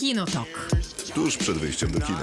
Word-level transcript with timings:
Kinotok. 0.00 0.70
Tuż 1.14 1.36
przed 1.36 1.58
wyjściem 1.58 1.90
do 1.90 2.00
kina. 2.00 2.18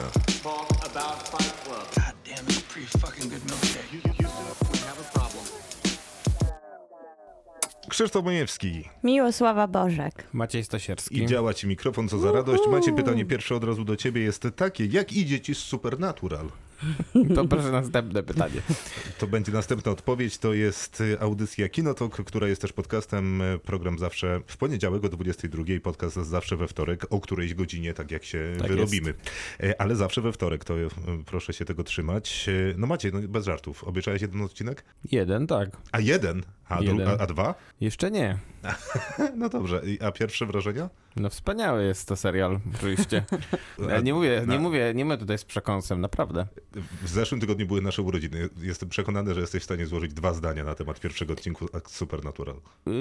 Krzysztof 7.90 8.26
Majewski. 8.26 8.90
Miłosława 9.04 9.68
Bożek. 9.68 10.28
Maciej 10.34 10.64
Stasierski. 10.64 11.24
I 11.24 11.26
działa 11.26 11.54
ci 11.54 11.68
mikrofon, 11.68 12.10
co 12.10 12.20
za 12.20 12.32
radość. 12.32 12.64
Macie 12.72 12.94
pytanie 12.94 13.26
pierwsze 13.26 13.56
od 13.56 13.64
razu 13.64 13.84
do 13.84 13.96
ciebie 13.96 14.22
jest 14.22 14.48
takie. 14.56 14.86
Jak 14.86 15.14
idzie 15.14 15.42
ci 15.42 15.56
z 15.56 15.58
Supernatural? 15.58 16.50
Poproszę 17.36 17.72
następne 17.72 18.24
pytanie. 18.24 18.62
To 19.18 19.28
będzie 19.28 19.52
następna 19.52 19.92
odpowiedź. 19.92 20.38
To 20.38 20.54
jest 20.54 21.02
y, 21.02 21.20
audycja 21.20 21.70
Kinotok, 21.70 22.24
która 22.26 22.48
jest 22.48 22.62
też 22.62 22.74
podcastem. 22.74 23.44
Program 23.64 24.00
zawsze 24.00 24.42
w 24.48 24.58
poniedziałek 24.58 25.04
o 25.04 25.10
22. 25.10 25.64
Podcast 25.84 26.16
zawsze 26.16 26.58
we 26.58 26.68
wtorek 26.68 27.06
o 27.10 27.20
którejś 27.22 27.54
godzinie, 27.54 27.94
tak 27.94 28.12
jak 28.12 28.24
się 28.24 28.56
Tak 28.58 28.68
wyrobimy. 28.68 29.14
E, 29.64 29.82
Ale 29.82 29.96
zawsze 29.96 30.22
we 30.22 30.32
wtorek, 30.32 30.64
to 30.64 30.80
y, 30.80 30.88
proszę 31.26 31.54
się 31.54 31.66
tego 31.66 31.84
trzymać. 31.84 32.50
E, 32.50 32.74
No 32.78 32.88
macie, 32.88 33.12
no 33.12 33.20
bez 33.28 33.46
żartów. 33.46 33.84
Obejrzałeś 33.84 34.22
jeden 34.22 34.42
odcinek? 34.42 34.84
Jeden, 35.12 35.48
tak. 35.48 35.70
A 35.92 36.00
jeden? 36.00 36.44
A, 36.70 36.82
dru- 36.82 37.10
a, 37.10 37.18
a 37.24 37.28
dwa? 37.28 37.56
Jeszcze 37.82 38.12
nie. 38.12 38.38
No 39.36 39.50
dobrze. 39.50 39.82
A 40.02 40.12
pierwsze 40.12 40.46
wrażenia? 40.46 40.90
No 41.16 41.30
wspaniały 41.30 41.84
jest 41.84 42.08
to 42.08 42.16
serial, 42.16 42.60
oczywiście. 42.76 43.24
Ja 43.90 44.00
nie 44.02 44.14
mówię, 44.14 44.46
nie 44.48 44.60
mówię, 44.60 44.94
nie 44.96 45.06
mówię 45.06 45.18
tutaj 45.18 45.38
z 45.38 45.46
przekąsem, 45.46 46.02
naprawdę. 46.02 46.48
W 47.02 47.10
zeszłym 47.10 47.42
tygodniu 47.42 47.68
były 47.68 47.82
nasze 47.82 48.02
urodziny. 48.02 48.50
Jestem 48.62 48.90
przekonany, 48.90 49.34
że 49.34 49.42
jesteś 49.42 49.62
w 49.62 49.66
stanie 49.66 49.86
złożyć 49.86 50.14
dwa 50.14 50.34
zdania 50.34 50.64
na 50.64 50.76
temat 50.76 51.00
pierwszego 51.00 51.34
odcinku 51.34 51.66
Supernatural. 51.88 52.56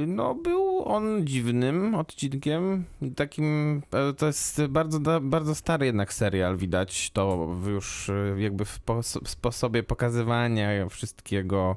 No, 0.06 0.34
był 0.34 0.84
on 0.88 1.26
dziwnym 1.26 1.94
odcinkiem. 1.94 2.84
Takim, 3.16 3.82
e, 3.92 4.12
to 4.12 4.26
jest 4.26 4.66
bardzo, 4.68 5.20
bardzo 5.20 5.54
stary 5.54 5.86
jednak 5.86 6.12
serial, 6.12 6.56
widać 6.56 7.10
to 7.10 7.48
już 7.66 8.08
e, 8.08 8.34
jakby 8.38 8.64
w 8.64 8.80
sposobie 9.24 9.82
pokazywania 9.82 10.88
wszystkiego. 10.88 11.76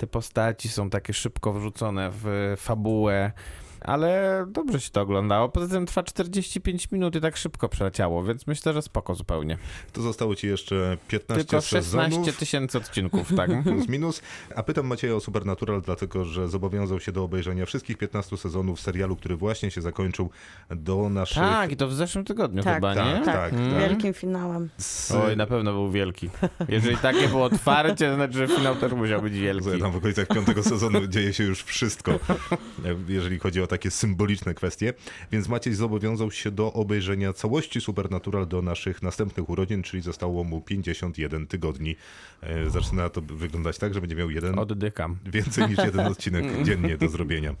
Te 0.00 0.06
postaci 0.06 0.68
są 0.68 0.90
takie 0.90 1.12
szybko 1.12 1.52
wrzucone 1.52 2.10
w 2.12 2.54
fabułę. 2.58 3.32
Ale 3.80 4.44
dobrze 4.48 4.80
się 4.80 4.90
to 4.90 5.00
oglądało. 5.00 5.48
Poza 5.48 5.68
tym 5.74 5.86
trwa 5.86 6.02
45 6.02 6.90
minut 6.92 7.16
i 7.16 7.20
tak 7.20 7.36
szybko 7.36 7.68
przeleciało, 7.68 8.24
więc 8.24 8.46
myślę, 8.46 8.72
że 8.72 8.82
spoko 8.82 9.14
zupełnie. 9.14 9.58
To 9.92 10.02
zostało 10.02 10.34
ci 10.34 10.46
jeszcze 10.46 10.96
15 11.08 11.44
Tylko 11.44 11.60
16 11.60 11.82
sezonów. 12.10 12.36
tysięcy 12.38 12.78
odcinków, 12.78 13.34
tak. 13.36 13.50
Plus 13.64 13.88
minus. 13.88 14.22
A 14.56 14.62
pytam 14.62 14.86
Macieja 14.86 15.14
o 15.14 15.20
Supernatural, 15.20 15.82
dlatego 15.82 16.24
że 16.24 16.48
zobowiązał 16.48 17.00
się 17.00 17.12
do 17.12 17.24
obejrzenia 17.24 17.66
wszystkich 17.66 17.98
15 17.98 18.36
sezonów 18.36 18.80
serialu, 18.80 19.16
który 19.16 19.36
właśnie 19.36 19.70
się 19.70 19.80
zakończył 19.82 20.30
do 20.70 21.08
naszych... 21.08 21.36
Tak, 21.38 21.72
i 21.72 21.76
to 21.76 21.88
w 21.88 21.94
zeszłym 21.94 22.24
tygodniu 22.24 22.62
Tak, 22.62 22.74
chyba, 22.74 22.94
tak, 22.94 23.06
nie? 23.18 23.24
tak, 23.24 23.34
Tak, 23.34 23.52
Mm. 23.60 23.78
wielkim 23.80 24.14
finałem. 24.14 24.68
z... 24.78 25.10
Oj, 25.12 25.36
na 25.36 25.46
pewno 25.46 25.72
był 25.72 25.90
wielki. 25.90 26.30
Jeżeli 26.68 26.96
takie 26.96 27.28
było 27.28 27.44
otwarcie, 27.44 28.08
to 28.08 28.14
znaczy, 28.14 28.32
że 28.34 28.48
finał 28.48 28.76
też 28.76 28.92
musiał 28.92 29.22
być 29.22 29.34
wielki. 29.34 29.80
Tam 29.80 29.92
w 29.92 29.96
okolicach 29.96 30.26
piątego 30.28 30.62
sezonu 30.62 31.06
dzieje 31.06 31.32
się 31.32 31.44
już 31.44 31.62
wszystko, 31.62 32.12
jeżeli 33.08 33.38
chodzi 33.38 33.62
o 33.62 33.66
takie 33.70 33.90
symboliczne 33.90 34.54
kwestie. 34.54 34.94
Więc 35.32 35.48
Maciej 35.48 35.74
zobowiązał 35.74 36.30
się 36.30 36.50
do 36.50 36.72
obejrzenia 36.72 37.32
całości 37.32 37.80
Supernatural 37.80 38.48
do 38.48 38.62
naszych 38.62 39.02
następnych 39.02 39.48
urodzin, 39.48 39.82
czyli 39.82 40.02
zostało 40.02 40.44
mu 40.44 40.60
51 40.60 41.46
tygodni. 41.46 41.96
E, 42.42 42.70
Zaczyna 42.70 43.08
to 43.08 43.20
wyglądać 43.20 43.78
tak, 43.78 43.94
że 43.94 44.00
będzie 44.00 44.16
miał 44.16 44.30
jeden 44.30 44.58
Oddykam. 44.58 45.16
Więcej 45.26 45.68
niż 45.68 45.78
jeden 45.78 46.06
odcinek 46.12 46.62
dziennie 46.62 46.98
do 46.98 47.08
zrobienia. 47.08 47.54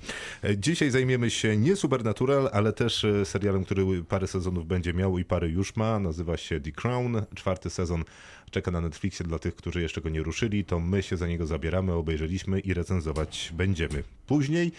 E, 0.44 0.58
Dzisiaj 0.58 0.90
zajmiemy 0.90 1.30
się 1.30 1.56
nie 1.56 1.76
Supernatural, 1.76 2.50
ale 2.52 2.72
też 2.72 3.04
e, 3.04 3.24
serialem, 3.24 3.64
który 3.64 4.04
parę 4.08 4.26
sezonów 4.26 4.66
będzie 4.66 4.94
miał 4.94 5.18
i 5.18 5.24
parę 5.24 5.48
już 5.48 5.76
ma. 5.76 5.98
Nazywa 5.98 6.36
się 6.36 6.60
The 6.60 6.72
Crown. 6.72 7.22
Czwarty 7.34 7.70
sezon 7.70 8.04
czeka 8.50 8.70
na 8.70 8.80
Netflixie 8.80 9.26
dla 9.26 9.38
tych, 9.38 9.56
którzy 9.56 9.82
jeszcze 9.82 10.00
go 10.00 10.08
nie 10.08 10.22
ruszyli. 10.22 10.64
To 10.64 10.80
my 10.80 11.02
się 11.02 11.16
za 11.16 11.26
niego 11.26 11.46
zabieramy, 11.46 11.92
obejrzeliśmy 11.92 12.60
i 12.60 12.74
recenzować 12.74 13.52
będziemy. 13.56 14.02
Później 14.26 14.72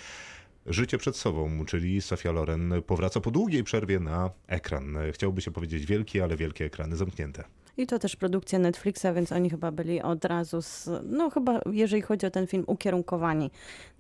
Życie 0.66 0.98
przed 0.98 1.18
sobą, 1.18 1.66
czyli 1.66 2.02
Sofia 2.02 2.32
Loren 2.32 2.74
powraca 2.88 3.20
po 3.22 3.32
długiej 3.32 3.64
przerwie 3.64 4.00
na 4.00 4.30
ekran. 4.48 4.98
Chciałoby 5.12 5.42
się 5.42 5.52
powiedzieć 5.52 5.86
wielki, 5.86 6.22
ale 6.22 6.38
wielkie 6.38 6.66
ekrany 6.66 6.96
zamknięte. 6.96 7.44
I 7.78 7.88
to 7.88 8.00
też 8.00 8.16
produkcja 8.16 8.60
Netflixa, 8.60 9.06
więc 9.16 9.32
oni 9.32 9.50
chyba 9.50 9.72
byli 9.72 10.02
od 10.02 10.26
razu, 10.26 10.62
z, 10.62 10.90
no 11.04 11.30
chyba 11.30 11.62
jeżeli 11.72 12.02
chodzi 12.02 12.26
o 12.26 12.32
ten 12.32 12.48
film, 12.48 12.64
ukierunkowani 12.68 13.52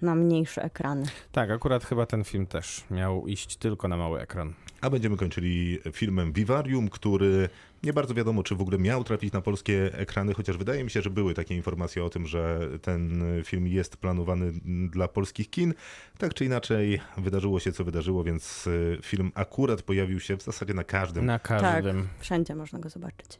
na 0.01 0.15
mniejsze 0.15 0.63
ekrany. 0.63 1.05
Tak, 1.31 1.51
akurat 1.51 1.85
chyba 1.85 2.05
ten 2.05 2.23
film 2.23 2.45
też 2.47 2.83
miał 2.91 3.27
iść 3.27 3.57
tylko 3.57 3.87
na 3.87 3.97
mały 3.97 4.19
ekran. 4.19 4.53
A 4.81 4.89
będziemy 4.89 5.17
kończyli 5.17 5.79
filmem 5.93 6.33
Vivarium, 6.33 6.89
który 6.89 7.49
nie 7.83 7.93
bardzo 7.93 8.13
wiadomo, 8.13 8.43
czy 8.43 8.55
w 8.55 8.61
ogóle 8.61 8.77
miał 8.77 9.03
trafić 9.03 9.33
na 9.33 9.41
polskie 9.41 9.89
ekrany, 9.93 10.33
chociaż 10.33 10.57
wydaje 10.57 10.83
mi 10.83 10.89
się, 10.89 11.01
że 11.01 11.09
były 11.09 11.33
takie 11.33 11.55
informacje 11.55 12.05
o 12.05 12.09
tym, 12.09 12.27
że 12.27 12.59
ten 12.81 13.23
film 13.43 13.67
jest 13.67 13.97
planowany 13.97 14.51
dla 14.89 15.07
polskich 15.07 15.49
kin. 15.49 15.73
Tak 16.17 16.33
czy 16.33 16.45
inaczej, 16.45 17.01
wydarzyło 17.17 17.59
się 17.59 17.71
co 17.71 17.83
wydarzyło, 17.83 18.23
więc 18.23 18.67
y, 18.67 18.97
film 19.01 19.31
akurat 19.35 19.81
pojawił 19.81 20.19
się 20.19 20.37
w 20.37 20.41
zasadzie 20.41 20.73
na 20.73 20.83
każdym. 20.83 21.25
Na 21.25 21.39
każdym. 21.39 22.07
Wszędzie 22.19 22.55
można 22.55 22.79
go 22.79 22.89
zobaczyć. 22.89 23.39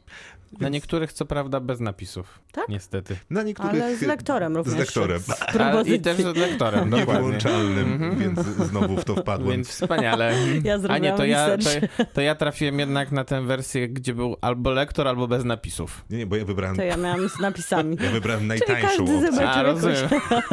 Na 0.60 0.68
niektórych 0.68 1.12
co 1.12 1.26
prawda 1.26 1.60
bez 1.60 1.80
napisów. 1.80 2.40
Tak? 2.52 2.68
Niestety. 2.68 3.16
Na 3.30 3.42
niektórych. 3.42 3.82
Ale 3.82 3.96
z 3.96 4.02
lektorem 4.02 4.56
również. 4.56 4.74
Z 4.74 4.78
lektorem. 4.78 5.20
Z 5.20 5.88
I 5.88 6.00
też 6.00 6.16
z 6.16 6.36
lektorem, 6.36 6.90
dokładnie. 6.90 7.14
Niewłączalnym, 7.14 8.16
więc 8.18 8.40
znowu 8.40 8.96
w 8.96 9.04
to 9.04 9.16
wpadłem. 9.16 9.50
Więc 9.50 9.68
wspaniale. 9.68 10.34
Ja 10.64 10.78
A 10.88 10.98
nie, 10.98 11.12
to 11.12 11.24
ja, 11.24 11.58
to, 11.58 11.70
to 12.12 12.20
ja 12.20 12.34
trafiłem 12.34 12.78
jednak 12.78 13.12
na 13.12 13.24
tę 13.24 13.42
wersję, 13.42 13.88
gdzie 13.88 14.14
był 14.14 14.31
albo 14.40 14.70
lektor, 14.70 15.08
albo 15.08 15.28
bez 15.28 15.44
napisów. 15.44 16.04
Nie, 16.10 16.18
nie, 16.18 16.26
bo 16.26 16.36
ja 16.36 16.44
wybrałem, 16.44 16.76
To 16.76 16.82
ja 16.82 16.96
miałam 16.96 17.28
z 17.28 17.38
napisami. 17.38 17.96
ja 18.04 18.10
wybrałem 18.10 18.40
Czyli 18.40 18.48
najtańszą 18.48 19.06
każdy 19.06 19.28
opcję. 19.28 19.48
A, 19.50 19.62
rozumiem. 19.62 19.96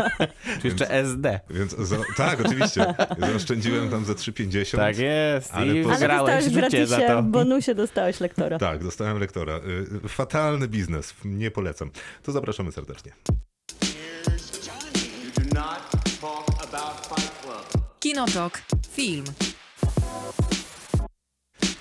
Czy 0.61 0.67
jeszcze 0.67 0.89
SD. 0.89 1.39
Więc 1.49 1.71
za, 1.77 1.95
tak, 2.17 2.45
oczywiście. 2.45 2.93
Zaoszczędziłem 3.19 3.89
tam 3.89 4.05
ze 4.05 4.13
3,50. 4.13 4.77
Tak 4.77 4.97
jest. 4.97 5.53
Ale 5.53 5.77
I 5.77 5.83
po- 5.83 5.89
Ale 5.89 5.97
wygrałeś 5.99 6.45
dostałeś 6.45 6.45
w 6.45 6.71
życie 6.71 6.87
za 6.87 6.95
gratisie, 6.97 7.15
to. 7.15 7.23
w 7.23 7.25
bonusie 7.25 7.75
dostałeś 7.75 8.19
lektora. 8.19 8.57
Tak, 8.59 8.83
dostałem 8.83 9.19
lektora. 9.19 9.59
Y, 10.05 10.09
Fatalny 10.09 10.67
biznes, 10.67 11.13
nie 11.25 11.51
polecam. 11.51 11.91
To 12.23 12.31
zapraszamy 12.31 12.71
serdecznie. 12.71 13.11
Kinotok. 17.99 18.61
Film. 18.91 19.23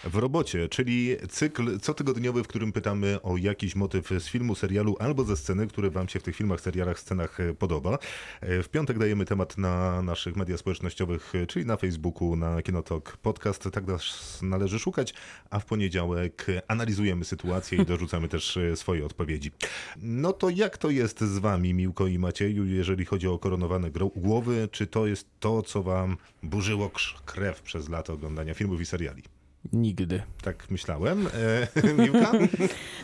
W 0.08 0.14
robocie, 0.16 0.68
czyli 0.68 1.16
cykl 1.28 1.80
cotygodniowy, 1.80 2.44
w 2.44 2.48
którym 2.48 2.72
pytamy 2.72 3.22
o 3.22 3.36
jakiś 3.36 3.76
motyw 3.76 4.08
z 4.18 4.28
filmu, 4.28 4.54
serialu 4.54 4.96
albo 4.98 5.24
ze 5.24 5.36
sceny, 5.36 5.66
który 5.66 5.90
wam 5.90 6.08
się 6.08 6.20
w 6.20 6.22
tych 6.22 6.36
filmach, 6.36 6.60
serialach, 6.60 7.00
scenach 7.00 7.40
e, 7.40 7.54
podoba. 7.54 7.98
E, 8.40 8.62
W 8.62 8.68
piątek 8.68 8.98
dajemy 8.98 9.24
temat 9.24 9.58
na 9.58 10.02
naszych 10.02 10.36
mediach 10.36 10.58
społecznościowych, 10.58 11.34
e, 11.34 11.46
czyli 11.46 11.66
na 11.66 11.76
Facebooku, 11.76 12.36
na 12.36 12.62
Kinotok 12.62 13.16
Podcast. 13.16 13.68
Tak 13.72 13.86
nas 13.86 14.38
należy 14.42 14.78
szukać, 14.78 15.14
a 15.50 15.58
w 15.58 15.64
poniedziałek 15.64 16.46
analizujemy 16.68 17.24
sytuację 17.24 17.78
i 17.78 17.86
dorzucamy 17.92 18.28
też 18.28 18.58
swoje 18.74 19.06
odpowiedzi. 19.06 19.50
No 19.96 20.32
to 20.32 20.50
jak 20.50 20.78
to 20.78 20.90
jest 20.90 21.20
z 21.20 21.38
wami, 21.38 21.74
Miłko 21.74 22.06
i 22.06 22.18
Macieju, 22.18 22.64
jeżeli 22.64 23.04
chodzi 23.04 23.28
o 23.28 23.38
koronowane 23.38 23.90
głowy? 24.16 24.68
Czy 24.72 24.86
to 24.86 25.06
jest 25.06 25.26
to, 25.40 25.62
co 25.62 25.82
wam 25.82 26.16
burzyło 26.42 26.90
krew 27.24 27.62
przez 27.62 27.88
lata 27.88 28.12
oglądania 28.12 28.54
filmów 28.54 28.80
i 28.80 28.86
seriali? 28.86 29.37
Nigdy. 29.72 30.22
Tak 30.42 30.70
myślałem. 30.70 31.26
E, 31.76 31.92
Miłka? 32.02 32.32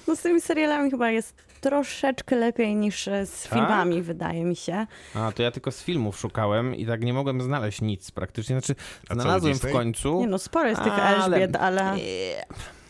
No 0.08 0.16
z 0.16 0.20
tymi 0.20 0.40
serialami 0.40 0.90
chyba 0.90 1.10
jest 1.10 1.34
troszeczkę 1.60 2.36
lepiej 2.36 2.76
niż 2.76 3.08
e, 3.08 3.26
z 3.26 3.42
Tak? 3.42 3.52
filmami, 3.52 4.02
wydaje 4.02 4.44
mi 4.44 4.56
się. 4.56 4.86
A, 5.14 5.32
to 5.32 5.42
ja 5.42 5.50
tylko 5.50 5.70
z 5.72 5.82
filmów 5.82 6.18
szukałem 6.18 6.74
i 6.74 6.86
tak 6.86 7.02
nie 7.02 7.12
mogłem 7.14 7.42
znaleźć 7.42 7.80
nic 7.80 8.10
praktycznie. 8.10 8.60
Znaczy, 8.60 8.74
A 9.08 9.14
znalazłem 9.14 9.54
w 9.54 9.72
końcu. 9.72 10.20
Nie 10.20 10.26
no, 10.26 10.38
sporo 10.38 10.68
jest 10.68 10.82
tych 10.82 10.92
Ale- 10.92 11.16
Elżbiet, 11.16 11.56
ale... 11.56 11.96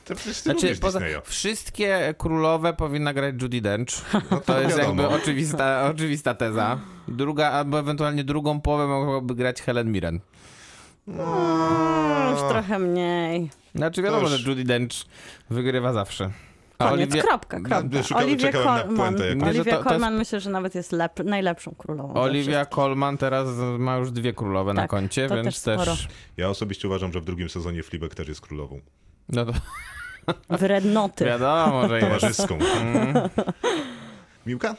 To 0.05 0.15
przecież 0.15 0.37
ty 0.37 0.43
Znaczy, 0.43 0.77
poza, 0.77 1.01
Disneya. 1.01 1.21
wszystkie 1.25 2.15
królowe 2.19 2.73
powinna 2.75 3.13
grać 3.15 3.35
Judy 3.43 3.61
Dench. 3.61 3.89
No 4.31 4.41
To 4.41 4.61
jest 4.61 4.77
wiadomo. 4.79 5.03
jakby 5.03 5.17
oczywista, 5.17 5.87
oczywista 5.91 6.35
teza. 6.35 6.79
Druga, 7.09 7.51
albo 7.51 7.79
ewentualnie 7.79 8.25
drugą 8.25 8.61
połowę 8.61 8.87
mogłaby 8.87 9.35
grać 9.35 9.63
Helen 9.63 9.93
Mirren. 9.93 10.21
Mm, 11.09 12.31
już 12.33 12.41
trochę 12.51 12.79
mniej. 12.79 13.51
Znaczy 13.75 14.03
wiadomo, 14.03 14.27
że 14.29 14.49
Judy 14.51 14.65
Dench 14.65 14.93
wygrywa 15.51 15.93
zawsze. 15.93 16.31
A 16.79 16.89
Koniec, 16.89 17.11
Olivia, 17.13 17.23
kropka, 17.23 17.61
kropka. 17.61 18.03
Szukałem- 18.03 18.25
Olivia 18.29 18.47
czekałem 18.53 18.67
na 18.77 18.83
Colman, 18.83 18.97
puentę 18.97 19.27
jakąś. 19.29 19.43
Nie, 19.47 19.53
że 19.53 19.61
Olivia 19.61 19.65
to- 19.65 19.71
to 19.71 19.77
jest- 19.77 19.89
Colman 19.89 20.15
myślę, 20.19 20.41
że 20.41 20.51
nawet 20.51 20.75
jest 20.75 20.93
lep, 20.93 21.21
najlepszą 21.25 21.75
królową. 21.79 22.15
Olivia. 22.15 22.67
Colman 22.67 23.19
teraz 23.19 23.49
ma 23.79 23.97
już 23.97 24.11
dwie 24.11 24.33
królowe 24.33 24.75
na 24.75 24.83
Tak, 24.83 24.91
koncie, 24.91 25.29
to 25.29 25.35
więc 25.35 25.47
też 25.47 25.57
sporo. 25.57 25.85
też... 25.93 26.09
Ja 26.37 26.49
osobiście 26.49 26.89
uważam, 26.89 27.13
że 27.13 27.21
w 27.21 27.25
drugim 27.25 27.49
sezonie 27.49 27.83
Fleabag 27.83 28.15
też 28.15 28.29
jest 28.29 28.41
królową. 28.41 28.81
No 29.29 29.45
to 29.47 29.53
Wrednoty. 30.51 31.25
wiadomo, 31.25 31.89
że 31.89 32.01
jest. 32.01 32.07
Towarzyską. 32.07 32.59
Mm. 32.81 33.15
Miłka? 34.47 34.75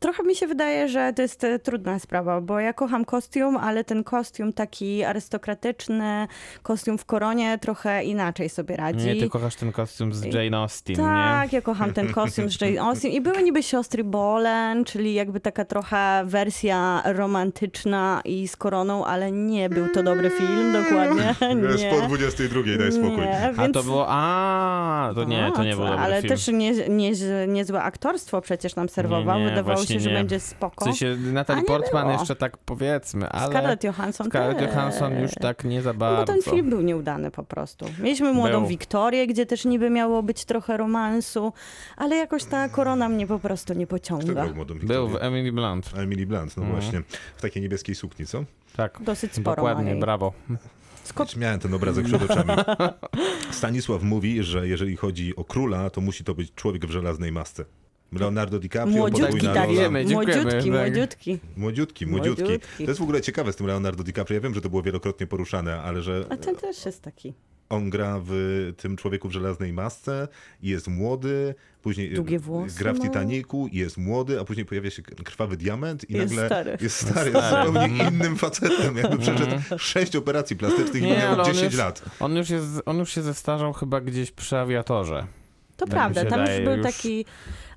Trochę 0.00 0.22
mi 0.22 0.34
się 0.36 0.46
wydaje, 0.46 0.88
że 0.88 1.12
to 1.16 1.22
jest 1.22 1.44
e, 1.44 1.58
trudna 1.58 1.98
sprawa, 1.98 2.40
bo 2.40 2.60
ja 2.60 2.72
kocham 2.72 3.04
kostium, 3.04 3.56
ale 3.56 3.84
ten 3.84 4.04
kostium 4.04 4.52
taki 4.52 5.04
arystokratyczny, 5.04 6.28
kostium 6.62 6.98
w 6.98 7.04
koronie 7.04 7.58
trochę 7.58 8.04
inaczej 8.04 8.48
sobie 8.48 8.76
radzi. 8.76 9.06
Nie, 9.06 9.16
ty 9.16 9.28
kochasz 9.28 9.56
ten 9.56 9.72
kostium 9.72 10.12
z 10.12 10.24
Jane 10.34 10.56
Austen, 10.56 10.96
Tak, 10.96 11.52
nie? 11.52 11.56
ja 11.58 11.62
kocham 11.62 11.92
ten 11.92 12.12
kostium 12.12 12.50
z 12.50 12.60
Jane 12.60 12.82
Austen. 12.88 13.10
I 13.10 13.20
były 13.20 13.42
niby 13.42 13.62
siostry 13.62 14.04
Bolen, 14.04 14.84
czyli 14.84 15.14
jakby 15.14 15.40
taka 15.40 15.64
trochę 15.64 16.22
wersja 16.24 17.02
romantyczna 17.04 18.20
i 18.24 18.48
z 18.48 18.56
koroną, 18.56 19.04
ale 19.04 19.32
nie 19.32 19.68
był 19.68 19.88
to 19.88 20.02
dobry 20.02 20.30
film, 20.30 20.72
dokładnie. 20.72 21.34
Jest 21.70 21.84
Nie. 21.84 21.90
po 21.90 22.00
22, 22.06 22.60
daj 22.78 22.92
spokój. 22.92 23.16
Nie, 23.24 23.46
A 23.48 23.52
więc... 23.52 23.74
to 23.74 23.82
było, 23.82 24.06
a 24.08 25.12
to 25.14 25.24
nie, 25.24 25.52
to 25.54 25.64
nie 25.64 25.72
A, 25.72 25.76
był 25.76 25.84
co, 25.84 25.90
dobry 25.90 26.04
Ale 26.04 26.16
film. 26.22 26.28
też 26.28 26.48
nie, 26.48 26.72
nie, 26.88 27.12
niezłe 27.48 27.82
aktorstwo 27.82 28.40
przecież 28.40 28.76
nam 28.76 28.88
serwował. 28.88 29.38
Nie, 29.38 29.44
nie, 29.44 29.50
Wydawało 29.50 29.89
właśnie 29.90 30.00
się, 30.00 30.00
że 30.04 30.10
nie. 30.10 30.16
będzie 30.16 30.40
spoko. 30.40 30.84
W 30.84 30.88
sensie 30.88 31.16
Natalie 31.32 31.60
nie 31.60 31.66
Portman 31.66 32.06
było. 32.06 32.18
jeszcze 32.18 32.36
tak 32.36 32.56
powiedzmy, 32.58 33.28
ale 33.28 33.46
Scarlett 33.50 33.84
Johansson 33.84 34.26
Scarlett 34.26 34.58
też. 34.58 34.68
Johansson 34.68 35.20
już 35.20 35.30
tak 35.40 35.64
nie 35.64 35.82
za 35.82 35.92
No 35.92 35.98
bardzo. 35.98 36.32
bo 36.32 36.40
ten 36.40 36.42
film 36.54 36.70
był 36.70 36.80
nieudany 36.80 37.30
po 37.30 37.42
prostu. 37.44 37.86
Mieliśmy 38.02 38.32
młodą 38.32 38.58
Był. 38.60 38.68
Wiktorię, 38.68 39.26
gdzie 39.26 39.46
też 39.46 39.64
niby 39.64 39.90
miało 39.90 40.22
być 40.22 40.44
trochę 40.44 40.76
romansu, 40.76 41.52
ale 41.96 42.16
jakoś 42.16 42.44
ta 42.44 42.68
korona 42.68 43.08
mnie 43.08 43.26
po 43.26 43.38
prostu 43.38 43.74
nie 43.74 43.86
Kto 43.86 43.96
pociąga. 43.96 44.32
grał 44.32 44.54
młodą 44.54 44.74
Był 44.82 45.08
w 45.08 45.16
Emily 45.16 45.52
Blunt. 45.52 45.90
Emily 45.96 46.26
Blunt, 46.26 46.56
no 46.56 46.62
Mhm. 46.62 46.80
właśnie. 46.80 47.02
W 47.36 47.42
takiej 47.42 47.62
niebieskiej 47.62 47.94
sukni, 47.94 48.26
co? 48.26 48.44
Tak. 48.76 48.98
Dosyć 49.02 49.34
sporo 49.34 49.56
Dokładnie, 49.56 49.96
brawo. 49.96 50.32
Skąd 51.04 51.36
Miałem 51.36 51.60
ten 51.60 51.74
obrazek 51.74 52.04
przed 52.06 52.22
oczami. 52.30 52.50
Stanisław 53.50 54.02
mówi, 54.02 54.42
że 54.42 54.68
jeżeli 54.68 54.96
chodzi 54.96 55.36
o 55.36 55.44
króla, 55.44 55.90
to 55.90 56.00
musi 56.00 56.24
to 56.24 56.34
być 56.34 56.54
człowiek 56.54 56.86
w 56.86 56.90
żelaznej 56.90 57.32
masce. 57.32 57.64
Leonardo 58.12 58.58
DiCaprio, 58.58 58.96
Młodziutki 58.96 59.22
podwójna 59.32 59.54
taki. 59.54 59.66
rola. 59.76 59.80
Wiemy, 59.82 60.04
dziękujemy, 60.06 60.42
Młodziutki, 60.42 60.70
tak. 60.70 60.78
młodziutki. 60.80 61.38
Młodziutki, 61.56 62.06
młodziutki. 62.06 62.42
Młodziutki. 62.42 62.84
To 62.84 62.90
jest 62.90 63.00
w 63.00 63.02
ogóle 63.02 63.20
ciekawe 63.20 63.52
z 63.52 63.56
tym 63.56 63.66
Leonardo 63.66 64.02
DiCaprio. 64.04 64.34
Ja 64.34 64.40
wiem, 64.40 64.54
że 64.54 64.60
to 64.60 64.70
było 64.70 64.82
wielokrotnie 64.82 65.26
poruszane, 65.26 65.82
ale 65.82 66.02
że 66.02 66.24
A 66.30 66.36
ten 66.36 66.56
też 66.56 66.86
jest 66.86 67.02
taki. 67.02 67.34
on 67.68 67.90
gra 67.90 68.20
w 68.24 68.72
tym 68.76 68.96
człowieku 68.96 69.28
w 69.28 69.32
żelaznej 69.32 69.72
masce 69.72 70.28
i 70.62 70.68
jest 70.68 70.88
młody, 70.88 71.54
później 71.82 72.14
Długie 72.14 72.38
włosy 72.38 72.78
gra 72.78 72.92
w. 72.92 73.00
Titaniku 73.00 73.68
i 73.72 73.76
jest 73.76 73.96
młody, 73.98 74.40
a 74.40 74.44
później 74.44 74.66
pojawia 74.66 74.90
się 74.90 75.02
krwawy 75.02 75.56
diament 75.56 76.10
i 76.10 76.14
Jest 76.14 76.30
nagle 76.34 76.46
stary. 76.46 76.78
jest 76.80 77.10
stary, 77.10 77.30
jest 77.30 77.48
zupełnie 77.66 78.04
innym 78.08 78.36
facetem. 78.36 78.96
Jakby 78.96 79.18
przeszedł 79.18 79.56
sześć 79.78 80.16
operacji 80.16 80.56
plastycznych 80.56 81.02
i 81.02 81.06
Mhm. 81.06 81.12
Nie, 81.14 81.18
miał 81.18 81.32
ale 81.32 81.42
on 81.42 81.52
10 81.54 81.64
już- 81.72 81.78
lat. 81.78 82.02
On 82.20 82.36
już, 82.36 82.50
jest, 82.50 82.66
on 82.86 82.98
już 82.98 83.10
się 83.12 83.22
zestarzał 83.22 83.72
chyba 83.72 84.00
gdzieś 84.00 84.30
przy 84.30 84.56
awiatorze. 84.58 85.26
To 85.76 85.86
Tak 85.86 85.90
prawda, 85.94 86.24
tam 86.24 86.40
już 86.40 86.64
był 86.64 86.72
już- 86.76 86.82
taki... 86.86 87.24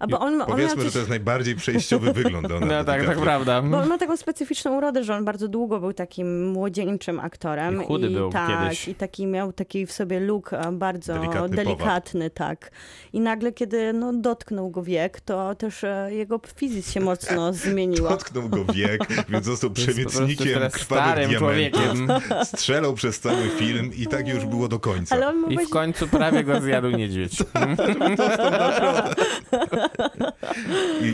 A 0.04 0.08
bo 0.08 0.20
on, 0.20 0.34
on 0.34 0.38
miał 0.38 0.48
Powiedzmy, 0.48 0.84
że 0.84 0.92
to 0.92 0.98
jest 0.98 1.10
najbardziej 1.10 1.56
przejściowy 1.56 2.14
wygląd 2.14 2.50
Leonardo 2.50 2.76
No 2.76 2.84
tak, 2.84 3.06
tak 3.06 3.20
prawda. 3.20 3.62
Bo 3.62 3.78
on 3.78 3.88
ma 3.88 3.98
taką 3.98 4.18
specyficzną 4.18 4.78
urodę, 4.78 5.04
że 5.04 5.16
on 5.16 5.26
bardzo 5.26 5.48
długo 5.48 5.80
był 5.80 5.94
takim 5.94 6.52
młodzieńczym 6.52 7.20
aktorem. 7.20 7.84
I 7.84 7.86
chudy 7.86 8.10
był 8.10 8.30
tak, 8.30 8.50
kiedyś. 8.50 8.88
I 8.88 8.96
taki 8.96 9.26
miał 9.26 9.54
taki 9.54 9.86
w 9.86 9.92
sobie 9.92 10.20
look 10.20 10.54
e, 10.54 10.72
bardzo 10.72 11.14
Delikatny 11.14 11.56
delikatny, 11.56 12.30
tak. 12.30 12.72
I 13.14 13.20
nagle, 13.20 13.52
kiedy 13.52 13.94
no, 13.94 14.14
dotknął 14.14 14.70
go 14.70 14.84
wiek, 14.84 15.22
to 15.22 15.56
też 15.56 15.84
e, 15.84 16.10
jego 16.12 16.40
fizyk 16.56 16.86
się 16.86 17.00
mocno 17.00 17.54
zmieniła. 17.64 18.10
Dotknął 18.10 18.50
go 18.50 18.66
wiek, 18.66 19.02
więc 19.30 19.46
został 19.46 19.70
przemytnikiem 19.70 20.48
diamentów. 20.48 21.38
człowiekiem. 21.38 22.08
Strzelał 22.44 22.94
przez 22.94 23.20
cały 23.20 23.50
film 23.50 23.92
i 23.98 24.08
tak 24.08 24.28
już 24.28 24.46
było 24.46 24.68
do 24.68 24.80
końca. 24.80 25.16
Ale 25.16 25.28
on 25.28 25.38
ma 25.38 25.48
I 25.48 25.58
w 25.58 25.70
końcu 25.70 26.08
prawie 26.08 26.44
go 26.44 26.62
zjadł 26.62 26.90
niedźwiedź. 26.90 27.38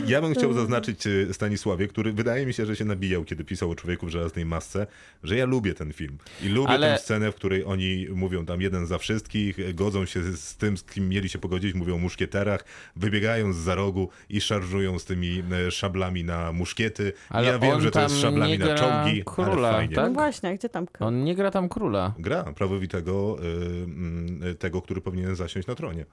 Ja 0.06 0.20
bym 0.20 0.34
chciał 0.34 0.52
zaznaczyć 0.52 1.06
e, 1.06 1.34
Stanisławie, 1.34 1.88
który 1.88 2.12
wydaje 2.12 2.46
mi 2.46 2.54
się, 2.54 2.66
że 2.66 2.76
się 2.76 2.84
nabijał, 2.84 3.24
kiedy 3.24 3.44
pisał 3.44 3.70
o 3.70 3.74
człowieku 3.74 4.06
w 4.06 4.10
żelaznej 4.10 4.44
masce, 4.44 4.86
że 5.22 5.36
ja 5.36 5.46
lubię 5.46 5.74
ten 5.74 5.92
film. 5.92 6.18
I 6.42 6.48
lubię 6.48 6.70
Ale- 6.70 6.92
tę 6.92 6.98
scenę, 6.98 7.32
w 7.32 7.34
której 7.34 7.64
oni 7.64 8.06
mówią 8.14 8.46
tam 8.46 8.60
jeden 8.60 8.86
za 8.86 8.98
wszystkich, 8.98 9.74
godzą 9.74 10.06
się 10.06 10.22
z, 10.22 10.56
tym, 10.56 10.76
z 10.76 10.84
kim 10.84 11.08
mieli 11.08 11.28
się 11.28 11.38
pogodzić, 11.38 11.74
mówią 11.74 11.94
o 11.94 11.98
muszkieterach, 11.98 12.64
wybiegają 12.96 13.52
z 13.52 13.56
za 13.56 13.74
rogu 13.74 14.08
i 14.28 14.40
szarżują 14.40 14.98
z 14.98 15.04
tymi 15.04 15.42
e, 15.66 15.70
szablami 15.70 16.24
na 16.24 16.52
muszkiety. 16.52 17.12
Ale 17.28 17.46
ja 17.46 17.58
wiem, 17.58 17.80
że 17.80 17.90
to 17.90 18.00
jest 18.00 18.20
szablami 18.20 18.52
nie 18.52 18.58
na 18.58 18.74
czołgi, 18.74 19.22
króla, 19.24 19.68
ale 19.68 19.78
fajnie. 19.78 19.96
No 19.96 20.02
tak? 20.02 20.12
właśnie, 20.12 20.48
a 20.48 20.54
gdzie 20.54 20.68
tam... 20.68 20.86
On 21.00 21.24
nie 21.24 21.34
gra 21.34 21.50
tam 21.50 21.68
króla. 21.68 22.14
Gra 22.18 22.42
prawowitego, 22.42 23.36
y, 23.42 23.84
mm, 23.84 24.42
y, 24.42 24.54
tego, 24.54 24.82
który 24.82 25.00
powinien 25.00 25.36
zasiąść 25.36 25.68
na 25.68 25.74
tronie. 25.74 26.04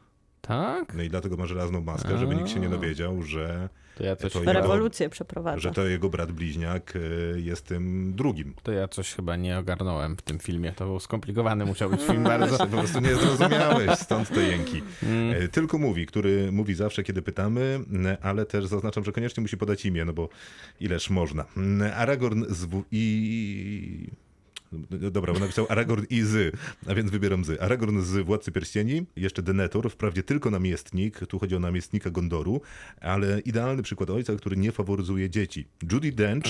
Tak? 0.42 0.94
No 0.96 1.04
i 1.04 1.10
dlatego 1.10 1.38
ma 1.38 1.46
żelazną 1.46 1.82
maskę, 1.82 2.18
żeby 2.18 2.36
nikt 2.36 2.50
się 2.50 2.60
nie 2.60 2.68
A. 2.68 2.70
dowiedział, 2.70 3.24
że, 3.24 3.70
To 3.98 4.04
ja 4.04 4.16
coś, 4.16 4.34
To 4.34 4.40
chyba, 4.40 4.52
jego- 4.52 4.62
Rewolucję 4.62 5.10
przeprowadza. 5.10 5.60
że 5.60 5.72
to 5.72 5.88
jego 5.88 6.10
brat 6.10 6.32
bliźniak 6.32 6.96
y, 6.96 7.42
jest 7.44 7.66
tym 7.66 8.14
drugim. 8.16 8.54
to 8.64 8.72
ja 8.72 8.88
coś 8.88 9.14
chyba 9.14 9.36
nie 9.36 9.58
ogarnąłem 9.60 10.16
w 10.18 10.22
tym 10.22 10.40
filmie. 10.40 10.72
To 10.72 10.86
był 10.86 11.00
skomplikowany, 11.00 11.66
musiał 11.66 11.90
być 11.90 12.02
film 12.02 12.24
bardzo. 12.24 12.58
Po 12.66 12.68
prostu 12.68 13.00
nie 13.00 13.16
zrozumiałeś, 13.16 14.00
stąd 14.00 14.30
te 14.30 14.42
jęki. 14.44 14.82
Mm. 15.04 15.42
Y, 15.44 15.48
Tylko 15.50 15.78
mówi, 15.78 16.06
który 16.06 16.52
mówi 16.52 16.76
zawsze, 16.76 17.04
kiedy 17.04 17.22
pytamy, 17.22 17.80
ale 18.22 18.46
też 18.46 18.66
zaznaczam, 18.66 19.04
że 19.04 19.12
koniecznie 19.12 19.42
musi 19.42 19.58
podać 19.58 19.86
imię, 19.86 20.06
no 20.06 20.14
bo 20.14 20.30
ileż 20.80 21.10
można. 21.10 21.46
Aragorn 21.96 22.44
z 22.50 22.66
w... 22.66 22.84
i... 22.92 24.08
Dobra, 25.12 25.34
bo 25.34 25.40
napisał 25.40 25.66
Aragorn 25.70 26.06
i 26.10 26.22
z, 26.22 26.56
a 26.88 26.94
więc 26.96 27.12
wybieram 27.12 27.46
z. 27.46 27.62
Aragorn 27.62 28.02
z 28.02 28.26
Władcy 28.26 28.52
Pierścieni, 28.52 29.06
jeszcze 29.16 29.42
Denethor, 29.42 29.92
wprawdzie 29.92 30.24
tylko 30.24 30.52
namiestnik, 30.52 31.28
tu 31.28 31.40
chodzi 31.40 31.56
o 31.56 31.60
namiestnika 31.60 32.10
Gondoru, 32.10 32.62
ale 33.02 33.40
idealny 33.40 33.84
przykład 33.84 34.10
ojca, 34.10 34.36
który 34.36 34.58
nie 34.58 34.72
faworyzuje 34.72 35.30
dzieci. 35.30 35.68
Judy 35.92 36.12
Dench 36.12 36.46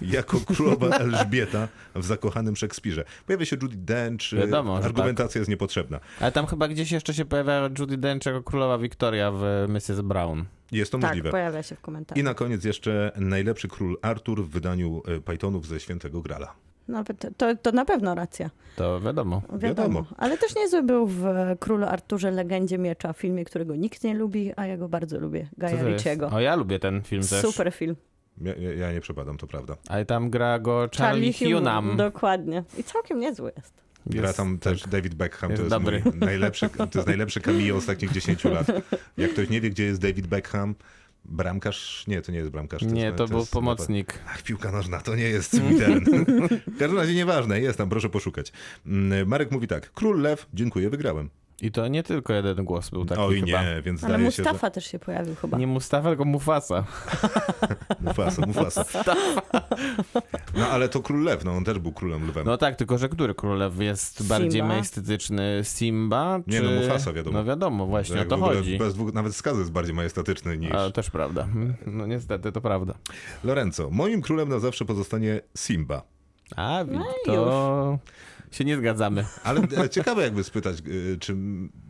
jako 0.00 0.40
królowa 0.40 0.88
Elżbieta 0.98 1.68
w 1.94 2.04
zakochanym 2.04 2.56
Szekspirze. 2.56 3.04
Pojawia 3.26 3.44
się 3.46 3.56
Judy 3.62 3.76
Dench, 3.76 4.32
y, 4.32 4.36
Wiadomo, 4.36 4.76
argumentacja 4.76 5.38
jest 5.38 5.48
niepotrzebna. 5.48 6.00
Ale 6.20 6.32
tam 6.32 6.46
chyba 6.46 6.68
gdzieś 6.68 6.92
jeszcze 6.92 7.14
się 7.14 7.24
pojawia 7.24 7.70
Judy 7.78 7.96
Dench 7.96 8.26
jako 8.26 8.42
królowa 8.42 8.78
Wiktoria 8.78 9.32
w 9.34 9.42
Mrs. 9.68 10.00
Brown. 10.00 10.44
Jest 10.72 10.92
to 10.92 10.98
Tak, 10.98 11.10
możliwe. 11.10 11.30
pojawia 11.30 11.62
się 11.62 11.74
w 11.76 11.80
komentarzach. 11.80 12.20
I 12.20 12.24
na 12.24 12.34
koniec 12.34 12.64
jeszcze 12.64 13.12
najlepszy 13.16 13.68
król 13.68 13.98
Artur 14.02 14.44
w 14.44 14.48
wydaniu 14.48 15.02
y, 15.16 15.20
Pythonów 15.20 15.66
ze 15.66 15.80
Świętego 15.80 16.22
Grala. 16.22 16.54
Nawet 16.88 17.26
to, 17.36 17.56
to 17.56 17.72
na 17.72 17.84
pewno 17.84 18.14
racja. 18.14 18.50
To 18.76 19.00
wiadomo. 19.00 19.42
Wiadomo. 19.52 19.58
Wiadomo. 19.58 20.04
Ale 20.16 20.38
też 20.38 20.54
niezły 20.56 20.82
był 20.82 21.06
w 21.06 21.24
Królu 21.60 21.86
Arturze 21.86 22.30
Legendzie 22.30 22.78
Miecza, 22.78 23.12
filmie, 23.12 23.44
którego 23.44 23.76
nikt 23.76 24.04
nie 24.04 24.14
lubi, 24.14 24.52
a 24.56 24.66
ja 24.66 24.76
go 24.76 24.88
bardzo 24.88 25.18
lubię. 25.20 25.48
Gaja? 25.58 25.84
Ricciego. 25.84 26.30
O, 26.32 26.40
ja 26.40 26.56
lubię 26.56 26.78
ten 26.78 27.02
film 27.02 27.22
też. 27.22 27.42
Super 27.42 27.72
film. 27.72 27.96
Ja, 28.40 28.54
ja, 28.78 28.92
nie 28.92 29.00
przepadam, 29.00 29.36
to 29.36 29.46
prawda. 29.46 29.76
Ale 29.88 30.04
tam 30.04 30.30
gra 30.30 30.58
go 30.58 30.88
Charlie, 30.98 31.32
Hunnam. 31.32 31.96
Dokładnie. 31.96 32.62
I 32.78 32.84
całkiem 32.84 33.20
niezły 33.20 33.52
jest. 33.56 33.74
Gra 34.06 34.22
Jest- 34.26 34.36
tam 34.36 34.58
też 34.58 34.82
tak. 34.82 34.90
David 34.90 35.14
Beckham, 35.14 35.50
Jest 35.50 35.60
to 35.60 35.64
jest 35.64 35.70
dobry. 35.84 36.02
mój 36.04 36.14
najlepszy, 36.20 36.68
to 36.68 36.88
jest 36.94 37.08
najlepszy 37.08 37.40
cameo 37.40 37.76
ostatnich 37.76 38.12
10 38.12 38.44
lat. 38.44 38.66
Jak 39.16 39.30
ktoś 39.32 39.48
nie 39.50 39.60
wie, 39.60 39.70
gdzie 39.70 39.84
jest 39.84 40.00
David 40.00 40.26
Beckham, 40.26 40.74
bramkarz, 41.28 42.04
nie, 42.06 42.22
to 42.22 42.32
nie 42.32 42.38
jest 42.38 42.50
bramkarz. 42.50 42.82
Nie, 42.82 43.02
jest, 43.02 43.16
to 43.16 43.28
był 43.28 43.38
jest- 43.38 43.52
pomocnik. 43.52 44.18
Ach, 44.28 44.42
piłka 44.42 44.72
nożna, 44.72 45.00
to 45.00 45.16
nie 45.16 45.28
jest 45.28 45.60
Widern. 45.60 46.04
w 46.74 46.78
każdym 46.78 46.98
razie 46.98 47.14
nieważne, 47.14 47.60
jest 47.60 47.78
tam, 47.78 47.88
proszę 47.88 48.08
poszukać. 48.08 48.52
Mm, 48.86 49.28
Marek 49.28 49.50
mówi 49.50 49.68
tak, 49.68 49.92
Król 49.92 50.20
Lew, 50.20 50.46
dziękuję, 50.54 50.90
wygrałem. 50.90 51.30
I 51.62 51.70
to 51.70 51.88
nie 51.88 52.02
tylko 52.02 52.32
jeden 52.32 52.64
głos 52.64 52.90
był 52.90 53.04
taki 53.04 53.20
Oj 53.20 53.40
chyba. 53.40 53.62
nie, 53.64 53.82
więc 53.82 54.04
Ale 54.04 54.14
zdaje 54.14 54.32
się, 54.32 54.42
Mustafa 54.42 54.70
też 54.70 54.86
się 54.86 54.98
pojawił 54.98 55.34
chyba. 55.34 55.58
Nie 55.58 55.66
Mustafa, 55.66 56.08
tylko 56.08 56.24
Mufasa. 56.24 56.84
że... 57.22 57.28
Mufasa, 58.06 58.46
Mufasa. 58.46 58.84
No 60.56 60.68
ale 60.68 60.88
to 60.88 61.00
Król 61.02 61.22
Lew, 61.24 61.44
no 61.44 61.52
on 61.52 61.64
też 61.64 61.78
był 61.78 61.92
Królem 61.92 62.28
Lwem. 62.28 62.46
No 62.46 62.56
tak, 62.56 62.76
tylko 62.76 62.98
że 62.98 63.08
który 63.08 63.34
królew 63.34 63.80
jest 63.80 64.26
bardziej 64.28 64.50
Simba. 64.50 64.66
majestatyczny? 64.68 65.60
Simba? 65.62 66.40
Czy... 66.44 66.50
Nie, 66.50 66.60
no 66.62 66.70
Mufasa, 66.70 67.12
wiadomo. 67.12 67.38
No 67.38 67.44
wiadomo, 67.44 67.86
właśnie 67.86 68.16
Jak 68.16 68.26
o 68.32 68.36
to 68.36 68.38
chodzi. 68.38 68.78
Bez 68.78 68.94
dwóch, 68.94 69.12
nawet 69.14 69.34
skaz 69.36 69.58
jest 69.58 69.72
bardziej 69.72 69.94
majestatyczny 69.94 70.58
niż... 70.58 70.72
A, 70.72 70.90
też 70.90 71.10
prawda. 71.10 71.48
No 71.86 72.06
niestety, 72.06 72.52
to 72.52 72.60
prawda. 72.60 72.94
Lorenzo, 73.44 73.90
moim 73.90 74.22
królem 74.22 74.48
na 74.48 74.58
zawsze 74.58 74.84
pozostanie 74.84 75.40
Simba. 75.56 76.02
A, 76.56 76.84
No 76.90 77.04
to 77.24 77.98
się 78.50 78.64
nie 78.64 78.76
zgadzamy. 78.76 79.24
Ale 79.44 79.60
e, 79.84 79.88
ciekawe 79.90 80.22
jakby 80.22 80.44
spytać, 80.44 80.78
e, 80.78 81.16
czy, 81.18 81.36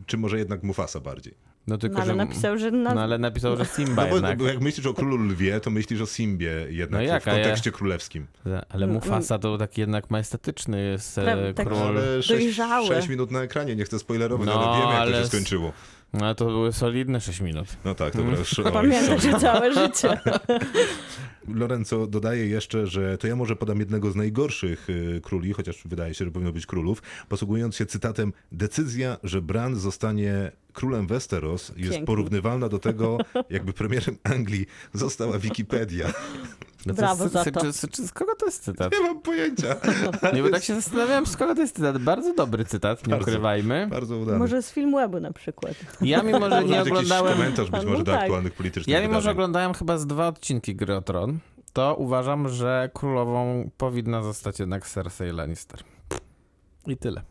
czy 0.07 0.17
może 0.17 0.39
jednak 0.39 0.63
Mufasa 0.63 1.01
bardziej. 1.01 1.35
No 1.67 1.79
tylko, 1.79 1.97
No, 1.97 2.03
ale 2.03 2.13
że... 2.13 2.17
napisał, 2.17 2.59
że 2.59 2.71
na... 2.71 2.95
No 2.95 3.03
ale 3.03 3.19
napisał, 3.19 3.57
że 3.57 3.65
Simba 3.65 4.03
No 4.03 4.09
bo, 4.09 4.15
jednak. 4.15 4.39
bo 4.39 4.47
jak 4.47 4.61
myślisz 4.61 4.87
o 4.87 4.95
królu 4.95 5.17
lwie, 5.17 5.61
to 5.61 5.71
myślisz 5.71 6.01
o 6.01 6.07
Simbie 6.07 6.47
jednak 6.69 7.01
No 7.03 7.07
w 7.09 7.11
a 7.11 7.15
ja- 7.15 7.21
kontekście 7.21 7.73
królewskim. 7.73 8.27
Ale 8.69 8.85
Mm, 8.85 8.95
Mufasa 8.95 9.39
to 9.39 9.59
taki 9.59 9.81
jednak 9.81 10.11
majestatyczny 10.11 10.83
jest 10.83 11.19
e, 11.19 11.55
taki- 11.55 11.69
król. 11.69 11.83
Ale 11.83 12.23
6, 12.23 12.29
Dojrzały. 12.45 13.09
minut 13.09 13.31
na 13.31 13.43
ekranie, 13.43 13.77
nie 13.77 13.85
chcę 13.85 13.99
spoilerować, 13.99 14.47
No, 14.47 14.53
ale 14.55 14.79
wiemy 14.81 14.85
jak 14.85 14.95
to 14.97 15.01
ale 15.03 15.13
się 15.13 15.19
s- 15.19 15.29
skończyło. 15.29 15.73
No 16.16 16.26
ale 16.26 16.35
to 16.35 16.44
były 16.44 16.73
solidne 16.73 17.20
6 17.20 17.40
minut. 17.40 17.66
No 17.85 17.94
tak, 17.94 18.16
dobra. 18.16 18.38
już- 18.38 18.58
oj, 18.58 18.64
Mm. 18.64 18.73
Pamiętasz 18.73 19.40
całe 19.40 19.73
życie. 19.75 20.20
Lorenzo 21.54 22.06
dodaje 22.06 22.46
jeszcze, 22.46 22.87
że 22.87 23.18
to 23.18 23.26
ja 23.26 23.37
może 23.37 23.56
podam 23.56 23.78
jednego 23.78 24.11
z 24.11 24.16
najgorszych 24.16 24.90
y, 24.90 25.20
króli, 25.25 25.52
chociaż 25.52 25.82
wydaje 25.85 26.14
się, 26.14 26.25
że 26.25 26.30
powinno 26.30 26.52
być 26.52 26.66
królów, 26.66 27.02
posługując 27.28 27.76
się 27.76 27.87
cytatem 27.87 28.32
decyzja, 28.52 29.16
że 29.23 29.42
Bran 29.42 29.76
zostanie 29.76 30.52
królem 30.73 31.06
Westeros 31.06 31.68
jest 31.68 31.80
Pięknie. 31.90 32.06
porównywalna 32.06 32.68
do 32.68 32.78
tego, 32.78 33.18
jakby 33.50 33.73
premierem 33.73 34.16
Anglii 34.25 34.66
została 34.92 35.38
Wikipedia. 35.38 36.06
No 36.87 36.95
to 36.95 36.97
Brawo 36.97 37.25
jest- 37.25 37.35
za 37.35 37.45
to. 37.45 37.73
Czy, 37.73 37.88
czy, 37.88 38.07
z 38.07 38.12
kogo 38.12 38.35
to 38.35 38.47
jest 38.47 38.64
cytat? 38.64 38.93
Nie 38.93 39.00
mam 39.00 39.21
pojęcia. 39.21 39.76
Nie, 40.35 40.43
bo 40.43 40.50
tak 40.50 40.62
się 40.64 40.75
zastanawiałem, 40.75 41.26
z 41.26 41.37
kogo 41.37 41.55
to 41.55 41.61
jest 41.61 41.76
cytat. 41.76 41.99
Bardzo 41.99 42.35
dobry 42.35 42.64
cytat, 42.64 43.07
nie 43.07 43.11
Bardzo. 43.11 43.25
ukrywajmy. 43.31 43.87
Bardzo 43.90 44.16
udany. 44.19 44.38
Może 44.38 44.62
z 44.62 44.71
filmu 44.73 44.97
webu 44.97 45.21
na 45.21 45.33
przykład. 45.33 45.75
Ja 46.00 46.23
mimo, 46.23 46.40
że 46.50 46.61
Może 46.61 46.64
nie 46.64 46.83
oglądałem... 46.83 47.33
komentarz 47.35 47.71
być 47.71 47.83
No 47.85 47.90
może 47.90 48.05
do 48.05 48.12
tak. 48.12 48.21
aktualnych 48.21 48.52
politycznych 48.52 48.95
Ja 48.95 49.02
mimo, 49.02 49.21
że 49.21 49.31
oglądałem 49.31 49.75
chyba 49.75 49.99
z 49.99 50.07
dwa 50.07 50.28
odcinki 50.28 50.76
Gry 50.76 50.97
o 50.97 51.02
Tron, 51.02 51.38
to 51.73 51.95
uważam, 51.99 52.49
że 52.49 52.90
królową 52.95 53.71
powinna 53.76 54.23
zostać 54.23 54.59
jednak 54.61 54.87
Cersei 54.87 55.33
Lannister. 55.33 55.81
I 56.87 56.97
tyle. 56.97 57.23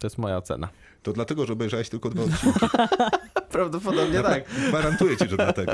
To 0.00 0.06
jest 0.06 0.18
moja 0.18 0.36
ocena. 0.36 0.68
To 1.02 1.12
dlatego, 1.12 1.46
że 1.46 1.52
obejrzałeś 1.52 1.88
tylko 1.88 2.10
dwa 2.10 2.22
odcinki. 2.22 2.58
Prawdopodobnie 3.56 4.20
tak. 4.22 4.44
Gwarantuję 4.68 5.16
ci, 5.16 5.28
że 5.28 5.36
dlatego. 5.36 5.72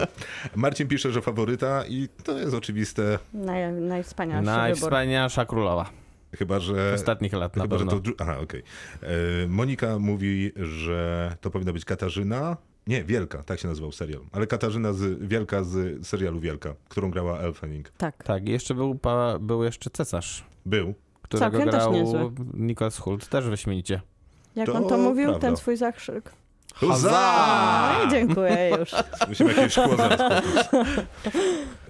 Marcin 0.57 0.89
pisze, 0.89 1.13
że 1.13 1.23
faworyta 1.23 1.85
i 1.89 2.09
to 2.25 2.39
jest 2.39 2.55
oczywiste, 2.55 3.19
Naj, 3.35 3.73
najwspanialszy 3.73 4.45
wybór. 4.45 4.57
Najwspanialsza 4.57 5.47
królowa 5.47 5.91
chyba 6.39 6.61
że... 6.61 6.93
ostatnich 6.95 7.33
lat 7.33 7.57
na 7.57 7.63
Chyba, 7.63 7.79
że 7.79 7.85
pewno. 7.85 8.01
to... 8.01 8.11
dru- 8.11 8.15
Aha, 8.19 8.37
okej. 8.43 8.63
E, 9.03 9.49
Monika 9.49 9.99
mówi, 9.99 10.53
że 10.57 11.37
to 11.41 11.51
powinna 11.51 11.73
być 11.73 11.85
Katarzyna. 11.85 12.57
Nie, 12.87 13.05
Wielka, 13.05 13.43
tak 13.43 13.59
się 13.61 13.69
nazywał 13.69 13.93
serial. 13.93 14.21
Ale 14.33 14.47
Katarzyna 14.47 14.93
z, 14.93 15.29
Wielka 15.29 15.65
z 15.65 16.07
serialu 16.07 16.41
Wielka, 16.41 16.75
którą 16.89 17.11
grała 17.11 17.39
Elfening. 17.39 17.89
Tak. 17.91 18.25
Tak, 18.25 18.49
i 18.49 18.53
jeszcze 18.53 18.75
był, 18.75 18.95
pa, 18.95 19.39
był 19.39 19.65
jeszcze 19.65 19.91
cesarz, 19.91 20.45
Był. 20.67 20.95
którego 21.23 21.51
Całkiem 21.51 21.71
też 21.71 21.81
grał 21.81 21.93
niezły. 21.93 22.31
Nicholas 22.55 22.99
Hult, 22.99 23.29
też 23.29 23.45
wyśmienicie. 23.49 24.01
Jak 24.57 24.67
To 24.67 24.75
on 24.75 24.89
to 24.89 24.99
mówił, 24.99 25.25
prawda. 25.29 25.47
ten 25.49 25.57
swój 25.57 25.77
zakrzyk. 25.77 26.33
Huza! 26.75 27.93
No 27.99 28.05
i 28.05 28.11
dziękuję 28.11 28.77
już. 28.79 28.91
Musimy 29.29 29.55
jakieś 29.55 29.73
szkło 29.73 29.97
zaraz. 29.97 30.21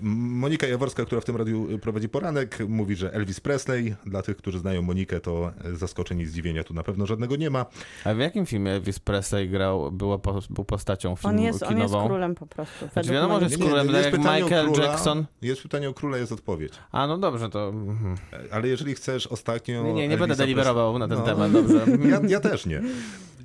Monika 0.00 0.66
Jaworska, 0.66 1.04
która 1.04 1.20
w 1.20 1.24
tym 1.24 1.36
radiu 1.36 1.78
prowadzi 1.78 2.08
poranek, 2.08 2.58
mówi, 2.68 2.96
że 2.96 3.12
Elvis 3.14 3.40
Presley. 3.40 3.94
Dla 4.06 4.22
tych, 4.22 4.36
którzy 4.36 4.58
znają 4.58 4.82
Monikę, 4.82 5.20
to 5.20 5.52
zaskoczeń 5.72 6.20
i 6.20 6.26
zdziwienia 6.26 6.64
tu 6.64 6.74
na 6.74 6.82
pewno 6.82 7.06
żadnego 7.06 7.36
nie 7.36 7.50
ma. 7.50 7.66
A 8.04 8.14
w 8.14 8.18
jakim 8.18 8.46
filmie 8.46 8.70
Elvis 8.70 8.98
Presley 8.98 9.48
grał, 9.48 9.90
było, 9.92 10.18
po, 10.18 10.38
był 10.50 10.64
postacią 10.64 11.16
filmu 11.16 11.36
On 11.36 11.42
jest, 11.42 11.62
on 11.62 11.78
jest 11.78 11.92
kinową? 11.92 12.06
królem 12.08 12.34
po 12.34 12.46
prostu. 12.46 12.88
Znaczy 12.92 13.10
wiadomo, 13.12 13.38
że 13.40 13.44
jest 13.46 13.58
królem, 13.58 13.86
tak 13.88 13.96
jak 14.04 14.10
pytanie 14.14 14.42
o 14.42 14.44
Michael 14.46 14.66
króla, 14.72 14.84
Jackson. 14.86 15.24
Jest 15.42 15.62
pytanie 15.62 15.88
o 15.90 15.94
króla, 15.94 16.18
jest 16.18 16.32
odpowiedź. 16.32 16.72
A, 16.92 17.06
no 17.06 17.18
dobrze, 17.18 17.48
to... 17.50 17.68
mhm. 17.68 18.16
Ale 18.52 18.68
jeżeli 18.68 18.94
chcesz 18.94 19.26
ostatnio... 19.26 19.82
Nie, 19.82 19.92
nie, 19.92 19.94
nie 19.94 20.02
Elvisa 20.04 20.18
będę 20.20 20.34
Presley- 20.34 20.38
deliberował 20.38 20.98
na 20.98 21.08
ten 21.08 21.18
No. 21.18 21.24
temat, 21.24 21.52
dobrze. 21.52 21.86
Ja, 22.10 22.20
ja 22.28 22.40
też 22.40 22.66
nie. 22.66 22.82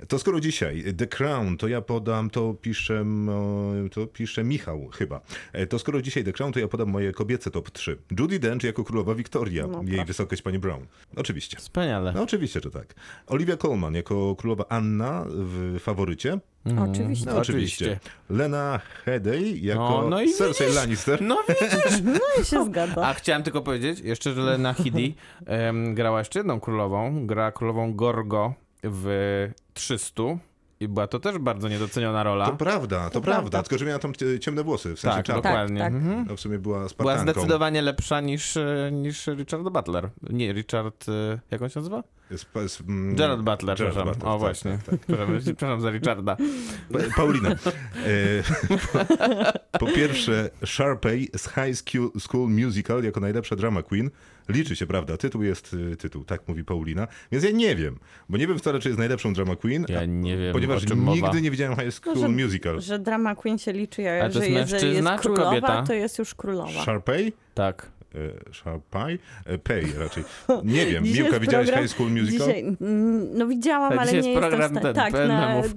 To 0.08 0.20
skoro 0.20 0.40
dzisiaj 0.40 0.94
The 0.98 1.08
Crown, 1.08 1.58
to 1.58 1.68
ja 1.68 1.82
podam, 1.82 2.30
to 2.30 2.54
pisze, 2.62 3.06
to 3.92 4.08
pisze 4.08 4.44
Michał 4.44 4.88
chyba. 4.94 5.22
E, 5.54 5.68
To 5.68 5.80
skoro 5.80 6.02
dzisiaj 6.02 6.24
The 6.24 6.34
Crown, 6.34 6.54
to 6.54 6.60
ja 6.60 6.68
podam 6.68 6.90
moje 6.90 7.12
kobiece 7.14 7.52
top 7.52 7.72
3. 7.72 7.98
Judy 8.20 8.40
Dench 8.40 8.64
jako 8.64 8.84
królowa 8.84 9.16
Wiktoria, 9.16 9.68
No 9.68 9.78
jej 9.84 9.88
proszę. 9.92 10.06
wysokość 10.06 10.42
pani 10.42 10.60
Brown. 10.60 10.86
Oczywiście. 11.16 11.58
Wspaniale. 11.58 12.12
No 12.16 12.22
oczywiście, 12.24 12.60
że 12.64 12.72
tak. 12.72 12.94
Olivia 13.28 13.58
Colman 13.58 13.94
jako 13.96 14.36
królowa 14.36 14.66
Anna 14.70 15.26
w 15.30 15.78
faworycie. 15.80 16.40
Mhm. 16.66 16.90
Oczywiście. 16.92 17.26
No 17.26 17.38
oczywiście. 17.38 18.00
Lena 18.30 18.80
Headey 19.06 19.62
jako 19.66 19.80
No, 20.02 20.10
no 20.10 20.22
i 20.22 20.34
Cersei 20.34 20.66
widzisz? 20.66 20.76
Lannister. 20.82 21.22
No 21.22 21.38
widzisz. 21.50 22.02
No 22.14 22.42
i 22.42 22.46
się 22.46 22.66
zgadza. 22.66 23.08
A 23.08 23.14
chciałem 23.14 23.44
tylko 23.44 23.62
powiedzieć 23.62 24.00
jeszcze, 24.00 24.34
że 24.34 24.42
Lena 24.42 24.74
Headey 24.74 25.16
em, 25.46 25.96
grała 25.96 26.20
jeszcze 26.20 26.40
jedną 26.40 26.60
królową. 26.60 27.28
Grała 27.28 27.52
królową 27.52 27.94
Gorgo 27.94 28.54
w 28.84 29.48
300 29.74 30.24
i 30.80 30.88
była 30.88 31.08
to 31.08 31.20
też 31.20 31.38
bardzo 31.38 31.70
niedoceniona 31.70 32.24
rola. 32.24 32.46
To 32.46 32.58
prawda, 32.58 33.04
to, 33.04 33.10
To 33.10 33.22
prawda. 33.22 33.42
prawda. 33.50 33.64
Tylko, 33.64 33.78
że 33.78 33.86
miała 33.86 34.00
tam 34.00 34.14
cie- 34.14 34.40
ciemne 34.40 34.64
włosy, 34.64 34.96
w 34.96 35.00
sensie 35.00 35.18
tak, 35.18 35.26
czarne. 35.26 35.42
dokładnie. 35.42 35.80
Tak, 35.80 35.94
tak. 35.94 36.02
Mhm. 36.02 36.26
No 36.30 36.36
w 36.36 36.40
sumie 36.40 36.60
była 36.60 36.78
Była 36.78 36.90
Spartanką. 36.90 37.32
zdecydowanie 37.32 37.82
lepsza 37.82 38.22
niż, 38.22 38.58
e, 38.58 38.90
niż 38.92 39.28
Richard 39.28 39.64
Butler. 39.64 40.10
Nie, 40.30 40.54
Richard, 40.54 41.06
e, 41.10 41.40
jak 41.52 41.62
on 41.62 41.70
się 41.70 41.80
nazywa? 41.80 42.04
Sp- 42.44 42.60
s- 42.66 42.82
mm, 42.88 43.16
Gerard 43.16 43.42
Butler, 43.42 43.78
Gerard 43.78 43.96
przepraszam. 43.96 44.08
Butler, 44.14 44.28
o 44.30 44.32
tak, 44.32 44.40
właśnie. 44.40 44.72
tak, 44.72 44.86
tak. 44.86 45.00
Przepraszam, 45.00 45.40
przepraszam 45.42 45.82
za 45.82 45.92
Richarda. 45.92 46.38
Pa- 46.94 47.00
Paulina. 47.16 47.50
E, 47.50 47.56
po, 49.72 49.80
po 49.80 49.86
pierwsze, 49.88 50.50
Sharpay 50.66 51.28
z 51.38 51.50
High 51.50 51.76
School 52.20 52.50
Musical 52.50 53.04
jako 53.04 53.20
najlepsza 53.20 53.56
drama 53.56 53.84
queen. 53.84 54.10
Liczy 54.50 54.76
się, 54.76 54.88
prawda? 54.88 55.18
Tytuł 55.18 55.44
jest 55.44 55.74
y, 55.74 55.98
tytuł, 55.98 56.24
tak 56.24 56.48
mówi 56.48 56.64
Paulina. 56.64 57.08
Więc 57.32 57.44
ja 57.44 57.52
nie 57.52 57.76
wiem, 57.76 58.00
bo 58.30 58.38
nie 58.38 58.48
wiem 58.48 58.60
wcale, 58.60 58.80
czy 58.80 58.90
jest 58.90 59.00
najlepszą 59.00 59.34
drama 59.34 59.56
queen, 59.56 59.86
Ja 59.90 60.06
nie 60.06 60.38
wiem, 60.38 60.54
ponieważ 60.54 60.84
o 60.84 60.88
czym 60.88 61.06
nigdy 61.06 61.22
mowa. 61.28 61.40
nie 61.40 61.52
widziałem 61.52 61.76
High 61.80 61.94
School 61.94 62.16
No, 62.16 62.22
że- 62.22 62.30
Musical. 62.30 62.82
Że 62.82 63.00
drama 63.00 63.36
queen 63.36 63.58
się 63.58 63.74
liczy, 63.74 64.10
Ale 64.10 64.24
a 64.24 64.28
to 64.30 64.34
że 64.40 64.48
jest 64.50 64.72
jeżeli 64.74 64.96
jest 64.96 65.08
czy 65.10 65.20
królowa, 65.20 65.44
kobieta? 65.50 65.84
to 65.84 65.94
jest 65.94 66.20
już 66.20 66.36
królowa. 66.36 66.84
Sharpay? 66.84 67.34
Tak. 67.54 67.92
Sharpay? 68.54 69.20
E, 69.46 69.58
Pay 69.58 69.84
raczej. 70.00 70.24
Nie 70.64 70.86
wiem. 70.86 71.06
Dzisiaj 71.06 71.20
Miłka, 71.24 71.36
jest 71.36 71.42
widziałeś 71.46 71.68
program- 71.70 71.84
High 71.88 71.92
School 71.96 72.12
Musical? 72.12 72.48
Dzisiaj, 72.48 72.64
no 73.34 73.48
widziałam, 73.48 73.90
Tak, 73.90 74.00
ale 74.00 74.08
dzisiaj 74.12 74.24
nie 74.24 74.30
jest 74.32 74.44
jestem 74.44 74.60
program 74.60 74.84
ten, 74.84 74.96
Tak, 74.96 75.12
pełen 75.14 75.28
na, 75.28 75.48
memów. 75.48 75.74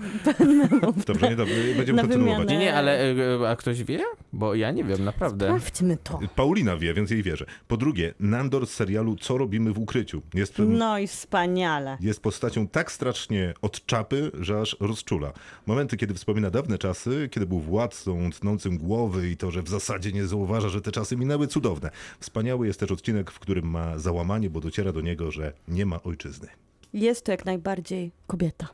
Dobrze, 1.07 1.29
nie, 1.31 1.37
dobrze. 1.37 1.55
Będziemy 1.77 1.97
Na 1.97 2.03
kontynuować. 2.03 2.39
wymianę. 2.39 2.53
Nie, 2.53 2.59
nie, 2.59 2.75
ale 2.75 3.13
e, 3.43 3.49
a 3.51 3.57
ktoś 3.57 3.85
wie? 3.85 4.01
Bo 4.33 4.55
ja 4.55 4.71
nie 4.71 4.85
wiem, 4.85 5.05
naprawdę. 5.05 5.47
Sprawdźmy 5.47 5.97
to. 6.05 6.19
Paulina 6.37 6.77
wie, 6.77 6.95
więc 6.95 7.11
jej 7.11 7.23
wierzę. 7.23 7.45
Po 7.69 7.77
drugie, 7.77 8.15
Nandor 8.21 8.67
z 8.67 8.71
serialu 8.75 9.17
Co 9.17 9.39
robimy 9.39 9.73
w 9.73 9.79
ukryciu? 9.79 10.23
Jest 10.35 10.55
No 10.59 10.99
i 10.99 11.07
wspaniale. 11.07 11.97
jest 12.01 12.23
postacią 12.23 12.69
tak 12.69 12.93
strasznie 12.93 13.55
od 13.63 13.87
czapy, 13.87 14.31
że 14.41 14.61
aż 14.61 14.77
rozczula. 14.81 15.33
Momenty, 15.67 15.97
kiedy 15.97 16.15
wspomina 16.15 16.51
dawne 16.51 16.79
czasy, 16.79 17.29
kiedy 17.31 17.47
był 17.47 17.61
władcą, 17.61 18.31
tnącym 18.41 18.79
głowy 18.79 19.31
i 19.31 19.37
to, 19.37 19.51
że 19.51 19.63
w 19.63 19.69
zasadzie 19.69 20.13
nie 20.13 20.27
zauważa, 20.27 20.69
że 20.69 20.81
te 20.81 20.93
czasy 20.93 21.17
minęły 21.17 21.47
cudowne. 21.47 21.91
Wspaniały 22.31 22.67
jest 22.67 22.81
też 22.81 22.91
odcinek, 22.91 23.31
w 23.31 23.39
którym 23.39 23.71
ma 23.71 23.99
załamanie, 23.99 24.51
bo 24.51 24.61
dociera 24.61 24.93
do 24.93 25.01
niego, 25.01 25.31
że 25.31 25.53
nie 25.69 25.87
ma 25.87 26.03
ojczyzny. 26.03 26.49
Jest 26.93 27.25
to 27.25 27.33
jak 27.33 27.45
najbardziej 27.45 28.11
kobieta. 28.27 28.69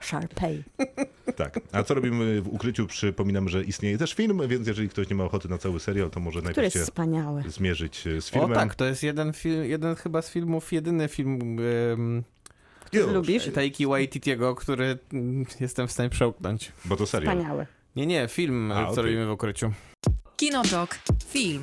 Sharpay. 0.00 0.64
Tak. 1.36 1.60
A 1.72 1.82
co 1.82 1.94
robimy 1.94 2.42
w 2.42 2.48
ukryciu? 2.48 2.86
Przypominam, 2.86 3.48
że 3.48 3.64
istnieje 3.64 3.98
też 3.98 4.14
film, 4.14 4.40
więc 4.48 4.68
jeżeli 4.68 4.88
ktoś 4.88 5.08
nie 5.10 5.16
ma 5.16 5.24
ochoty 5.24 5.48
na 5.48 5.58
cały 5.58 5.80
serial, 5.80 6.10
to 6.10 6.20
może 6.20 6.38
Który 6.40 6.54
najpierw 6.54 6.72
się 6.74 6.80
wspaniały. 6.80 7.42
zmierzyć 7.48 8.06
e, 8.06 8.20
z 8.20 8.28
O 8.28 8.32
filmem. 8.32 8.54
tak, 8.54 8.74
to 8.74 8.84
jest 8.84 9.02
jeden 9.02 9.32
film, 9.32 9.64
jeden 9.64 9.94
chyba 9.94 10.22
z 10.22 10.30
filmów, 10.30 10.72
jedyny 10.72 11.08
film 11.08 11.38
um, 11.90 12.24
Już, 12.92 13.06
Lubisz? 13.06 13.50
Taiki 13.54 13.86
Waititiego, 13.86 14.54
który 14.54 14.98
mm, 15.12 15.46
jestem 15.60 15.88
w 15.88 15.92
stanie 15.92 16.10
przełknąć. 16.10 16.72
Bo 16.84 16.96
to 16.96 17.06
serial. 17.06 17.36
Wspaniały. 17.36 17.66
Nie, 17.96 18.06
nie, 18.06 18.28
film, 18.28 18.72
A, 18.72 18.84
co 18.86 18.90
okej. 18.92 19.04
robimy 19.04 19.26
w 19.26 19.30
ukryciu. 19.30 19.72
Kinotok. 20.36 20.98
Film. 21.28 21.60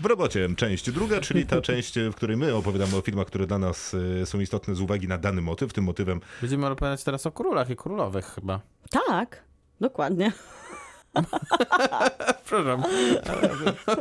W 0.00 0.04
robocie 0.06 0.48
część 0.56 0.90
druga, 0.90 1.20
czyli 1.20 1.46
ta 1.46 1.60
część, 1.70 1.94
w 1.98 2.14
której 2.14 2.36
my 2.36 2.54
opowiadamy 2.54 2.96
o 2.96 3.00
filmach, 3.00 3.26
które 3.26 3.46
dla 3.46 3.58
nas 3.58 3.96
e, 4.22 4.26
są 4.26 4.40
istotne 4.40 4.74
z 4.74 4.80
uwagi 4.80 5.08
na 5.08 5.18
dany 5.18 5.42
motyw. 5.42 5.72
Tym 5.72 5.84
motywem 5.84 6.20
Będziemy 6.40 6.66
opowiadać 6.66 7.04
teraz 7.04 7.26
o 7.26 7.32
królach 7.32 7.70
i 7.70 7.76
królowych 7.76 8.26
chyba. 8.34 8.60
Tak, 8.90 9.42
dokładnie. 9.80 10.32
Przepraszam. 12.44 12.82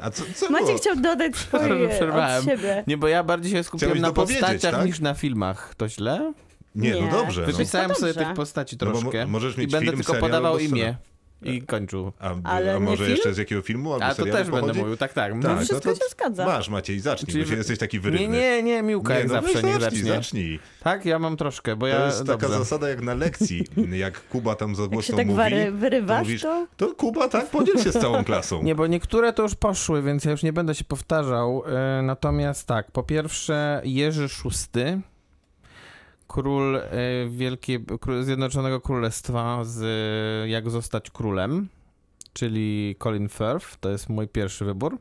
A 0.02 0.12
co, 0.12 0.24
co 0.36 0.50
Maciek 0.50 0.68
było? 0.68 0.78
chciał 0.78 0.96
dodać 0.96 1.36
swoje 1.36 1.90
przerwałem. 1.90 2.40
od 2.40 2.46
siebie. 2.46 2.84
Nie, 2.88 2.98
bo 2.98 3.08
ja 3.08 3.24
bardziej 3.24 3.52
się 3.52 3.64
skupiłem 3.64 3.94
Chciałeś 3.96 4.02
na 4.02 4.14
postaciach 4.24 4.74
tak? 4.76 4.86
niż 4.86 5.00
na 5.00 5.14
filmach. 5.14 5.76
To 5.78 5.90
źle? 5.90 6.34
Nie, 6.76 6.94
no 6.94 7.02
Nie. 7.02 7.12
dobrze. 7.12 7.42
No. 7.42 7.48
Wypisałem 7.48 7.96
sobie 7.96 8.14
dobrze. 8.14 8.26
tych 8.28 8.36
postaci 8.36 8.78
No 8.82 8.92
troszkę 8.92 9.28
możesz 9.28 9.58
i 9.58 9.60
mieć 9.60 9.72
będę 9.72 9.86
film, 9.86 9.98
tylko 9.98 10.14
serial 10.14 10.30
podawał 10.30 10.60
imię 10.60 10.96
i 11.42 11.62
kończył. 11.62 12.12
A, 12.20 12.34
Ale 12.44 12.72
a 12.72 12.74
nie 12.74 12.80
może 12.80 12.98
film? 12.98 13.10
jeszcze 13.10 13.34
z 13.34 13.38
jakiego 13.38 13.62
filmu 13.62 13.94
albo 13.94 14.06
A 14.06 14.16
to 14.16 14.26
też 14.26 14.50
będę 14.50 14.74
mówił, 14.74 14.98
tak, 14.98 15.14
tak. 15.14 15.32
Tak, 15.34 15.44
No 15.44 15.50
no 15.50 15.58
wszystko 15.58 15.80
to 15.80 15.96
się 15.96 16.10
zgadza. 16.12 16.46
Masz 16.46 16.70
Maciej, 16.70 17.00
zacznij, 17.00 17.32
Czyli 17.32 17.44
bo 17.44 17.50
wy- 17.50 17.56
jesteś 17.56 17.80
taki 17.80 17.98
Nie, 17.98 18.02
wyrywny. 18.02 18.28
nie, 18.28 18.64
nie, 18.64 18.82
Miłka 18.82 19.14
jak 19.14 19.28
no 19.28 19.34
zawsze, 19.34 19.54
zacznij, 19.54 19.80
zacznie. 19.82 20.04
zacznij. 20.12 20.60
Tak, 20.84 21.06
ja 21.06 21.20
mam 21.20 21.38
troszkę, 21.38 21.76
bo 21.76 21.86
To 21.86 21.88
ja... 21.88 22.06
jest 22.06 22.20
taka 22.20 22.38
dobrze. 22.38 22.58
zasada 22.58 22.90
jak 22.90 23.02
na 23.02 23.14
lekcji. 23.14 23.64
Jak 23.92 24.28
Kuba 24.28 24.56
tam 24.56 24.76
za 24.76 24.88
głośno 24.88 25.12
się 25.14 25.18
tak 25.18 25.28
mówi, 25.28 25.66
to 25.66 25.72
wyrywasz, 25.78 26.20
mówisz, 26.20 26.42
to... 26.42 26.68
to 26.78 26.96
Kuba, 26.96 27.28
tak, 27.28 27.50
podziel 27.50 27.78
się 27.84 27.92
z 27.92 28.00
całą 28.00 28.24
klasą. 28.24 28.64
Nie, 28.64 28.76
bo 28.76 28.88
niektóre 28.88 29.34
to 29.34 29.44
już 29.44 29.56
poszły, 29.56 30.02
więc 30.02 30.26
ja 30.26 30.32
już 30.32 30.44
nie 30.44 30.54
będę 30.54 30.76
się 30.76 30.84
powtarzał. 30.84 31.64
E, 31.68 32.02
Natomiast 32.02 32.68
tak, 32.68 32.92
po 32.92 33.04
pierwsze 33.04 33.82
Jerzy 33.86 34.28
VI, 34.28 34.82
król 36.30 36.76
e, 36.76 36.90
Wielkiej, 37.30 37.86
Zjednoczonego 38.22 38.82
Królestwa 38.82 39.64
z 39.64 39.82
e, 39.82 40.50
Jak 40.50 40.70
zostać 40.70 41.10
królem, 41.10 41.68
czyli 42.34 42.96
Colin 43.04 43.30
Firth, 43.30 43.78
to 43.80 43.90
jest 43.90 44.10
mój 44.10 44.28
pierwszy 44.28 44.66
wybór. 44.66 44.98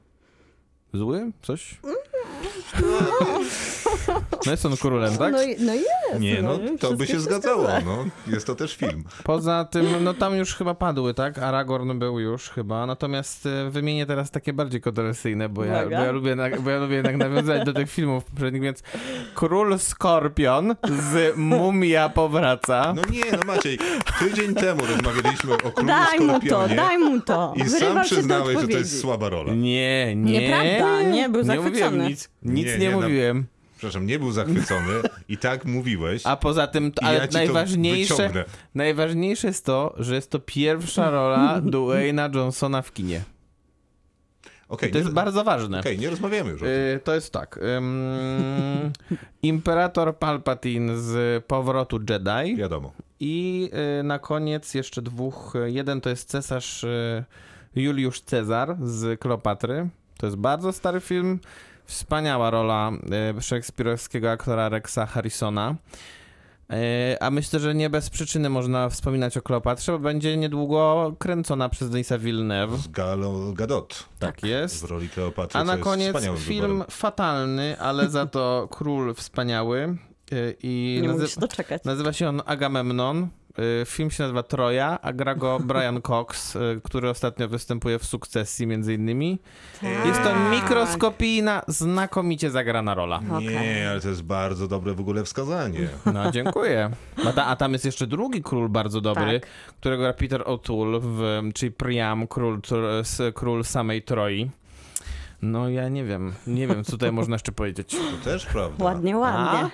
Zły? 0.95 1.33
Coś? 1.43 1.81
No 4.47 4.53
jest 4.53 4.67
on 4.67 4.77
królem, 4.77 5.17
tak? 5.19 5.33
No, 5.33 5.43
i- 5.43 5.57
no 5.61 5.75
jest. 5.75 6.21
Nie, 6.21 6.43
no 6.43 6.59
to 6.81 6.95
by 6.95 7.07
się 7.07 7.21
zgadzało, 7.21 7.63
zgadza. 7.63 7.81
no. 7.87 8.05
Jest 8.27 8.47
to 8.47 8.55
też 8.55 8.77
film. 8.77 9.05
Poza 9.25 9.65
tym, 9.71 9.87
no 10.01 10.15
tam 10.15 10.35
już 10.37 10.55
chyba 10.55 10.75
padły, 10.75 11.15
tak? 11.15 11.39
Aragorn 11.39 11.99
był 11.99 12.21
już 12.21 12.49
chyba, 12.51 12.87
natomiast 12.87 13.47
e, 13.47 13.71
wymienię 13.71 14.07
teraz 14.07 14.31
takie 14.31 14.53
bardziej 14.53 14.81
kontrowersyjne, 14.81 15.49
bo 15.49 15.65
ja, 15.65 15.85
bo 15.85 15.91
ja, 15.91 16.11
lubię, 16.13 16.37
bo 16.61 16.71
ja 16.71 16.79
lubię 16.79 16.97
jednak 16.97 17.17
nawiązać 17.17 17.65
do 17.65 17.73
tych 17.73 17.91
filmów 17.91 18.25
poprzednich, 18.25 18.63
więc 18.63 18.83
Król 19.35 19.79
Skorpion 19.79 20.75
z 21.13 21.37
Mumia 21.37 22.09
powraca. 22.09 22.93
No 22.97 23.03
nie, 23.11 23.33
no 23.33 23.39
Maciej, 23.47 23.79
tydzień 24.19 24.55
temu 24.55 24.81
rozmawialiśmy 24.87 25.53
o 25.55 25.57
Królu 25.73 25.89
Daj 25.89 26.21
mu 26.21 26.27
to, 26.27 26.37
Skorpionie 26.39 26.77
daj 26.77 26.99
mu 26.99 27.21
to. 27.21 27.53
i 27.57 27.69
sam 27.69 27.81
się 27.81 27.95
do 27.95 28.01
przyznałeś, 28.01 28.61
że 28.61 28.69
to 28.69 28.79
jest 28.79 29.01
słaba 29.01 29.29
rola. 29.29 29.55
Nie, 29.55 30.17
nie. 30.17 30.41
Nieprawda, 30.41 31.03
nie, 31.03 31.29
był 31.29 31.43
Nie 31.43 31.49
mówiłem 31.57 31.65
zachwycony. 31.75 32.09
nic, 32.09 32.31
nic 32.43 32.67
Nie, 32.67 32.73
nie, 32.73 32.79
nie, 32.79 32.91
no- 32.91 33.01
mówiłem. 33.01 33.47
Przepraszam, 33.79 34.07
nie 34.07 34.19
był 34.19 34.33
zachwycony 34.33 34.93
i 35.29 35.37
tak 35.39 35.65
mówiłeś. 35.65 36.23
A 36.27 36.37
poza 36.37 36.67
tym, 36.67 36.87
I 37.03 37.05
ale 37.05 37.19
ja 37.19 37.27
ci 37.27 37.33
to 37.33 37.39
najważniejsze, 37.39 38.45
najważniejsze 38.75 39.47
jest 39.47 39.65
to, 39.65 39.95
że 39.99 40.15
jest 40.15 40.31
to 40.31 40.39
pierwsza 40.39 41.11
rola 41.11 41.61
Dwayna 41.65 42.31
Johnsona 42.35 42.83
w 42.83 42.93
kinie. 42.93 43.23
Okej, 44.69 44.91
To 44.91 44.99
jest 44.99 45.11
nie, 45.11 45.15
bardzo 45.15 45.45
ważne. 45.45 45.81
okej, 45.81 45.99
nie 45.99 46.11
rozmawiamy 46.11 46.51
już 46.51 46.63
o 46.63 46.65
tym. 46.65 46.75
Y, 46.75 47.01
to 47.05 47.15
jest 47.15 47.33
tak. 47.33 47.61
ym, 47.77 48.93
Imperator 49.43 50.19
Palpatine 50.19 51.01
z 51.01 51.45
Powrotu 51.45 51.99
Jedi 52.11 52.57
Wiadomo. 52.57 52.93
i 53.21 53.71
y, 54.01 54.03
na 54.03 54.19
koniec 54.19 54.75
jeszcze 54.75 55.03
dwóch. 55.03 55.55
Jeden 55.67 56.01
to 56.01 56.11
jest 56.11 56.29
cesarz 56.29 56.85
y, 56.85 57.25
Juliusz 57.75 58.21
Cezar 58.21 58.77
z 58.83 59.21
Kleopatry. 59.21 59.89
To 60.19 60.27
jest 60.27 60.37
bardzo 60.37 60.73
stary 60.73 61.01
film. 61.01 61.41
Wspaniała 61.89 62.51
rola 62.51 62.93
y, 63.39 63.43
szekspirowskiego 63.43 64.31
aktora 64.31 64.69
Rexa 64.69 64.99
Harrisona. 65.07 65.75
Y, 66.73 67.21
A 67.21 67.31
myślę, 67.31 67.61
że 67.61 67.75
nie 67.75 67.91
bez 67.91 68.11
przyczyny 68.11 68.51
można 68.51 68.89
wspominać 68.89 69.37
o 69.37 69.43
Kleopatrze, 69.43 69.93
bo 69.93 69.99
będzie 69.99 70.37
niedługo 70.37 71.13
kręcona 71.19 71.69
przez 71.69 71.91
Denisa 71.91 72.19
Villeneuve. 72.19 72.77
Z 72.83 72.89
Gal 72.89 73.21
Gadot 73.53 74.05
Tak 74.19 74.43
jest. 74.43 74.81
w 74.81 74.85
roli 74.91 75.09
Kleopatry, 75.09 75.61
A 75.61 75.65
na 75.65 75.77
koniec 75.77 76.17
film 76.39 76.39
wyborem. 76.39 76.85
fatalny, 76.91 77.81
ale 77.81 78.09
za 78.09 78.27
to 78.27 78.69
król 78.77 79.15
wspaniały. 79.15 79.97
y, 80.33 80.57
I 80.63 80.99
Nie 81.03 81.09
nazy- 81.09 81.29
się 81.29 81.41
doczekać. 81.41 81.85
nazywa 81.85 82.13
się 82.13 82.29
on 82.29 82.43
Agamemnon. 82.47 83.29
Y, 83.83 83.85
Film 83.87 84.11
się 84.11 84.23
nazywa 84.23 84.43
Troja, 84.43 84.99
a 85.03 85.13
gra 85.13 85.35
go 85.35 85.59
Brian 85.65 86.03
Cox, 86.03 86.57
y, 86.57 86.81
który 86.85 87.11
ostatnio 87.11 87.49
występuje 87.49 87.99
w 87.99 88.05
sukcesji 88.05 88.67
między 88.67 88.95
innymi. 88.95 89.39
Jest 90.05 90.23
to 90.23 90.29
Tak. 90.29 90.51
mikroskopijna, 90.51 91.63
znakomicie 91.69 92.51
zagrana 92.51 92.95
rola. 92.95 93.21
Nie, 93.41 93.89
ale 93.91 94.01
to 94.01 94.09
jest 94.09 94.23
bardzo 94.23 94.69
dobre 94.69 94.95
w 94.95 95.01
ogóle 95.01 95.25
wskazanie. 95.25 95.89
No, 96.15 96.31
dziękuję. 96.31 96.91
A, 97.27 97.33
ta, 97.33 97.47
a 97.47 97.57
tam 97.57 97.73
jest 97.73 97.85
jeszcze 97.85 98.07
drugi 98.07 98.43
król 98.43 98.69
bardzo 98.69 99.01
dobry, 99.01 99.41
Tak. 99.41 99.51
którego 99.81 100.03
gra 100.03 100.13
Peter 100.13 100.41
O'Toole, 100.43 101.01
w, 101.03 101.41
czyli 101.55 101.73
Priam, 101.73 102.27
król, 102.27 102.61
król 103.35 103.65
samej 103.65 104.03
Troi. 104.03 104.51
No 105.43 105.69
ja 105.69 105.89
nie 105.89 106.05
wiem, 106.05 106.33
nie 106.47 106.67
wiem, 106.67 106.85
co 106.85 106.93
tutaj 106.93 107.13
można 107.13 107.35
jeszcze 107.35 107.53
powiedzieć. 107.53 107.97
To 107.97 108.25
też 108.31 108.47
prawda. 108.47 108.85
Ładnie, 108.85 109.17
ładnie. 109.17 109.41
A? 109.41 109.71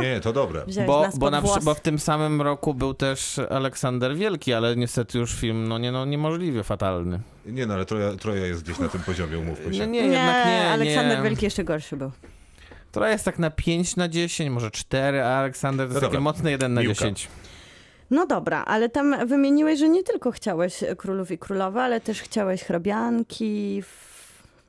Nie, 0.00 0.20
to 0.20 0.32
dobre. 0.32 0.64
Wziąłeś 0.66 0.86
Bo, 0.86 1.02
nas 1.02 1.18
bo, 1.18 1.26
pod 1.30 1.32
na, 1.32 1.60
bo 1.62 1.74
w 1.74 1.80
tym 1.80 1.98
samym 1.98 2.42
roku 2.42 2.74
był 2.74 2.94
też 2.94 3.40
Aleksander 3.50 4.16
Wielki, 4.16 4.54
ale 4.54 4.76
niestety 4.76 5.18
już 5.18 5.34
film 5.34 5.68
no, 5.68 5.78
nie, 5.78 5.92
no, 5.92 6.04
niemożliwie 6.04 6.62
fatalny. 6.62 7.20
Nie, 7.46 7.66
no 7.66 7.74
ale 7.74 7.84
Troja, 7.86 8.12
Troja 8.16 8.46
jest 8.46 8.62
gdzieś 8.62 8.78
na 8.78 8.88
tym 8.88 9.00
poziomie, 9.00 9.38
umówmy 9.38 9.74
się. 9.74 9.80
No 9.80 9.86
nie, 9.86 10.02
Nie, 10.02 10.08
jednak 10.08 10.46
nie. 10.46 10.68
Aleksander 10.70 11.18
nie. 11.18 11.24
Wielki 11.24 11.44
jeszcze 11.44 11.64
gorszy 11.64 11.96
był. 11.96 12.10
Troja 12.92 13.10
jest 13.12 13.24
tak 13.24 13.38
na 13.38 13.50
5 13.50 13.96
na 13.96 14.08
10, 14.08 14.50
może 14.50 14.70
4, 14.70 15.22
a 15.22 15.28
Aleksander 15.38 15.86
to 15.86 15.92
jest 15.92 15.94
No 15.94 16.00
takie 16.00 16.06
dobra. 16.06 16.20
mocne 16.20 16.50
1 16.50 16.74
na 16.74 16.80
Miłka. 16.80 16.94
10. 16.94 17.28
No 18.10 18.26
dobra, 18.26 18.64
ale 18.64 18.88
tam 18.88 19.28
wymieniłeś, 19.28 19.78
że 19.78 19.88
nie 19.88 20.02
tylko 20.02 20.30
chciałeś 20.32 20.84
królów 20.96 21.30
i 21.30 21.38
królowe, 21.38 21.82
ale 21.82 22.00
też 22.00 22.22
chciałeś 22.22 22.62
hrabianki, 22.64 23.82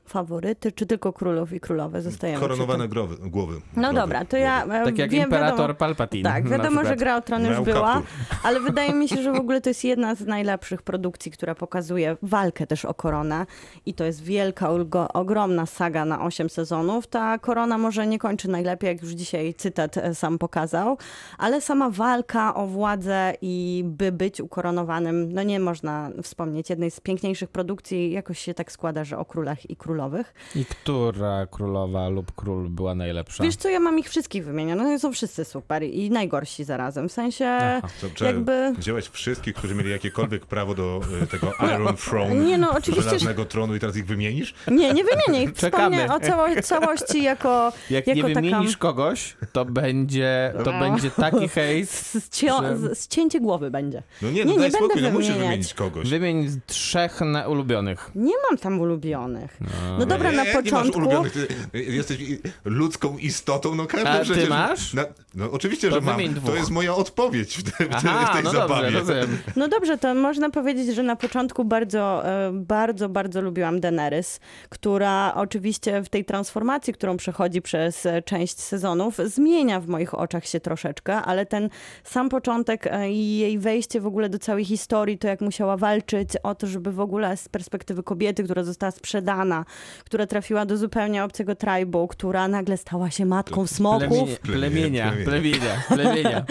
faworyty, 0.08 0.72
czy 0.72 0.86
tylko 0.86 1.12
królów 1.12 1.52
i 1.52 1.60
królowe 1.60 2.02
zostajemy 2.02 2.40
Koronowane 2.40 2.84
tym? 2.84 2.90
growy, 2.90 3.16
głowy. 3.30 3.60
No 3.76 3.82
Głowy, 3.82 3.94
dobra, 3.94 4.24
to 4.24 4.36
ja 4.36 4.66
głowy. 4.66 4.84
Tak 4.84 4.98
jak 4.98 5.10
wiem, 5.10 5.22
Imperator 5.22 5.58
wiadomo, 5.58 5.74
Palpatine. 5.74 6.30
Tak, 6.30 6.48
wiadomo, 6.48 6.84
że. 6.84 6.96
Gra 6.96 7.16
o 7.16 7.20
Tron 7.20 7.44
już 7.44 7.60
była, 7.60 8.02
ale 8.42 8.60
wydaje 8.60 8.92
mi 8.92 9.08
się, 9.08 9.22
że 9.22 9.32
w 9.32 9.36
ogóle 9.44 9.60
to 9.60 9.70
jest 9.70 9.84
jedna 9.84 10.14
z 10.14 10.26
najlepszych 10.26 10.82
produkcji, 10.82 11.32
która 11.32 11.54
pokazuje 11.54 12.16
walkę 12.22 12.66
też 12.66 12.84
o 12.84 12.94
koronę 12.94 13.46
i 13.86 13.94
to 13.94 14.04
jest 14.04 14.22
wielka, 14.22 14.70
ulgo, 14.70 15.12
ogromna 15.12 15.66
saga 15.66 16.04
na 16.04 16.24
8 16.24 16.50
sezonów. 16.50 17.06
Ta 17.06 17.38
korona 17.38 17.78
może 17.78 18.06
nie 18.06 18.18
kończy 18.18 18.48
najlepiej, 18.48 18.88
jak 18.88 19.02
już 19.02 19.10
dzisiaj 19.10 19.54
cytat 19.54 19.96
e, 19.96 20.14
sam 20.14 20.38
pokazał, 20.38 20.98
ale 21.38 21.60
sama 21.60 21.90
walka 21.90 22.54
o 22.54 22.66
władzę 22.66 23.34
i 23.42 23.84
by 23.86 24.12
być 24.12 24.40
ukoronowanym, 24.40 25.32
no 25.32 25.42
nie 25.42 25.60
można 25.60 26.10
wspomnieć 26.22 26.70
jednej 26.70 26.90
z 26.90 27.00
piękniejszych 27.00 27.50
produkcji, 27.50 28.12
jakoś 28.12 28.38
się 28.38 28.54
tak 28.54 28.72
składa, 28.72 29.04
że 29.04 29.18
o 29.18 29.24
królach 29.24 29.70
i 29.70 29.76
królowych. 29.98 30.34
I 30.54 30.64
która 30.64 31.46
królowa 31.46 32.08
lub 32.08 32.32
król 32.36 32.68
była 32.68 32.94
najlepsza? 32.94 33.44
Wiesz 33.44 33.56
co, 33.56 33.68
ja 33.68 33.80
mam 33.80 33.98
ich 33.98 34.08
wszystkich 34.08 34.44
wymienionych, 34.44 35.00
są 35.00 35.12
wszyscy 35.12 35.44
super 35.44 35.82
i 35.82 36.10
najgorsi 36.10 36.64
zarazem, 36.64 37.08
w 37.08 37.12
sensie... 37.12 37.46
Aha. 37.48 37.88
To, 38.18 38.24
jakby- 38.24 38.72
Wziąłeś 38.78 39.08
wszystkich, 39.08 39.54
którzy 39.54 39.74
mieli 39.74 39.90
jakiekolwiek 39.90 40.46
prawo 40.46 40.74
do 40.74 41.00
y, 41.22 41.26
tego 41.26 41.52
Iron 41.74 41.96
Throne, 41.96 42.34
Nie 42.34 42.58
no, 42.58 42.70
oczywiście, 42.70 43.18
że- 43.18 43.34
tronu 43.46 43.74
i 43.74 43.80
teraz 43.80 43.96
ich 43.96 44.06
wymienisz? 44.06 44.54
Nie, 44.70 44.92
nie 44.94 45.04
wymienię 45.04 45.44
ich. 45.44 45.52
Wspomnę 45.52 46.14
o 46.14 46.20
cało, 46.20 46.46
całości 46.62 47.22
jako, 47.22 47.72
Jak 47.90 48.06
jako 48.06 48.28
nie 48.28 48.34
taka... 48.34 48.46
wymienisz 48.46 48.76
kogoś, 48.76 49.36
to 49.52 49.64
będzie, 49.64 50.52
to 50.64 50.72
No. 50.72 50.80
będzie 50.80 51.10
taki 51.10 51.48
hejs. 51.48 52.16
Zcio- 52.16 52.62
że- 52.62 52.76
z- 52.94 52.98
Zcięcie 52.98 53.40
głowy 53.40 53.70
będzie. 53.70 54.02
No 54.22 54.30
nie, 54.30 54.34
Nie, 54.34 54.44
no 54.44 54.52
nie 54.52 54.58
daj 54.58 54.70
będę 54.70 54.78
spokój, 54.86 55.02
no 55.02 55.10
musisz 55.10 55.28
wymieniać. 55.28 55.48
wymienić 55.48 55.74
kogoś. 55.74 56.10
Wymień 56.10 56.60
trzech 56.66 57.20
na 57.20 57.48
ulubionych. 57.48 58.10
Nie 58.14 58.34
mam 58.50 58.58
tam 58.58 58.80
ulubionych. 58.80 59.56
No 59.60 59.68
dobra, 60.06 60.30
Nie, 60.30 60.36
na 60.36 60.44
jak 60.44 60.54
Nie 60.54 60.54
masz 60.54 60.70
początku... 60.70 60.98
ulubionych, 60.98 61.32
ty 61.32 61.46
jesteś 61.82 62.18
ludzką 62.64 63.18
istotą, 63.18 63.74
no 63.74 63.86
każdy 63.86 64.08
A 64.08 64.18
ty 64.18 64.24
przecież... 64.24 64.48
masz? 64.48 64.94
Na, 64.94 65.04
no 65.34 65.50
oczywiście, 65.52 65.88
To 65.88 65.94
że 65.94 66.00
mam. 66.00 66.16
wymień 66.16 66.34
To 66.34 66.40
dwóch. 66.40 66.54
jest 66.56 66.70
moja 66.70 66.94
odpowiedź 66.94 67.56
w, 67.56 67.62
te, 67.62 67.70
w, 67.70 67.88
te, 67.88 67.94
w 67.98 68.06
Aha, 68.06 68.32
tej 68.34 68.44
no 68.44 68.50
zabawie. 68.50 68.90
dobrze. 68.92 69.26
No 69.56 69.68
dobrze, 69.68 69.98
to 69.98 70.14
można 70.14 70.50
powiedzieć, 70.50 70.94
że 70.94 71.02
na 71.02 71.16
początku 71.16 71.64
bardzo, 71.64 72.26
e, 72.26 72.50
bardzo, 72.54 73.08
bardzo 73.08 73.40
lubiłam 73.40 73.80
Daenerys, 73.80 74.40
która 74.68 75.34
oczywiście 75.34 76.02
w 76.02 76.08
tej 76.08 76.24
transformacji, 76.24 76.92
którą 76.92 77.16
przechodzi 77.16 77.62
przez 77.62 78.06
e, 78.06 78.22
część 78.22 78.60
sezonów, 78.60 79.16
zmienia 79.24 79.80
w 79.80 79.86
moich 79.86 80.14
oczach 80.14 80.46
się 80.46 80.60
troszeczkę, 80.60 81.14
ale 81.14 81.46
ten 81.46 81.68
sam 82.04 82.28
początek 82.28 82.86
e, 82.86 83.10
i 83.10 83.38
jej 83.38 83.58
wejście 83.58 84.00
w 84.00 84.06
ogóle 84.06 84.28
do 84.28 84.38
całej 84.38 84.64
historii, 84.64 85.18
to 85.18 85.28
jak 85.28 85.40
musiała 85.40 85.76
walczyć 85.76 86.28
o 86.42 86.54
to, 86.54 86.66
żeby 86.66 86.92
w 86.92 87.00
ogóle 87.00 87.36
z 87.36 87.48
perspektywy 87.48 88.02
kobiety, 88.02 88.44
która 88.44 88.62
została 88.62 88.90
sprzedana, 88.90 89.64
która 90.04 90.26
trafiła 90.26 90.66
do 90.66 90.76
zupełnie 90.76 91.24
obcego 91.24 91.54
tribu, 91.54 92.08
która 92.08 92.48
nagle 92.48 92.76
stała 92.76 93.10
się 93.10 93.26
matką 93.26 93.66
smoków. 93.66 94.08
Plemienie, 94.08 94.36
Plemienia, 94.36 95.12
plemienia, 95.24 95.82
plemienia, 95.94 96.44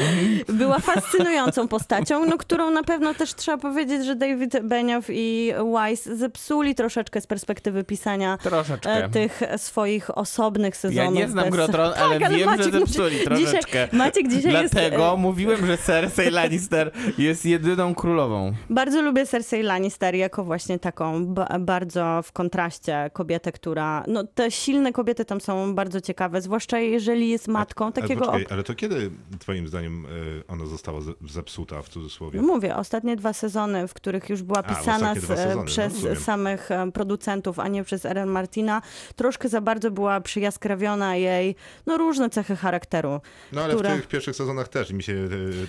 była 0.49 0.79
fascynującą 0.79 1.67
postacią, 1.67 2.25
no, 2.25 2.37
którą 2.37 2.71
na 2.71 2.83
pewno 2.83 3.13
też 3.13 3.35
trzeba 3.35 3.57
powiedzieć, 3.57 4.05
że 4.05 4.15
David 4.15 4.53
Benioff 4.63 5.07
i 5.09 5.53
Weiss 5.73 6.03
zepsuli 6.05 6.75
troszeczkę 6.75 7.21
z 7.21 7.27
perspektywy 7.27 7.83
pisania 7.83 8.37
Troszeczkę. 8.43 9.03
e, 9.05 9.09
tych 9.09 9.41
swoich 9.57 10.17
osobnych 10.17 10.77
sezonów. 10.77 10.95
Ja 11.15 11.21
nie 11.21 11.27
znam 11.29 11.45
bez- 11.45 11.53
Grotron, 11.53 11.91
ale 11.97 12.19
Tak, 12.19 12.23
ale 12.29 12.37
wiem, 12.37 12.45
Maciek 12.49 12.73
że 12.73 12.79
zepsuli 12.79 13.11
dzisiaj- 13.17 13.25
troszeczkę. 13.25 13.87
Maciek 13.93 14.27
dzisiaj 14.27 14.53
jest, 14.53 14.73
Dlatego 14.73 15.13
e, 15.13 15.17
mówiłem, 15.17 15.65
że 15.65 15.77
Cersei 15.77 16.29
Lannister 16.31 16.91
jest 17.17 17.45
jedyną 17.45 17.95
królową. 17.95 18.53
Bardzo 18.69 19.01
lubię 19.01 19.25
Cersei 19.25 19.63
Lannister 19.63 20.15
jako 20.15 20.43
właśnie 20.43 20.79
taką 20.79 21.25
ba- 21.25 21.59
bardzo 21.59 22.21
w 22.23 22.31
kontraście 22.31 23.09
kobietę, 23.17 23.51
która... 23.51 24.03
No 24.07 24.23
te 24.23 24.51
silne 24.51 24.93
kobiety 24.93 25.25
tam 25.25 25.41
są 25.41 25.75
bardzo 25.75 26.01
ciekawe, 26.01 26.41
zwłaszcza 26.41 26.79
jeżeli 26.79 27.29
jest 27.29 27.47
matką 27.47 27.85
Ale 27.85 27.93
takiego... 27.93 28.25
poczekaj, 28.25 28.45
ale 28.53 28.63
to 28.63 28.75
kiedy 28.75 29.11
twoim 29.39 29.67
zdaniem 29.67 30.05
y, 30.05 30.43
ona 30.47 30.65
została 30.65 31.01
ze- 31.01 31.13
zepsuta 31.27 31.81
w 31.81 31.89
cudzysłowie? 31.89 32.41
Mówię, 32.41 32.75
ostatnie 32.75 33.15
dwa 33.15 33.33
sezony, 33.33 33.87
w 33.87 33.93
których 33.93 34.29
już 34.29 34.43
była 34.43 34.59
A, 34.59 34.63
pisana 34.75 35.15
dwa 35.15 35.35
z, 35.35 35.37
sezony, 35.39 35.55
no, 35.55 35.63
przez 35.63 35.93
rozumiem. 35.93 36.15
samych 36.19 36.71
e, 36.71 36.91
producentów, 36.91 37.59
a 37.59 37.67
nie 37.67 37.83
przez 37.83 38.05
Eren 38.05 38.29
Martina, 38.29 38.81
troszkę 39.15 39.49
za 39.49 39.61
bardzo 39.61 39.91
była 39.91 40.21
przyjaskrawiona 40.21 41.15
jej 41.15 41.55
no, 41.85 41.97
różne 41.97 42.29
cechy 42.29 42.55
charakteru. 42.55 43.21
No 43.53 43.61
ale 43.61 43.73
które- 43.73 43.89
w 43.89 43.95
tych 43.97 44.07
pierwszych 44.07 44.35
sezonach 44.35 44.67
też 44.67 44.91
mi 44.91 45.03
się 45.03 45.13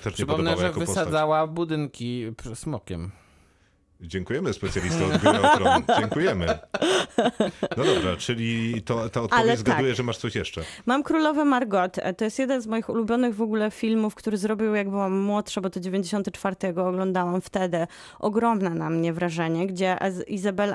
też 0.03 0.05
nie 0.07 0.13
Przypomnę, 0.13 0.37
podobała 0.51 0.57
że 0.61 0.67
jako 0.67 0.81
postać. 0.81 0.97
wysadzała 0.97 1.47
budynki 1.47 2.33
smokiem. 2.55 3.11
Dziękujemy 4.01 4.53
specjalisto 4.53 5.07
od 5.07 5.17
Gry 5.17 5.31
o 5.41 5.57
Tron. 5.57 5.83
Dziękujemy. 6.01 6.47
No 7.77 7.85
dobra, 7.85 8.17
czyli 8.19 8.83
to, 8.83 8.95
ta 9.09 9.21
odpowiedź 9.23 9.33
Ale 9.45 9.57
zgaduje, 9.57 9.89
tak. 9.89 9.97
że 9.97 10.03
masz 10.03 10.17
coś 10.17 10.35
jeszcze. 10.35 10.63
Mam 10.87 11.03
Królowę 11.03 11.45
Margot. 11.45 11.99
E, 11.99 12.15
To 12.15 12.25
jest 12.25 12.39
jeden 12.39 12.63
z 12.63 12.67
moich 12.67 12.89
ulubionych 12.89 13.35
w 13.35 13.43
ogóle 13.43 13.71
filmów, 13.71 14.15
który 14.15 14.37
zrobił 14.37 14.75
jak 14.75 14.91
byłam 14.91 15.19
młodsza, 15.21 15.61
bo 15.61 15.71
to 15.71 15.81
94 15.81 16.73
go 16.73 16.89
oglądałam 16.89 17.41
wtedy. 17.41 17.87
Ogromne 18.19 18.71
na 18.71 18.91
mnie 18.91 19.13
wrażenie, 19.13 19.67
gdzie 19.67 19.99
Izabel 20.27 20.75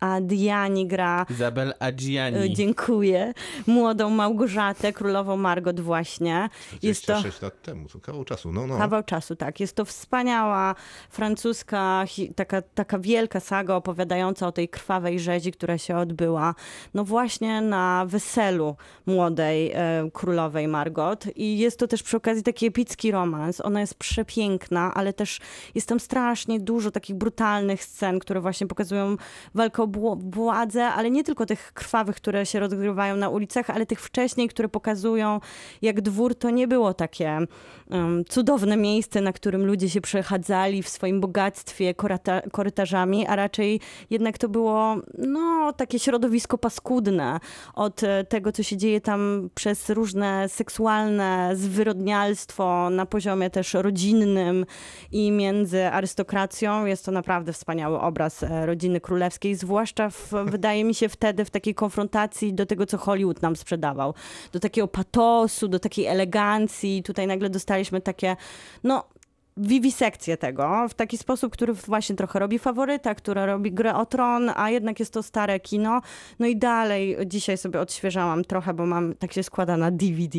Adjani 0.00 0.86
gra 0.86 1.26
Izabel 1.30 1.68
E, 1.70 1.82
Adjiani. 1.82 2.54
Dziękuję. 2.54 3.32
Młodą 3.66 4.10
Małgorzatę, 4.10 4.92
królową 4.92 5.36
Margot 5.36 5.80
właśnie. 5.80 6.48
Jest 6.82 7.06
to 7.06 7.12
26 7.12 7.42
lat 7.42 7.62
temu, 7.62 7.88
to 7.88 8.00
kawał 8.00 8.24
czasu. 8.24 8.52
No, 8.52 8.66
no. 8.66 8.78
kawał 8.78 9.02
czasu, 9.02 9.36
tak. 9.36 9.60
Jest 9.60 9.76
to 9.76 9.84
wspaniała 9.84 10.74
francuska, 11.10 12.04
hi- 12.22 12.34
taka, 12.34 12.62
taka 12.62 12.98
wielka 12.98 13.40
saga 13.40 13.74
opowiadająca 13.74 14.46
o 14.46 14.52
tej 14.52 14.68
krwawej 14.68 15.20
rzezi, 15.20 15.52
która 15.52 15.78
się 15.78 15.96
odbyła. 15.96 16.54
No 16.94 17.04
właśnie 17.04 17.60
na 17.60 18.04
weselu 18.06 18.76
młodej 19.06 19.72
e, 19.72 20.10
królowej 20.12 20.68
Margot. 20.68 21.26
I 21.36 21.58
jest 21.58 21.78
to 21.78 21.86
też 21.86 22.02
przy 22.02 22.16
okazji 22.16 22.42
taki 22.42 22.66
epicki 22.66 23.10
romans. 23.10 23.60
Ona 23.60 23.80
jest 23.80 23.94
przepiękna, 23.94 24.94
ale 24.94 25.12
też 25.12 25.40
jest 25.74 25.88
tam 25.88 26.00
strasznie 26.00 26.60
dużo 26.60 26.90
takich 26.90 27.16
brutalnych 27.16 27.84
scen, 27.84 28.18
które 28.18 28.40
właśnie 28.40 28.66
pokazują 28.66 29.16
walkę 29.54 29.82
o 29.82 30.16
władzę, 30.16 30.84
ale 30.84 31.10
nie 31.10 31.24
tylko 31.24 31.46
tych 31.46 31.72
krwawych, 31.72 32.16
które 32.16 32.46
się 32.46 32.60
rozgrywają 32.60 33.16
na 33.16 33.28
ulicach, 33.28 33.70
ale 33.70 33.86
tych 33.86 34.00
wcześniej, 34.00 34.48
które 34.48 34.68
pokazują, 34.68 35.40
jak 35.82 36.00
dwór 36.00 36.34
to 36.34 36.50
nie 36.50 36.68
było 36.68 36.94
takie 36.94 37.38
cudowne 38.28 38.76
miejsce, 38.76 39.20
na 39.20 39.32
którym 39.32 39.66
ludzie 39.66 39.90
się 39.90 40.00
przechadzali 40.00 40.82
w 40.82 40.88
swoim 40.88 41.20
bogactwie 41.20 41.94
korata- 41.94 42.50
korytarzami, 42.50 43.26
a 43.26 43.36
raczej 43.36 43.80
jednak 44.10 44.38
to 44.38 44.48
było 44.48 44.96
no, 45.18 45.72
takie 45.72 45.98
środowisko 45.98 46.58
paskudne 46.58 47.40
od 47.74 48.02
e, 48.02 48.24
tego, 48.24 48.52
co 48.52 48.62
się 48.62 48.76
dzieje 48.76 49.00
tam 49.00 49.50
przez 49.54 49.90
różne 49.90 50.48
seksualne 50.48 51.50
zwyrodnialstwo 51.54 52.90
na 52.90 53.06
poziomie 53.06 53.50
też 53.50 53.74
rodzinnym 53.74 54.66
i 55.12 55.30
między 55.30 55.86
arystokracją. 55.86 56.86
Jest 56.86 57.04
to 57.04 57.12
naprawdę 57.12 57.52
wspaniały 57.52 58.00
obraz 58.00 58.42
e, 58.42 58.66
rodziny 58.66 59.00
królewskiej, 59.00 59.54
zwłaszcza 59.54 60.10
w, 60.10 60.32
wydaje 60.44 60.84
mi 60.84 60.94
się 60.94 61.08
wtedy 61.08 61.44
w 61.44 61.50
takiej 61.50 61.74
konfrontacji 61.74 62.54
do 62.54 62.66
tego, 62.66 62.86
co 62.86 62.98
Hollywood 62.98 63.42
nam 63.42 63.56
sprzedawał. 63.56 64.14
Do 64.52 64.60
takiego 64.60 64.88
patosu, 64.88 65.68
do 65.68 65.78
takiej 65.78 66.06
elegancji. 66.06 67.02
Tutaj 67.02 67.26
nagle 67.26 67.50
dostaliśmy 67.82 68.00
takie, 68.00 68.36
no 68.84 69.04
wiwisekcję 69.56 70.36
tego 70.36 70.88
w 70.88 70.94
taki 70.94 71.18
sposób, 71.18 71.52
który 71.52 71.72
właśnie 71.72 72.16
trochę 72.16 72.38
robi 72.38 72.58
faworyta, 72.58 73.14
która 73.14 73.46
robi 73.46 73.72
grę 73.72 73.94
o 73.94 74.06
tron, 74.06 74.50
a 74.56 74.70
jednak 74.70 75.00
jest 75.00 75.12
to 75.12 75.22
stare 75.22 75.60
kino. 75.60 76.00
No 76.38 76.46
i 76.46 76.56
dalej 76.56 77.16
dzisiaj 77.26 77.58
sobie 77.58 77.80
odświeżałam 77.80 78.44
trochę, 78.44 78.74
bo 78.74 78.86
mam, 78.86 79.14
tak 79.14 79.32
się 79.32 79.42
składa 79.42 79.76
na 79.76 79.90
DVD 79.90 80.38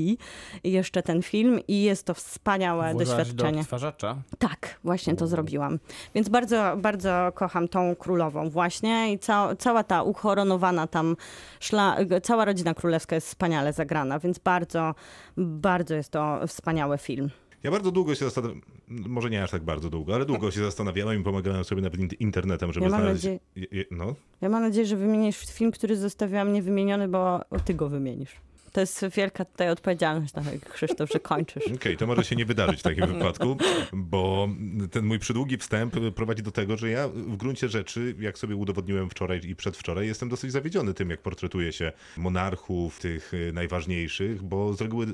jeszcze 0.63 1.03
ten 1.03 1.21
film 1.21 1.59
i 1.67 1.83
jest 1.83 2.05
to 2.05 2.13
wspaniałe 2.13 2.95
doświadczenie. 2.95 3.53
do 3.53 3.59
odtwarzacza. 3.59 4.15
Tak, 4.39 4.79
właśnie 4.83 5.15
to 5.15 5.27
zrobiłam. 5.27 5.79
Więc 6.15 6.29
bardzo, 6.29 6.77
bardzo 6.77 7.31
kocham 7.35 7.67
tą 7.67 7.95
królową 7.95 8.49
właśnie 8.49 9.13
i 9.13 9.19
ca 9.19 9.55
cała 9.55 9.83
ta 9.83 10.03
uchoronowana 10.03 10.87
tam 10.87 11.15
szla, 11.59 11.97
cała 12.23 12.45
rodzina 12.45 12.73
królewska 12.73 13.15
jest 13.15 13.27
wspaniale 13.27 13.73
zagrana, 13.73 14.19
więc 14.19 14.39
bardzo, 14.39 14.95
bardzo 15.37 15.95
jest 15.95 16.11
to 16.11 16.47
wspaniały 16.47 16.97
film. 16.97 17.29
Ja 17.63 17.71
bardzo 17.71 17.91
długo 17.91 18.15
się 18.15 18.25
zastanawiałem, 18.25 18.61
może 18.87 19.29
nie 19.29 19.43
aż 19.43 19.51
tak 19.51 19.63
bardzo 19.63 19.89
długo, 19.89 20.15
ale 20.15 20.25
długo 20.25 20.51
się 20.51 20.59
zastanawiałem 20.63 21.21
i 21.21 21.23
pomagałem 21.23 21.63
sobie 21.63 21.81
nawet 21.81 21.99
int- 21.99 22.15
internetem, 22.19 22.73
żeby 22.73 22.83
Ja 22.83 22.89
znaleźć... 22.89 23.23
nadzieję- 23.23 23.85
No, 23.91 24.15
Ja 24.41 24.49
mam 24.49 24.61
nadzieję, 24.61 24.85
że 24.85 24.95
wymienisz 24.97 25.37
film, 25.37 25.71
który 25.71 25.97
zostawiłam 25.97 26.53
niewymieniony, 26.53 27.07
bo 27.07 27.41
ty 27.65 27.73
go 27.73 27.89
wymienisz. 27.89 28.31
To 28.73 28.81
jest 28.81 29.05
wielka 29.15 29.45
tutaj 29.45 29.69
odpowiedzialność, 29.69 30.33
na 30.33 30.41
Krzysztof, 30.73 31.09
że 31.13 31.19
kończysz. 31.19 31.63
Okej, 31.75 31.97
to 31.97 32.07
może 32.07 32.23
się 32.23 32.35
nie 32.35 32.45
wydarzyć 32.45 32.79
w 32.79 32.83
takim 32.83 33.07
wypadku, 33.13 33.57
bo 33.93 34.49
ten 34.91 35.05
mój 35.05 35.19
przydługi 35.19 35.57
wstęp 35.57 35.95
prowadzi 36.15 36.43
do 36.43 36.51
tego, 36.51 36.77
że 36.77 36.89
ja 36.89 37.07
w 37.07 37.37
gruncie 37.37 37.69
rzeczy, 37.69 38.15
jak 38.19 38.37
sobie 38.37 38.55
udowodniłem 38.55 39.09
wczoraj 39.09 39.41
i 39.43 39.55
przedwczoraj, 39.55 40.07
jestem 40.07 40.29
dosyć 40.29 40.51
zawiedziony 40.51 40.93
tym, 40.93 41.09
jak 41.09 41.21
portretuje 41.21 41.71
się 41.71 41.91
monarchów, 42.17 42.99
tych 42.99 43.31
najważniejszych, 43.53 44.43
bo 44.43 44.73
z 44.73 44.81
reguły 44.81 45.07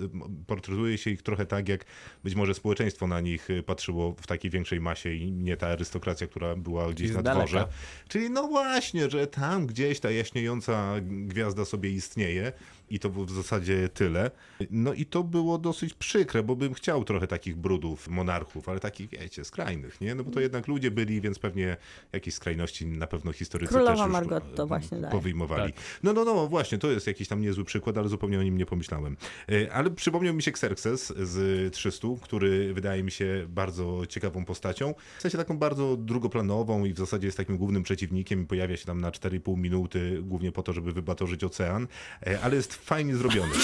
portretuje 0.47 0.97
się 0.97 1.09
ich 1.09 1.21
trochę 1.21 1.45
tak, 1.45 1.69
jak 1.69 1.85
być 2.23 2.35
może 2.35 2.53
społeczeństwo 2.53 3.07
na 3.07 3.21
nich 3.21 3.47
patrzyło 3.65 4.15
w 4.21 4.27
takiej 4.27 4.51
większej 4.51 4.81
masie 4.81 5.13
i 5.13 5.31
nie 5.31 5.57
ta 5.57 5.67
arystokracja, 5.67 6.27
która 6.27 6.55
była 6.55 6.89
gdzieś 6.89 7.07
Czyli 7.07 7.17
na 7.17 7.23
daleka. 7.23 7.45
dworze. 7.47 7.67
Czyli 8.07 8.29
no 8.29 8.47
właśnie, 8.47 9.09
że 9.09 9.27
tam 9.27 9.67
gdzieś 9.67 9.99
ta 9.99 10.11
jaśniejąca 10.11 10.95
gwiazda 11.01 11.65
sobie 11.65 11.89
istnieje 11.89 12.51
i 12.89 12.99
to 12.99 13.09
było 13.09 13.25
w 13.25 13.31
zasadzie 13.31 13.89
tyle. 13.89 14.31
No 14.71 14.93
i 14.93 15.05
to 15.05 15.23
było 15.23 15.57
dosyć 15.57 15.93
przykre, 15.93 16.43
bo 16.43 16.55
bym 16.55 16.73
chciał 16.73 17.03
trochę 17.03 17.27
takich 17.27 17.55
brudów 17.55 18.07
monarchów, 18.07 18.69
ale 18.69 18.79
takich, 18.79 19.09
wiecie, 19.09 19.45
skrajnych, 19.45 20.01
nie? 20.01 20.15
No 20.15 20.23
bo 20.23 20.31
to 20.31 20.39
jednak 20.39 20.67
ludzie 20.67 20.91
byli, 20.91 21.21
więc 21.21 21.39
pewnie 21.39 21.77
jakieś 22.13 22.33
skrajności 22.33 22.85
na 22.85 23.07
pewno 23.07 23.31
historycy 23.33 23.73
Królowa 23.73 23.91
też 23.91 23.99
już 24.01 24.11
Margot 24.13 24.55
to 24.55 24.67
właśnie 24.67 24.99
daje. 24.99 25.11
powyjmowali. 25.11 25.73
Tak. 25.73 25.83
No, 26.03 26.13
no, 26.13 26.25
no, 26.25 26.47
właśnie, 26.47 26.77
to 26.77 26.91
jest 26.91 27.07
jakiś 27.07 27.27
tam 27.27 27.41
niezły 27.41 27.65
przykład, 27.65 27.97
ale 27.97 28.09
zupełnie 28.09 28.39
o 28.39 28.43
nim 28.43 28.57
nie 28.57 28.65
pomyślałem. 28.65 29.17
E, 29.51 29.73
Ale 29.73 29.91
przypomniał 29.91 30.33
mi 30.33 30.43
się 30.43 30.51
Xerxes 30.51 31.13
z 31.17 31.73
300, 31.73 32.07
który 32.21 32.73
wydaje 32.73 33.03
mi 33.03 33.11
się 33.11 33.45
bardzo 33.49 34.05
ciekawą 34.09 34.45
postacią. 34.45 34.93
W 35.17 35.21
sensie 35.21 35.37
taką 35.37 35.57
bardzo 35.57 35.97
drugoplanową 35.97 36.85
i 36.85 36.93
w 36.93 36.97
zasadzie 36.97 37.27
jest 37.27 37.37
takim 37.37 37.57
głównym 37.57 37.83
przeciwnikiem 37.83 38.41
i 38.43 38.45
pojawia 38.45 38.77
się 38.77 38.85
tam 38.85 39.01
na 39.01 39.11
4,5 39.11 39.57
minuty, 39.57 40.19
głównie 40.21 40.51
po 40.51 40.63
to, 40.63 40.73
żeby 40.73 40.91
wybatorzyć 40.93 41.43
ocean, 41.43 41.87
E, 42.27 42.39
ale 42.41 42.55
jest 42.55 42.73
fajnie 42.83 43.15
zrobiony. 43.15 43.51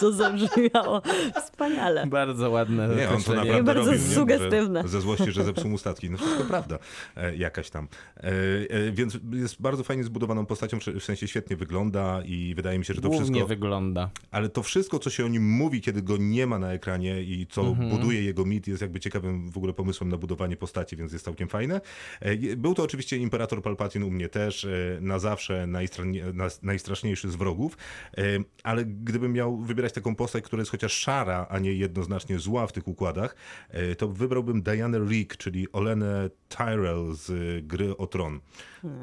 To 0.00 0.12
zabrzmiało 0.12 1.02
wspaniale. 1.44 2.06
Bardzo 2.06 2.50
ładne 2.50 2.88
Nie, 2.96 3.08
on 3.08 3.22
to 3.22 3.34
naprawdę 3.34 3.62
Bardzo 3.62 3.90
robił, 3.90 4.08
nie? 4.08 4.14
sugestywne. 4.14 4.82
Że 4.82 4.88
Ze 4.88 5.00
złości, 5.00 5.32
że 5.32 5.44
zepsuł 5.44 5.70
mu 5.70 5.78
statki. 5.78 6.10
No 6.10 6.18
wszystko 6.18 6.44
prawda. 6.44 6.78
E, 7.16 7.36
jakaś 7.36 7.70
tam. 7.70 7.88
E, 8.16 8.22
e, 8.70 8.92
więc 8.92 9.18
jest 9.32 9.62
bardzo 9.62 9.84
fajnie 9.84 10.04
zbudowaną 10.04 10.46
postacią, 10.46 10.78
w 11.00 11.04
sensie 11.04 11.28
świetnie 11.28 11.56
wygląda 11.56 12.22
i 12.24 12.54
wydaje 12.54 12.78
mi 12.78 12.84
się, 12.84 12.94
że 12.94 13.00
to 13.00 13.08
Głównie 13.08 13.26
wszystko... 13.26 13.46
wygląda. 13.46 14.10
Ale 14.30 14.48
to 14.48 14.62
wszystko, 14.62 14.98
co 14.98 15.10
się 15.10 15.24
o 15.24 15.28
nim 15.28 15.48
mówi, 15.50 15.80
kiedy 15.80 16.02
go 16.02 16.16
nie 16.16 16.46
ma 16.46 16.58
na 16.58 16.72
ekranie 16.72 17.22
i 17.22 17.46
co 17.50 17.62
Mhm. 17.62 17.90
buduje 17.90 18.22
jego 18.22 18.44
mit, 18.44 18.68
jest 18.68 18.82
jakby 18.82 19.00
ciekawym 19.00 19.50
w 19.50 19.56
ogóle 19.56 19.72
pomysłem 19.72 20.10
na 20.10 20.16
budowanie 20.16 20.56
postaci, 20.56 20.96
więc 20.96 21.12
jest 21.12 21.24
całkiem 21.24 21.48
fajne. 21.48 21.80
E, 22.20 22.56
Był 22.56 22.74
to 22.74 22.82
oczywiście 22.82 23.16
Imperator 23.16 23.62
Palpatine 23.62 24.06
u 24.06 24.10
mnie 24.10 24.28
też, 24.28 24.64
e, 24.64 24.68
na 25.00 25.18
zawsze 25.18 25.64
najstra- 25.66 26.34
na- 26.34 26.48
najstraszniejszy 26.62 27.30
z 27.30 27.36
wrogów, 27.36 27.76
E, 28.18 28.22
ale 28.62 28.84
gdybym 28.84 29.32
miał 29.32 29.56
wybierać 29.56 29.92
taką 29.92 30.14
postać, 30.14 30.44
która 30.44 30.60
jest 30.60 30.70
chociaż 30.70 30.92
szara, 30.92 31.46
a 31.50 31.58
nie 31.58 31.72
jednoznacznie 31.72 32.38
zła 32.38 32.66
w 32.66 32.72
tych 32.72 32.88
układach, 32.88 33.36
e, 33.68 33.94
to 33.94 34.08
wybrałbym 34.08 34.62
Diana 34.62 34.98
Rigg, 34.98 35.36
czyli 35.36 35.72
Olenę 35.72 36.30
Tyrell 36.48 37.12
z 37.12 37.30
e, 37.30 37.62
gry 37.62 37.96
o 37.96 38.06
Tron. 38.06 38.40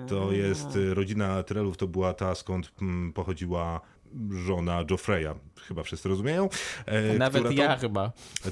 To 0.08 0.32
jest 0.32 0.68
e, 0.76 0.94
rodzina 0.94 1.44
Tyrellów, 1.44 1.78
to 1.78 1.88
była 1.88 2.14
ta, 2.14 2.36
skąd 2.36 2.72
mm, 2.82 3.14
pochodziła 3.14 3.82
żona 4.46 4.84
Joffreya, 4.92 5.34
chyba 5.68 5.84
wszyscy 5.84 6.10
rozumieją. 6.10 6.50
Nawet 7.18 7.44
to- 7.44 7.52
ja 7.52 7.78
chyba. 7.78 8.12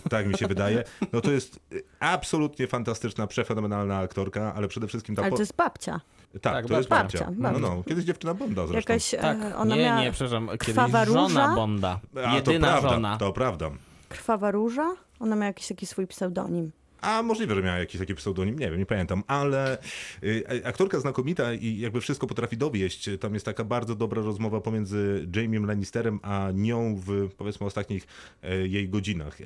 tak 0.10 0.28
mi 0.28 0.38
się 0.38 0.48
wydaje. 0.48 0.84
No 1.14 1.22
to 1.22 1.32
jest 1.32 1.60
absolutnie 2.00 2.68
fantastyczna, 2.68 3.28
przefenomenalna 3.28 3.98
aktorka, 3.98 4.54
ale 4.54 4.68
przede 4.68 4.88
wszystkim 4.88 5.16
ta... 5.16 5.22
Ale 5.22 5.32
to 5.32 5.40
jest 5.40 5.56
babcia. 5.56 6.02
Tak, 6.42 6.54
tak, 6.54 6.66
to 6.68 6.78
jest 6.78 6.90
babcia, 6.90 7.20
babcia. 7.20 7.42
babcia. 7.42 7.60
No, 7.60 7.76
no. 7.76 7.84
Kiedyś 7.84 8.06
dziewczyna 8.06 8.34
Bonda 8.34 8.68
zresztą. 8.68 8.94
Jakaś, 8.94 9.12
Tak, 9.22 9.38
e, 9.42 9.56
ona 9.56 9.76
nie, 9.76 9.84
miała 9.84 10.02
nie, 10.02 10.12
przepraszam. 10.12 10.48
Kiedyś 10.48 10.60
krwawa 10.60 11.06
żona 11.06 11.22
róża? 11.28 11.56
Bonda. 11.56 12.00
A, 12.26 12.30
to 12.30 12.36
Jedyna 12.36 12.68
prawda, 12.68 12.90
żona. 12.90 13.18
to 13.18 13.34
prawda. 13.34 13.70
krwawa 14.10 14.52
róża? 14.52 14.96
Ona 15.20 15.36
miała 15.36 15.46
jakiś 15.48 15.68
taki 15.68 15.86
swój 15.86 16.08
pseudonim. 16.08 16.72
A 17.06 17.24
możliwe, 17.24 17.56
że 17.56 17.62
miała 17.62 17.78
jakiś 17.78 18.00
taki 18.00 18.16
pseudonim, 18.16 18.60
nie 18.60 18.70
wiem, 18.70 18.80
nie 18.80 18.86
pamiętam, 18.86 19.24
ale 19.28 19.78
y, 20.24 20.44
aktorka 20.66 21.00
znakomita 21.00 21.54
i 21.54 21.80
jakby 21.80 22.02
wszystko 22.02 22.28
potrafi 22.28 22.58
dowieść. 22.58 23.10
Tam 23.20 23.34
jest 23.34 23.46
taka 23.46 23.64
bardzo 23.64 23.96
dobra 23.96 24.22
rozmowa 24.22 24.62
pomiędzy 24.62 25.28
Jamiem 25.36 25.66
Lannisterem 25.66 26.20
a 26.22 26.50
nią 26.54 26.96
w 27.06 27.30
powiedzmy 27.38 27.66
ostatnich 27.66 28.08
e, 28.44 28.68
jej 28.68 28.90
godzinach. 28.90 29.42
E, 29.42 29.46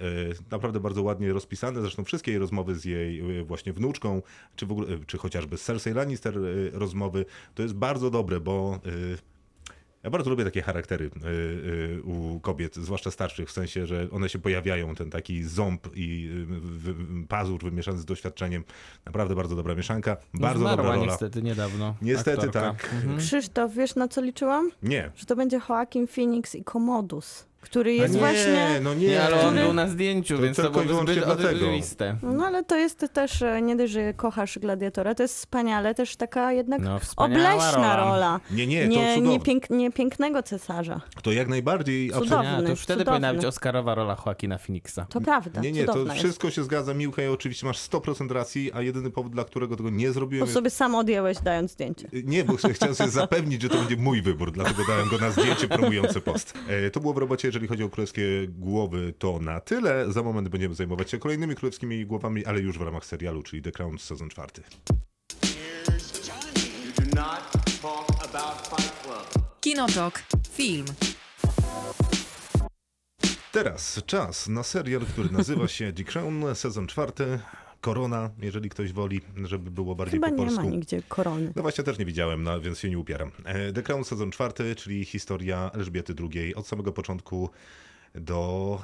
Naprawdę 0.52 0.80
bardzo 0.80 1.04
ładnie 1.04 1.34
rozpisane, 1.34 1.82
zresztą 1.82 2.04
wszystkie 2.04 2.32
jej 2.32 2.40
rozmowy 2.40 2.76
z 2.76 2.86
jej 2.86 3.40
e, 3.40 3.44
właśnie 3.44 3.74
wnuczką, 3.74 4.22
czy 4.56 4.66
w 4.66 4.72
ogóle, 4.72 4.88
czy 5.08 5.18
chociażby 5.18 5.58
z 5.58 5.64
Cersei 5.64 5.94
Lannister 5.94 6.40
rozmowy, 6.74 7.26
to 7.56 7.64
jest 7.64 7.76
bardzo 7.76 8.10
dobre, 8.10 8.40
bo 8.40 8.80
ja 10.04 10.10
bardzo 10.10 10.30
lubię 10.30 10.44
takie 10.44 10.62
charaktery 10.62 11.06
y, 11.06 11.30
y, 11.30 12.02
u 12.04 12.40
kobiet, 12.40 12.76
zwłaszcza 12.76 13.12
starszych, 13.12 13.50
w 13.50 13.52
sensie, 13.52 13.88
że 13.88 14.08
one 14.12 14.30
się 14.30 14.40
pojawiają, 14.40 14.96
ten 14.96 15.10
taki 15.10 15.44
ząb 15.44 15.88
i 15.96 16.30
y, 17.24 17.28
pazur 17.28 17.64
wymieszany 17.64 17.98
z 17.98 18.06
doświadczeniem. 18.06 18.64
Naprawdę 19.06 19.36
bardzo 19.36 19.56
dobra 19.56 19.76
mieszanka, 19.76 20.18
bardzo 20.34 20.60
Zmarła 20.60 20.78
dobra 20.78 20.96
rola. 20.96 21.06
niestety 21.12 21.42
niedawno. 21.42 21.96
Niestety 22.02 22.32
aktorka. 22.48 22.62
tak. 22.62 22.94
Mhm. 22.94 23.18
Krzysztof, 23.18 23.74
wiesz 23.74 23.96
na 23.96 24.08
co 24.08 24.22
liczyłam? 24.22 24.72
Nie. 24.84 25.12
Że 25.16 25.26
to 25.26 25.36
będzie 25.36 25.60
Joaquin 25.70 26.08
Phoenix 26.08 26.56
i 26.56 26.64
Commodus. 26.64 27.49
Który 27.62 27.90
A 27.92 27.94
jest 27.94 28.14
nie, 28.14 28.20
właśnie... 28.20 28.80
no 28.82 28.94
nie, 28.94 29.08
Nie, 29.08 29.24
ale 29.24 29.36
on 29.42 29.48
Który- 29.50 29.62
był 29.64 29.74
na 29.74 29.88
zdjęciu, 29.88 30.36
To 30.38 30.42
więc 30.44 30.58
to 30.58 30.70
było 30.70 31.02
zbyt 31.02 31.24
oczywiste. 31.24 32.18
No 32.24 32.46
ale 32.46 32.64
to 32.64 32.76
jest 32.78 33.06
też, 33.14 33.42
e, 33.42 33.62
nie 33.62 33.76
dość, 33.76 33.94
że 33.94 34.14
kochasz 34.14 34.60
Gladiatora, 34.60 35.16
to 35.16 35.24
jest 35.24 35.36
wspaniale, 35.36 35.96
też 35.96 36.16
taka 36.16 36.54
jednak 36.54 36.82
No, 36.82 37.00
obleśna 37.18 37.72
rola. 37.76 37.96
rola. 37.98 38.40
Nie, 38.52 38.68
nie, 38.68 38.84
to 38.84 38.90
Nie, 38.90 39.22
nie, 39.22 39.40
pięk, 39.40 39.70
nie 39.70 39.92
pięknego 39.92 40.44
cesarza. 40.44 41.02
To 41.24 41.32
jak 41.32 41.48
najbardziej. 41.48 42.06
Nie, 42.06 42.12
to 42.12 42.70
już 42.70 42.82
wtedy 42.82 43.00
cudowny. 43.00 43.06
powinna 43.06 43.34
być 43.34 43.46
Oscarowa 43.46 43.96
rola 43.96 44.18
Joaquina 44.26 44.58
Phoenixa. 44.58 45.00
To 45.10 45.22
prawda, 45.22 45.62
Nie, 45.62 45.72
nie, 45.72 45.86
to 45.86 46.00
jest. 46.00 46.12
wszystko 46.16 46.52
się 46.52 46.64
zgadza, 46.64 46.94
Miłka, 46.94 47.24
i 47.24 47.28
oczywiście 47.28 47.66
masz 47.68 47.78
100% 47.80 48.32
racji, 48.32 48.72
a 48.74 48.82
jedyny 48.82 49.10
powód, 49.12 49.32
dla 49.34 49.44
którego 49.44 49.76
tego 49.76 49.90
nie 49.90 50.12
zrobiłem 50.12 50.40
Po 50.42 50.46
jest... 50.46 50.54
sobie 50.54 50.70
sam 50.70 50.96
odjęłeś 50.96 51.38
dając 51.38 51.72
zdjęcie. 51.72 52.08
Nie, 52.24 52.44
bo 52.44 52.56
chciałem 52.74 52.96
sobie 52.96 53.10
zapewnić, 53.10 53.62
że 53.62 53.70
to 53.70 53.78
będzie 53.78 53.98
mój 53.98 54.22
wybór, 54.22 54.52
dlatego 54.52 54.84
dałem 54.88 55.10
go 55.10 55.18
na 55.18 55.32
zdjęcie 55.32 55.68
promujący 55.68 56.22
post. 56.22 56.54
E, 56.68 56.90
To 56.90 57.00
było 57.00 57.14
w 57.14 57.18
robocie, 57.18 57.49
jeżeli 57.50 57.68
chodzi 57.68 57.84
o 57.84 57.90
królewskie 57.90 58.48
głowy, 58.48 59.14
to 59.20 59.40
na 59.40 59.60
tyle. 59.60 60.12
Za 60.12 60.24
moment 60.24 60.50
będziemy 60.50 60.76
zajmować 60.76 61.12
się 61.12 61.18
kolejnymi 61.18 61.56
królewskimi 61.56 62.06
głowami, 62.06 62.46
ale 62.46 62.60
już 62.60 62.78
w 62.78 62.82
ramach 62.82 63.06
serialu, 63.06 63.44
czyli 63.44 63.62
The 63.62 63.72
Crown 63.72 63.98
sezon 63.98 64.30
czwarty. 64.30 64.62
Kinotok. 69.62 70.24
Film. 70.52 70.86
Teraz 73.52 74.02
czas 74.06 74.48
na 74.48 74.64
serial, 74.64 75.02
który 75.02 75.30
nazywa 75.30 75.68
się 75.68 75.94
The 75.94 76.04
Crown 76.04 76.56
sezon 76.56 76.88
czwarty. 76.88 77.40
Korona, 77.82 78.30
jeżeli 78.42 78.70
ktoś 78.70 78.94
woli, 78.94 79.22
żeby 79.44 79.72
było 79.72 79.96
bardziej 79.96 80.20
Chyba 80.20 80.28
po 80.28 80.32
nie 80.36 80.38
polsku. 80.38 80.64
ma 80.64 80.70
nigdzie 80.70 81.02
korony. 81.08 81.54
No 81.56 81.62
właśnie 81.62 81.84
też 81.84 82.00
nie 82.00 82.06
widziałem, 82.06 82.44
no, 82.44 82.62
więc 82.62 82.80
się 82.80 82.90
nie 82.90 83.00
upieram. 83.00 83.32
E, 83.46 83.74
The 83.74 83.84
Crown 83.84 84.04
sezon 84.04 84.32
czwarty, 84.32 84.76
czyli 84.76 85.06
historia 85.06 85.72
Elżbiety 85.74 86.14
II 86.34 86.56
od 86.56 86.68
samego 86.68 86.92
początku 86.92 87.50
do... 88.16 88.82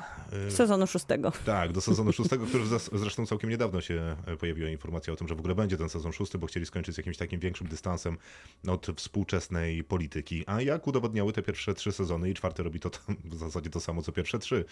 e, 0.48 0.52
Sezonu 0.52 0.88
szóstego. 0.88 1.32
Tak, 1.46 1.72
do 1.72 1.82
sezonu 1.82 2.12
szóstego, 2.18 2.46
który 2.46 2.64
zresztą 2.94 3.26
całkiem 3.26 3.50
niedawno 3.50 3.82
się 3.82 4.16
e, 4.26 4.38
pojawiła 4.38 4.70
informacja 4.70 5.14
o 5.14 5.16
tym, 5.16 5.28
że 5.28 5.36
w 5.36 5.40
ogóle 5.40 5.56
będzie 5.56 5.78
ten 5.78 5.90
sezon 5.90 6.14
szósty, 6.14 6.38
bo 6.38 6.48
chcieli 6.48 6.66
skończyć 6.66 6.96
z 6.96 6.98
jakimś 6.98 7.18
takim 7.18 7.40
większym 7.40 7.68
dystansem 7.68 8.18
od 8.68 8.88
współczesnej 8.96 9.84
polityki. 9.84 10.44
A 10.48 10.62
jak 10.62 10.88
udowodniały 10.88 11.34
te 11.34 11.42
pierwsze 11.42 11.74
trzy 11.74 11.92
sezony 11.92 12.30
i 12.30 12.34
czwarty 12.34 12.64
robi 12.64 12.80
to 12.80 12.90
w 13.26 13.36
zasadzie 13.36 13.70
to 13.70 13.80
samo 13.80 14.02
co 14.02 14.12
pierwsze 14.12 14.40
trzy. 14.40 14.66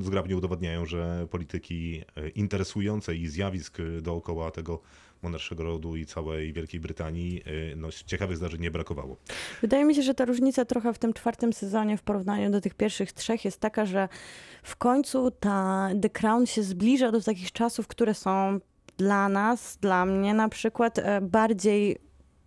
Zgrabnie 0.00 0.36
udowodniają, 0.36 0.86
że 0.86 1.26
polityki 1.30 2.02
e, 2.16 2.28
interesujące 2.28 3.16
i 3.16 3.28
zjawisk 3.28 3.80
e, 3.80 4.02
dookoła 4.02 4.50
tego 4.50 4.80
monarszego 5.22 5.64
rodu 5.64 5.96
i 5.96 6.06
całej 6.06 6.52
Wielkiej 6.52 6.80
Brytanii, 6.80 7.42
e, 7.72 7.76
no, 7.76 7.88
ciekawych 8.06 8.36
zdarzeń 8.36 8.60
nie 8.60 8.70
brakowało. 8.70 9.16
Wydaje 9.60 9.84
mi 9.84 9.94
się, 9.94 10.02
że 10.02 10.14
ta 10.14 10.24
różnica 10.24 10.64
trochę 10.64 10.94
w 10.94 10.98
tym 10.98 11.12
czwartym 11.12 11.52
sezonie 11.52 11.96
w 11.96 12.02
porównaniu 12.02 12.50
do 12.50 12.60
tych 12.60 12.74
pierwszych 12.74 13.12
trzech 13.12 13.44
jest 13.44 13.60
taka, 13.60 13.86
że 13.86 14.08
w 14.62 14.76
końcu 14.76 15.30
ta 15.30 15.88
The 16.02 16.10
Crown 16.10 16.46
się 16.46 16.62
zbliża 16.62 17.12
do 17.12 17.20
takich 17.20 17.52
czasów, 17.52 17.86
które 17.86 18.14
są 18.14 18.60
dla 18.96 19.28
nas, 19.28 19.78
dla 19.80 20.06
mnie 20.06 20.34
na 20.34 20.48
przykład 20.48 20.98
e, 20.98 21.20
bardziej 21.20 22.05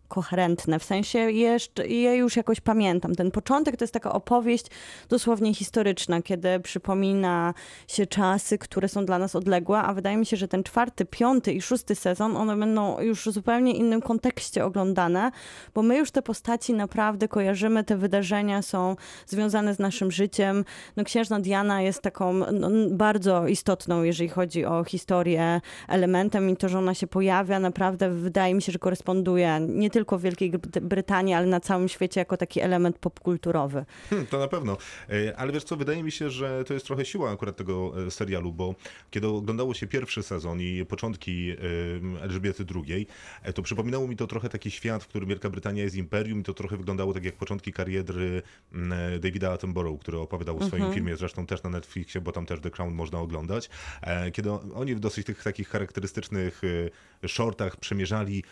koherentne, 0.09 0.79
w 0.79 0.83
sensie 0.83 1.19
jeszcze, 1.19 1.87
je 1.87 2.15
już 2.15 2.35
jakoś 2.35 2.61
pamiętam. 2.61 3.15
Ten 3.15 3.31
początek 3.31 3.77
to 3.77 3.83
jest 3.83 3.93
taka 3.93 4.13
opowieść 4.13 4.65
dosłownie 5.09 5.53
historyczna, 5.53 6.21
kiedy 6.21 6.59
przypomina 6.59 7.53
się 7.87 8.05
czasy, 8.05 8.57
które 8.57 8.87
są 8.87 9.05
dla 9.05 9.19
nas 9.19 9.35
odległe, 9.35 9.77
a 9.77 9.93
wydaje 9.93 10.17
mi 10.17 10.25
się, 10.25 10.37
że 10.37 10.47
ten 10.47 10.63
czwarty, 10.63 11.05
piąty 11.05 11.53
i 11.53 11.61
szósty 11.61 11.95
sezon, 11.95 12.37
one 12.37 12.57
będą 12.57 13.01
już 13.01 13.25
w 13.25 13.31
zupełnie 13.31 13.73
innym 13.73 14.01
kontekście 14.01 14.65
oglądane, 14.65 15.31
bo 15.73 15.81
my 15.81 15.97
już 15.97 16.11
te 16.11 16.21
postaci 16.21 16.73
naprawdę 16.73 17.27
kojarzymy, 17.27 17.83
te 17.83 17.97
wydarzenia 17.97 18.61
są 18.61 18.95
związane 19.27 19.73
z 19.73 19.79
naszym 19.79 20.11
życiem. 20.11 20.65
No, 20.95 21.03
księżna 21.03 21.39
Diana 21.39 21.81
jest 21.81 22.01
taką 22.01 22.33
no, 22.33 22.69
bardzo 22.91 23.47
istotną, 23.47 24.03
jeżeli 24.03 24.29
chodzi 24.29 24.65
o 24.65 24.83
historię, 24.83 25.61
elementem 25.87 26.49
i 26.49 26.57
to, 26.57 26.69
że 26.69 26.77
ona 26.77 26.93
się 26.93 27.07
pojawia, 27.07 27.59
naprawdę 27.59 28.09
wydaje 28.09 28.53
mi 28.53 28.61
się, 28.61 28.71
że 28.71 28.79
koresponduje 28.79 29.59
nie 29.59 29.89
tylko 29.89 29.98
w 30.07 30.21
Wielkiej 30.21 30.51
Bry- 30.51 30.81
Brytanii, 30.81 31.33
ale 31.33 31.45
na 31.47 31.59
całym 31.59 31.89
świecie 31.89 32.19
jako 32.21 32.37
taki 32.37 32.59
element 32.61 32.97
popkulturowy. 32.99 33.85
Hmm, 34.09 34.27
To 34.27 34.39
na 34.39 34.47
pewno. 34.47 34.77
E, 35.09 35.37
Ale 35.37 35.51
wiesz 35.53 35.63
co, 35.63 35.75
wydaje 35.75 36.03
mi 36.03 36.11
się, 36.11 36.29
że 36.29 36.63
to 36.63 36.73
jest 36.73 36.85
trochę 36.85 37.05
siła 37.05 37.31
akurat 37.31 37.55
tego 37.57 37.93
e, 38.07 38.11
serialu, 38.11 38.51
bo 38.53 38.75
kiedy 39.11 39.27
oglądało 39.27 39.73
się 39.73 39.87
pierwszy 39.87 40.23
sezon 40.23 40.61
i 40.61 40.85
początki 40.85 41.51
e, 41.51 42.23
Elżbiety 42.23 42.65
II, 42.75 43.07
to 43.55 43.61
przypominało 43.61 44.07
mi 44.07 44.15
to 44.15 44.27
trochę 44.27 44.49
taki 44.49 44.71
świat, 44.71 45.03
w 45.03 45.07
którym 45.07 45.29
Wielka 45.29 45.49
Brytania 45.49 45.83
jest 45.83 45.95
imperium 45.95 46.39
i 46.39 46.43
to 46.43 46.53
trochę 46.53 46.77
wyglądało 46.77 47.13
tak 47.13 47.23
jak 47.25 47.35
początki 47.35 47.73
kariery 47.73 48.41
Davida 49.19 49.51
Attenborough, 49.51 49.99
który 50.01 50.17
opowiadał 50.19 50.59
w 50.59 50.65
swoim 50.65 50.93
filmie, 50.93 51.15
zresztą 51.15 51.45
też 51.45 51.63
na 51.63 51.69
Netflixie, 51.69 52.21
bo 52.21 52.31
tam 52.31 52.45
też 52.45 52.59
The 52.59 52.71
Crown 52.71 52.93
można 52.93 53.19
oglądać, 53.19 53.69
kiedy 54.33 54.51
oni 54.51 54.95
w 54.95 54.99
dosyć 54.99 55.25
tych 55.25 55.43
takich 55.43 55.69
charakterystycznych 55.69 56.61
shortach 57.27 57.77
przemierzali 57.77 58.43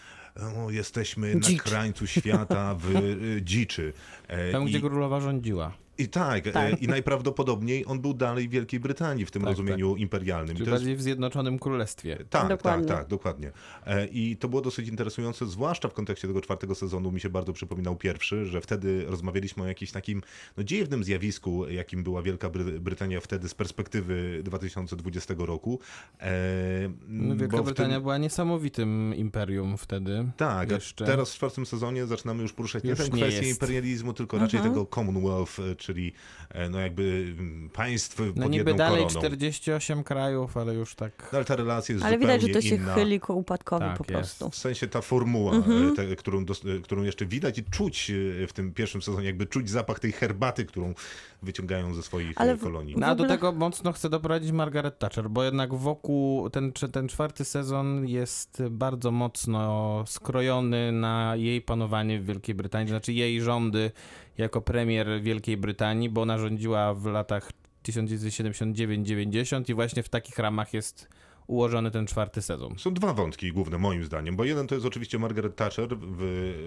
o, 0.57 0.71
jesteśmy 0.71 1.35
na 1.35 1.41
Dzicz. 1.41 1.61
krańcu 1.63 2.07
świata 2.07 2.75
w 2.75 2.95
e, 2.95 3.01
dziczy. 3.41 3.93
E, 4.27 4.51
Tam, 4.51 4.65
gdzie 4.65 4.77
i- 4.77 4.81
królowa 4.81 5.19
rządziła. 5.19 5.73
I 5.97 6.07
tak, 6.07 6.47
e, 6.47 6.51
Tak. 6.51 6.81
i 6.81 6.87
najprawdopodobniej 6.87 7.85
on 7.87 7.99
był 8.01 8.13
dalej 8.13 8.47
w 8.47 8.51
Wielkiej 8.51 8.79
Brytanii 8.79 9.25
w 9.25 9.31
tym 9.31 9.41
Tak, 9.41 9.49
rozumieniu 9.49 9.95
imperialnym. 9.95 10.55
I 10.55 10.57
Czyli 10.57 10.65
to 10.65 10.71
jest- 10.71 10.83
bardziej 10.83 10.95
w 10.95 11.01
Zjednoczonym 11.01 11.59
Królestwie. 11.59 12.17
tak, 12.29 12.49
Dokładnie. 12.49 12.87
tak, 12.87 12.97
tak, 12.97 13.07
dokładnie. 13.07 13.51
E, 13.85 14.05
I 14.07 14.37
to 14.37 14.49
było 14.49 14.61
dosyć 14.61 14.87
interesujące, 14.87 15.45
zwłaszcza 15.45 15.87
w 15.89 15.93
kontekście 15.93 16.27
tego 16.27 16.41
czwartego 16.41 16.75
sezonu. 16.75 17.11
Mi 17.11 17.19
się 17.19 17.29
bardzo 17.29 17.53
przypominał 17.53 17.95
pierwszy, 17.95 18.45
że 18.45 18.61
wtedy 18.61 19.05
rozmawialiśmy 19.07 19.63
o 19.63 19.67
jakimś 19.67 19.91
takim 19.91 20.21
no, 20.57 20.63
dziwnym 20.63 21.03
zjawisku, 21.03 21.69
jakim 21.69 22.03
była 22.03 22.21
Wielka 22.21 22.49
Bry- 22.49 22.79
Brytania 22.79 23.19
wtedy 23.21 23.49
z 23.49 23.53
perspektywy 23.53 24.41
2020 24.43 25.45
roku. 25.45 25.79
E, 26.21 26.89
No, 27.07 27.35
Wielka 27.35 27.63
Brytania 27.63 27.93
tym- 27.93 28.01
była 28.01 28.17
niesamowitym 28.17 29.13
imperium 29.15 29.77
wtedy. 29.77 30.31
Tak, 30.37 30.71
jeszcze. 30.71 31.05
teraz 31.05 31.31
w 31.33 31.35
czwartym 31.35 31.65
sezonie 31.65 32.05
zaczynamy 32.05 32.41
już 32.41 32.53
poruszać 32.53 32.83
nie 32.83 32.89
Już 32.89 32.99
tę 32.99 33.05
nie 33.05 33.09
kwestię 33.11 33.37
jest. 33.37 33.49
imperializmu, 33.49 34.13
tylko 34.13 34.37
raczej 34.37 34.61
tego 34.61 34.85
Commonwealth, 34.95 35.59
e, 35.59 35.75
czyli 35.87 36.13
e, 36.49 36.69
no 36.69 36.79
jakby 36.79 37.33
mm, 37.39 37.69
państw 37.69 38.19
No 38.19 38.25
pod 38.43 38.51
niby 38.51 38.55
jedną 38.57 38.75
dalej 38.75 39.01
koroną. 39.05 39.19
48 39.19 40.03
krajów, 40.03 40.57
ale 40.57 40.73
już 40.73 40.95
tak... 40.95 41.29
No, 41.31 41.37
ale 41.37 41.45
ta 41.45 41.55
relacja 41.55 41.93
jest 41.93 42.05
Ale 42.05 42.17
widać, 42.17 42.41
że 42.41 42.47
to 42.49 42.61
się 42.61 42.75
inna. 42.75 42.93
chyli 42.95 43.19
ku 43.19 43.37
upadkowi 43.37 43.85
Tak, 43.85 43.97
po 43.97 44.03
jest. 44.03 44.11
prostu. 44.13 44.49
W 44.49 44.55
sensie 44.55 44.87
ta 44.87 45.01
formuła, 45.01 45.53
Mhm. 45.53 45.91
e, 45.91 45.95
te, 45.95 46.15
którą, 46.15 46.41
e, 46.41 46.79
którą 46.83 47.03
jeszcze 47.03 47.25
widać 47.25 47.57
i 47.59 47.63
czuć 47.63 48.11
w 48.47 48.53
tym 48.53 48.73
pierwszym 48.73 49.01
sezonie, 49.01 49.25
jakby 49.27 49.45
czuć 49.45 49.69
zapach 49.69 49.99
tej 49.99 50.11
herbaty, 50.11 50.65
którą 50.65 50.93
wyciągają 51.41 51.93
ze 51.93 52.03
swoich 52.03 52.33
Ale 52.35 52.49
Ale 52.51 52.57
w- 52.59 52.63
kolonii. 52.63 52.95
No 52.97 53.07
a 53.07 53.15
do 53.15 53.27
tego 53.27 53.51
mocno 53.51 53.91
chcę 53.91 54.09
doprowadzić 54.09 54.51
Margaret 54.51 54.99
Thatcher, 54.99 55.29
bo 55.29 55.43
jednak 55.43 55.73
wokół 55.73 56.49
ten, 56.49 56.71
ten 56.91 57.07
czwarty 57.07 57.45
sezon 57.45 58.07
jest 58.07 58.63
bardzo 58.69 59.11
mocno 59.11 60.03
skrojony 60.07 60.91
na 60.91 61.33
jej 61.35 61.61
panowanie 61.61 62.19
w 62.19 62.25
Wielkiej 62.25 62.55
Brytanii, 62.55 62.89
znaczy 62.89 63.13
jej 63.13 63.41
rządy 63.41 63.91
jako 64.37 64.61
premier 64.61 65.07
Wielkiej 65.21 65.57
Brytanii, 65.57 66.09
bo 66.09 66.21
ona 66.21 66.37
rządziła 66.37 66.93
w 66.93 67.05
latach 67.05 67.51
1979-90 67.83 69.69
i 69.69 69.73
właśnie 69.73 70.03
w 70.03 70.09
takich 70.09 70.37
ramach 70.39 70.73
jest 70.73 71.09
ułożony 71.47 71.91
ten 71.91 72.07
czwarty 72.07 72.41
sezon. 72.41 72.75
Są 72.77 72.93
dwa 72.93 73.13
wątki 73.13 73.51
główne 73.51 73.77
moim 73.77 74.03
zdaniem, 74.03 74.35
bo 74.35 74.45
jeden 74.45 74.67
to 74.67 74.75
jest 74.75 74.87
oczywiście 74.87 75.19
Margaret 75.19 75.55
Thatcher 75.55 75.87
w 75.97 76.21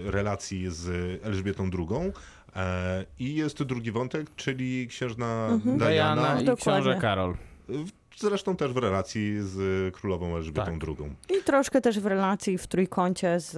relacji 0.05 0.65
z 0.71 0.89
Elżbietą 1.25 1.63
II 1.77 2.11
e, 2.55 3.05
i 3.19 3.35
jest 3.35 3.63
drugi 3.63 3.91
wątek, 3.91 4.27
czyli 4.35 4.87
księżna 4.87 5.47
Mhm. 5.51 5.77
Diana, 5.77 6.21
Diana 6.21 6.41
i 6.41 6.45
Dokładnie. 6.45 6.81
książę 6.83 6.97
Karol. 7.01 7.35
zresztą 8.17 8.55
też 8.55 8.73
w 8.73 8.77
relacji 8.77 9.35
z 9.39 9.93
królową 9.95 10.35
Elżbietą 10.35 10.79
Tak. 10.79 10.89
II. 10.89 11.39
I 11.39 11.43
troszkę 11.43 11.81
też 11.81 11.99
w 11.99 12.05
relacji 12.05 12.57
w 12.57 12.67
trójkącie 12.67 13.39
z 13.39 13.57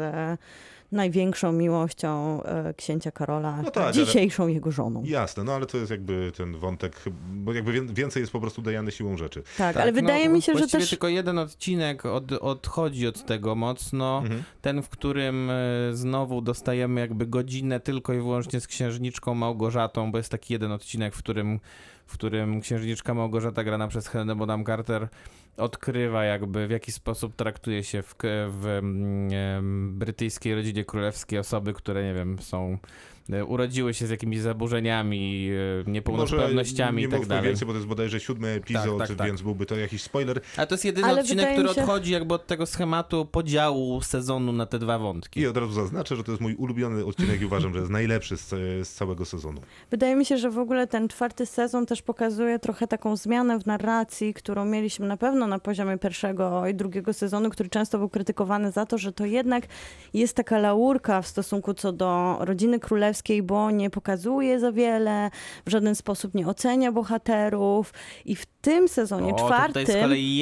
największą 0.94 1.52
miłością 1.52 2.44
e, 2.44 2.74
księcia 2.74 3.12
Karola, 3.12 3.62
No 3.62 3.72
tak, 3.72 3.84
ale- 3.84 3.94
dzisiejszą 3.94 4.48
jego 4.48 4.72
żoną. 4.72 5.04
Jasne, 5.06 5.44
no 5.44 5.54
ale 5.54 5.66
to 5.66 5.78
jest 5.78 5.92
jakby 5.92 6.32
ten 6.38 6.58
wątek, 6.58 7.02
bo 7.34 7.54
jakby 7.54 7.72
wię- 7.72 7.94
więcej 7.94 8.22
jest 8.22 8.32
po 8.34 8.40
prostu 8.40 8.62
Diany 8.62 8.92
siłą 8.92 9.18
rzeczy. 9.18 9.44
Tak, 9.58 9.74
Tak, 9.74 9.78
ale 9.84 9.92
wydaje 9.92 10.30
no, 10.30 10.36
mi 10.36 10.42
się, 10.42 10.52
że 10.54 10.60
właściwie 10.60 10.82
też... 10.82 10.90
tylko 10.90 11.08
jeden 11.08 11.38
odcinek 11.40 12.06
od, 12.06 12.32
odchodzi 12.32 13.08
od 13.08 13.26
tego 13.26 13.56
mocno. 13.56 14.18
Mhm. 14.24 14.44
Ten, 14.62 14.82
w 14.82 14.90
którym 14.90 15.50
e, 15.50 15.54
znowu 15.94 16.42
dostajemy 16.42 17.02
jakby 17.02 17.28
godzinę 17.28 17.80
tylko 17.80 18.14
i 18.14 18.18
wyłącznie 18.18 18.60
z 18.60 18.68
księżniczką 18.68 19.34
Małgorzatą, 19.36 20.12
bo 20.12 20.18
jest 20.18 20.30
taki 20.30 20.54
jeden 20.54 20.72
odcinek, 20.72 21.16
w 21.16 21.18
którym, 21.20 21.60
w 22.06 22.14
którym 22.14 22.62
księżniczka 22.62 23.14
Małgorzata 23.14 23.64
grana 23.64 23.88
przez 23.88 24.08
Helenę 24.08 24.36
Bonham 24.36 24.66
Carter 24.66 25.08
odkrywa 25.58 26.24
jakby 26.24 26.68
w 26.68 26.72
jaki 26.72 26.92
sposób 26.92 27.36
traktuje 27.36 27.84
się 27.84 28.04
w, 28.04 28.16
w 28.50 28.66
mm, 28.66 29.34
em, 29.34 30.00
brytyjskiej 30.00 30.56
rodzinie 30.56 30.86
królewskiej 30.86 31.40
osoby, 31.40 31.74
które 31.74 32.04
nie 32.04 32.14
wiem, 32.14 32.40
są 32.40 32.78
urodziły 33.48 33.94
się 33.94 34.08
z 34.08 34.10
jakimiś 34.10 34.40
zaburzeniami, 34.40 35.50
e, 35.52 35.78
Może 35.78 35.92
niepełnosprawnościami 35.92 37.02
nie 37.02 37.08
i 37.08 37.12
tak 37.12 37.26
dalej. 37.26 37.44
więcej, 37.50 37.66
bo 37.66 37.74
to 37.74 37.78
jest 37.78 37.88
bodajże 37.88 38.20
siódmy 38.20 38.48
epizod, 38.48 38.98
Tak, 39.00 39.08
tak, 39.08 39.18
tak. 39.18 39.28
więc 39.28 39.42
byłby 39.42 39.66
to 39.66 39.76
jakiś 39.76 40.02
spoiler. 40.02 40.42
A 40.58 40.66
to 40.66 40.74
jest 40.74 40.86
jedyny 40.86 41.08
Ale 41.08 41.22
odcinek, 41.22 41.52
który 41.54 41.70
się- 41.70 41.82
odchodzi 41.82 42.12
jakby 42.12 42.34
od 42.34 42.48
tego 42.48 42.66
schematu 42.66 43.26
podziału 43.26 44.02
sezonu 44.02 44.52
na 44.52 44.66
te 44.66 44.80
dwa 44.80 45.00
wątki. 45.00 45.40
I 45.40 45.48
od 45.48 45.58
razu 45.58 45.72
zaznaczę, 45.74 46.16
że 46.16 46.24
to 46.24 46.32
jest 46.32 46.42
mój 46.42 46.56
ulubiony 46.56 47.06
odcinek 47.06 47.42
i 47.42 47.46
uważam, 47.46 47.74
że 47.74 47.80
jest 47.80 47.92
najlepszy 47.92 48.38
z, 48.38 48.50
z 48.88 48.90
całego 48.94 49.26
sezonu. 49.26 49.62
Wydaje 49.92 50.16
mi 50.16 50.26
się, 50.26 50.38
że 50.38 50.50
w 50.50 50.58
ogóle 50.58 50.88
ten 50.88 51.08
czwarty 51.08 51.46
sezon 51.46 51.86
też 51.86 52.02
pokazuje 52.02 52.60
trochę 52.60 52.88
taką 52.88 53.16
zmianę 53.16 53.60
w 53.60 53.66
narracji, 53.66 54.34
którą 54.34 54.66
mieliśmy 54.66 55.08
na 55.08 55.18
pewno 55.18 55.48
na 55.48 55.60
poziomie 55.60 55.98
pierwszego 55.98 56.68
i 56.68 56.74
drugiego 56.76 57.14
sezonu, 57.14 57.50
który 57.50 57.70
często 57.70 57.98
był 57.98 58.10
krytykowany 58.10 58.72
za 58.72 58.86
to, 58.86 58.98
że 58.98 59.12
to 59.14 59.26
jednak 59.26 59.64
jest 60.14 60.36
taka 60.36 60.58
laurka 60.60 61.22
w 61.22 61.28
stosunku 61.28 61.74
co 61.74 61.92
do 61.92 62.38
rodziny 62.40 62.80
królewskiej, 62.80 63.13
bo 63.44 63.72
nie 63.72 63.90
pokazuje 63.90 64.60
za 64.60 64.72
wiele, 64.72 65.30
w 65.66 65.70
żaden 65.72 65.96
sposób 65.96 66.34
nie 66.34 66.48
ocenia 66.48 66.92
bohaterów 66.92 67.94
i 68.26 68.36
w 68.36 68.46
tym 68.64 68.88
sezonie 68.88 69.34
O, 69.34 69.36
czwartym 69.36 69.86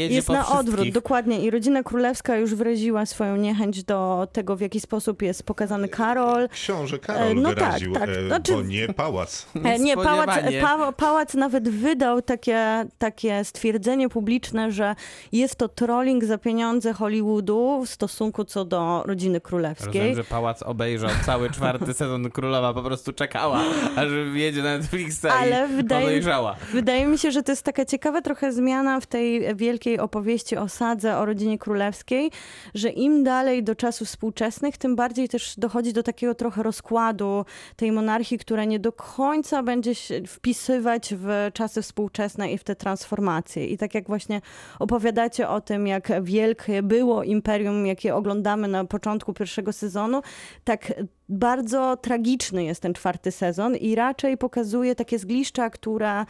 jest 0.10 0.30
na 0.30 0.48
odwrót, 0.48 0.66
wszystkich. 0.66 0.94
dokładnie. 0.94 1.40
I 1.40 1.50
rodzina 1.52 1.84
królewska 1.84 2.38
już 2.38 2.56
wyraziła 2.56 3.06
swoją 3.06 3.36
niechęć 3.36 3.84
do 3.84 4.28
tego, 4.34 4.56
w 4.56 4.62
jaki 4.62 4.80
sposób 4.80 5.22
jest 5.22 5.44
pokazany 5.44 5.88
Karol. 5.90 6.50
Książę 6.50 7.00
Karol 7.00 7.36
no 7.36 7.50
tak, 7.50 7.58
wyraził, 7.60 7.94
tak. 7.94 8.10
e, 8.10 8.28
Znaczy- 8.28 8.54
bo 8.54 8.62
nie 8.62 8.88
pałac. 8.94 9.46
E, 9.66 9.80
Nie, 9.80 9.96
pałac, 9.98 10.30
pa, 10.62 10.92
pałac 10.92 11.34
nawet 11.34 11.70
wydał 11.70 12.22
takie, 12.22 12.86
takie 12.98 13.44
stwierdzenie 13.46 14.10
publiczne, 14.10 14.72
że 14.72 14.96
jest 15.32 15.56
to 15.56 15.68
trolling 15.70 16.24
za 16.26 16.38
pieniądze 16.38 16.94
Hollywoodu 16.94 17.84
w 17.86 17.90
stosunku 17.90 18.44
co 18.46 18.66
do 18.66 19.04
rodziny 19.06 19.42
królewskiej. 19.42 19.88
Rozumiem, 19.94 20.16
że 20.16 20.24
Pałac 20.24 20.64
obejrzał 20.64 21.10
cały 21.26 21.50
czwarty 21.50 21.94
sezon 21.94 22.32
Królowa, 22.32 22.74
po 22.74 22.82
prostu 22.84 23.14
czekała, 23.14 23.62
aż 23.96 24.08
wjedzie 24.34 24.64
na 24.64 24.78
Netflixa 24.78 25.26
Ale 25.40 25.68
i 25.72 25.76
wydaje- 25.76 26.06
podejrzała. 26.06 26.56
Wydaje 26.74 27.06
mi 27.08 27.18
się, 27.18 27.32
że 27.32 27.44
to 27.44 27.52
jest 27.52 27.64
taka 27.64 27.86
ciekawa 27.86 28.11
trochę 28.22 28.54
zmiana 28.54 29.00
w 29.00 29.06
tej 29.06 29.56
wielkiej 29.56 30.00
opowieści 30.00 30.58
o 30.58 30.70
sadze, 30.70 31.18
o 31.18 31.26
rodzinie 31.26 31.58
królewskiej, 31.58 32.32
że 32.74 32.90
im 32.90 33.24
dalej 33.24 33.64
do 33.64 33.76
czasów 33.76 34.08
współczesnych, 34.08 34.78
tym 34.78 34.96
bardziej 34.96 35.30
też 35.30 35.54
dochodzi 35.58 35.94
do 35.94 36.04
takiego 36.04 36.36
trochę 36.36 36.64
rozkładu 36.64 37.46
tej 37.76 37.92
monarchii, 37.92 38.38
która 38.38 38.64
nie 38.66 38.80
do 38.80 38.92
końca 38.92 39.64
będzie 39.64 39.96
się 39.96 40.22
wpisywać 40.28 41.14
w 41.18 41.50
czasy 41.54 41.82
współczesne 41.82 42.52
i 42.52 42.58
w 42.58 42.64
te 42.64 42.76
transformacje. 42.76 43.68
I 43.68 43.78
tak 43.78 43.96
jak 43.96 44.08
właśnie 44.08 44.42
opowiadacie 44.80 45.50
o 45.50 45.62
tym, 45.62 45.88
jak 45.88 46.24
wielkie 46.24 46.84
było 46.84 47.24
imperium, 47.24 47.88
jakie 47.88 48.16
oglądamy 48.16 48.68
na 48.68 48.86
początku 48.86 49.34
pierwszego 49.34 49.74
sezonu, 49.74 50.22
tak 50.64 50.94
bardzo 51.32 51.98
tragiczny 51.98 52.64
jest 52.64 52.82
ten 52.82 52.94
czwarty 52.94 53.32
sezon 53.32 53.76
i 53.76 53.96
raczej 53.96 54.38
pokazuje 54.38 54.96
takie 54.96 55.20
zgliszcza, 55.20 55.70
które 55.70 56.26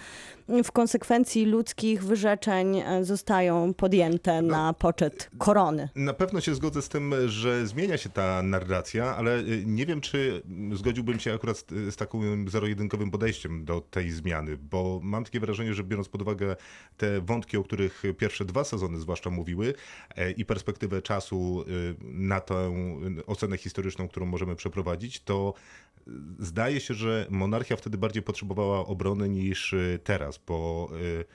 w 0.63 0.71
konsekwencji 0.71 1.45
ludzkich 1.45 2.03
wyrzeczeń 2.03 2.77
e, 2.77 3.05
zostają 3.05 3.73
podjęte 3.73 4.41
na 4.41 4.73
poczet 4.73 5.29
korony. 5.37 5.89
Na 5.95 6.13
pewno 6.13 6.41
się 6.41 6.55
zgodzę 6.55 6.81
z 6.81 6.89
tym, 6.89 7.13
że 7.27 7.67
zmienia 7.67 7.97
się 7.97 8.09
ta 8.09 8.43
narracja, 8.43 9.15
ale 9.15 9.39
y, 9.39 9.63
nie 9.65 9.85
wiem, 9.85 10.01
czy 10.01 10.41
zgodziłbym 10.73 11.19
się 11.19 11.33
akurat 11.33 11.57
z, 11.57 11.65
z 11.69 11.95
takim 11.95 12.49
zero-jedynkowym 12.49 13.11
podejściem 13.11 13.65
do 13.65 13.81
tej 13.81 14.11
zmiany, 14.11 14.57
bo 14.57 14.99
mam 15.03 15.23
takie 15.23 15.39
wrażenie, 15.39 15.73
że 15.73 15.83
biorąc 15.83 16.09
pod 16.09 16.21
uwagę 16.21 16.55
te 16.97 17.21
wątki, 17.21 17.57
o 17.57 17.63
których 17.63 18.03
pierwsze 18.17 18.45
dwa 18.45 18.63
sezony 18.63 18.99
zwłaszcza 18.99 19.29
mówiły 19.29 19.73
e, 20.15 20.31
i 20.31 20.45
perspektywę 20.45 21.01
czasu 21.01 21.65
na 22.01 22.39
tę 22.39 22.73
ocenę 23.27 23.57
historyczną, 23.57 24.07
którą 24.07 24.25
możemy 24.25 24.55
przeprowadzić, 24.55 24.90
to 25.25 25.53
zdaje 26.39 26.79
się, 26.79 26.93
że 26.93 27.27
monarchia 27.29 27.75
wtedy 27.75 27.97
bardziej 27.97 28.23
potrzebowała 28.23 28.85
obrony 28.85 29.29
niż 29.29 29.73
y, 29.73 29.99
teraz, 30.03 30.39
bo 30.47 30.89
y, 31.01 31.25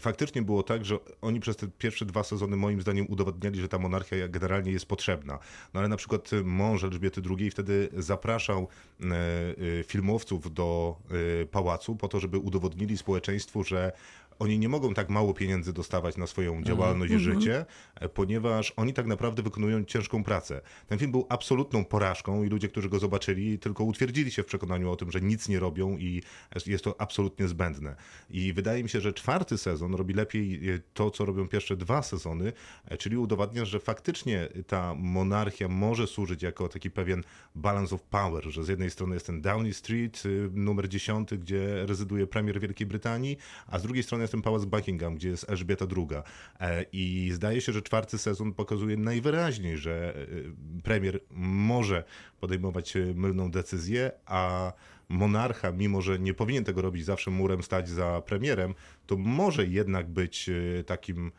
faktycznie 0.00 0.42
było 0.42 0.62
tak, 0.62 0.84
że 0.84 0.98
oni 1.20 1.40
przez 1.40 1.56
te 1.56 1.68
pierwsze 1.78 2.04
dwa 2.06 2.22
sezony 2.22 2.56
moim 2.56 2.82
zdaniem 2.82 3.06
udowodniali, 3.08 3.60
że 3.60 3.68
ta 3.68 3.78
monarchia 3.78 4.28
generalnie 4.28 4.72
jest 4.72 4.86
potrzebna. 4.86 5.38
No 5.74 5.80
ale 5.80 5.88
na 5.88 5.96
przykład 5.96 6.30
mąż 6.44 6.84
Elżbiety 6.84 7.22
II 7.38 7.50
wtedy 7.50 7.88
zapraszał 7.96 8.68
e, 9.00 9.04
e, 9.04 9.82
filmowców 9.84 10.54
do 10.54 10.96
e, 11.42 11.46
pałacu 11.46 11.96
po 11.96 12.08
to, 12.08 12.20
żeby 12.20 12.38
udowodnili 12.38 12.98
społeczeństwu, 12.98 13.64
że 13.64 13.92
oni 14.38 14.58
nie 14.58 14.68
mogą 14.68 14.94
tak 14.94 15.08
mało 15.08 15.34
pieniędzy 15.34 15.72
dostawać 15.72 16.16
na 16.16 16.26
swoją 16.26 16.62
działalność 16.62 17.12
i 17.12 17.18
życie, 17.18 17.66
e, 17.94 18.08
ponieważ 18.08 18.72
oni 18.76 18.92
tak 18.92 19.06
naprawdę 19.06 19.42
wykonują 19.42 19.84
ciężką 19.84 20.24
pracę. 20.24 20.60
Ten 20.86 20.98
film 20.98 21.12
był 21.12 21.26
absolutną 21.28 21.84
porażką 21.84 22.44
i 22.44 22.48
ludzie, 22.48 22.68
którzy 22.68 22.88
go 22.88 22.98
zobaczyli, 22.98 23.58
tylko 23.58 23.84
utwierdzili 23.84 24.30
się 24.30 24.42
w 24.42 24.46
przekonaniu 24.46 24.90
o 24.90 24.96
tym, 24.96 25.10
że 25.10 25.20
nic 25.20 25.48
nie 25.48 25.60
robią 25.60 25.98
i 25.98 26.22
jest 26.66 26.84
to 26.84 27.00
absolutnie 27.00 27.48
zbędne. 27.48 27.96
I 28.30 28.52
wydaje 28.52 28.82
mi 28.82 28.88
się, 28.88 29.00
że 29.00 29.12
czwarty 29.12 29.58
sezon 29.58 29.94
robi 29.94 30.14
lepiej 30.14 30.70
e, 30.70 30.78
to, 30.94 31.10
co 31.10 31.24
robią 31.24 31.48
pierwsze 31.48 31.76
dwa 31.76 32.02
sezony, 32.02 32.52
e, 32.84 32.96
czyli 32.96 33.16
udowadnia, 33.16 33.64
że 33.64 33.80
faktycznie 33.80 34.48
ta 34.66 34.94
monarchia 34.94 35.68
może 35.68 36.06
służyć 36.06 36.42
jako 36.42 36.68
taki 36.68 36.90
pewien 36.90 37.22
balance 37.54 37.94
of 37.94 38.02
power, 38.02 38.44
że 38.44 38.64
z 38.64 38.68
jednej 38.68 38.90
strony 38.90 39.14
jest 39.14 39.26
ten 39.26 39.40
Downing 39.40 39.76
Street, 39.76 40.26
y, 40.26 40.50
numer 40.52 40.88
10, 40.88 41.38
gdzie 41.38 41.86
rezyduje 41.86 42.26
premier 42.26 42.60
Wielkiej 42.60 42.86
Brytanii, 42.86 43.36
a 43.66 43.78
z 43.78 43.82
drugiej 43.82 44.02
strony 44.02 44.21
jest 44.22 44.32
ten 44.32 44.42
pałac 44.42 44.64
Buckingham, 44.64 45.14
gdzie 45.14 45.28
jest 45.28 45.50
Elżbieta 45.50 45.86
II. 45.96 46.22
E, 46.60 46.84
I 46.92 47.30
zdaje 47.32 47.60
się, 47.60 47.72
że 47.72 47.82
czwarty 47.82 48.18
sezon 48.18 48.52
pokazuje 48.52 48.96
najwyraźniej, 48.96 49.78
że 49.78 50.14
e, 50.16 50.82
premier 50.82 51.20
może 51.30 52.04
podejmować 52.40 52.96
e, 52.96 53.00
mylną 53.14 53.50
decyzję, 53.50 54.12
a 54.26 54.72
monarcha, 55.08 55.72
mimo 55.72 56.02
że 56.02 56.18
nie 56.18 56.34
powinien 56.34 56.64
tego 56.64 56.82
robić, 56.82 57.04
zawsze 57.04 57.30
murem 57.30 57.62
stać 57.62 57.88
za 57.88 58.22
premierem, 58.26 58.74
to 59.06 59.16
może 59.16 59.66
jednak 59.66 60.08
być 60.08 60.50
takim 60.86 61.32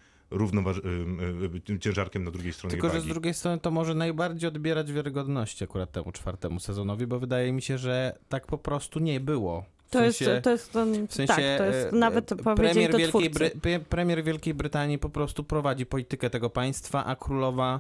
ciężarkiem 1.80 2.24
na 2.24 2.32
drugiej 2.32 2.54
stronie 2.54 2.72
Tylko, 2.72 2.90
że 2.90 3.02
z 3.02 3.06
drugiej 3.06 3.34
strony 3.34 3.60
to 3.60 3.72
może 3.72 3.94
najbardziej 3.94 4.48
odbierać 4.48 4.94
wiarygodności 4.94 5.64
akurat 5.64 5.92
temu 5.92 6.12
czwartemu 6.12 6.60
sezonowi, 6.60 7.08
bo 7.08 7.20
wydaje 7.20 7.52
mi 7.52 7.62
się, 7.62 7.78
że 7.78 8.18
tak 8.30 8.48
po 8.48 8.58
prostu 8.58 9.00
nie 9.00 9.20
było. 9.20 9.66
W 9.94 9.96
To 10.02 10.04
jest, 10.04 10.18
sensie- 10.20 10.42
to 10.42 10.50
jest, 10.50 10.72
ten, 10.74 11.08
W 11.08 11.14
sensie, 11.14 11.34
tak, 11.34 11.58
to 11.58 11.66
jest 11.66 11.94
e, 11.94 11.96
nawet 11.96 12.34
premier 12.56 12.92
to 12.92 12.98
Wielkiej. 12.98 13.32
Bry- 13.32 13.52
pre- 13.62 13.80
premier 13.80 14.24
Wielkiej 14.24 14.54
Brytanii 14.54 14.98
po 15.00 15.10
prostu 15.10 15.44
prowadzi 15.44 15.86
politykę 15.86 16.30
tego 16.30 16.50
państwa, 16.50 17.06
a 17.06 17.16
królowa 17.16 17.80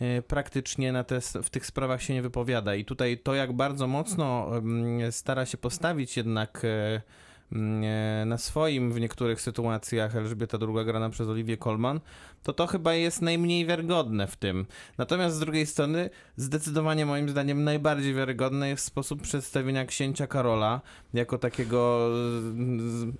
e, 0.00 0.22
praktycznie 0.22 0.92
na 0.92 1.04
te, 1.04 1.20
w 1.20 1.50
tych 1.50 1.66
sprawach 1.66 2.02
się 2.02 2.14
nie 2.14 2.22
wypowiada. 2.22 2.74
I 2.74 2.84
tutaj 2.84 3.18
to, 3.18 3.34
jak 3.34 3.52
bardzo 3.52 3.86
mocno 3.86 4.50
stara 5.10 5.46
się 5.46 5.58
postawić 5.58 6.16
jednak 6.16 6.60
e, 6.64 7.00
na 8.26 8.38
swoim 8.38 8.92
w 8.92 9.00
niektórych 9.00 9.40
sytuacjach 9.40 10.16
Elżbieta 10.16 10.58
II 10.60 10.84
grana 10.84 11.10
przez 11.10 11.28
Oliwię 11.28 11.56
Colman, 11.56 12.00
to 12.42 12.52
to 12.52 12.66
chyba 12.66 12.94
jest 12.94 13.22
najmniej 13.22 13.66
wiarygodne 13.66 14.26
w 14.26 14.36
tym. 14.36 14.66
Natomiast 14.98 15.36
z 15.36 15.40
drugiej 15.40 15.66
strony 15.66 16.10
zdecydowanie 16.36 17.06
moim 17.06 17.28
zdaniem 17.28 17.64
najbardziej 17.64 18.14
wiarygodny 18.14 18.68
jest 18.68 18.84
sposób 18.84 19.22
przedstawienia 19.22 19.84
księcia 19.84 20.26
Karola 20.26 20.80
jako 21.14 21.38
takiego 21.38 22.10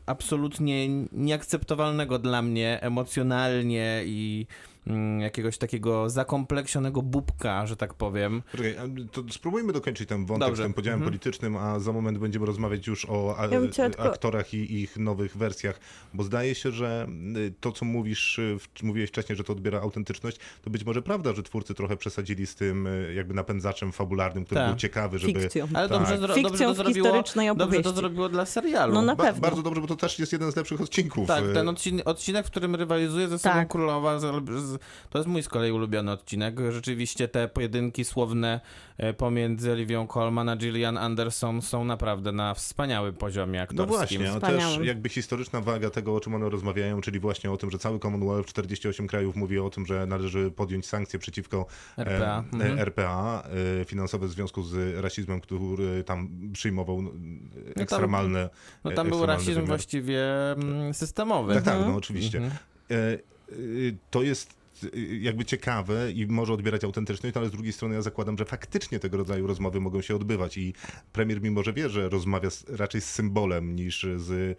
absolutnie 0.06 0.88
nieakceptowalnego 1.12 2.18
dla 2.18 2.42
mnie 2.42 2.78
emocjonalnie 2.82 4.02
i 4.06 4.46
mm, 4.46 4.71
jakiegoś 5.20 5.58
takiego 5.58 6.10
zakompleksionego 6.10 7.02
bubka, 7.02 7.66
że 7.66 7.76
tak 7.76 7.94
powiem. 7.94 8.42
Poczekaj, 8.50 8.74
to 9.12 9.22
spróbujmy 9.30 9.72
dokończyć 9.72 10.08
ten 10.08 10.26
wątek 10.26 10.48
Dobrze. 10.48 10.62
z 10.62 10.66
tym 10.66 10.74
podziałem 10.74 10.98
Mhm. 11.00 11.10
politycznym, 11.10 11.56
a 11.56 11.78
za 11.80 11.92
moment 11.92 12.18
będziemy 12.18 12.46
rozmawiać 12.46 12.86
już 12.86 13.06
o 13.08 13.34
a, 13.38 13.46
Ja 13.46 13.60
tylko- 13.60 14.02
aktorach 14.02 14.54
i 14.54 14.80
ich 14.82 14.96
nowych 14.96 15.36
wersjach, 15.36 15.80
bo 16.14 16.22
zdaje 16.22 16.54
się, 16.54 16.70
że 16.70 17.06
y, 17.36 17.52
to, 17.60 17.72
co 17.72 17.84
mówisz, 17.84 18.38
y, 18.38 18.56
mówiłeś 18.82 19.10
wcześniej, 19.10 19.36
że 19.36 19.44
to 19.44 19.52
odbiera 19.52 19.80
autentyczność, 19.80 20.36
to 20.62 20.70
być 20.70 20.84
może 20.84 21.02
prawda, 21.02 21.32
że 21.34 21.42
twórcy 21.42 21.74
trochę 21.74 21.96
przesadzili 21.96 22.46
z 22.46 22.54
tym 22.54 22.86
y, 22.86 23.14
jakby 23.14 23.34
napędzaczem 23.34 23.92
fabularnym, 23.92 24.44
który 24.44 24.60
Tak. 24.60 24.68
był 24.70 24.78
ciekawy, 24.78 25.18
żeby... 25.18 25.40
Fikcją. 25.40 25.68
Ale 25.74 25.88
Tak. 25.88 25.98
dobrze, 25.98 26.18
zro- 26.18 26.34
Fikcją 26.34 26.42
dobrze 26.50 26.64
to 26.64 26.72
w 26.72 26.76
zrobiło, 26.76 27.04
historycznej 27.06 27.46
dobrze 27.48 27.64
to 27.64 27.64
opowieści. 27.78 27.96
zrobiło 27.96 28.28
dla 28.28 28.46
serialu. 28.46 28.94
No 28.94 29.02
na 29.02 29.16
Ba- 29.16 29.24
pewno. 29.24 29.40
bardzo 29.40 29.62
dobrze, 29.62 29.80
bo 29.80 29.86
to 29.86 29.96
też 29.96 30.18
jest 30.18 30.32
jeden 30.32 30.52
z 30.52 30.56
lepszych 30.56 30.80
odcinków. 30.80 31.28
Tak, 31.28 31.44
ten 31.54 31.68
odcinek, 31.68 32.08
odcinek, 32.08 32.46
w 32.46 32.50
którym 32.50 32.74
rywalizuje 32.74 33.28
ze 33.28 33.38
sobą 33.38 33.54
Tak. 33.54 33.68
królowa, 33.68 34.18
z, 34.18 34.71
to 35.10 35.18
jest 35.18 35.28
mój 35.28 35.42
z 35.42 35.48
kolei 35.48 35.72
ulubiony 35.72 36.10
odcinek. 36.12 36.54
Rzeczywiście 36.70 37.28
te 37.28 37.48
pojedynki 37.48 38.04
słowne 38.04 38.60
e, 38.98 39.12
pomiędzy 39.12 39.72
Olivią 39.72 40.06
Colman 40.06 40.48
a 40.48 40.56
Gillian 40.56 40.98
Anderson 40.98 41.62
są 41.62 41.84
naprawdę 41.84 42.32
na 42.32 42.54
wspaniałym 42.54 43.14
poziomie 43.14 43.58
No 43.58 43.62
aktorskim. 43.84 44.22
właśnie, 44.22 44.32
a 44.32 44.40
też 44.40 44.78
jakby 44.86 45.08
historyczna 45.08 45.60
waga 45.60 45.90
tego, 45.90 46.14
o 46.14 46.20
czym 46.20 46.34
one 46.34 46.48
rozmawiają, 46.50 47.00
czyli 47.00 47.20
właśnie 47.20 47.50
o 47.50 47.56
tym, 47.56 47.70
że 47.70 47.78
cały 47.78 47.98
Commonwealth, 47.98 48.48
48 48.48 49.06
krajów 49.06 49.36
mówi 49.36 49.58
o 49.58 49.70
tym, 49.70 49.86
że 49.86 50.06
należy 50.06 50.50
podjąć 50.50 50.86
sankcje 50.86 51.18
przeciwko 51.18 51.66
RPA. 51.98 52.44
e, 52.52 52.56
Mhm. 52.56 52.78
RPA 52.78 53.42
e, 53.80 53.84
finansowe 53.84 54.26
w 54.26 54.30
związku 54.30 54.62
z 54.62 54.96
rasizmem, 55.04 55.40
który 55.40 56.04
tam 56.04 56.28
przyjmował 56.52 57.02
no, 57.02 57.10
tam- 57.74 57.82
ekstremalne... 57.82 58.48
No 58.84 58.90
tam 58.90 59.08
był 59.08 59.16
ekstremalny 59.16 59.26
rasizm 59.26 59.52
wymiar. 59.54 59.66
właściwie 59.66 60.52
mm, 60.52 60.94
systemowy. 60.94 61.54
Tak, 61.54 61.64
tak, 61.64 61.78
no 61.80 61.96
oczywiście. 61.96 62.38
Mhm. 62.38 62.56
E, 62.90 62.94
e, 62.94 63.16
To 64.10 64.22
jest 64.22 64.61
jest 64.82 64.96
y, 64.96 65.16
jakby 65.16 65.44
ciekawe 65.44 66.12
i 66.12 66.26
może 66.26 66.52
odbierać 66.52 66.84
autentyczność, 66.84 67.34
no 67.34 67.40
ale 67.40 67.48
z 67.48 67.52
drugiej 67.52 67.72
strony 67.72 67.94
ja 67.94 68.02
zakładam, 68.02 68.38
że 68.38 68.44
faktycznie 68.44 68.98
tego 68.98 69.16
rodzaju 69.16 69.46
rozmowy 69.46 69.80
mogą 69.80 70.02
się 70.02 70.16
odbywać 70.16 70.58
i 70.58 70.74
premier 71.12 71.42
mimo, 71.42 71.62
że 71.62 71.72
wie, 71.72 71.88
że 71.88 72.08
rozmawia 72.08 72.48
raczej 72.68 73.00
z 73.00 73.10
symbolem 73.10 73.76
niż 73.76 74.06
z 74.16 74.58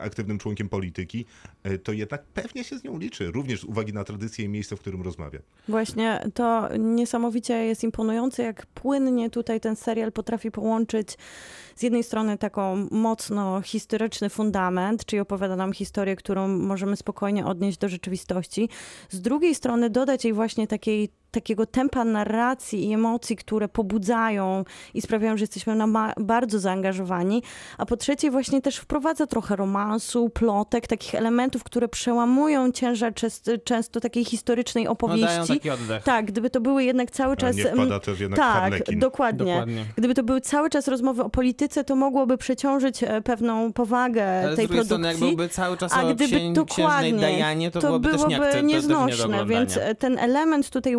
aktywnym 0.00 0.38
członkiem 0.38 0.68
polityki, 0.68 1.24
y, 1.66 1.78
to 1.78 1.92
jednak 1.92 2.24
pewnie 2.24 2.64
się 2.64 2.78
z 2.78 2.84
nią 2.84 2.98
liczy, 2.98 3.30
również 3.30 3.60
z 3.60 3.64
uwagi 3.64 3.92
na 3.92 4.04
tradycję 4.04 4.44
i 4.44 4.48
miejsce, 4.48 4.76
w 4.76 4.80
którym 4.80 5.02
rozmawia. 5.02 5.38
Właśnie 5.68 6.30
to 6.34 6.68
niesamowicie 6.78 7.54
jest 7.54 7.84
imponujące, 7.84 8.42
jak 8.42 8.66
płynnie 8.66 9.30
tutaj 9.30 9.60
ten 9.60 9.76
serial 9.76 10.12
potrafi 10.12 10.50
połączyć 10.50 11.18
z 11.76 11.82
jednej 11.82 12.04
strony 12.04 12.38
taką 12.38 12.88
mocno 12.90 13.62
historyczny 13.62 14.28
fundament, 14.30 15.04
czyli 15.04 15.20
opowiada 15.20 15.56
nam 15.56 15.72
historię, 15.72 16.16
którą 16.16 16.48
możemy 16.48 16.96
spokojnie 16.96 17.46
odnieść 17.46 17.78
do 17.78 17.88
rzeczywistości. 17.88 18.68
Z 19.10 19.20
drugiej 19.20 19.54
strony 19.54 19.90
dodać 19.90 20.24
jej 20.24 20.32
właśnie 20.32 20.66
takiej 20.66 21.08
takiego 21.30 21.66
tempa 21.66 22.04
narracji 22.04 22.88
i 22.88 22.92
emocji, 22.92 23.36
które 23.36 23.68
pobudzają 23.68 24.64
i 24.94 25.02
sprawiają, 25.02 25.36
że 25.36 25.42
jesteśmy 25.42 25.76
bardzo 26.20 26.58
zaangażowani, 26.58 27.42
a 27.78 27.86
po 27.86 27.96
trzecie 27.96 28.30
właśnie 28.30 28.62
też 28.62 28.76
wprowadza 28.76 29.26
trochę 29.26 29.56
romansu, 29.56 30.30
plotek, 30.30 30.86
takich 30.86 31.14
elementów, 31.14 31.64
które 31.64 31.88
przełamują 31.88 32.72
ciężar 32.72 33.14
często, 33.14 33.50
często 33.64 34.00
takiej 34.00 34.24
historycznej 34.24 34.84
No 34.84 34.90
opowieści. 34.90 35.26
dają 35.26 35.46
taki 35.46 35.70
oddech. 35.70 36.02
Tak, 36.02 36.26
gdyby 36.26 36.50
to 36.50 36.60
były 36.60 36.84
jednak 36.84 37.10
cały 37.10 37.32
A 37.32 37.36
czas. 37.36 37.56
nie 37.56 37.64
wpada 37.64 38.00
też 38.00 38.20
jednak 38.20 38.38
tak, 38.38 38.54
Harlekin. 38.62 38.98
dokładnie. 38.98 39.52
Dokładnie. 39.52 39.84
Gdyby 39.96 40.14
to 40.14 40.22
były 40.22 40.40
cały 40.40 40.70
czas 40.70 40.88
rozmowy 40.88 41.22
o 41.24 41.30
polityce, 41.30 41.84
to 41.84 41.96
mogłoby 41.96 42.38
przeciążyć 42.38 43.02
e, 43.02 43.22
pewną 43.22 43.72
powagę 43.72 44.40
Ale 44.44 44.52
z 44.52 44.56
tej 44.56 44.66
drugiej 44.66 44.84
strony, 44.84 45.08
jak 45.08 45.16
produkcji. 45.16 45.36
byłby 45.36 45.54
cały 45.54 45.76
czas 45.76 45.92
A 45.92 46.02
o 46.02 46.14
gdyby 46.14 46.36
księ... 46.36 46.52
dokładnie, 46.52 47.12
Dajanie, 47.20 47.70
to, 47.70 47.80
byłoby, 47.80 48.08
też 48.08 48.16
byłoby 48.16 48.52
to, 48.52 48.60
nieznośne, 48.60 49.46
więc 49.46 49.76
e, 49.76 49.94
ten 49.94 50.18
element 50.18 50.70
tutaj 50.70 50.96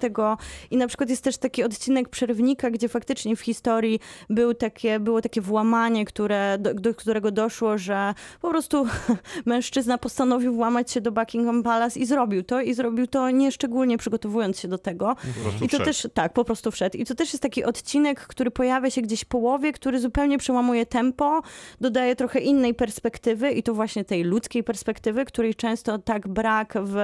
tego 0.00 0.38
i 0.70 0.76
na 0.76 0.86
przykład 0.86 1.10
jest 1.10 1.24
też 1.24 1.38
taki 1.38 1.64
odcinek 1.64 2.08
przerwnika, 2.08 2.70
gdzie 2.70 2.88
faktycznie 2.88 3.36
w 3.36 3.40
historii 3.40 4.00
był 4.30 4.54
takie, 4.54 5.00
było 5.00 5.22
takie 5.22 5.40
włamanie, 5.40 6.04
które, 6.04 6.58
do, 6.58 6.74
do 6.74 6.94
którego 6.94 7.30
doszło, 7.30 7.78
że 7.78 8.14
po 8.40 8.50
prostu 8.50 8.86
mężczyzna 9.46 9.98
postanowił 9.98 10.54
włamać 10.54 10.90
się 10.90 11.00
do 11.00 11.12
Buckingham 11.12 11.62
Palace 11.62 12.00
i 12.00 12.06
zrobił 12.06 12.42
to 12.42 12.60
i 12.60 12.74
zrobił 12.74 13.06
to 13.06 13.30
nieszczególnie 13.30 13.98
przygotowując 13.98 14.60
się 14.60 14.68
do 14.68 14.78
tego. 14.78 15.16
I 15.56 15.60
to 15.60 15.68
wszedł. 15.68 15.84
też, 15.84 16.08
tak, 16.14 16.32
po 16.32 16.44
prostu 16.44 16.70
wszedł. 16.70 16.98
I 16.98 17.04
to 17.04 17.14
też 17.14 17.32
jest 17.32 17.42
taki 17.42 17.64
odcinek, 17.64 18.20
który 18.20 18.50
pojawia 18.50 18.90
się 18.90 19.02
gdzieś 19.02 19.20
w 19.20 19.26
połowie, 19.26 19.72
który 19.72 20.00
zupełnie 20.00 20.38
przełamuje 20.38 20.86
tempo, 20.86 21.42
dodaje 21.80 22.16
trochę 22.16 22.40
innej 22.40 22.74
perspektywy 22.74 23.50
i 23.50 23.62
to 23.62 23.74
właśnie 23.74 24.04
tej 24.04 24.24
ludzkiej 24.24 24.64
perspektywy, 24.64 25.24
której 25.24 25.54
często 25.54 25.98
tak 25.98 26.28
brak 26.28 26.74
w 26.82 26.96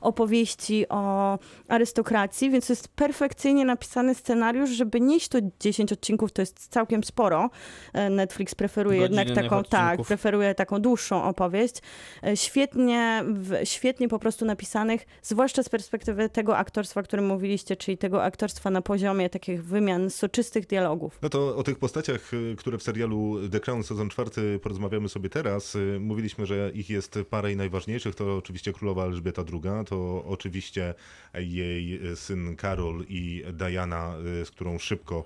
opowieści 0.00 0.88
o 0.88 1.38
arystokracji, 1.68 2.05
więc 2.50 2.66
to 2.66 2.72
jest 2.72 2.88
perfekcyjnie 2.88 3.64
napisany 3.64 4.14
scenariusz, 4.14 4.70
żeby 4.70 5.00
nieść 5.00 5.28
to 5.28 5.38
10 5.60 5.92
odcinków, 5.92 6.32
to 6.32 6.42
jest 6.42 6.68
całkiem 6.68 7.04
sporo. 7.04 7.50
E, 7.92 8.10
Netflix 8.10 8.54
preferuje 8.54 9.00
jednak 9.00 9.30
taką, 9.30 9.64
tak, 9.64 10.02
preferuje 10.02 10.54
taką 10.54 10.80
dłuższą 10.80 11.24
opowieść. 11.24 11.74
E, 12.22 12.36
Świetnie, 12.36 13.24
w, 13.26 13.54
świetnie 13.64 14.08
po 14.08 14.18
prostu 14.18 14.44
napisanych, 14.44 15.06
zwłaszcza 15.22 15.62
z 15.62 15.68
perspektywy 15.68 16.28
tego 16.28 16.56
aktorstwa, 16.56 17.00
o 17.00 17.04
którym 17.04 17.26
mówiliście, 17.26 17.76
czyli 17.76 17.98
tego 17.98 18.24
aktorstwa 18.24 18.70
na 18.70 18.82
poziomie 18.82 19.30
takich 19.30 19.64
wymian 19.64 20.10
soczystych 20.10 20.66
dialogów. 20.66 21.18
No 21.22 21.28
to 21.28 21.56
o 21.56 21.62
tych 21.62 21.78
postaciach, 21.78 22.34
y, 22.34 22.56
które 22.58 22.78
w 22.78 22.82
serialu 22.82 23.48
The 23.48 23.60
Crown 23.60 23.82
sezon 23.82 24.08
czwarty 24.08 24.58
porozmawiamy 24.62 25.08
sobie 25.08 25.30
teraz. 25.30 25.74
Y, 25.74 25.98
Mówiliśmy, 26.00 26.46
że 26.46 26.70
ich 26.74 26.90
jest 26.90 27.18
parę 27.30 27.52
i 27.52 27.56
najważniejszych. 27.56 28.14
To 28.14 28.36
oczywiście 28.36 28.72
królowa 28.72 29.04
Elżbieta 29.04 29.42
II, 29.52 29.84
to 29.86 30.24
oczywiście 30.26 30.94
jej 31.34 31.95
syn 32.14 32.56
Karol 32.56 33.04
i 33.08 33.44
Diana, 33.52 34.14
y, 34.40 34.44
z 34.44 34.50
którą 34.50 34.78
szybko 34.78 35.24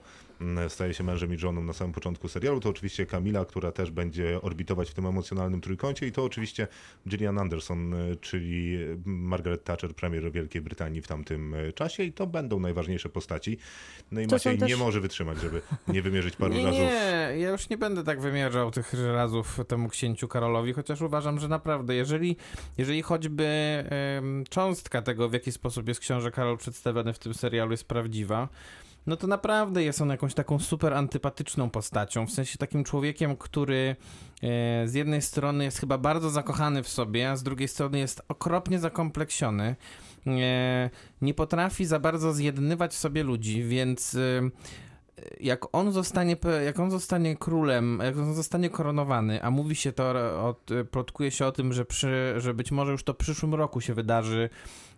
staje 0.69 0.95
się 0.95 1.05
mężem 1.05 1.35
i 1.35 1.39
żoną 1.39 1.63
na 1.65 1.73
samym 1.73 1.93
początku 1.93 2.29
serialu. 2.29 2.61
To 2.61 2.69
oczywiście 2.69 3.07
Kamila, 3.07 3.45
która 3.45 3.73
też 3.73 3.91
będzie 3.91 4.43
orbitować 4.43 4.91
w 4.91 4.95
tym 4.95 5.07
emocjonalnym 5.07 5.61
trójkącie 5.61 6.07
i 6.07 6.13
to 6.13 6.25
oczywiście 6.25 6.69
Gillian 7.09 7.39
Anderson, 7.39 7.95
y, 7.95 8.17
czyli 8.17 8.79
Margaret 9.05 9.65
Thatcher, 9.65 9.95
premier 9.95 10.33
Wielkiej 10.33 10.63
Brytanii 10.63 11.03
w 11.03 11.07
tamtym 11.07 11.55
y, 11.55 11.73
czasie 11.73 12.03
i 12.03 12.13
to 12.13 12.27
będą 12.27 12.61
najważniejsze 12.61 13.09
postaci. 13.09 13.59
No 14.11 14.21
i 14.21 14.27
To 14.27 14.35
Maciej 14.37 14.59
też- 14.59 14.69
nie 14.69 14.77
może 14.77 15.01
wytrzymać, 15.01 15.41
żeby 15.41 15.63
nie 15.89 16.03
wymierzyć 16.03 16.37
paru 16.37 16.55
Nie, 16.55 16.65
razów. 16.65 16.81
nie, 16.81 17.39
ja 17.39 17.51
już 17.51 17.69
nie 17.69 17.79
będę 17.79 18.05
tak 18.05 18.21
wymierzał 18.21 18.71
tych 18.71 18.95
razów 19.13 19.59
temu 19.69 19.89
księciu 19.89 20.29
Karolowi, 20.29 20.73
chociaż 20.73 21.01
uważam, 21.01 21.41
że 21.41 21.49
naprawdę, 21.49 21.95
jeżeli, 21.95 22.37
jeżeli 22.79 23.03
choćby 23.03 23.45
em, 23.91 24.45
cząstka 24.51 25.03
tego, 25.03 25.29
w 25.29 25.33
jaki 25.33 25.53
sposób 25.53 25.89
jest 25.89 26.01
książę 26.01 26.31
Karol 26.31 26.59
przedstawiony 26.59 27.13
w 27.13 27.19
tym 27.19 27.35
serialu 27.35 27.71
jest 27.71 27.85
prawdziwa, 27.85 28.49
no 29.11 29.17
to 29.17 29.27
naprawdę 29.27 29.83
jest 29.83 30.01
on 30.01 30.09
jakąś 30.09 30.35
taką 30.35 30.59
super 30.59 30.95
antypatyczną 30.95 31.71
postacią, 31.71 32.27
w 32.27 32.31
sensie 32.31 32.59
takim 32.59 32.85
człowiekiem, 32.85 33.37
który 33.37 33.97
e, 34.43 34.89
z 34.89 34.95
jednej 34.95 35.23
strony 35.23 35.65
jest 35.65 35.79
chyba 35.79 35.99
bardzo 35.99 36.31
zakochany 36.31 36.83
w 36.83 36.89
sobie, 36.89 37.31
a 37.31 37.37
z 37.37 37.43
drugiej 37.43 37.69
strony 37.69 37.99
jest 37.99 38.23
okropnie 38.29 38.79
zakompleksiony. 38.79 39.77
E, 40.27 40.91
nie 41.23 41.35
potrafi 41.35 41.85
za 41.85 41.99
bardzo 41.99 42.33
zjednywać 42.33 42.95
sobie 42.95 43.23
ludzi, 43.23 43.65
więc 43.65 44.15
e, 44.15 44.51
jak 45.41 45.75
on 45.75 45.93
zostanie, 45.93 46.37
jak 46.65 46.81
on 46.81 46.91
zostanie 46.91 47.37
królem, 47.37 48.01
jak 48.05 48.17
on 48.17 48.35
zostanie 48.35 48.71
koronowany, 48.71 49.43
a 49.43 49.51
mówi 49.51 49.77
się 49.77 49.93
to, 49.93 50.05
o, 50.19 50.55
plotkuje 50.91 51.31
się 51.31 51.47
o 51.47 51.53
tym, 51.53 51.73
że, 51.73 51.85
przy, 51.85 52.35
że 52.37 52.55
być 52.55 52.71
może 52.71 52.93
już 52.93 53.05
to 53.05 53.13
w 53.13 53.17
przyszłym 53.17 53.55
roku 53.55 53.81
się 53.81 53.95
wydarzy, 53.95 54.51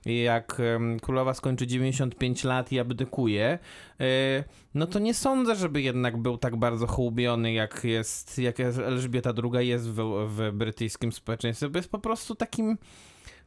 jak 0.06 0.62
królowa 1.02 1.34
skończy 1.34 1.66
95 1.66 2.44
lat 2.44 2.72
i 2.72 2.78
abdykuje, 2.78 3.58
e, 4.00 4.44
no 4.74 4.86
to 4.86 4.98
nie 4.98 5.14
sądzę, 5.14 5.56
żeby 5.56 5.82
jednak 5.82 6.16
był 6.16 6.38
tak 6.38 6.56
bardzo 6.56 6.86
hołubiony, 6.86 7.52
jak 7.52 7.84
jest, 7.84 8.38
jak 8.38 8.60
Elżbieta 8.60 9.32
II 9.52 9.68
jest 9.68 9.88
w, 9.88 10.26
w 10.28 10.52
brytyjskim 10.52 11.12
społeczeństwie, 11.12 11.68
bo 11.68 11.78
jest 11.78 11.90
po 11.90 11.98
prostu 11.98 12.34
takim, 12.34 12.78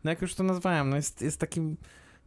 no 0.04 0.12
jak 0.12 0.22
już 0.22 0.36
to 0.36 0.44
nazwałem, 0.44 0.90
no 0.90 0.96
jest, 0.96 1.22
jest 1.22 1.40
takim 1.40 1.78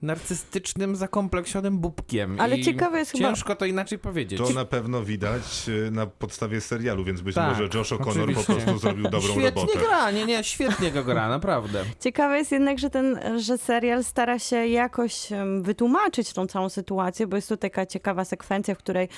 narcystycznym, 0.03 0.97
zakompleksionym 0.97 1.79
bubkiem. 1.79 2.41
Ale 2.41 2.57
I 2.57 2.65
ciekawe 2.65 2.99
jest 2.99 3.13
chyba- 3.13 3.29
Ciężko 3.29 3.57
to 3.57 3.67
inaczej 3.67 3.99
powiedzieć. 3.99 4.39
To 4.39 4.51
na 4.51 4.65
pewno 4.65 5.03
widać 5.05 5.43
y, 5.69 5.91
na 5.91 6.07
podstawie 6.07 6.61
serialu, 6.61 7.05
więc 7.05 7.21
być 7.21 7.35
Tak, 7.35 7.51
może 7.51 7.65
Josh 7.75 7.93
O'Connor 7.93 8.35
po 8.35 8.45
prostu 8.45 8.79
zrobił 8.79 9.05
dobrą 9.05 9.21
świetnie 9.33 9.45
robotę. 9.63 9.79
gra, 9.79 10.11
nie, 10.11 10.27
nie, 10.27 10.45
świetnie 10.45 10.91
go 10.91 11.05
gra, 11.05 11.29
naprawdę. 11.29 11.85
Ciekawe 12.05 12.39
jest 12.39 12.53
jednak, 12.53 12.79
że 12.79 12.91
ten, 12.91 13.19
że 13.41 13.59
serial 13.59 14.05
stara 14.05 14.39
się 14.39 14.67
jakoś 14.67 15.29
wytłumaczyć 15.61 16.33
tą 16.33 16.47
całą 16.47 16.69
sytuację, 16.69 17.27
bo 17.27 17.37
jest 17.37 17.49
tu 17.49 17.57
taka 17.57 17.87
ciekawa 17.87 18.25
sekwencja, 18.25 18.75
w 18.75 18.79
której 18.79 19.09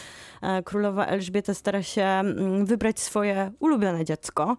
e, 0.42 0.62
królowa 0.62 1.06
Elżbieta 1.06 1.54
stara 1.54 1.82
się 1.82 2.22
wybrać 2.64 3.00
swoje 3.00 3.52
ulubione 3.58 4.04
dziecko 4.04 4.56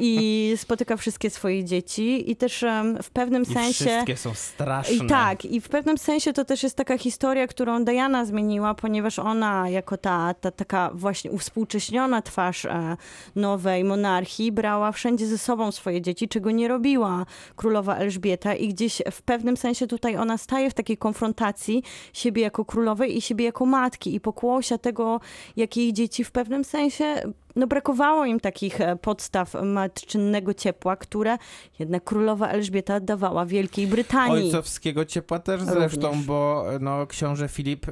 i 0.00 0.54
spotyka 0.56 0.96
wszystkie 0.96 1.30
swoje 1.30 1.64
dzieci 1.64 2.30
i 2.30 2.36
też 2.36 2.64
w 3.02 3.10
pewnym 3.10 3.42
I 3.42 3.46
sensie... 3.46 3.84
wszystkie 3.84 4.16
są 4.16 4.34
straszne. 4.34 4.94
I 4.94 5.06
tak, 5.06 5.44
i 5.44 5.61
w 5.62 5.68
pewnym 5.68 5.98
sensie 5.98 6.32
to 6.32 6.44
też 6.44 6.62
jest 6.62 6.76
taka 6.76 6.98
historia, 6.98 7.46
którą 7.46 7.84
Diana 7.84 8.24
zmieniła, 8.24 8.74
ponieważ 8.74 9.18
ona 9.18 9.68
jako 9.68 9.96
ta, 9.96 10.34
ta 10.34 10.50
taka 10.50 10.90
właśnie 10.94 11.30
uwspółcześniona 11.30 12.22
twarz 12.22 12.64
e, 12.64 12.96
nowej 13.36 13.84
monarchii 13.84 14.52
brała 14.52 14.92
wszędzie 14.92 15.26
ze 15.26 15.38
sobą 15.38 15.72
swoje 15.72 16.02
dzieci, 16.02 16.28
czego 16.28 16.50
nie 16.50 16.68
robiła 16.68 17.26
królowa 17.56 17.96
Elżbieta. 17.96 18.54
I 18.54 18.68
gdzieś 18.68 19.02
w 19.10 19.22
pewnym 19.22 19.56
sensie 19.56 19.86
tutaj 19.86 20.16
ona 20.16 20.38
staje 20.38 20.70
w 20.70 20.74
takiej 20.74 20.96
konfrontacji 20.96 21.82
siebie 22.12 22.42
jako 22.42 22.64
królowej 22.64 23.16
i 23.16 23.20
siebie 23.20 23.44
jako 23.44 23.66
matki 23.66 24.14
i 24.14 24.20
pokłosia 24.20 24.78
tego, 24.78 25.20
jak 25.56 25.76
jej 25.76 25.92
dzieci 25.92 26.24
w 26.24 26.30
pewnym 26.30 26.64
sensie 26.64 27.22
no 27.56 27.66
brakowało 27.66 28.24
im 28.24 28.40
takich 28.40 28.80
e, 28.80 28.96
podstaw 28.96 29.54
matczynnego 29.64 30.54
ciepła, 30.54 30.96
które 30.96 31.38
jednak 31.78 32.04
królowa 32.04 32.48
Elżbieta 32.48 33.00
dawała 33.00 33.46
Wielkiej 33.46 33.86
Brytanii. 33.86 34.44
Ojcowskiego 34.44 35.04
ciepła 35.04 35.38
też 35.38 35.62
zresztą, 35.62 36.08
Również. 36.08 36.26
bo 36.26 36.64
no, 36.80 37.06
książę 37.06 37.48
Filip, 37.48 37.86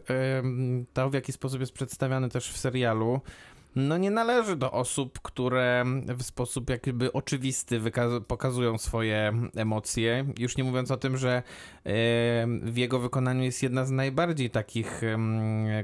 to 0.92 1.10
w 1.10 1.14
jaki 1.14 1.32
sposób 1.32 1.60
jest 1.60 1.72
przedstawiany 1.72 2.28
też 2.28 2.52
w 2.52 2.58
serialu, 2.58 3.20
no 3.76 3.98
nie 3.98 4.10
należy 4.10 4.56
do 4.56 4.72
osób, 4.72 5.20
które 5.22 5.84
w 6.18 6.22
sposób 6.22 6.70
jakby 6.70 7.12
oczywisty 7.12 7.80
pokazują 8.26 8.78
swoje 8.78 9.32
emocje. 9.56 10.26
Już 10.38 10.56
nie 10.56 10.64
mówiąc 10.64 10.90
o 10.90 10.96
tym, 10.96 11.16
że 11.16 11.42
w 12.62 12.76
jego 12.76 12.98
wykonaniu 12.98 13.42
jest 13.42 13.62
jedna 13.62 13.84
z 13.84 13.90
najbardziej 13.90 14.50
takich 14.50 15.00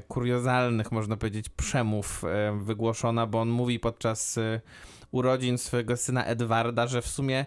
kuriozalnych, 0.07 0.91
można 0.91 1.17
powiedzieć, 1.17 1.49
przemów 1.49 2.23
wygłoszona, 2.61 3.27
bo 3.27 3.41
on 3.41 3.49
mówi 3.49 3.79
podczas 3.79 4.37
y, 4.37 4.61
urodzin 5.11 5.57
swojego 5.57 5.97
syna 5.97 6.25
Edwarda, 6.25 6.87
że 6.87 7.01
w 7.01 7.07
sumie 7.07 7.45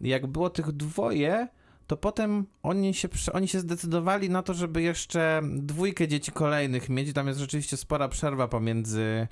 jak 0.00 0.26
było 0.26 0.50
tych 0.50 0.72
dwoje, 0.72 1.48
to 1.86 1.96
potem 1.96 2.46
oni 2.62 2.94
się, 2.94 3.08
oni 3.32 3.48
się 3.48 3.60
zdecydowali 3.60 4.30
na 4.30 4.42
to, 4.42 4.54
żeby 4.54 4.82
jeszcze 4.82 5.42
dwójkę 5.56 6.08
dzieci 6.08 6.32
kolejnych 6.32 6.88
mieć. 6.88 7.12
Tam 7.12 7.28
jest 7.28 7.40
rzeczywiście 7.40 7.76
spora 7.76 8.08
przerwa 8.08 8.48
pomiędzy 8.48 9.28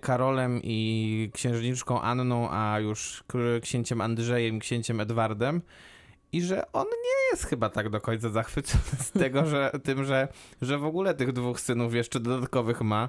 Karolem 0.00 0.60
i 0.62 1.30
księżniczką 1.34 2.00
Anną, 2.00 2.48
a 2.50 2.80
już 2.80 3.24
księciem 3.62 4.00
Andrzejem, 4.00 4.58
księciem 4.58 5.00
Edwardem. 5.00 5.62
i 6.32 6.42
że 6.42 6.72
on 6.72 6.84
nie 6.84 7.30
jest 7.30 7.44
chyba 7.44 7.68
tak 7.70 7.88
do 7.88 8.00
końca 8.00 8.28
zachwycony 8.28 8.84
z 9.00 9.10
tego, 9.10 9.46
że 9.52 9.70
tym, 9.84 10.04
że, 10.04 10.28
że 10.62 10.78
w 10.78 10.84
ogóle 10.84 11.14
tych 11.14 11.32
dwóch 11.32 11.60
synów 11.60 11.94
jeszcze 11.94 12.20
dodatkowych 12.20 12.80
ma. 12.80 13.08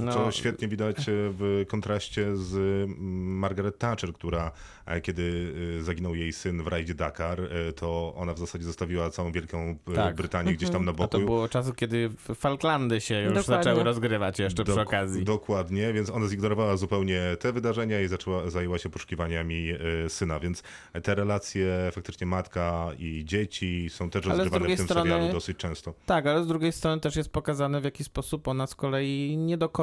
No, 0.00 0.12
Co 0.12 0.30
świetnie 0.32 0.68
widać 0.68 0.98
e, 0.98 1.02
w 1.08 1.64
kontraście 1.68 2.36
z 2.36 2.54
mm, 2.90 3.38
Margaret 3.38 3.78
Thatcher, 3.78 4.12
która 4.12 4.52
e, 4.86 5.00
kiedy 5.00 5.54
e, 5.80 5.82
zaginął 5.82 6.14
jej 6.14 6.32
syn 6.32 6.62
w 6.62 6.66
rajdzie 6.66 6.94
Dakar, 6.94 7.40
to 7.76 8.14
ona 8.16 8.34
w 8.34 8.38
zasadzie 8.38 8.64
zostawiła 8.64 9.10
całą 9.10 9.32
Wielką 9.32 9.76
Tak. 9.94 10.14
Brytanię 10.16 10.54
gdzieś 10.54 10.70
tam 10.70 10.84
na 10.84 10.90
a 10.90 10.94
boku. 10.94 11.08
to 11.08 11.18
było 11.18 11.48
czasu, 11.48 11.72
kiedy 11.74 12.10
Falklandy 12.34 13.00
się 13.00 13.14
już 13.22 13.34
Dokładnie. 13.34 13.64
zaczęły 13.64 13.84
rozgrywać 13.84 14.38
jeszcze 14.38 14.64
przy 14.64 14.72
Dok- 14.74 14.82
okazji. 14.82 15.24
Dokładnie, 15.24 15.92
więc 15.92 16.10
ona 16.10 16.28
zignorowała 16.28 16.76
zupełnie 16.76 17.22
te 17.40 17.52
wydarzenia 17.52 18.00
i 18.00 18.08
zaczęła, 18.08 18.50
zajęła 18.50 18.78
się 18.78 18.88
poszukiwaniami 18.88 19.68
syna, 20.08 20.40
więc 20.40 20.62
te 21.02 21.14
relacje 21.14 21.90
faktycznie 21.92 22.26
matka 22.26 22.88
i 22.98 23.22
dzieci 23.24 23.86
są 23.90 24.10
też 24.10 24.26
Ale 24.26 24.34
z 24.34 24.38
rozgrywane 24.38 24.58
drugiej 24.60 24.76
w 24.76 24.78
tym 24.80 24.86
strony- 24.86 25.10
serialu 25.10 25.32
dosyć 25.32 25.56
często. 25.56 25.94
Tak, 26.06 26.26
ale 26.26 26.44
z 26.44 26.46
drugiej 26.46 26.72
strony 26.72 27.00
też 27.00 27.16
jest 27.16 27.32
pokazane, 27.32 27.80
w 27.80 27.84
jaki 27.84 28.04
sposób 28.04 28.48
ona 28.48 28.66
z 28.66 28.74
kolei 28.74 29.36
nie 29.36 29.56
do 29.58 29.68
końca 29.68 29.81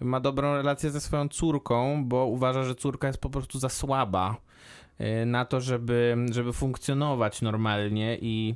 ma 0.00 0.20
dobrą 0.20 0.54
relację 0.56 0.90
ze 0.90 1.00
swoją 1.00 1.28
córką, 1.28 2.04
bo 2.04 2.26
uważa, 2.26 2.64
że 2.64 2.74
córka 2.74 3.06
jest 3.06 3.20
po 3.20 3.30
prostu 3.30 3.58
za 3.58 3.68
słaba 3.68 4.36
y, 5.00 5.26
na 5.26 5.44
to, 5.44 5.60
żeby, 5.60 6.16
żeby 6.30 6.52
funkcjonować 6.52 7.42
normalnie 7.42 8.18
i 8.20 8.54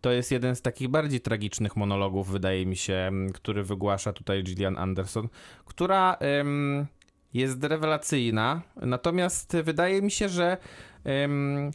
to 0.00 0.12
jest 0.12 0.32
jeden 0.32 0.56
z 0.56 0.62
takich 0.62 0.88
bardziej 0.88 1.20
tragicznych 1.20 1.76
monologów, 1.76 2.30
wydaje 2.30 2.66
mi 2.66 2.76
się, 2.76 3.10
który 3.34 3.62
wygłasza 3.62 4.12
tutaj 4.12 4.42
Gillian 4.42 4.78
Anderson, 4.78 5.28
która 5.64 6.16
ym, 6.40 6.86
jest 7.34 7.64
rewelacyjna, 7.64 8.62
natomiast 8.76 9.56
wydaje 9.62 10.02
mi 10.02 10.10
się, 10.10 10.28
że 10.28 10.56
ym, 11.24 11.70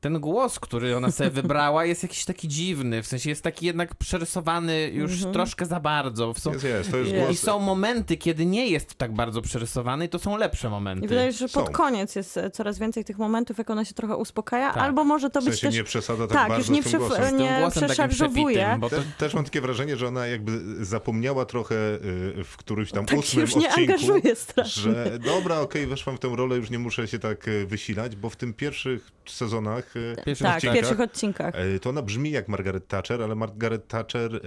ten 0.00 0.20
głos, 0.20 0.60
który 0.60 0.96
ona 0.96 1.10
sobie 1.10 1.30
wybrała, 1.30 1.84
jest 1.84 2.02
jakiś 2.02 2.24
taki 2.24 2.48
dziwny. 2.48 3.02
W 3.02 3.06
sensie 3.06 3.30
jest 3.30 3.42
taki 3.42 3.66
jednak 3.66 3.94
przerysowany 3.94 4.90
już 4.94 5.22
troszkę 5.32 5.66
za 5.66 5.80
bardzo. 5.80 6.34
Są, 6.34 6.52
Jest, 6.52 6.64
jest, 6.64 6.90
to 6.90 6.96
jest 6.96 7.10
Jest. 7.12 7.22
I 7.22 7.26
głos... 7.26 7.38
są 7.40 7.58
momenty, 7.58 8.16
kiedy 8.16 8.46
nie 8.46 8.66
jest 8.68 8.94
tak 8.94 9.12
bardzo 9.14 9.42
przerysowany, 9.42 10.04
i 10.04 10.08
to 10.08 10.18
są 10.18 10.36
lepsze 10.36 10.68
I 10.68 10.70
momenty. 10.70 11.08
wydaje 11.08 11.32
się, 11.32 11.38
że 11.38 11.48
pod 11.48 11.66
Są. 11.66 11.72
koniec 11.72 12.14
jest 12.16 12.36
e, 12.36 12.50
coraz 12.50 12.78
więcej 12.78 13.04
tych 13.04 13.18
momentów, 13.18 13.58
jak 13.58 13.70
ona 13.70 13.84
się 13.84 13.94
trochę 13.94 14.16
uspokaja, 14.16 14.72
Tak. 14.72 14.82
albo 14.82 15.04
może 15.04 15.30
to 15.30 15.40
W 15.40 15.44
być 15.44 15.54
sensie 15.54 15.66
też... 15.66 15.74
nie 15.76 15.84
przesada 15.84 16.26
tak, 16.26 16.36
tak, 16.38 16.48
bardzo 16.48 16.72
już 16.72 16.84
nie, 16.86 16.90
tym 16.90 17.00
nie 17.00 17.70
przeszarżowuje. 17.70 18.78
to 18.80 18.90
Te, 18.90 19.02
też 19.18 19.34
mam 19.34 19.44
takie 19.44 19.60
wrażenie, 19.60 19.96
że 19.96 20.08
ona 20.08 20.26
jakby 20.26 20.84
zapomniała 20.84 21.44
trochę 21.44 21.74
y, 21.94 22.44
w 22.44 22.56
którymś 22.56 22.92
tam 22.92 23.06
Tak 23.06 23.14
się 23.14 23.20
ósmym 23.20 23.40
już 23.40 23.56
nie 23.56 23.68
odcinku, 23.68 23.92
angażuje 23.92 24.36
strasznie. 24.36 24.82
że 24.82 25.18
dobra, 25.18 25.60
okej, 25.60 25.86
weszłam 25.86 26.16
w 26.16 26.20
tę 26.20 26.28
rolę, 26.36 26.56
już 26.56 26.70
nie 26.70 26.78
muszę 26.78 27.08
się 27.08 27.18
tak 27.18 27.48
y, 27.48 27.66
wysilać, 27.66 28.16
bo 28.16 28.30
w 28.30 28.36
tym 28.36 28.54
pierwszych 28.54 29.10
sezonach 29.26 29.87
y, 29.96 30.16
pierwszy 30.26 30.44
Tak, 30.44 30.52
w 30.52 30.56
odcinkach, 30.56 30.74
pierwszych 30.76 31.00
odcinkach. 31.00 31.54
y, 31.76 31.80
to 31.80 31.90
ona 31.90 32.02
brzmi 32.02 32.30
jak 32.30 32.48
Margaret 32.48 32.88
Thatcher, 32.88 33.22
ale 33.22 33.34
Margaret 33.34 33.88
Thatcher, 33.88 34.34
y, 34.36 34.40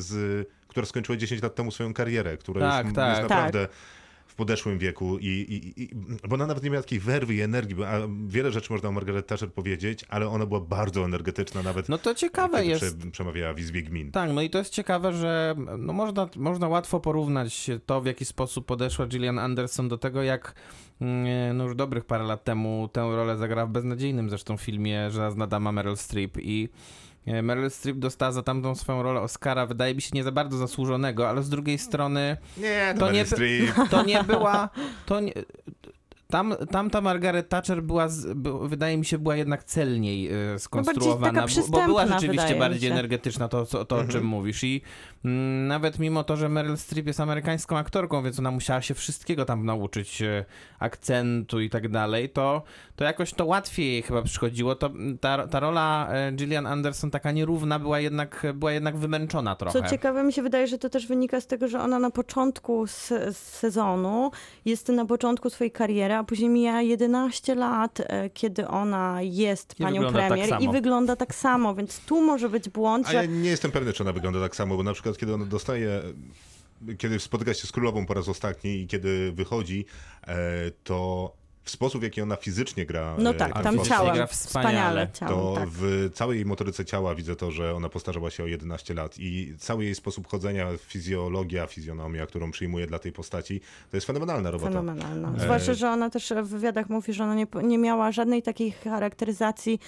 z, 0.00 0.48
która 0.68 0.86
skończyła 0.86 1.16
10 1.18 1.42
lat 1.42 1.54
temu 1.54 1.70
swoją 1.70 1.94
karierę, 1.94 2.36
która 2.36 2.60
Tak, 2.70 2.84
jest, 2.86 2.96
tak. 2.96 3.08
jest 3.10 3.22
naprawdę 3.22 3.68
w 4.26 4.36
podeszłym 4.36 4.78
wieku 4.78 5.18
i, 5.18 5.26
i, 5.26 5.82
i 5.82 5.88
bo 6.28 6.34
ona 6.34 6.46
nawet 6.46 6.64
nie 6.64 6.70
miała 6.70 6.82
takiej 6.82 6.98
werwy 7.00 7.34
i 7.34 7.40
energii, 7.40 7.74
bo, 7.76 7.88
a 7.88 7.98
wiele 8.26 8.52
rzeczy 8.52 8.72
można 8.72 8.88
o 8.88 8.92
Margaret 8.92 9.26
Thatcher 9.26 9.52
powiedzieć, 9.52 10.04
ale 10.08 10.28
ona 10.28 10.46
była 10.46 10.60
bardzo 10.60 11.04
energetyczna 11.04 11.62
nawet 11.62 11.88
No 11.88 11.98
to 11.98 12.14
ciekawe 12.14 12.58
kiedy 12.58 12.68
jest. 12.70 12.98
prze, 12.98 13.10
przemawiała 13.10 13.54
w 13.54 13.58
Izbie 13.60 13.82
Gmin. 13.82 14.10
Tak, 14.12 14.30
no 14.32 14.42
i 14.42 14.50
to 14.50 14.58
jest 14.58 14.72
ciekawe, 14.72 15.12
że 15.12 15.54
no 15.78 15.92
można, 15.92 16.28
można 16.36 16.68
łatwo 16.68 17.00
porównać 17.00 17.70
to, 17.86 18.00
w 18.00 18.06
jaki 18.06 18.24
sposób 18.24 18.66
podeszła 18.66 19.06
Gillian 19.06 19.38
Anderson 19.38 19.88
do 19.88 19.98
tego, 19.98 20.22
jak 20.22 20.54
no 21.54 21.64
już 21.64 21.74
dobrych 21.74 22.04
parę 22.04 22.24
lat 22.24 22.44
temu 22.44 22.88
tę 22.92 23.00
rolę 23.00 23.36
zagrała 23.36 23.66
w 23.66 23.70
beznadziejnym 23.70 24.30
zresztą 24.30 24.56
filmie 24.56 25.10
Żelazna 25.10 25.46
Dama 25.46 25.72
Meryl 25.72 25.96
Streep 25.96 26.38
i 26.38 26.68
e, 27.26 27.42
Meryl 27.42 27.70
Streep 27.70 27.98
dostała 27.98 28.32
za 28.32 28.42
tamtą 28.42 28.74
swoją 28.74 29.02
rolę 29.02 29.20
Oscara, 29.20 29.66
wydaje 29.66 29.94
mi 29.94 30.02
się 30.02 30.10
nie 30.12 30.22
za 30.24 30.32
bardzo 30.32 30.56
zasłużonego, 30.56 31.28
ale 31.28 31.42
z 31.42 31.48
drugiej 31.48 31.78
strony 31.78 32.36
Nie, 32.56 32.94
To 32.94 33.00
to 33.00 33.12
nie 33.12 33.24
to 33.90 34.04
nie 34.04 34.24
była, 34.24 34.68
to 35.06 35.20
nie, 35.20 35.32
tam, 36.28 36.54
tamta 36.70 37.00
Margaret 37.00 37.48
Thatcher 37.48 37.82
była, 37.82 38.08
z, 38.08 38.32
by, 38.34 38.68
wydaje 38.68 38.96
mi 38.96 39.04
się, 39.04 39.18
była 39.18 39.36
jednak 39.36 39.64
celniej 39.64 40.30
e, 40.54 40.58
skonstruowana, 40.58 41.42
taka 41.42 41.60
bo, 41.60 41.68
bo 41.68 41.86
była 41.86 42.06
rzeczywiście 42.06 42.54
bardziej 42.54 42.90
energetyczna, 42.90 43.48
to, 43.48 43.66
co- 43.66 43.84
to 43.84 43.96
o 43.96 44.04
czym 44.04 44.24
mówisz. 44.24 44.64
I 44.64 44.82
mm, 45.24 45.66
nawet 45.66 45.98
mimo 45.98 46.24
to, 46.24 46.36
że 46.36 46.48
Meryl 46.48 46.76
Streep 46.76 47.06
jest 47.06 47.20
amerykańską 47.20 47.78
aktorką, 47.78 48.22
więc 48.22 48.38
ona 48.38 48.50
musiała 48.50 48.82
się 48.82 48.94
wszystkiego 48.94 49.44
tam 49.44 49.66
nauczyć, 49.66 50.22
e, 50.22 50.44
akcentu 50.78 51.60
i 51.60 51.70
tak 51.70 51.88
dalej, 51.88 52.28
to, 52.28 52.62
to 52.96 53.04
jakoś 53.04 53.32
to 53.32 53.46
łatwiej 53.46 53.92
jej 53.92 54.02
chyba 54.02 54.22
przychodziło. 54.22 54.74
To, 54.74 54.90
ta, 55.20 55.48
ta 55.48 55.60
rola 55.60 56.08
e, 56.10 56.32
Gillian 56.32 56.66
Anderson 56.66 57.10
taka 57.10 57.32
nierówna 57.32 57.78
była 57.78 58.00
jednak, 58.00 58.46
była 58.54 58.72
jednak 58.72 58.96
wymęczona 58.96 59.56
trochę. 59.56 59.82
Co 59.82 59.88
ciekawe, 59.88 60.24
mi 60.24 60.32
się 60.32 60.42
wydaje, 60.42 60.66
że 60.66 60.78
to 60.78 60.90
też 60.90 61.06
wynika 61.06 61.40
z 61.40 61.46
tego, 61.46 61.68
że 61.68 61.80
ona 61.80 61.98
na 61.98 62.10
początku 62.10 62.86
sezonu 63.32 64.30
jest 64.64 64.88
na 64.88 65.06
początku 65.06 65.50
swojej 65.50 65.70
kariery, 65.70 66.13
a 66.18 66.24
później 66.24 66.50
mija 66.50 66.82
11 66.82 67.54
lat, 67.54 68.00
e, 68.00 68.30
kiedy 68.30 68.68
ona 68.68 69.18
jest 69.22 69.80
I 69.80 69.82
panią 69.82 70.02
tak 70.02 70.12
premier 70.12 70.46
i 70.46 70.48
samo. 70.48 70.72
wygląda 70.72 71.16
tak 71.16 71.34
samo, 71.34 71.74
więc 71.74 72.00
tu 72.00 72.20
może 72.22 72.48
być 72.48 72.68
błąd, 72.68 73.06
A 73.08 73.10
że 73.10 73.16
ja 73.16 73.24
nie 73.24 73.50
jestem 73.50 73.70
pewny, 73.70 73.92
czy 73.92 74.02
ona 74.02 74.12
wygląda 74.12 74.40
tak 74.40 74.56
samo, 74.56 74.76
bo 74.76 74.82
na 74.82 74.92
przykład 74.92 75.18
kiedy 75.18 75.34
ona 75.34 75.44
dostaje, 75.44 76.02
kiedy 76.98 77.20
spotyka 77.20 77.54
się 77.54 77.66
z 77.66 77.72
królową 77.72 78.06
po 78.06 78.14
raz 78.14 78.28
ostatni 78.28 78.70
i 78.80 78.86
kiedy 78.86 79.32
wychodzi, 79.32 79.86
e, 80.26 80.36
to 80.84 81.32
w 81.64 81.70
sposób, 81.70 82.00
w 82.00 82.04
jaki 82.04 82.22
ona 82.22 82.36
fizycznie 82.36 82.86
gra. 82.86 83.16
no 83.18 83.30
e, 83.30 83.34
tak, 83.34 83.62
tam 83.62 83.84
ciałem, 83.84 84.14
gra 84.14 84.26
wspaniale, 84.26 85.06
wspaniale. 85.06 85.34
To 85.34 85.54
tak. 85.56 85.68
w 85.68 86.10
całej 86.14 86.36
jej 86.36 86.46
motoryce 86.46 86.84
ciała 86.84 87.14
widzę 87.14 87.36
to, 87.36 87.50
że 87.50 87.74
ona 87.74 87.88
postarzała 87.88 88.30
się 88.30 88.44
o 88.44 88.46
11 88.46 88.94
lat 88.94 89.18
i 89.18 89.54
cały 89.58 89.84
jej 89.84 89.94
sposób 89.94 90.28
chodzenia, 90.28 90.68
fizjologia, 90.78 91.66
fizjonomia, 91.66 92.26
którą 92.26 92.50
przyjmuje 92.50 92.86
dla 92.86 92.98
tej 92.98 93.12
postaci, 93.12 93.60
to 93.90 93.96
jest 93.96 94.06
fenomenalna 94.06 94.50
robota. 94.50 94.70
Fenomenalna. 94.70 95.32
E, 95.36 95.40
Zwłaszcza, 95.40 95.74
że 95.74 95.90
ona 95.90 96.10
też 96.10 96.32
w 96.42 96.48
wywiadach 96.48 96.88
mówi, 96.88 97.12
że 97.12 97.24
ona 97.24 97.34
nie, 97.34 97.46
nie 97.62 97.78
miała 97.78 98.12
żadnej 98.12 98.42
takiej 98.42 98.72
charakteryzacji 98.72 99.80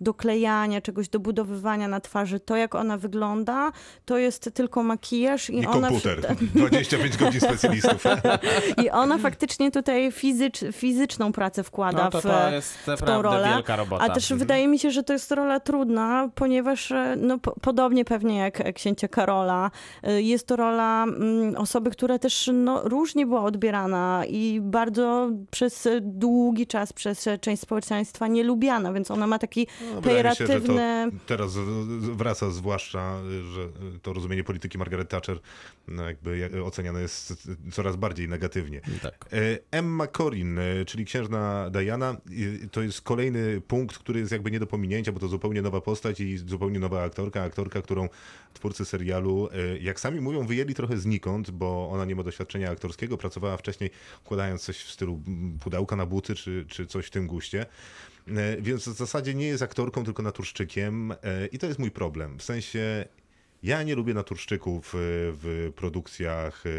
doklejania, 0.00 0.80
czegoś 0.80 1.08
dobudowywania 1.08 1.88
na 1.88 2.00
twarzy. 2.00 2.40
To, 2.40 2.56
jak 2.56 2.74
ona 2.74 2.98
wygląda, 2.98 3.72
to 4.04 4.18
jest 4.18 4.50
tylko 4.54 4.82
makijaż 4.82 5.50
i 5.50 5.58
I 5.58 5.66
ona... 5.66 5.88
komputer. 5.88 6.36
25 6.54 7.16
godzin 7.16 7.40
specjalistów. 7.40 8.04
I 8.84 8.90
ona 8.90 9.18
faktycznie 9.18 9.70
tutaj 9.70 10.12
fizycz, 10.12 11.18
fizyczną 11.22 11.32
pracę 11.32 11.62
wkłada 11.62 12.04
No 12.04 12.10
to 12.10 12.20
w, 12.20 12.22
to 12.22 12.50
jest 12.50 12.78
w 12.78 13.02
tą 13.02 13.22
rolę. 13.22 13.48
wielka 13.54 13.76
robota. 13.76 14.04
A 14.04 14.10
też 14.10 14.32
wydaje 14.32 14.68
mi 14.68 14.78
się, 14.78 14.90
że 14.90 15.02
to 15.02 15.12
jest 15.12 15.32
rola 15.32 15.60
trudna, 15.60 16.28
ponieważ 16.34 16.92
e, 16.92 17.16
no, 17.18 17.38
po, 17.38 17.54
podobnie 17.60 18.04
pewnie 18.04 18.38
jak 18.38 18.74
księcia 18.74 19.08
Karola, 19.08 19.70
e, 20.02 20.22
jest 20.22 20.46
to 20.46 20.56
rola 20.56 21.04
mm, 21.04 21.56
osoby, 21.56 21.90
która 21.90 22.18
też 22.18 22.50
no, 22.52 22.82
różnie 22.88 23.26
była 23.26 23.42
odbierana 23.42 24.22
i 24.28 24.60
bardzo 24.62 25.30
przez 25.50 25.88
długi 26.00 26.66
czas 26.66 26.92
przez 26.92 27.28
część 27.40 27.62
społeczeństwa 27.62 28.26
nielubiana, 28.26 28.92
więc 28.92 29.10
ona 29.10 29.26
ma 29.26 29.38
taki 29.38 29.66
No, 29.80 29.86
mi 29.86 29.90
się, 29.90 29.94
że 29.94 29.96
to 29.96 30.08
pejoratywny... 30.08 31.06
teraz 31.26 31.56
wraca 31.98 32.50
zwłaszcza, 32.50 33.12
że 33.54 33.68
to 34.02 34.12
rozumienie 34.12 34.44
polityki 34.44 34.78
Margaret 34.78 35.08
Thatcher 35.08 35.38
no 35.88 36.04
jakby 36.06 36.38
jak- 36.38 36.54
oceniane 36.54 37.02
jest 37.02 37.48
coraz 37.72 37.96
bardziej 37.96 38.28
negatywnie. 38.28 38.80
Tak. 39.02 39.28
E, 39.32 39.58
Emma 39.70 40.06
Corrin, 40.06 40.58
e, 40.58 40.84
czyli 40.84 41.04
księżna 41.04 41.70
Diana, 41.70 42.16
to 42.70 42.82
jest 42.82 43.00
kolejny 43.00 43.60
punkt, 43.60 43.98
który 43.98 44.20
jest 44.20 44.32
jakby 44.32 44.50
nie 44.50 44.60
do 44.60 44.66
pominięcia, 44.66 45.12
bo 45.12 45.20
to 45.20 45.28
zupełnie 45.28 45.62
nowa 45.62 45.80
postać 45.80 46.20
i 46.20 46.38
zupełnie 46.38 46.78
nowa 46.78 47.02
aktorka, 47.02 47.42
aktorka, 47.42 47.82
którą 47.82 48.08
twórcy 48.54 48.84
serialu, 48.84 49.48
e, 49.52 49.78
jak 49.78 50.00
sami 50.00 50.20
mówią, 50.20 50.46
wyjęli 50.46 50.74
trochę 50.74 50.96
znikąd, 50.96 51.50
bo 51.50 51.90
ona 51.92 52.04
nie 52.04 52.14
ma 52.14 52.22
doświadczenia 52.22 52.70
aktorskiego, 52.70 53.18
pracowała 53.18 53.56
wcześniej 53.56 53.90
układając 54.24 54.62
coś 54.62 54.78
w 54.78 54.90
stylu 54.90 55.22
mm, 55.26 55.58
pudełka 55.58 55.96
na 55.96 56.06
buty, 56.06 56.34
czy, 56.34 56.64
czy 56.68 56.86
coś 56.86 57.06
w 57.06 57.10
tym 57.10 57.26
guście. 57.26 57.66
Więc 58.60 58.88
w 58.88 58.96
zasadzie 58.96 59.34
nie 59.34 59.46
jest 59.46 59.62
aktorką, 59.62 60.04
tylko 60.04 60.22
naturszczykiem 60.22 61.14
i 61.52 61.58
to 61.58 61.66
jest 61.66 61.78
mój 61.78 61.90
problem. 61.90 62.38
W 62.38 62.42
sensie 62.42 63.04
ja 63.62 63.82
nie 63.82 63.94
lubię 63.94 64.14
naturszczyków 64.14 64.94
e, 64.94 64.98
w 65.32 65.72
produkcjach, 65.76 66.64
e, 66.66 66.70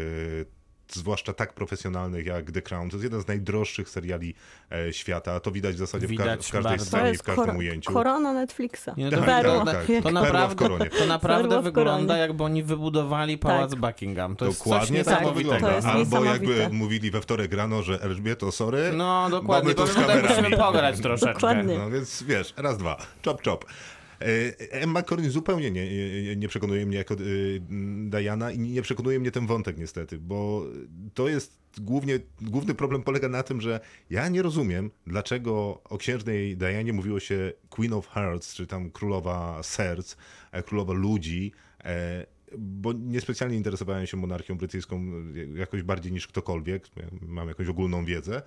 zwłaszcza 0.88 1.32
tak 1.32 1.52
profesjonalnych 1.52 2.26
jak 2.26 2.50
The 2.50 2.62
Crown. 2.62 2.90
To 2.90 2.96
jest 2.96 3.04
jeden 3.04 3.20
z 3.20 3.26
najdroższych 3.28 3.88
seriali 3.88 4.34
e, 4.72 4.92
świata. 4.92 5.40
To 5.40 5.50
widać 5.50 5.74
w 5.74 5.78
zasadzie 5.78 6.06
w, 6.06 6.10
ka- 6.10 6.22
Widać 6.22 6.46
w 6.48 6.52
każdej 6.52 6.62
bardzo. 6.70 6.84
To 6.84 6.88
scenie, 6.90 7.04
w 7.04 7.12
jest 7.12 7.22
każdym 7.22 7.56
ujęciu. 7.56 7.92
korona 7.92 8.32
Netflixa. 8.32 8.88
Nie, 8.96 9.04
no 9.04 9.10
Tak, 9.10 9.20
to, 9.20 9.26
Perła. 9.26 9.50
wygląda, 9.58 9.72
tak, 9.72 9.86
to 9.86 10.02
perła 10.02 10.10
w 10.10 10.14
naprawdę, 10.50 10.90
to 10.90 11.06
naprawdę 11.06 11.48
Perła 11.48 11.62
w 11.62 11.64
wygląda 11.64 12.16
jakby 12.16 12.44
oni 12.44 12.62
wybudowali 12.62 13.38
pałac 13.38 13.70
Tak. 13.70 13.80
Buckingham. 13.80 14.36
To 14.36 14.46
jest 14.46 14.58
Dokładnie 14.58 15.04
coś 15.04 15.14
tak 15.14 15.22
to 15.22 15.32
wygląda. 15.32 15.74
jest 15.74 15.86
Albo 15.86 16.24
jakby 16.24 16.68
mówili 16.72 17.10
we 17.10 17.20
wtorek 17.20 17.52
rano, 17.52 17.82
że 17.82 18.02
Elżbieto, 18.02 18.52
sorry, 18.52 18.92
No 18.96 19.30
dokładnie, 19.30 19.74
mamy 19.74 19.74
to 19.74 19.86
z 19.86 19.94
kamerami. 19.94 20.28
musimy 20.28 20.56
pograć 20.56 21.00
troszeczkę. 21.06 21.34
Dokładnie. 21.34 21.78
No 21.78 21.90
więc 21.90 22.22
wiesz, 22.22 22.54
raz, 22.56 22.78
dwa, 22.78 22.96
chop, 23.24 23.44
chop. 23.44 23.64
E, 24.20 24.70
Emma 24.70 25.02
Corrin 25.02 25.30
zupełnie 25.30 25.70
nie, 25.70 25.90
nie- 26.22 26.36
nie 26.36 26.48
przekonuje 26.48 26.86
mnie 26.86 26.96
jako 26.96 27.14
e, 27.14 27.18
Diana 28.10 28.50
i 28.52 28.58
nie 28.58 28.82
przekonuje 28.82 29.20
mnie 29.20 29.30
ten 29.30 29.46
wątek 29.46 29.78
niestety, 29.78 30.18
bo 30.18 30.66
to 31.14 31.28
jest 31.28 31.64
głównie, 31.80 32.18
główny 32.40 32.74
problem 32.74 33.02
polega 33.02 33.28
na 33.28 33.42
tym, 33.42 33.60
że 33.60 33.80
ja 34.10 34.28
nie 34.28 34.42
rozumiem, 34.42 34.90
dlaczego 35.06 35.80
o 35.84 35.98
księżnej 35.98 36.56
Dianie 36.56 36.92
mówiło 36.92 37.20
się 37.20 37.52
Queen 37.68 37.92
of 37.92 38.08
Hearts, 38.08 38.54
czy 38.54 38.66
tam 38.66 38.90
królowa 38.90 39.62
serc, 39.62 40.16
e, 40.52 40.62
królowa 40.62 40.92
ludzi, 40.92 41.52
e, 41.84 42.26
bo 42.58 42.92
niespecjalnie 42.92 43.56
interesowałem 43.56 44.06
się 44.06 44.16
monarchią 44.16 44.58
brytyjską 44.58 45.02
jakoś 45.56 45.82
bardziej 45.82 46.12
niż 46.12 46.26
ktokolwiek, 46.26 46.88
mam 47.22 47.48
jakąś 47.48 47.68
ogólną 47.68 48.04
wiedzę, 48.04 48.42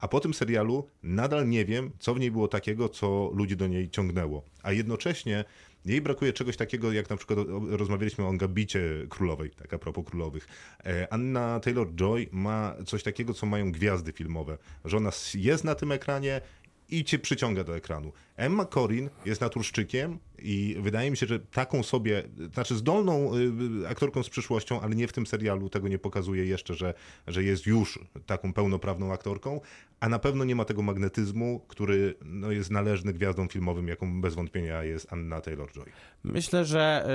a 0.00 0.08
po 0.08 0.20
tym 0.20 0.34
serialu 0.34 0.88
nadal 1.02 1.48
nie 1.48 1.64
wiem, 1.64 1.90
co 1.98 2.14
w 2.14 2.20
niej 2.20 2.30
było 2.30 2.48
takiego, 2.48 2.88
co 2.88 3.30
ludzi 3.34 3.56
do 3.56 3.66
niej 3.66 3.90
ciągnęło. 3.90 4.42
A 4.62 4.72
jednocześnie 4.72 5.44
jej 5.84 6.00
brakuje 6.00 6.32
czegoś 6.32 6.56
takiego, 6.56 6.92
jak 6.92 7.10
na 7.10 7.16
przykład 7.16 7.38
rozmawialiśmy 7.68 8.26
o 8.26 8.32
Gabicie 8.32 8.80
Królowej, 9.08 9.50
tak 9.50 9.74
a 9.74 9.78
propos 9.78 10.04
Królowych. 10.04 10.48
E, 10.86 11.12
Anna 11.12 11.60
Taylor-Joy 11.60 12.26
ma 12.32 12.74
coś 12.86 13.02
takiego, 13.02 13.34
co 13.34 13.46
mają 13.46 13.72
gwiazdy 13.72 14.12
filmowe, 14.12 14.58
że 14.84 14.96
ona 14.96 15.10
jest 15.34 15.64
na 15.64 15.74
tym 15.74 15.92
ekranie 15.92 16.40
i 16.88 17.04
cię 17.04 17.18
przyciąga 17.18 17.64
do 17.64 17.76
ekranu. 17.76 18.12
Emma 18.38 18.64
Corrin 18.64 19.10
jest 19.26 19.40
naturszczykiem 19.40 20.18
i 20.38 20.76
wydaje 20.80 21.10
mi 21.10 21.16
się, 21.16 21.26
że 21.26 21.40
taką 21.40 21.82
sobie, 21.82 22.22
znaczy 22.52 22.76
zdolną 22.76 23.36
y, 23.82 23.88
aktorką 23.88 24.22
z 24.22 24.28
przyszłością, 24.28 24.80
ale 24.80 24.94
nie 24.94 25.08
w 25.08 25.12
tym 25.12 25.26
serialu, 25.26 25.70
tego 25.70 25.88
nie 25.88 25.98
pokazuje 25.98 26.44
jeszcze, 26.44 26.74
że, 26.74 26.94
że 27.26 27.42
jest 27.42 27.66
już 27.66 27.98
taką 28.26 28.52
pełnoprawną 28.52 29.12
aktorką, 29.12 29.60
a 30.00 30.08
na 30.08 30.18
pewno 30.18 30.44
nie 30.44 30.56
ma 30.56 30.64
tego 30.64 30.82
magnetyzmu, 30.82 31.60
który 31.68 32.14
no, 32.24 32.50
jest 32.50 32.70
należny 32.70 33.12
gwiazdom 33.12 33.48
filmowym, 33.48 33.88
jaką 33.88 34.20
bez 34.20 34.34
wątpienia 34.34 34.84
jest 34.84 35.12
Anna 35.12 35.40
Taylor-Joy. 35.40 35.84
Myślę, 36.24 36.64
że 36.64 37.08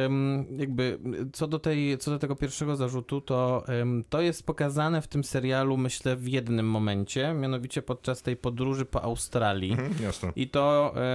jakby 0.58 1.00
co 1.34 1.48
do, 1.48 1.60
tej, 1.60 1.98
co 1.98 2.12
do 2.12 2.20
tego 2.20 2.36
pierwszego 2.36 2.76
zarzutu, 2.76 3.22
to 3.22 3.66
to 4.10 4.22
jest 4.22 4.46
pokazane 4.46 5.02
w 5.02 5.08
tym 5.08 5.24
serialu, 5.24 5.78
myślę, 5.78 6.16
w 6.16 6.28
jednym 6.28 6.70
momencie, 6.70 7.34
mianowicie 7.34 7.82
podczas 7.82 8.22
tej 8.22 8.36
podróży 8.36 8.86
po 8.86 9.02
Australii. 9.02 9.72
Mhm, 9.72 9.94
jasne. 10.02 10.32
I 10.36 10.48
to, 10.50 10.94
e, 10.96 11.13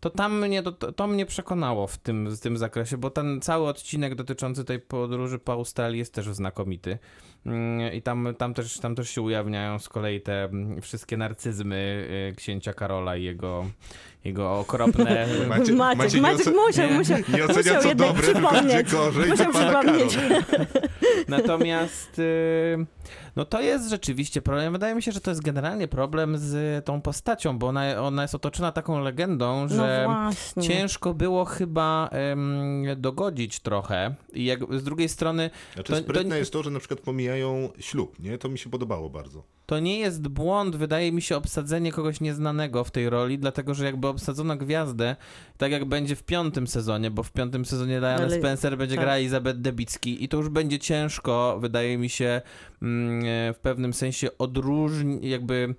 to 0.00 0.10
tam 0.10 0.38
mnie, 0.46 0.62
to, 0.62 0.72
to 0.92 1.06
mnie 1.06 1.26
przekonało 1.26 1.86
w 1.86 1.98
tym, 1.98 2.30
w 2.30 2.40
tym 2.40 2.56
zakresie, 2.56 2.96
bo 2.98 3.10
ten 3.10 3.40
cały 3.40 3.68
odcinek 3.68 4.14
dotyczący 4.14 4.64
tej 4.64 4.78
podróży 4.78 5.38
po 5.38 5.52
Australii 5.52 5.98
jest 5.98 6.14
też 6.14 6.26
znakomity. 6.26 6.98
Mm, 7.46 7.92
I 7.92 8.02
tam, 8.02 8.28
tam, 8.38 8.54
też, 8.54 8.78
tam 8.78 8.94
też 8.94 9.10
się 9.10 9.22
ujawniają 9.22 9.78
z 9.78 9.88
kolei 9.88 10.20
te 10.20 10.44
mm, 10.44 10.80
wszystkie 10.80 11.16
narcyzmy 11.16 12.08
e, 12.30 12.34
księcia 12.34 12.72
Karola 12.74 13.16
i 13.16 13.22
jego, 13.24 13.64
jego 14.24 14.58
okropne... 14.58 15.26
Maciek- 15.48 15.74
Maciek, 15.76 15.76
Maciek 15.96 16.14
nie 16.14 16.20
Maciek 16.20 16.54
musiał, 16.54 16.88
nie- 16.90 16.98
musiał, 16.98 17.18
Nie 17.18 17.44
ocenia 17.44 17.48
musiał 17.58 17.82
co 17.82 17.88
jednak 17.88 18.08
dobre, 18.08 18.22
przypomnieć. 18.22 18.92
gorzej, 18.92 19.30
Musiał 19.30 19.52
przypomnieć. 19.52 20.18
Natomiast 21.28 22.18
y, 22.18 22.86
no 23.36 23.44
to 23.44 23.60
jest 23.60 23.90
rzeczywiście 23.90 24.42
problem. 24.42 24.72
Wydaje 24.72 24.94
mi 24.94 25.02
się, 25.02 25.12
że 25.12 25.20
to 25.20 25.30
jest 25.30 25.42
generalnie 25.42 25.88
problem 25.88 26.38
z 26.38 26.84
tą 26.84 27.00
postacią, 27.00 27.58
bo 27.58 27.66
ona, 27.66 28.02
ona 28.02 28.22
jest 28.22 28.34
otoczona 28.34 28.72
taką 28.72 29.00
legendą, 29.00 29.60
No 29.62 29.68
że 29.68 30.02
właśnie. 30.06 30.62
ciężko 30.62 31.14
było 31.14 31.44
chyba 31.44 32.08
em, 32.12 32.84
dogodzić 32.96 33.60
trochę. 33.60 34.14
I 34.32 34.44
jak, 34.44 34.60
z 34.74 34.84
drugiej 34.84 35.08
strony 35.08 35.50
Znaczy 35.74 35.92
To- 35.92 35.98
sprytne 35.98 36.30
to- 36.30 36.36
jest 36.36 36.52
to, 36.52 36.62
że 36.62 36.70
na 36.70 36.78
przykład 36.78 37.00
pomijają 37.00 37.68
ślub, 37.78 38.18
nie? 38.20 38.38
To 38.38 38.48
mi 38.48 38.58
się 38.58 38.70
podobało 38.70 39.10
bardzo. 39.10 39.42
to 39.66 39.78
nie 39.80 39.98
jest 39.98 40.28
błąd, 40.28 40.76
wydaje 40.76 41.12
mi 41.12 41.22
się, 41.22 41.36
obsadzenie 41.36 41.92
kogoś 41.92 42.20
nieznanego 42.20 42.84
w 42.84 42.90
tej 42.90 43.10
roli, 43.10 43.38
dlatego 43.38 43.74
że 43.74 43.84
jakby 43.84 44.08
obsadzono 44.08 44.56
gwiazdę, 44.56 45.16
tak 45.58 45.72
jak 45.72 45.84
będzie 45.84 46.16
w 46.16 46.22
piątym 46.22 46.66
sezonie, 46.66 47.10
bo 47.10 47.22
w 47.22 47.32
piątym 47.32 47.64
sezonie 47.64 48.00
Diana 48.00 48.22
Ale- 48.24 48.38
Spencer 48.38 48.78
będzie 48.78 48.96
tak. 48.96 49.04
grała 49.04 49.18
Elizabeth 49.18 49.58
Debicki 49.60 50.24
i 50.24 50.28
to 50.28 50.36
już 50.36 50.48
będzie 50.48 50.78
ciężko, 50.78 51.58
wydaje 51.60 51.98
mi 51.98 52.08
się, 52.08 52.40
mm, 52.82 53.21
w 53.26 53.58
pewnym 53.62 53.94
sensie 53.94 54.38
odróżnić, 54.38 55.24
jakby 55.24 55.74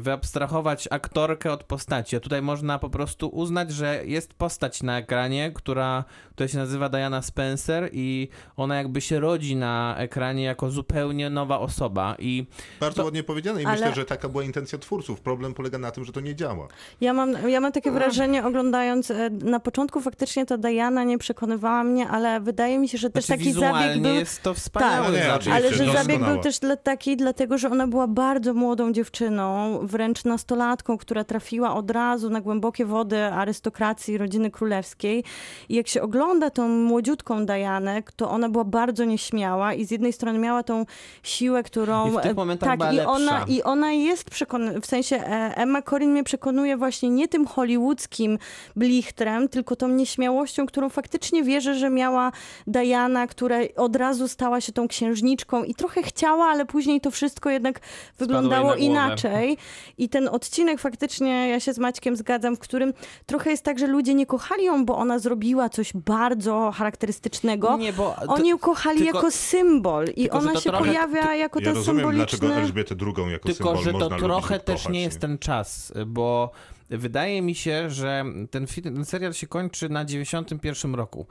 wyabstrahować 0.00 0.88
aktorkę 0.90 1.52
od 1.52 1.64
postaci. 1.64 2.16
A 2.16 2.20
tutaj 2.20 2.42
można 2.42 2.78
po 2.78 2.90
prostu 2.90 3.28
uznać, 3.28 3.70
że 3.72 4.00
jest 4.04 4.34
postać 4.34 4.82
na 4.82 4.98
ekranie, 4.98 5.50
która, 5.54 6.04
która 6.34 6.48
się 6.48 6.58
nazywa 6.58 6.88
Diana 6.88 7.22
Spencer 7.22 7.88
i 7.92 8.28
ona 8.56 8.76
jakby 8.76 9.00
się 9.00 9.20
rodzi 9.20 9.56
na 9.56 9.94
ekranie 9.98 10.44
jako 10.44 10.70
zupełnie 10.70 11.30
nowa 11.30 11.58
osoba 11.58 12.16
i 12.18 12.46
Bardzo 12.80 12.96
To- 12.96 13.04
ładnie 13.04 13.22
powiedziane 13.22 13.62
i 13.62 13.66
Ale- 13.66 13.76
myślę, 13.76 13.94
że 13.94 14.04
taka 14.04 14.28
była 14.28 14.42
intencja 14.44 14.78
twórców. 14.78 15.20
Problem 15.20 15.54
polega 15.54 15.78
na 15.78 15.90
tym, 15.90 16.04
że 16.04 16.12
to 16.12 16.20
nie 16.20 16.34
działa. 16.34 16.68
Ja 17.00 17.12
mam, 17.12 17.48
ja 17.50 17.60
mam 17.60 17.72
takie 17.72 17.90
wrażenie, 17.90 18.44
oglądając, 18.46 19.10
e, 19.10 19.30
na 19.30 19.60
początku 19.60 20.00
faktycznie 20.00 20.46
ta 20.46 20.58
Diana 20.58 21.04
nie 21.04 21.18
przekonywała 21.18 21.84
mnie, 21.84 22.08
ale 22.08 22.40
wydaje 22.40 22.78
mi 22.78 22.88
się, 22.88 22.98
że 22.98 23.10
też 23.10 23.24
Znaczy, 23.24 23.38
taki 23.44 23.52
zabieg 23.52 24.02
był... 24.02 24.14
jest 24.14 24.42
to 24.42 24.54
wspaniały 24.54 25.04
Tak, 25.04 25.12
No 25.12 25.18
nie, 25.18 25.24
zabieg. 25.24 25.48
Ale 25.54 25.62
że 25.62 25.68
doskonała. 25.84 26.02
zabieg 26.02 26.24
był 26.24 26.38
też 26.38 26.58
dla, 26.58 26.76
taki, 26.76 27.16
dlatego 27.16 27.58
że 27.58 27.70
ona 27.70 27.86
była 27.86 28.06
bardzo 28.06 28.54
młodą 28.54 28.92
dziewczyną, 28.92 29.37
wręcz 29.82 30.24
nastolatką, 30.24 30.98
która 30.98 31.24
trafiła 31.24 31.74
od 31.74 31.90
razu 31.90 32.30
na 32.30 32.40
głębokie 32.40 32.84
wody 32.84 33.24
arystokracji 33.24 34.18
rodziny 34.18 34.50
królewskiej. 34.50 35.24
I 35.68 35.74
jak 35.74 35.88
się 35.88 36.02
ogląda 36.02 36.50
tą 36.50 36.68
młodziutką 36.68 37.46
Dianę, 37.46 38.02
to 38.16 38.30
ona 38.30 38.48
była 38.48 38.64
bardzo 38.64 39.04
nieśmiała 39.04 39.74
i 39.74 39.84
z 39.84 39.90
jednej 39.90 40.12
strony 40.12 40.38
miała 40.38 40.62
tą 40.62 40.86
siłę, 41.22 41.62
którą... 41.62 42.08
I 42.08 42.10
w 42.10 42.22
tych 42.22 42.30
e, 42.30 42.34
momentach 42.34 42.68
tak, 42.68 42.78
była 42.78 42.92
i 42.92 43.00
ona. 43.00 43.44
I 43.48 43.62
ona 43.62 43.92
jest 43.92 44.30
przekonana, 44.30 44.80
w 44.80 44.86
sensie 44.86 45.16
e, 45.16 45.56
Emma 45.56 45.82
Corrin 45.82 46.10
mnie 46.10 46.24
przekonuje 46.24 46.76
właśnie 46.76 47.10
nie 47.10 47.28
tym 47.28 47.46
hollywoodzkim 47.46 48.38
blichtrem, 48.76 49.48
tylko 49.48 49.76
tą 49.76 49.88
nieśmiałością, 49.88 50.66
którą 50.66 50.88
faktycznie 50.88 51.42
wierzę, 51.42 51.74
że 51.74 51.90
miała 51.90 52.32
Diana, 52.66 53.26
która 53.26 53.56
od 53.76 53.96
razu 53.96 54.28
stała 54.28 54.60
się 54.60 54.72
tą 54.72 54.88
księżniczką 54.88 55.64
i 55.64 55.74
trochę 55.74 56.02
chciała, 56.02 56.46
ale 56.46 56.66
później 56.66 57.00
to 57.00 57.10
wszystko 57.10 57.50
jednak 57.50 57.80
wyglądało 58.18 58.68
głowę. 58.68 58.80
Inaczej. 59.24 59.56
I 59.98 60.08
ten 60.08 60.28
odcinek 60.28 60.80
faktycznie, 60.80 61.48
ja 61.48 61.60
się 61.60 61.72
z 61.72 61.78
Maćkiem 61.78 62.16
zgadzam, 62.16 62.56
w 62.56 62.58
którym 62.58 62.92
trochę 63.26 63.50
jest 63.50 63.62
tak, 63.62 63.78
że 63.78 63.86
ludzie 63.86 64.14
nie 64.14 64.26
kochali 64.26 64.64
ją, 64.64 64.84
bo 64.84 64.96
ona 64.96 65.18
zrobiła 65.18 65.68
coś 65.68 65.92
bardzo 65.94 66.72
charakterystycznego. 66.74 67.76
Nie, 67.76 67.92
bo 67.92 68.14
to- 68.26 68.32
Oni 68.32 68.48
ją 68.48 68.58
kochali 68.58 68.98
tylko- 68.98 69.16
jako 69.18 69.30
symbol 69.30 70.04
i 70.16 70.22
tylko, 70.22 70.38
ona 70.38 70.54
się 70.54 70.70
trochę- 70.70 70.84
pojawia 70.84 71.34
jako 71.34 71.58
Ja 71.60 71.64
ten 71.64 71.74
rozumiem, 71.74 71.96
symboliczny... 72.00 72.38
dlaczego 72.38 72.60
Elżbietę 72.60 72.94
II 73.00 73.32
jako 73.32 73.46
Tylko, 73.48 73.64
symbol 73.76 73.84
że 73.84 73.92
to 73.92 74.08
trochę 74.18 74.60
też 74.60 74.76
kochać, 74.82 74.92
nie 74.92 75.02
jest 75.02 75.20
ten 75.20 75.38
czas, 75.38 75.92
bo 76.06 76.50
wydaje 76.90 77.42
mi 77.42 77.54
się, 77.54 77.90
że 77.90 78.24
ten, 78.50 78.66
film, 78.66 78.94
ten 78.94 79.04
serial 79.04 79.32
się 79.32 79.46
kończy 79.46 79.88
na 79.88 80.04
91 80.04 80.94
roku. 80.94 81.26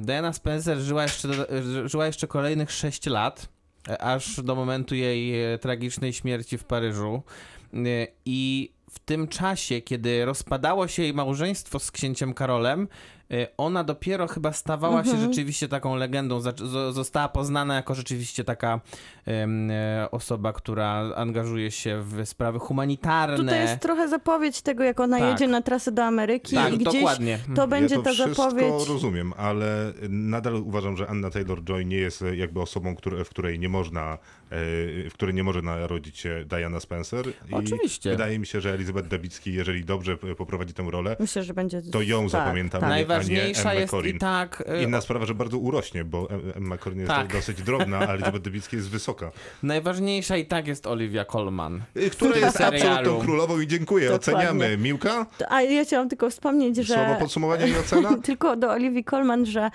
Diana 0.00 0.32
Spencer 0.32 0.78
żyła 0.78 1.02
jeszcze, 1.02 1.28
żyła 1.88 2.06
jeszcze 2.06 2.26
kolejnych 2.26 2.70
6 2.72 3.06
lat, 3.06 3.48
aż 3.98 4.40
do 4.40 4.54
momentu 4.54 4.94
jej 4.94 5.52
e, 5.54 5.58
tragicznej 5.58 6.12
śmierci 6.12 6.58
w 6.58 6.64
Paryżu. 6.64 7.22
Y, 7.74 8.06
I 8.24 8.72
w 8.90 8.98
tym 8.98 9.28
czasie, 9.28 9.80
kiedy 9.80 10.24
rozpadało 10.24 10.88
się 10.88 11.02
jej 11.02 11.14
małżeństwo 11.14 11.78
z 11.78 11.90
księciem 11.90 12.34
Karolem, 12.34 12.88
ona 13.56 13.84
dopiero 13.84 14.28
chyba 14.28 14.52
stawała 14.52 15.04
się 15.04 15.16
rzeczywiście 15.16 15.68
taką 15.68 15.96
legendą, 15.96 16.40
została 16.92 17.28
poznana 17.28 17.74
jako 17.74 17.94
rzeczywiście 17.94 18.44
taka 18.44 18.80
e, 19.28 20.10
osoba, 20.10 20.52
która 20.52 21.14
angażuje 21.16 21.70
się 21.70 22.02
w 22.02 22.28
sprawy 22.28 22.58
humanitarne. 22.58 23.36
Tutaj 23.36 23.60
jest 23.60 23.80
trochę 23.80 24.08
zapowiedź 24.08 24.62
tego, 24.62 24.84
jak 24.84 25.00
ona 25.00 25.18
Tak. 25.18 25.30
jedzie 25.30 25.48
na 25.48 25.62
trasę 25.62 25.92
do 25.92 26.04
Ameryki 26.04 26.54
tak, 26.56 26.72
i 26.74 26.78
gdzieś 26.78 26.94
dokładnie. 26.94 27.38
to 27.54 27.68
będzie 27.68 27.94
ja 27.94 28.02
to 28.02 28.10
ta 28.10 28.14
zapowiedź. 28.14 28.88
rozumiem, 28.88 29.32
ale 29.36 29.92
nadal 30.08 30.54
uważam, 30.54 30.96
że 30.96 31.06
Anna 31.08 31.28
Taylor-Joy 31.30 31.84
nie 31.84 31.96
jest 31.96 32.24
jakby 32.34 32.60
osobą, 32.60 32.94
w 33.24 33.28
której 33.28 33.58
nie 33.58 33.68
można, 33.68 34.12
e, 34.12 34.18
w 35.08 35.12
której 35.14 35.34
nie 35.34 35.44
może 35.44 35.62
narodzić 35.62 36.18
się 36.18 36.44
Diana 36.48 36.80
Spencer. 36.80 37.26
I 37.48 37.54
Oczywiście. 37.54 38.10
Wydaje 38.10 38.38
mi 38.38 38.46
się, 38.46 38.60
że 38.60 38.72
Elizabeth 38.74 39.08
Debicki, 39.08 39.52
jeżeli 39.54 39.84
dobrze 39.84 40.16
poprowadzi 40.16 40.74
tę 40.74 40.82
rolę, 40.90 41.16
Myślę, 41.20 41.42
że 41.42 41.54
będzie. 41.54 41.82
to 41.82 42.02
ją 42.02 42.20
tak, 42.22 42.30
zapamiętamy. 42.30 43.04
tak. 43.06 43.21
A 43.26 43.30
nie 43.30 43.36
Najważniejsza 43.36 43.70
Emmę 43.70 43.80
jest 43.80 43.90
Corrin. 43.90 44.16
i 44.16 44.18
tak... 44.18 44.62
e, 44.66 44.82
Inna 44.82 45.00
sprawa, 45.00 45.26
że 45.26 45.34
bardzo 45.34 45.58
urośnie, 45.58 46.04
bo 46.04 46.30
Em- 46.30 46.52
Emma 46.56 46.78
Corrin 46.78 47.00
jest 47.00 47.12
Tak. 47.12 47.32
dosyć 47.32 47.62
drobna, 47.62 47.98
a 47.98 48.12
Elizabeth 48.14 48.44
Debicki 48.44 48.76
jest 48.76 48.88
wysoka. 48.90 49.30
Najważniejsza 49.62 50.36
i 50.36 50.46
tak 50.46 50.66
jest 50.66 50.86
Olivia 50.86 51.24
Colman. 51.24 51.82
Y, 51.96 52.10
Która 52.10 52.36
jest 52.36 52.56
serialu. 52.56 52.76
absolutną 52.96 53.20
królową 53.26 53.60
i 53.60 53.66
dziękuję, 53.66 54.08
Dokładnie. 54.10 54.34
oceniamy. 54.50 54.76
Miłka? 54.78 55.26
To- 55.38 55.52
A 55.52 55.62
ja 55.62 55.84
chciałam 55.84 56.08
tylko 56.08 56.30
wspomnieć, 56.30 56.76
że. 56.76 56.94
Słowo 56.94 57.14
podsumowania 57.20 57.66
i 57.66 57.76
ocena? 57.76 58.16
Tylko 58.22 58.56
do 58.56 58.70
Olivii 58.70 59.04
Colman, 59.04 59.46
że 59.46 59.70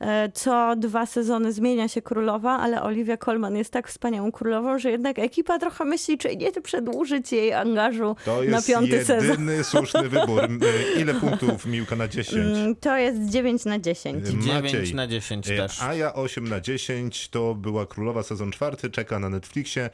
e, 0.00 0.30
co 0.34 0.76
dwa 0.76 1.06
sezony 1.06 1.52
zmienia 1.52 1.88
się 1.88 2.02
królowa, 2.02 2.50
ale 2.58 2.82
Olivia 2.82 3.16
Colman 3.16 3.56
jest 3.56 3.70
tak 3.72 3.88
wspaniałą 3.88 4.32
królową, 4.32 4.78
że 4.78 4.90
jednak 4.90 5.18
ekipa 5.18 5.58
trochę 5.58 5.84
myśli, 5.84 6.18
czy 6.18 6.36
nie 6.36 6.52
przedłużyć 6.52 7.32
jej 7.32 7.52
angażu 7.52 8.16
To 8.24 8.36
na 8.36 8.42
jest 8.42 8.66
piąty 8.68 9.04
sezon. 9.04 9.28
jedyny 9.30 9.64
słuszny 9.64 10.08
wybór. 10.08 10.44
Y, 10.44 11.00
Ile 11.00 11.14
punktów 11.14 11.66
Miłka 11.66 11.96
na 11.96 12.08
10? 12.08 12.56
Mm, 12.56 12.76
To 12.92 12.98
jest 12.98 13.30
9 13.30 13.64
na 13.64 13.78
10. 13.78 14.28
Y, 14.28 14.30
9 14.30 14.46
Maciej. 14.46 14.94
na 14.94 15.06
10 15.06 15.48
Y, 15.50 15.56
też. 15.56 15.82
A 15.82 15.94
ja 15.94 16.14
8 16.14 16.48
na 16.48 16.60
10 16.60 17.28
to 17.28 17.54
była 17.54 17.86
Królowa 17.86 18.22
sezon 18.22 18.52
czwarty, 18.52 18.90
czeka 18.90 19.18
na 19.18 19.28
Netflixie. 19.28 19.90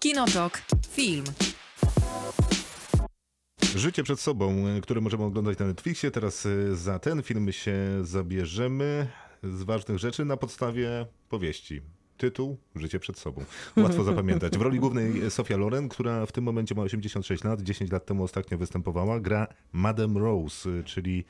Kinotok. 0.00 0.62
Film. 0.90 1.24
Życie 3.76 4.02
przed 4.02 4.20
sobą, 4.20 4.66
e, 4.66 4.80
które 4.80 5.00
możemy 5.00 5.24
oglądać 5.24 5.58
na 5.58 5.66
Netflixie. 5.66 6.10
Teraz 6.10 6.46
e, 6.46 6.76
za 6.76 6.98
ten 6.98 7.22
film 7.22 7.52
się 7.52 7.76
zabierzemy 8.02 9.06
z 9.42 9.62
ważnych 9.62 9.98
rzeczy 9.98 10.24
na 10.24 10.36
podstawie 10.36 11.06
powieści. 11.28 11.82
Tytuł 12.16 12.56
Życie 12.76 12.98
przed 12.98 13.18
sobą. 13.18 13.44
Łatwo 13.76 14.04
zapamiętać. 14.04 14.58
W 14.58 14.60
roli 14.60 14.78
głównej 14.80 15.30
Sofia 15.30 15.56
Loren, 15.56 15.88
która 15.88 16.26
w 16.26 16.32
tym 16.32 16.44
momencie 16.44 16.74
ma 16.74 16.82
86 16.82 17.44
lat, 17.44 17.62
10 17.62 17.92
lat 17.92 18.06
temu 18.06 18.24
ostatnio 18.24 18.58
występowała, 18.58 19.20
gra 19.20 19.46
Madame 19.72 20.20
Rose, 20.20 20.82
czyli 20.84 21.24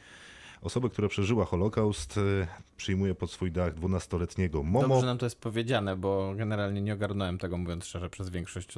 osobę, 0.62 0.88
która 0.88 1.08
przeżyła 1.08 1.44
Holokaust, 1.44 2.16
y, 2.16 2.46
przyjmuje 2.76 3.14
pod 3.14 3.30
swój 3.30 3.52
dach 3.52 3.74
12-letniego 3.74 4.62
Momo. 4.62 4.88
Dobrze 4.88 5.06
nam 5.06 5.18
to 5.18 5.26
jest 5.26 5.40
powiedziane, 5.40 5.96
bo 5.96 6.34
generalnie 6.36 6.82
nie 6.82 6.94
ogarnąłem 6.94 7.38
tego, 7.38 7.58
mówiąc 7.58 7.84
szczerze, 7.84 8.10
przez 8.10 8.30
większość 8.30 8.68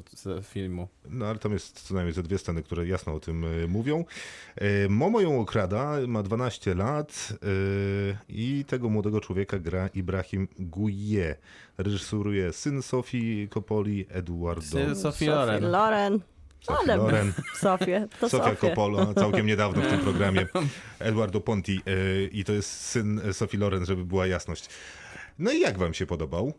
filmu. 0.43 0.89
No 1.09 1.27
ale 1.27 1.39
tam 1.39 1.53
jest 1.53 1.81
co 1.83 1.95
najmniej 1.95 2.15
ze 2.15 2.23
dwie 2.23 2.39
sceny, 2.39 2.63
które 2.63 2.87
jasno 2.87 3.15
o 3.15 3.21
tym 3.21 3.45
y, 3.45 3.69
mówią. 3.69 4.05
Y, 4.63 4.89
Momo 4.89 5.21
ją 5.21 5.41
okrada, 5.41 5.97
ma 6.07 6.23
12 6.23 6.75
lat 6.75 7.33
i 8.29 8.65
tego 8.69 8.89
młodego 8.89 9.21
człowieka 9.21 9.59
gra 9.59 9.89
Ibrahim 9.89 10.49
Gouye. 10.59 11.37
Reżyseruje 11.79 12.53
syn 12.53 12.83
Sofii 12.83 13.49
Coppoli, 13.55 14.07
Eduardo 14.09 14.63
Syn 14.63 14.97
Sophie 14.97 15.31
Loren. 15.31 15.71
Loren. 15.71 16.21
Sofii 16.67 16.81
Ale 16.91 16.97
Loren. 16.97 17.33
Sofię, 17.61 18.09
to 18.21 18.29
Sofia 18.29 18.45
Sofię. 18.45 18.57
Coppola 18.69 19.15
całkiem 19.15 19.47
niedawno 19.47 19.83
w 19.83 19.87
tym 19.87 20.01
programie. 20.01 20.47
Eduardo 20.99 21.41
Ponti 21.41 21.81
y, 21.89 22.29
i 22.33 22.45
to 22.45 22.53
jest 22.53 22.71
syn 22.81 23.21
Sofii 23.33 23.57
Loren, 23.57 23.85
żeby 23.87 24.05
była 24.05 24.27
jasność. 24.27 24.69
No 25.39 25.53
i 25.53 25.61
jak 25.61 25.79
wam 25.79 25.95
się 25.95 26.07
podobał? 26.07 26.53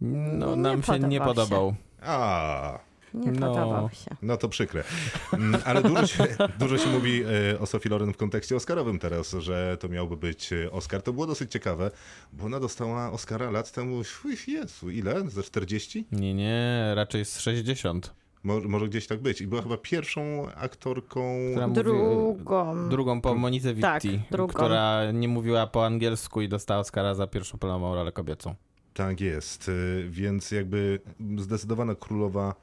No, 0.00 0.50
Nie 0.56 0.62
nam 0.62 0.82
się 0.82 0.98
nie 0.98 1.20
podobał 1.20 1.70
się. 1.70 1.76
A, 2.08 2.78
Nie 3.14 3.32
No. 3.32 3.54
podobał 3.54 3.90
się. 3.90 4.10
No 4.22 4.36
to 4.36 4.48
przykre. 4.48 4.84
Mm, 5.32 5.60
Ale 5.64 5.82
dużo 5.82 6.06
się, 6.06 6.24
dużo 6.58 6.78
się 6.78 6.90
mówi 6.90 7.22
e, 7.52 7.58
o 7.60 7.66
Sophie 7.66 7.90
Loren 7.90 8.12
w 8.12 8.16
kontekście 8.16 8.56
Oscarowym 8.56 8.98
teraz, 8.98 9.32
że 9.38 9.76
to 9.80 9.88
miałby 9.88 10.16
być 10.16 10.52
e, 10.52 10.70
Oscar. 10.72 11.02
To 11.02 11.12
było 11.12 11.26
dosyć 11.26 11.52
ciekawe, 11.52 11.90
bo 12.32 12.44
ona 12.44 12.60
dostała 12.60 13.10
Oscara 13.12 13.50
lat 13.50 13.72
temu, 13.72 14.02
Jezu, 14.46 14.90
ile? 14.90 15.30
Ze 15.30 15.42
40? 15.42 16.06
Nie, 16.12 16.34
nie, 16.34 16.92
raczej 16.94 17.24
z 17.24 17.38
60. 17.40 18.14
Mo, 18.44 18.60
może 18.68 18.88
gdzieś 18.88 19.06
tak 19.06 19.20
być. 19.22 19.40
I 19.40 19.46
była 19.46 19.62
chyba 19.62 19.76
pierwszą 19.76 20.46
aktorką... 20.56 21.38
Która 21.50 21.68
mówi- 21.68 21.82
Drugą. 21.82 22.88
Drugą 22.88 23.20
po 23.20 23.34
Monice 23.34 23.74
Tak, 23.74 24.02
Witti, 24.02 24.20
drugą. 24.30 24.54
która 24.54 25.10
nie 25.12 25.28
mówiła 25.28 25.66
po 25.66 25.86
angielsku 25.86 26.40
i 26.40 26.48
dostała 26.48 26.80
Oscara 26.80 27.14
za 27.14 27.26
pierwszą 27.26 27.58
planową 27.58 27.94
rolę 27.94 28.12
kobiecą. 28.12 28.54
Tak 28.94 29.20
jest, 29.20 29.68
e, 29.68 29.72
więc 30.08 30.50
jakby 30.50 31.00
zdecydowana 31.38 31.94
królowa, 31.94 32.54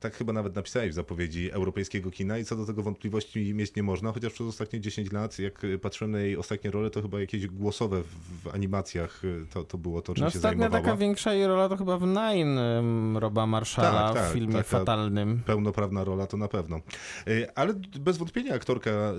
tak 0.00 0.14
chyba 0.14 0.32
nawet 0.32 0.56
napisałeś 0.56 0.90
w 0.90 0.94
zapowiedzi 0.94 1.50
europejskiego 1.52 2.10
kina 2.10 2.38
i 2.38 2.44
co 2.44 2.56
do 2.56 2.66
tego 2.66 2.82
wątpliwości 2.82 3.54
mieć 3.54 3.74
nie 3.74 3.82
można, 3.82 4.12
chociaż 4.12 4.32
przez 4.32 4.46
ostatnie 4.46 4.80
10 4.80 5.12
lat, 5.12 5.38
jak 5.38 5.62
patrzyłem 5.82 6.10
na 6.10 6.18
jej 6.20 6.36
ostatnie 6.36 6.70
role, 6.70 6.90
to 6.90 7.02
chyba 7.02 7.20
jakieś 7.20 7.46
głosowe 7.46 8.02
w, 8.02 8.42
w 8.42 8.54
animacjach 8.54 9.22
to, 9.50 9.64
to 9.64 9.78
było 9.78 10.02
to, 10.02 10.14
czym 10.14 10.24
No 10.24 10.30
się 10.30 10.38
ostatnia 10.38 10.58
zajmowała. 10.58 10.82
taka 10.84 10.96
większa 10.96 11.34
jej 11.34 11.46
rola 11.46 11.68
to 11.68 11.76
chyba 11.76 11.98
w 11.98 12.02
Nine 12.06 12.58
Roba 13.18 13.46
Marszala 13.46 14.08
Tak, 14.12 14.14
tak, 14.22 14.30
w 14.30 14.34
filmie 14.34 14.52
taka- 14.52 14.64
fatalnym. 14.68 15.42
Pełnoprawna 15.46 16.04
rola 16.04 16.26
to 16.26 16.36
na 16.36 16.48
pewno. 16.48 16.76
E, 17.26 17.58
Ale 17.58 17.74
bez 18.00 18.16
wątpienia 18.18 18.54
aktorka 18.54 18.90
e, 18.90 19.14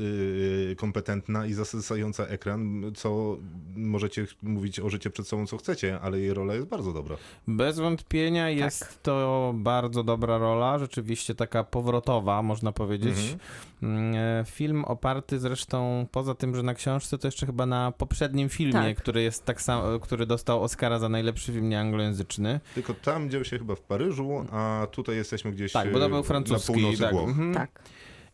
kompetentna 0.75 1.45
i 1.45 1.53
zasysająca 1.53 2.25
ekran, 2.27 2.91
co 2.95 3.37
możecie 3.75 4.27
mówić 4.43 4.79
o 4.79 4.89
życie 4.89 5.09
przed 5.09 5.27
sobą, 5.27 5.47
co 5.47 5.57
chcecie, 5.57 5.99
ale 5.99 6.19
jej 6.19 6.33
rola 6.33 6.53
jest 6.53 6.67
bardzo 6.67 6.93
dobra. 6.93 7.17
Bez 7.47 7.79
wątpienia 7.79 8.49
jest 8.49 8.79
Tak. 8.79 8.93
to 8.93 9.51
bardzo 9.55 10.03
dobra 10.03 10.37
rola, 10.37 10.68
rzeczywiście 10.77 11.35
taka 11.35 11.63
powrotowa, 11.63 12.41
można 12.41 12.71
powiedzieć. 12.71 13.35
Mm, 13.83 14.15
e, 14.15 14.45
Film 14.45 14.85
oparty 14.85 15.39
zresztą, 15.39 16.07
poza 16.11 16.35
tym, 16.35 16.55
że 16.55 16.63
na 16.63 16.73
książce, 16.73 17.17
to 17.17 17.27
jeszcze 17.27 17.45
chyba 17.45 17.65
na 17.65 17.91
poprzednim 17.91 18.49
filmie, 18.49 18.73
Tak. 18.73 18.97
który 18.97 19.21
jest 19.21 19.45
tak 19.45 19.61
sam, 19.61 19.99
który 19.99 20.25
dostał 20.25 20.63
Oscara 20.63 20.99
za 20.99 21.09
najlepszy 21.09 21.51
film 21.53 21.69
nieanglojęzyczny. 21.69 22.59
Tylko 22.75 22.93
tam 22.93 23.29
dzieł 23.29 23.43
się 23.45 23.57
chyba 23.57 23.75
w 23.75 23.81
Paryżu, 23.81 24.45
a 24.51 24.87
tutaj 24.91 25.15
jesteśmy 25.15 25.51
gdzieś 25.51 25.71
Tak, 25.71 25.91
bo 25.91 25.99
to 25.99 26.05
e, 26.05 26.09
był 26.09 26.23
francuski. 26.23 26.81
na 27.01 27.07
tak. 27.07 27.13
Mhm. 27.15 27.53
Tak. 27.53 27.83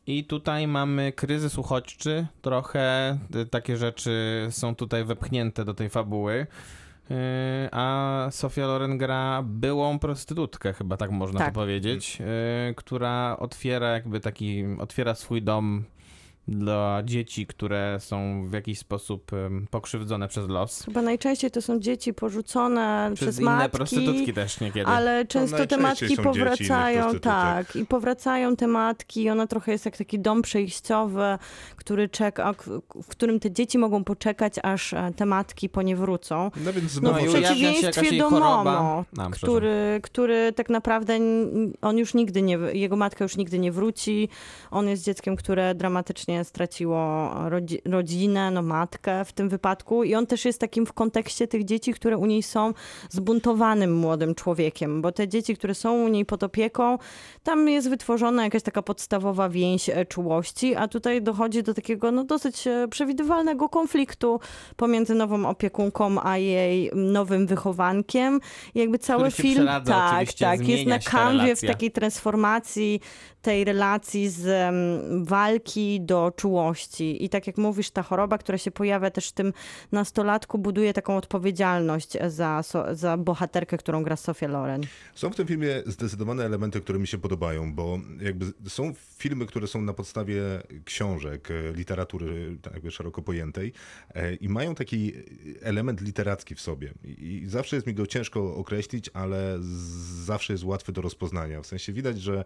I 0.08 0.24
tutaj 0.24 0.68
mamy 0.68 1.12
kryzys 1.12 1.58
uchodźczy, 1.58 2.28
trochę 2.42 3.18
takie 3.52 3.78
rzeczy 3.78 4.48
są 4.52 4.76
tutaj 4.76 5.06
wepchnięte 5.06 5.66
do 5.66 5.74
tej 5.74 5.90
fabuły. 5.90 6.48
Yy, 7.10 7.16
A 7.72 8.28
Sofia 8.32 8.68
Loren 8.68 8.98
gra 8.98 9.44
byłą 9.46 10.00
prostytutkę, 10.00 10.74
chyba 10.74 10.98
tak 10.98 11.12
można 11.12 11.40
Tak. 11.40 11.48
to 11.48 11.54
powiedzieć, 11.54 12.20
yy, 12.20 12.26
która 12.76 13.38
otwiera 13.40 13.88
jakby 13.88 14.20
taki, 14.20 14.64
otwiera 14.80 15.16
swój 15.16 15.42
dom 15.42 15.84
dla 16.48 17.02
dzieci, 17.04 17.48
które 17.48 17.98
są 18.00 18.48
w 18.50 18.54
jakiś 18.54 18.80
sposób 18.80 19.32
pokrzywdzone 19.70 20.28
przez 20.28 20.50
los. 20.50 20.84
Chyba 20.86 21.02
najczęściej 21.02 21.52
to 21.52 21.62
są 21.62 21.80
dzieci 21.80 22.14
porzucone 22.14 23.12
Przez 23.14 23.26
przez 23.26 23.40
inne 23.40 23.52
matki. 23.52 23.78
prostytutki 23.78 24.34
też 24.34 24.60
niekiedy. 24.62 24.88
Ale 24.88 25.26
często 25.26 25.68
te 25.68 25.78
matki 25.78 26.18
powracają, 26.18 27.20
tak, 27.20 27.76
i 27.76 27.86
powracają 27.86 28.56
te 28.56 28.68
matki, 28.68 29.24
i 29.24 29.30
ona 29.30 29.48
trochę 29.48 29.72
jest 29.72 29.86
jak 29.86 29.98
taki 29.98 30.20
dom 30.20 30.42
przejściowy, 30.42 31.38
który 31.76 32.10
czeka, 32.10 32.54
w 33.04 33.08
którym 33.08 33.40
te 33.40 33.52
dzieci 33.52 33.78
mogą 33.78 34.04
poczekać, 34.04 34.54
aż 34.64 34.94
e, 34.94 35.12
te 35.16 35.26
matki 35.26 35.70
po 35.70 35.82
nie 35.82 35.96
wrócą. 35.96 36.52
No 36.66 36.74
więc 36.74 37.02
No, 37.02 37.14
w 37.14 37.28
przeciwieństwie 37.28 38.18
do. 38.18 38.30
Momo, 38.30 39.06
który, 39.32 40.00
który 40.04 40.54
tak 40.54 40.70
naprawdę 40.70 41.20
on 41.82 41.98
już 41.98 42.14
nigdy 42.14 42.42
nie, 42.42 42.58
jego 42.74 42.96
matka 42.96 43.26
już 43.26 43.38
nigdy 43.38 43.60
nie 43.60 43.72
wróci. 43.72 44.30
On 44.72 44.88
jest 44.88 45.04
dzieckiem, 45.04 45.36
które 45.36 45.76
dramatycznie 45.76 46.35
straciło 46.44 47.32
rodzi, 47.50 47.82
rodzinę, 47.86 48.52
no 48.52 48.62
matkę 48.62 49.26
w 49.26 49.34
tym 49.34 49.50
wypadku 49.50 50.04
i 50.04 50.16
on 50.16 50.28
też 50.28 50.46
jest 50.46 50.60
takim 50.60 50.86
w 50.86 50.94
kontekście 50.94 51.48
tych 51.48 51.66
dzieci, 51.66 51.94
które 51.94 52.18
u 52.18 52.26
niej 52.26 52.44
są 52.44 52.74
zbuntowanym 53.10 53.96
młodym 53.96 54.36
człowiekiem, 54.36 55.02
bo 55.02 55.12
te 55.12 55.28
dzieci, 55.28 55.56
które 55.56 55.76
są 55.76 56.06
u 56.06 56.08
niej 56.08 56.26
pod 56.26 56.44
opieką, 56.44 56.98
tam 57.44 57.70
jest 57.70 57.90
wytworzona 57.90 58.44
jakaś 58.44 58.64
taka 58.64 58.82
podstawowa 58.82 59.50
więź 59.50 59.90
e, 59.90 60.06
czułości, 60.06 60.76
a 60.76 60.88
tutaj 60.88 61.22
dochodzi 61.22 61.64
do 61.64 61.74
takiego 61.74 62.12
no 62.12 62.24
dosyć 62.24 62.68
e, 62.68 62.88
przewidywalnego 62.88 63.70
konfliktu 63.70 64.40
pomiędzy 64.76 65.16
nową 65.16 65.46
opiekunką 65.50 66.24
a 66.24 66.38
jej 66.38 66.92
nowym 66.96 67.48
wychowankiem. 67.48 68.40
I 68.76 68.80
jakby 68.80 69.00
cały 69.00 69.32
film 69.32 69.68
tak, 69.86 70.34
tak, 70.34 70.68
jest 70.68 70.86
na 70.86 71.00
kanwie 71.00 71.56
w 71.56 71.62
takiej 71.62 71.92
transformacji 71.92 73.02
tej 73.46 73.64
relacji 73.64 74.30
z 74.30 74.74
walki 75.28 76.02
do 76.02 76.32
czułości. 76.36 77.26
I 77.26 77.30
tak 77.30 77.48
jak 77.48 77.58
mówisz, 77.58 77.90
ta 77.90 78.04
choroba, 78.04 78.38
która 78.38 78.58
się 78.58 78.72
pojawia 78.72 79.12
też 79.12 79.30
w 79.30 79.32
tym 79.32 79.54
nastolatku, 79.92 80.58
buduje 80.58 80.94
taką 80.94 81.18
odpowiedzialność 81.18 82.18
za, 82.28 82.62
za 82.92 83.18
bohaterkę, 83.18 83.78
którą 83.78 84.04
gra 84.04 84.16
Sofia 84.16 84.48
Loren. 84.48 84.82
Są 85.16 85.30
w 85.30 85.36
tym 85.36 85.48
filmie 85.48 85.84
zdecydowane 85.86 86.46
elementy, 86.46 86.82
które 86.82 87.00
mi 87.00 87.08
się 87.08 87.18
podobają, 87.18 87.74
bo 87.74 88.00
jakby 88.22 88.46
są 88.70 88.94
filmy, 89.18 89.46
które 89.46 89.68
są 89.68 89.82
na 89.82 89.94
podstawie 89.94 90.42
książek, 90.86 91.52
e, 91.52 91.74
literatury 91.74 92.58
tak 92.62 92.74
jakby 92.74 92.92
szeroko 92.92 93.22
pojętej 93.22 93.74
e, 94.14 94.36
i 94.36 94.50
mają 94.50 94.76
taki 94.76 95.14
element 95.62 96.02
literacki 96.02 96.56
w 96.56 96.62
sobie. 96.62 96.94
I 97.04 97.44
zawsze 97.48 97.76
jest 97.76 97.88
mi 97.88 97.94
go 97.94 98.08
ciężko 98.08 98.56
określić, 98.56 99.10
ale 99.14 99.58
zawsze 100.26 100.54
jest 100.54 100.64
łatwy 100.64 100.92
do 100.92 101.02
rozpoznania. 101.02 101.62
W 101.62 101.68
sensie 101.68 101.94
widać, 101.94 102.22
że 102.22 102.46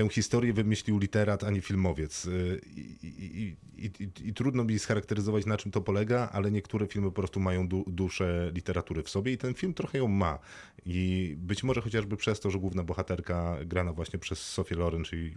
tę 0.00 0.08
historię 0.08 0.52
wymyślił 0.52 0.98
literat, 0.98 1.44
a 1.44 1.50
nie 1.50 1.60
filmowiec. 1.60 2.26
Y, 2.26 2.60
I, 2.76 3.06
i, 3.06 3.56
i, 3.86 4.28
i, 4.28 4.34
trudno 4.34 4.64
mi 4.64 4.78
scharakteryzować, 4.78 5.46
na 5.46 5.56
czym 5.56 5.72
to 5.72 5.80
polega, 5.80 6.28
ale 6.32 6.50
niektóre 6.50 6.86
filmy 6.86 7.08
po 7.08 7.12
prostu 7.12 7.40
mają 7.40 7.68
du, 7.68 7.84
duszę 7.86 8.50
literatury 8.54 9.02
w 9.02 9.08
sobie 9.08 9.32
i 9.32 9.38
ten 9.38 9.54
film 9.54 9.74
trochę 9.74 9.98
ją 9.98 10.08
ma. 10.08 10.38
I 10.86 11.34
być 11.38 11.62
może 11.62 11.80
chociażby 11.80 12.16
przez 12.16 12.40
to, 12.40 12.50
że 12.50 12.58
główna 12.58 12.82
bohaterka 12.82 13.56
grana 13.66 13.92
właśnie 13.92 14.18
przez 14.18 14.38
Sophie 14.38 14.76
Loren, 14.76 15.04
czyli 15.04 15.36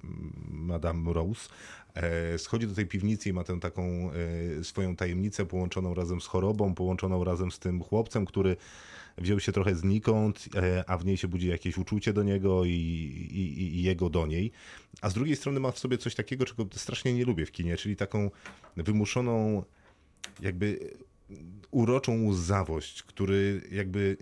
Madame 0.52 1.14
Rose, 1.14 1.50
e, 1.94 2.38
schodzi 2.38 2.68
do 2.68 2.76
tej 2.76 2.86
piwnicy 2.86 3.30
i 3.30 3.34
ma 3.34 3.44
tę 3.44 3.60
taką 3.60 4.12
e, 4.60 4.64
swoją 4.64 4.96
tajemnicę 4.96 5.46
połączoną 5.46 5.94
razem 5.94 6.22
z 6.22 6.28
chorobą, 6.28 6.76
połączoną 6.76 7.24
razem 7.24 7.52
z 7.52 7.60
tym 7.60 7.84
chłopcem, 7.84 8.26
który 8.26 8.58
wziął 9.18 9.40
się 9.40 9.52
trochę 9.52 9.76
znikąd, 9.76 10.50
e, 10.56 10.84
a 10.88 10.98
w 10.98 11.06
niej 11.06 11.18
się 11.18 11.28
budzi 11.28 11.48
jakieś 11.48 11.78
uczucie 11.78 12.14
do 12.14 12.24
niego 12.24 12.66
i, 12.66 12.70
i, 12.70 13.76
i 13.80 13.84
jego 13.84 14.10
do 14.10 14.28
niej. 14.28 14.52
A 15.02 15.10
z 15.10 15.14
drugiej 15.14 15.36
strony 15.36 15.60
ma 15.60 15.72
w 15.72 15.80
sobie 15.80 15.98
coś 15.98 16.16
takiego, 16.16 16.46
czego 16.46 16.66
strasznie 16.74 17.14
nie 17.14 17.26
lubię 17.26 17.46
w 17.46 17.52
kinie, 17.52 17.78
czyli 17.78 17.96
taką 17.96 18.32
wymuszoną, 18.78 19.64
jakby 20.42 20.94
uroczą 21.72 22.26
łzawość, 22.26 23.04
który 23.04 23.62
jakby 23.72 24.18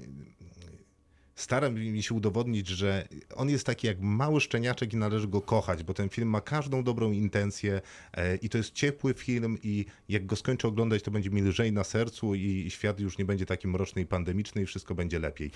stara 1.36 1.70
mi 1.70 2.04
się 2.04 2.16
udowodnić, 2.16 2.68
że 2.68 3.08
on 3.36 3.50
jest 3.50 3.66
taki 3.66 3.88
jak 3.88 4.00
mały 4.00 4.42
szczeniaczek 4.42 4.94
i 4.94 4.98
należy 4.98 5.28
go 5.28 5.42
kochać, 5.42 5.84
bo 5.84 5.94
ten 5.94 6.10
film 6.10 6.30
ma 6.30 6.42
każdą 6.42 6.84
dobrą 6.84 7.12
intencję 7.12 7.82
e, 8.14 8.36
i 8.36 8.50
to 8.50 8.58
jest 8.58 8.74
ciepły 8.74 9.14
film 9.14 9.58
i 9.64 9.86
jak 10.10 10.26
go 10.26 10.36
skończę 10.36 10.68
oglądać, 10.68 11.04
to 11.04 11.12
będzie 11.12 11.30
mi 11.30 11.42
lżej 11.42 11.74
na 11.74 11.84
sercu 11.84 12.36
i 12.36 12.66
świat 12.70 13.00
już 13.00 13.18
nie 13.18 13.26
będzie 13.26 13.46
taki 13.46 13.68
mroczny 13.68 14.02
i 14.02 14.06
pandemiczny 14.06 14.62
i 14.62 14.66
wszystko 14.66 14.96
będzie 14.96 15.20
lepiej. 15.20 15.52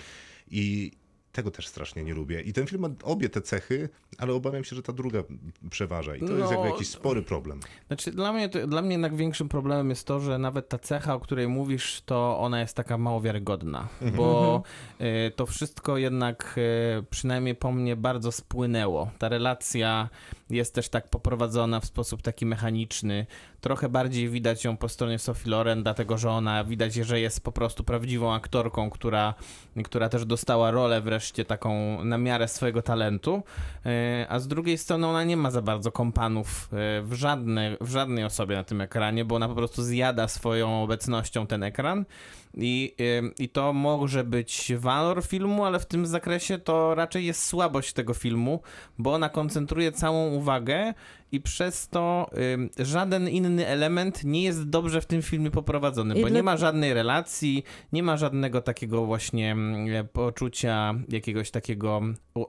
I 0.50 0.92
tego 1.36 1.50
też 1.50 1.66
strasznie 1.66 2.04
nie 2.04 2.14
lubię. 2.14 2.40
I 2.40 2.52
ten 2.52 2.66
film 2.66 2.82
ma 2.82 2.88
obie 3.02 3.28
te 3.28 3.40
cechy, 3.40 3.88
ale 4.18 4.32
obawiam 4.32 4.64
się, 4.64 4.76
że 4.76 4.82
ta 4.82 4.92
druga 4.92 5.22
przeważa 5.70 6.16
i 6.16 6.20
to 6.20 6.26
jest 6.36 6.38
No. 6.38 6.52
jakby 6.52 6.68
jakiś 6.68 6.88
spory 6.88 7.22
problem. 7.22 7.60
Znaczy, 7.86 8.12
dla 8.12 8.32
mnie, 8.32 8.48
to, 8.48 8.66
dla 8.66 8.82
mnie 8.82 8.92
jednak 8.92 9.16
większym 9.16 9.48
problemem 9.48 9.90
jest 9.90 10.06
to, 10.06 10.20
że 10.20 10.38
nawet 10.38 10.68
ta 10.68 10.78
cecha, 10.78 11.14
o 11.14 11.20
której 11.20 11.48
mówisz, 11.48 12.02
to 12.06 12.38
ona 12.38 12.60
jest 12.60 12.76
taka 12.76 12.98
mało 12.98 13.20
wiarygodna, 13.20 13.88
bo 14.16 14.62
y, 15.00 15.30
to 15.36 15.46
wszystko 15.46 15.96
jednak 15.96 16.54
y, 16.58 17.02
przynajmniej 17.10 17.54
po 17.54 17.72
mnie 17.72 17.96
bardzo 17.96 18.32
spłynęło. 18.32 19.10
Ta 19.18 19.28
relacja 19.28 20.08
jest 20.50 20.74
też 20.74 20.88
tak 20.88 21.08
poprowadzona 21.10 21.80
w 21.80 21.84
sposób 21.84 22.22
taki 22.22 22.46
mechaniczny. 22.46 23.26
Trochę 23.60 23.88
bardziej 23.88 24.28
widać 24.28 24.64
ją 24.64 24.76
po 24.76 24.88
stronie 24.88 25.18
Sophie 25.18 25.50
Loren, 25.50 25.82
dlatego 25.82 26.18
że 26.18 26.30
ona 26.30 26.64
widać, 26.64 26.94
że 26.94 27.20
jest 27.20 27.40
po 27.40 27.52
prostu 27.52 27.84
prawdziwą 27.84 28.34
aktorką, 28.34 28.90
która, 28.90 29.34
która 29.84 30.08
też 30.08 30.24
dostała 30.24 30.70
rolę 30.70 31.00
wreszcie 31.00 31.25
taką 31.44 32.04
na 32.04 32.18
miarę 32.18 32.48
swojego 32.48 32.82
talentu. 32.82 33.42
E, 33.86 34.26
A 34.28 34.38
z 34.38 34.48
drugiej 34.48 34.78
strony 34.78 35.06
ona 35.06 35.24
nie 35.24 35.36
ma 35.36 35.50
za 35.50 35.62
bardzo 35.62 35.92
kompanów 35.92 36.68
e, 36.72 37.02
w, 37.02 37.12
żadnej, 37.12 37.76
w 37.80 37.90
żadnej 37.90 38.24
osobie 38.24 38.56
na 38.56 38.64
tym 38.64 38.80
ekranie, 38.80 39.24
bo 39.24 39.36
ona 39.36 39.48
po 39.48 39.54
prostu 39.54 39.82
zjada 39.82 40.28
swoją 40.28 40.82
obecnością 40.82 41.46
ten 41.46 41.62
ekran. 41.62 42.04
I, 42.56 42.94
e, 43.00 43.42
I 43.42 43.48
to 43.48 43.72
może 43.72 44.24
być 44.24 44.72
walor 44.78 45.22
filmu, 45.26 45.64
ale 45.64 45.78
w 45.80 45.86
tym 45.86 46.06
zakresie 46.06 46.58
to 46.58 46.94
raczej 46.94 47.26
jest 47.26 47.44
słabość 47.44 47.92
tego 47.92 48.14
filmu, 48.14 48.60
bo 48.98 49.12
ona 49.14 49.28
koncentruje 49.28 49.92
całą 49.92 50.28
uwagę 50.32 50.94
i 51.32 51.40
przez 51.40 51.88
to 51.88 52.30
ym, 52.54 52.70
żaden 52.78 53.28
inny 53.28 53.66
element 53.66 54.24
nie 54.24 54.42
jest 54.42 54.68
dobrze 54.68 55.00
w 55.00 55.06
tym 55.06 55.22
filmie 55.22 55.50
poprowadzony, 55.50 56.14
I 56.14 56.22
bo 56.22 56.28
dla- 56.28 56.36
nie 56.36 56.42
ma 56.42 56.56
żadnej 56.56 56.94
relacji, 56.94 57.64
nie 57.92 58.02
ma 58.02 58.16
żadnego 58.16 58.60
takiego 58.60 59.06
właśnie 59.06 59.52
mm, 59.52 60.08
poczucia 60.08 60.94
jakiegoś 61.08 61.50
takiego 61.50 62.00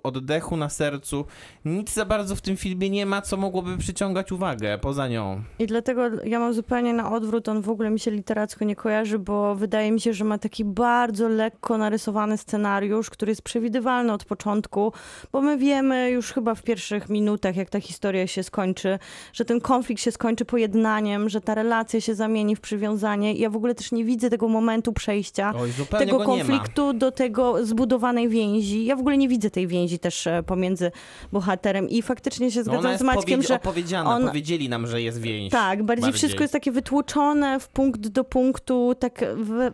oddechu 0.03 0.57
na 0.57 0.69
sercu. 0.69 1.25
Nic 1.65 1.93
za 1.93 2.05
bardzo 2.05 2.35
w 2.35 2.41
tym 2.41 2.57
filmie 2.57 2.89
nie 2.89 3.05
ma, 3.05 3.21
co 3.21 3.37
mogłoby 3.37 3.77
przyciągać 3.77 4.31
uwagę 4.31 4.77
poza 4.77 5.07
nią. 5.07 5.43
I 5.59 5.67
dlatego 5.67 6.01
ja 6.23 6.39
mam 6.39 6.53
zupełnie 6.53 6.93
na 6.93 7.11
odwrót, 7.11 7.49
on 7.49 7.61
w 7.61 7.69
ogóle 7.69 7.89
mi 7.89 7.99
się 7.99 8.11
literacko 8.11 8.65
nie 8.65 8.75
kojarzy, 8.75 9.19
bo 9.19 9.55
wydaje 9.55 9.91
mi 9.91 9.96
się, 9.99 10.13
że 10.13 10.23
ma 10.23 10.37
taki 10.37 10.65
bardzo 10.65 11.29
lekko 11.29 11.77
narysowany 11.77 12.37
scenariusz, 12.37 13.09
który 13.09 13.29
jest 13.31 13.41
przewidywalny 13.41 14.13
od 14.13 14.25
początku, 14.25 14.93
bo 15.31 15.41
my 15.41 15.57
wiemy 15.57 16.09
już 16.11 16.31
chyba 16.33 16.55
w 16.55 16.63
pierwszych 16.63 17.09
minutach, 17.09 17.55
jak 17.55 17.69
ta 17.69 17.79
historia 17.79 18.27
się 18.27 18.43
skończy, 18.43 18.99
że 19.33 19.45
ten 19.45 19.61
konflikt 19.61 20.01
się 20.01 20.11
skończy 20.11 20.45
pojednaniem, 20.45 21.29
że 21.29 21.41
ta 21.41 21.55
relacja 21.55 22.01
się 22.01 22.15
zamieni 22.15 22.55
w 22.55 22.59
przywiązanie. 22.59 23.33
Ja 23.33 23.49
w 23.49 23.55
ogóle 23.55 23.75
też 23.75 23.91
nie 23.91 24.05
widzę 24.05 24.29
tego 24.29 24.47
momentu 24.47 24.93
przejścia 24.93 25.53
Oj, 25.59 25.69
tego 25.99 26.19
konfliktu 26.19 26.93
do 26.93 27.11
tego 27.11 27.65
zbudowanej 27.65 28.29
więzi. 28.29 28.85
Ja 28.85 28.95
w 28.95 28.99
ogóle 28.99 29.17
nie 29.17 29.27
widzę 29.29 29.49
tej 29.49 29.67
więzi 29.67 29.99
też 29.99 30.27
e, 30.27 30.43
pomiędzy 30.43 30.91
bohaterem 31.31 31.89
i 31.89 32.01
faktycznie 32.01 32.51
się 32.51 32.59
No 32.59 32.63
zgadzam 32.63 32.91
jest 32.91 33.03
z 33.03 33.05
Maćkiem, 33.05 33.41
że 33.43 33.59
on- 34.05 34.27
powiedzieli 34.27 34.69
nam, 34.69 34.87
że 34.87 35.01
jest 35.01 35.21
więź. 35.21 35.51
tak, 35.51 35.83
bardziej, 35.83 36.01
bardziej. 36.01 36.17
wszystko 36.17 36.43
jest 36.43 36.53
takie 36.53 36.71
wytłoczone 36.71 37.59
w 37.59 37.67
punkt 37.67 38.07
do 38.07 38.23
punktu, 38.23 38.95
tak 38.99 39.25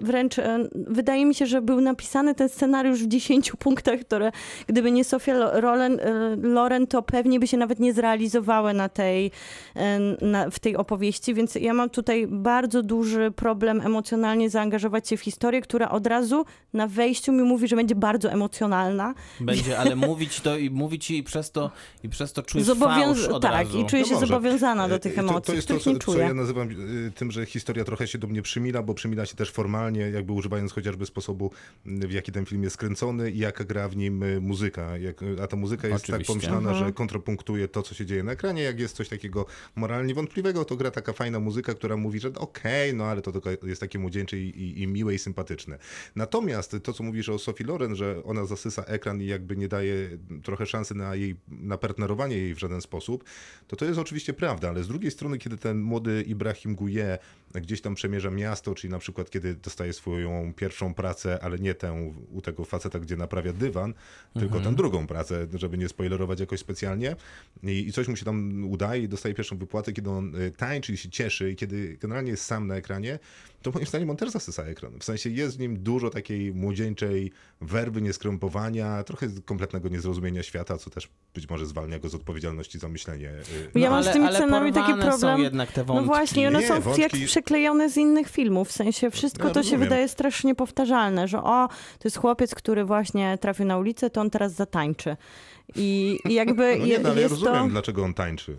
wręcz 0.04 0.40
e, 0.40 0.60
wydaje 0.74 1.26
mi 1.26 1.36
się, 1.36 1.46
że 1.46 1.62
był 1.62 1.82
napisany 1.82 2.36
ten 2.36 2.50
scenariusz 2.50 3.04
w 3.04 3.08
10 3.08 3.52
punktach, 3.60 4.00
które 4.00 4.32
gdyby 4.68 4.92
nie 4.92 5.04
Sofia 5.04 5.34
Lo- 5.34 5.62
Loren, 5.62 6.00
e, 6.00 6.36
Loren, 6.48 6.88
to 6.88 7.02
pewnie 7.02 7.40
by 7.40 7.48
się 7.48 7.58
nawet 7.58 7.80
nie 7.80 7.94
zrealizowały 7.94 8.74
na 8.74 8.90
tej, 8.90 9.32
e, 9.76 10.00
na, 10.26 10.50
w 10.50 10.60
tej 10.60 10.76
opowieści, 10.78 11.34
więc 11.34 11.56
ja 11.56 11.74
mam 11.74 11.90
tutaj 11.90 12.28
bardzo 12.28 12.84
duży 12.84 13.32
problem 13.36 13.82
emocjonalnie 13.82 14.50
zaangażować 14.50 15.10
się 15.10 15.18
w 15.18 15.22
historię, 15.22 15.62
która 15.62 15.90
od 15.90 16.08
razu 16.08 16.46
na 16.74 16.88
wejściu 16.88 17.32
mi 17.32 17.44
mówi, 17.44 17.68
że 17.68 17.76
będzie 17.76 17.96
bardzo 17.96 18.32
emocjonalna. 18.32 19.14
Będzie, 19.40 19.80
ale 19.80 19.96
mówić 19.96 20.42
to 20.42 20.58
i 20.58 20.70
mówić 20.70 21.12
i 21.12 21.24
przez 21.24 21.52
to 21.52 21.72
i 22.04 22.10
przez 22.10 22.34
to 22.34 22.44
czujesz 22.44 22.68
Zobowiąz- 22.68 23.04
fałsz 23.04 23.26
od 23.28 23.42
tak, 23.42 23.52
razu. 23.52 23.80
i 23.80 23.86
czuję 23.86 24.06
się 24.06 24.14
No 24.14 24.20
może. 24.20 24.28
zobowiązana 24.34 24.88
do 24.88 25.00
tych 25.00 25.18
emocji, 25.20 25.42
To, 25.42 25.48
to 25.48 25.54
jest 25.54 25.68
to, 25.68 25.74
których 25.74 25.84
co, 25.84 25.90
nie 25.92 26.00
co 26.00 26.12
czuję. 26.12 26.26
ja 26.26 26.34
nazywam 26.34 26.70
y, 26.72 27.12
tym, 27.16 27.32
że 27.32 27.46
historia 27.46 27.84
trochę 27.86 28.08
się 28.08 28.18
do 28.18 28.28
mnie 28.28 28.42
przymila, 28.42 28.82
bo 28.84 28.94
przymila 28.94 29.26
się 29.26 29.36
też 29.36 29.52
formalnie, 29.52 29.93
jakby 30.00 30.34
używając 30.34 30.72
chociażby 30.72 31.06
sposobu, 31.06 31.52
y, 32.04 32.08
w 32.08 32.12
jaki 32.12 32.32
ten 32.32 32.46
film 32.46 32.64
jest 32.64 32.74
skręcony 32.74 33.32
i 33.32 33.38
jaka 33.38 33.64
gra 33.64 33.90
w 33.90 33.96
nim 33.96 34.24
y, 34.24 34.42
muzyka. 34.42 34.98
Jak, 34.98 35.22
a 35.44 35.48
ta 35.48 35.56
muzyka 35.58 35.88
jest 35.88 36.04
Oczywiście. 36.04 36.18
tak 36.18 36.28
pomyślana, 36.28 36.70
Mhm. 36.70 36.86
że 36.88 36.94
kontrapunktuje 36.94 37.68
to, 37.68 37.82
co 37.84 37.96
się 37.96 38.06
dzieje 38.06 38.24
na 38.24 38.32
ekranie. 38.32 38.62
Jak 38.64 38.80
jest 38.80 38.96
coś 38.96 39.10
takiego 39.10 39.46
moralnie 39.76 40.14
wątpliwego, 40.14 40.66
to 40.66 40.76
gra 40.76 40.92
taka 40.92 41.14
fajna 41.14 41.40
muzyka, 41.40 41.74
która 41.74 41.98
mówi, 41.98 42.20
że 42.20 42.34
okej, 42.34 42.94
no 42.94 43.06
ale 43.06 43.22
to 43.22 43.32
tylko 43.32 43.68
jest 43.68 43.82
takie 43.82 44.00
młodzieńcze 44.00 44.38
i, 44.38 44.50
i, 44.50 44.82
i 44.82 44.88
miłe 44.88 45.14
i 45.16 45.20
sympatyczne. 45.20 45.78
Natomiast 46.16 46.76
to, 46.84 46.94
co 46.94 47.04
mówisz 47.04 47.30
o 47.30 47.40
Sophie 47.40 47.66
Loren, 47.68 47.96
że 47.96 48.24
ona 48.24 48.46
zasysa 48.46 48.84
ekran 48.84 49.22
i 49.22 49.26
jakby 49.26 49.58
nie 49.58 49.68
daje 49.68 50.10
trochę 50.44 50.66
szansy 50.66 50.96
na 50.96 51.16
jej, 51.16 51.36
na 51.48 51.78
partnerowanie 51.78 52.38
jej 52.38 52.56
w 52.56 52.60
żaden 52.60 52.82
sposób, 52.82 53.24
to 53.68 53.76
to 53.76 53.86
jest 53.86 54.00
oczywiście 54.00 54.34
prawda, 54.34 54.70
ale 54.70 54.84
z 54.84 54.88
drugiej 54.88 55.12
strony, 55.12 55.38
kiedy 55.38 55.58
ten 55.58 55.82
młody 55.82 56.24
Ibrahim 56.28 56.76
Gouye 56.76 57.18
gdzieś 57.62 57.82
tam 57.82 57.96
przemierza 57.96 58.32
miasto, 58.32 58.76
czyli 58.76 58.92
na 58.92 59.00
przykład 59.00 59.30
kiedy 59.30 59.56
dostaje 59.56 59.94
swoją 59.94 60.54
pierwszą 60.56 60.94
pracę, 60.94 61.40
ale 61.44 61.60
nie 61.60 61.74
tę 61.74 62.14
u 62.32 62.42
tego 62.42 62.66
faceta, 62.66 63.00
gdzie 63.00 63.18
naprawia 63.18 63.54
dywan, 63.54 63.94
tylko 64.40 64.60
tę 64.60 64.76
drugą 64.76 65.08
pracę, 65.08 65.48
żeby 65.54 65.78
nie 65.78 65.90
spoilerować 65.90 66.40
jakoś 66.40 66.60
specjalnie. 66.60 67.16
I, 67.64 67.88
i 67.88 67.92
coś 67.92 68.08
mu 68.08 68.16
się 68.16 68.26
tam 68.26 68.66
udaje 68.66 69.04
i 69.04 69.10
dostaje 69.10 69.36
pierwszą 69.36 69.58
wypłatę, 69.58 69.94
kiedy 69.94 70.10
on 70.10 70.36
y, 70.36 70.52
tańczy 70.52 70.94
i 70.94 70.98
się 70.98 71.10
cieszy. 71.10 71.52
I 71.52 71.56
kiedy 71.56 71.98
generalnie 72.02 72.32
jest 72.32 72.46
sam 72.46 72.68
na 72.68 72.76
ekranie, 72.76 73.20
to 73.64 73.72
moim 73.72 73.86
zdaniem 73.86 74.10
on 74.10 74.18
też 74.18 74.30
zasysa 74.30 74.64
ekran. 74.64 75.00
W 75.00 75.04
sensie 75.04 75.30
jest 75.30 75.58
w 75.58 75.60
nim 75.60 75.84
dużo 75.84 76.10
takiej 76.10 76.54
młodzieńczej 76.54 77.32
werwy, 77.62 78.02
nieskrępowania, 78.02 79.04
trochę 79.04 79.28
kompletnego 79.46 79.90
niezrozumienia 79.90 80.44
świata, 80.44 80.78
co 80.78 80.90
też 80.90 81.10
być 81.34 81.50
może 81.50 81.66
zwalnia 81.66 82.00
go 82.00 82.10
z 82.10 82.16
odpowiedzialności 82.16 82.80
za 82.80 82.90
myślenie. 82.90 83.30
y, 83.76 83.80
Ja 83.80 83.90
No, 83.90 83.96
mam 83.96 84.04
z 84.04 84.06
ale- 84.08 84.14
tymi 84.14 84.26
ale 84.28 84.36
scenami 84.36 84.74
taki 84.74 84.94
problem. 85.02 85.42
jednak 85.42 85.72
te 85.72 85.82
No 85.82 85.86
wątki. 85.86 86.06
właśnie, 86.08 86.48
one 86.48 86.60
Nie, 86.60 86.68
są 86.68 86.80
wątki- 86.80 87.00
jak 87.02 87.12
przeklejone 87.26 87.90
z 87.90 87.98
innych 87.98 88.30
filmów. 88.30 88.70
W 88.70 88.72
sensie 88.72 89.12
wszystko 89.12 89.48
Ja 89.48 89.54
to 89.54 89.60
się 89.60 89.64
rozumiem. 89.64 89.80
wydaje 89.82 90.08
strasznie 90.08 90.56
powtarzalne, 90.56 91.28
że 91.28 91.38
o, 91.44 91.68
to 92.00 92.04
jest 92.08 92.18
chłopiec, 92.18 92.56
który 92.56 92.86
właśnie 92.86 93.38
trafił 93.42 93.66
na 93.66 93.78
ulicę, 93.78 94.10
to 94.10 94.22
on 94.22 94.30
teraz 94.30 94.54
zatańczy. 94.54 95.18
I, 95.76 96.20
jakby 96.30 96.76
No 96.80 96.86
nie, 96.86 97.00
no, 97.00 97.10
ale 97.10 97.16
ja 97.16 97.22
jest 97.28 97.34
rozumiem, 97.42 97.64
to. 97.64 97.70
dlaczego 97.70 98.04
on 98.04 98.14
tańczy. 98.14 98.58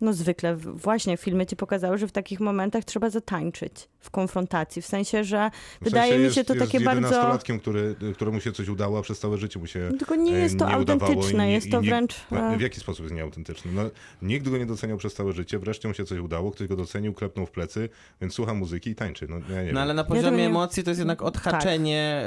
No 0.00 0.12
zwykle 0.12 0.56
właśnie 0.56 1.16
filmy 1.16 1.46
ci 1.46 1.56
pokazały, 1.56 1.98
że 1.98 2.06
w 2.08 2.12
takich 2.12 2.40
momentach 2.40 2.84
trzeba 2.84 3.10
zatańczyć 3.10 3.88
w 4.00 4.10
konfrontacji. 4.10 4.82
W 4.82 4.86
sensie, 4.86 5.24
że 5.24 5.50
W 5.80 5.84
wydaje 5.84 6.02
sensie 6.10 6.18
mi 6.18 6.24
jest, 6.24 6.34
się 6.36 6.44
to 6.44 6.54
jest 6.54 6.66
takie 6.72 6.84
bardzo. 6.84 7.08
11-latkiem, 7.08 7.58
który, 7.60 7.94
któremu 8.14 8.40
się 8.40 8.52
coś 8.52 8.68
udało, 8.68 8.98
a 8.98 9.02
przez 9.02 9.18
całe 9.18 9.38
życie 9.38 9.58
mu 9.58 9.66
się 9.66 9.90
Tylko 9.98 10.16
nie 10.16 10.34
e, 10.36 10.38
jest 10.38 10.58
to 10.58 10.68
nie 10.68 10.74
autentyczne, 10.74 11.46
nie- 11.46 11.52
jest 11.52 11.70
to 11.70 11.80
nie- 11.80 11.88
wręcz. 11.88 12.14
No, 12.30 12.52
e, 12.54 12.56
w 12.56 12.60
jaki 12.60 12.80
sposób 12.80 13.04
jest 13.04 13.14
nieautentyczny? 13.14 13.72
No, 13.72 13.82
nikt 14.22 14.48
go 14.48 14.58
nie 14.58 14.66
doceniał 14.66 14.98
przez 14.98 15.14
całe 15.14 15.32
życie, 15.32 15.58
wreszcie 15.58 15.88
mu 15.88 15.94
się 15.94 16.04
coś 16.04 16.18
udało, 16.18 16.50
ktoś 16.50 16.68
go 16.68 16.76
docenił, 16.76 17.14
klepnął 17.14 17.46
w 17.46 17.50
plecy, 17.50 17.88
więc 18.20 18.34
słucha 18.34 18.54
muzyki 18.54 18.90
i 18.90 18.94
tańczy. 18.94 19.26
No, 19.28 19.36
ja 19.54 19.62
nie 19.62 19.72
No 19.72 19.80
ale 19.80 19.94
na 19.94 20.04
poziomie 20.04 20.36
nie- 20.38 20.46
emocji 20.46 20.84
to 20.84 20.90
jest 20.90 20.98
jednak 20.98 21.22
odhaczenie 21.22 22.24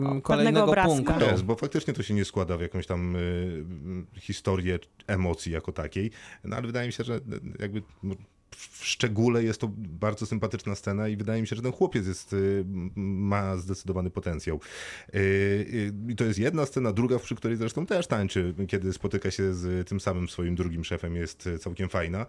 em, 0.00 0.06
O, 0.06 0.20
kolejnego 0.20 0.72
punktu. 0.84 1.24
Jest, 1.30 1.42
bo 1.44 1.56
faktycznie 1.56 1.94
to 1.94 2.02
się 2.02 2.14
nie 2.14 2.24
składa 2.24 2.56
w 2.56 2.60
jakąś 2.60 2.86
tam 2.86 3.16
y, 3.16 3.64
historię 4.20 4.78
emocji 5.06 5.52
jako 5.52 5.72
takiej, 5.72 6.10
no 6.44 6.56
ale 6.56 6.66
wydaje 6.66 6.86
mi 6.86 6.92
się, 6.92 7.04
że 7.04 7.09
y, 7.16 7.20
jakby 7.58 7.82
no, 8.02 8.14
w 8.56 8.84
szczególe 8.84 9.44
jest 9.44 9.60
to 9.60 9.70
bardzo 9.76 10.26
sympatyczna 10.26 10.74
scena 10.74 11.08
i 11.08 11.16
wydaje 11.16 11.40
mi 11.40 11.48
się, 11.48 11.56
że 11.56 11.62
ten 11.62 11.72
chłopiec 11.72 12.06
jest, 12.06 12.32
y, 12.32 12.64
ma 12.96 13.56
zdecydowany 13.56 14.10
potencjał. 14.10 14.60
Y, 15.14 15.18
y, 15.18 15.92
I 16.08 16.16
to 16.16 16.24
jest 16.24 16.38
jedna 16.38 16.66
scena, 16.66 16.92
druga, 16.92 17.18
przy 17.18 17.34
której 17.34 17.56
zresztą 17.56 17.86
też 17.86 18.06
tańczy, 18.06 18.54
kiedy 18.68 18.92
spotyka 18.92 19.30
się 19.30 19.54
z 19.54 19.88
tym 19.88 20.00
samym 20.00 20.28
swoim 20.28 20.54
drugim 20.54 20.84
szefem, 20.84 21.16
jest 21.16 21.48
całkiem 21.60 21.88
fajna. 21.88 22.26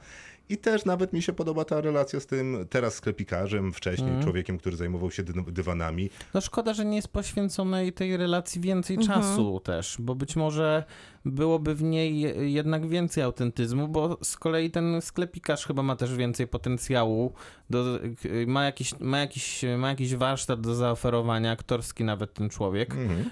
I 0.52 0.58
też 0.58 0.86
nawet 0.86 1.14
mi 1.14 1.22
się 1.22 1.34
podoba 1.34 1.66
ta 1.66 1.82
relacja 1.82 2.20
z 2.20 2.26
tym 2.26 2.66
teraz 2.70 2.94
sklepikarzem, 2.94 3.74
wcześniej 3.74 4.12
człowiekiem, 4.24 4.58
który 4.58 4.76
zajmował 4.78 5.12
się 5.12 5.24
dy- 5.24 5.34
dywanami. 5.52 6.10
No 6.34 6.42
szkoda, 6.42 6.74
że 6.74 6.86
nie 6.86 6.96
jest 6.96 7.08
poświęconej 7.08 7.94
tej 7.94 8.18
relacji 8.18 8.62
więcej 8.62 8.98
czasu 8.98 9.60
też, 9.60 9.96
bo 10.00 10.16
być 10.16 10.36
może 10.36 10.84
byłoby 11.26 11.76
w 11.76 11.84
niej 11.84 12.20
je- 12.20 12.52
jednak 12.52 12.88
więcej 12.88 13.24
autentyzmu, 13.24 13.88
bo 13.88 14.18
z 14.24 14.38
kolei 14.38 14.72
ten 14.72 15.02
sklepikarz 15.02 15.66
chyba 15.66 15.84
ma 15.84 15.96
też 15.96 16.16
więcej 16.16 16.48
potencjału, 16.48 17.34
do, 17.70 18.00
ma, 18.48 18.64
jakiś, 18.66 19.00
ma, 19.00 19.20
jakiś, 19.20 19.62
ma 19.78 19.90
jakiś 19.90 20.16
warsztat 20.16 20.62
do 20.62 20.76
zaoferowania, 20.76 21.52
aktorski 21.52 22.04
nawet 22.04 22.34
ten 22.34 22.50
człowiek. 22.50 22.92
Mhm. 22.92 23.30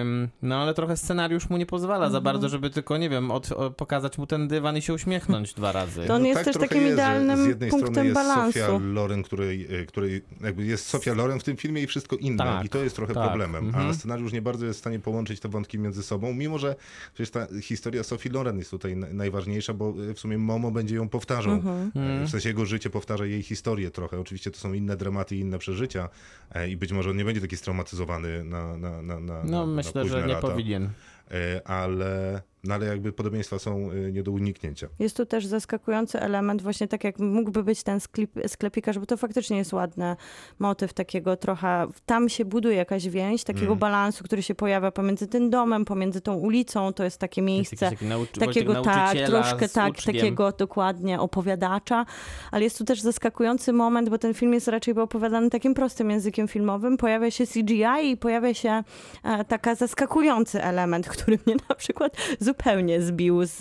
Ym, 0.00 0.28
no 0.42 0.56
ale 0.56 0.74
trochę 0.74 0.96
scenariusz 0.96 1.50
mu 1.50 1.56
nie 1.56 1.66
pozwala 1.66 2.10
za 2.10 2.20
bardzo, 2.20 2.48
żeby 2.48 2.70
tylko, 2.70 2.96
nie 2.96 3.10
wiem, 3.10 3.30
od, 3.30 3.48
pokazać 3.76 4.18
mu 4.18 4.26
ten 4.26 4.48
dywan 4.48 4.76
i 4.76 4.82
się 4.82 4.94
uśmiechnąć 4.94 5.54
dwa 5.54 5.72
razy. 5.72 6.04
To 6.06 6.14
on 6.14 6.26
jest 6.26 6.44
tak 6.44 6.53
też 6.60 6.68
takim 6.68 6.82
jest, 6.82 6.94
idealnym 6.94 7.44
z 7.44 7.46
jednej 7.46 7.70
punktem 7.70 7.92
strony 7.92 8.08
jest 8.08 8.20
balansu. 8.20 8.58
Sofia 8.58 8.78
Loren, 8.78 9.22
której, 9.22 9.80
y, 9.82 9.86
której 9.86 10.22
jakby 10.40 10.64
jest 10.64 10.86
Sofia 10.86 11.14
Loren 11.14 11.40
w 11.40 11.44
tym 11.44 11.56
filmie 11.56 11.82
i 11.82 11.86
wszystko 11.86 12.16
inne 12.16 12.44
Tak, 12.44 12.66
i 12.66 12.68
to 12.68 12.84
jest 12.84 12.96
trochę 12.96 13.14
tak, 13.14 13.28
problemem, 13.28 13.66
mhm. 13.66 13.86
a 13.90 13.94
scenariusz 13.94 14.32
nie 14.32 14.42
bardzo 14.42 14.66
jest 14.66 14.78
w 14.78 14.80
stanie 14.80 14.98
połączyć 14.98 15.40
te 15.40 15.48
wątki 15.48 15.78
między 15.78 16.02
sobą, 16.02 16.34
mimo 16.34 16.58
że 16.58 16.76
przecież 17.14 17.30
ta 17.30 17.46
historia 17.62 18.02
Sofii 18.02 18.28
Loren 18.28 18.58
jest 18.58 18.70
tutaj 18.70 18.96
na- 18.96 19.06
najważniejsza, 19.12 19.74
bo 19.74 19.94
y, 20.10 20.14
w 20.14 20.20
sumie 20.20 20.38
Momo 20.38 20.70
będzie 20.70 20.94
ją 20.96 21.08
powtarzał 21.08 21.52
Mhm. 21.52 21.90
y, 22.22 22.26
W 22.26 22.30
sensie 22.30 22.48
jego 22.48 22.66
życie 22.66 22.90
powtarza 22.90 23.26
jej 23.26 23.42
historię 23.42 23.90
trochę. 23.90 24.20
Oczywiście 24.20 24.50
to 24.50 24.58
są 24.58 24.72
inne 24.72 24.96
dramaty 24.96 25.36
i 25.36 25.40
inne 25.40 25.58
przeżycia 25.58 26.08
e, 26.54 26.68
i 26.68 26.76
być 26.76 26.92
może 26.92 27.10
on 27.10 27.16
nie 27.16 27.24
będzie 27.24 27.40
taki 27.40 27.56
straumatyzowany 27.56 28.44
na, 28.44 28.76
na, 28.76 29.02
na, 29.02 29.20
na 29.20 29.44
No 29.44 29.66
na, 29.66 29.72
myślę, 29.72 30.08
że 30.08 30.20
nie 30.26 30.32
lata. 30.32 30.48
powinien. 30.48 30.90
E, 31.30 31.68
Ale, 31.68 32.42
no 32.64 32.74
ale 32.74 32.86
jakby 32.86 33.12
podobieństwa 33.12 33.58
są 33.58 33.90
e, 33.90 34.12
nie 34.12 34.22
do 34.22 34.32
uniknięcia. 34.32 34.88
Jest 34.98 35.16
tu 35.16 35.26
też 35.26 35.46
zaskakujący 35.46 36.20
element, 36.20 36.62
właśnie 36.62 36.88
tak 36.88 37.04
jak 37.04 37.18
mógłby 37.18 37.62
być 37.64 37.82
ten 37.82 38.00
sklep, 38.00 38.30
sklepikarz, 38.46 38.98
bo 38.98 39.06
to 39.06 39.16
faktycznie 39.16 39.56
jest 39.56 39.72
ładny 39.72 40.16
motyw 40.58 40.92
takiego 40.92 41.36
trochę, 41.36 41.86
tam 42.06 42.28
się 42.28 42.44
buduje 42.44 42.76
jakaś 42.76 43.08
więź, 43.08 43.44
takiego 43.44 43.66
Mm. 43.66 43.78
balansu, 43.78 44.24
który 44.24 44.42
się 44.42 44.54
pojawia 44.54 44.90
pomiędzy 44.90 45.26
tym 45.26 45.50
domem, 45.50 45.84
pomiędzy 45.84 46.20
tą 46.20 46.34
ulicą, 46.34 46.92
to 46.92 47.04
jest 47.04 47.18
takie 47.18 47.42
miejsce 47.42 47.90
Taki 47.90 48.04
nauczy- 48.06 48.40
takiego 48.40 48.82
tak, 48.82 49.16
troszkę 49.26 49.68
tak, 49.68 49.90
uczniem. 49.92 50.16
takiego 50.16 50.52
dokładnie 50.52 51.20
opowiadacza, 51.20 52.06
ale 52.50 52.64
jest 52.64 52.78
tu 52.78 52.84
też 52.84 53.00
zaskakujący 53.00 53.72
moment, 53.72 54.08
bo 54.08 54.18
ten 54.18 54.34
film 54.34 54.54
jest 54.54 54.68
raczej 54.68 54.94
opowiadany 54.94 55.50
takim 55.50 55.74
prostym 55.74 56.10
językiem 56.10 56.48
filmowym. 56.48 56.96
Pojawia 56.96 57.30
się 57.30 57.46
CGI 57.46 58.10
i 58.10 58.16
pojawia 58.16 58.54
się 58.54 58.82
e, 59.24 59.44
taka 59.44 59.74
zaskakujący 59.74 60.62
element, 60.62 61.08
który 61.16 61.38
mnie 61.46 61.56
na 61.68 61.74
przykład 61.74 62.16
zupełnie 62.40 62.53
zbił 62.98 63.44
z, 63.44 63.56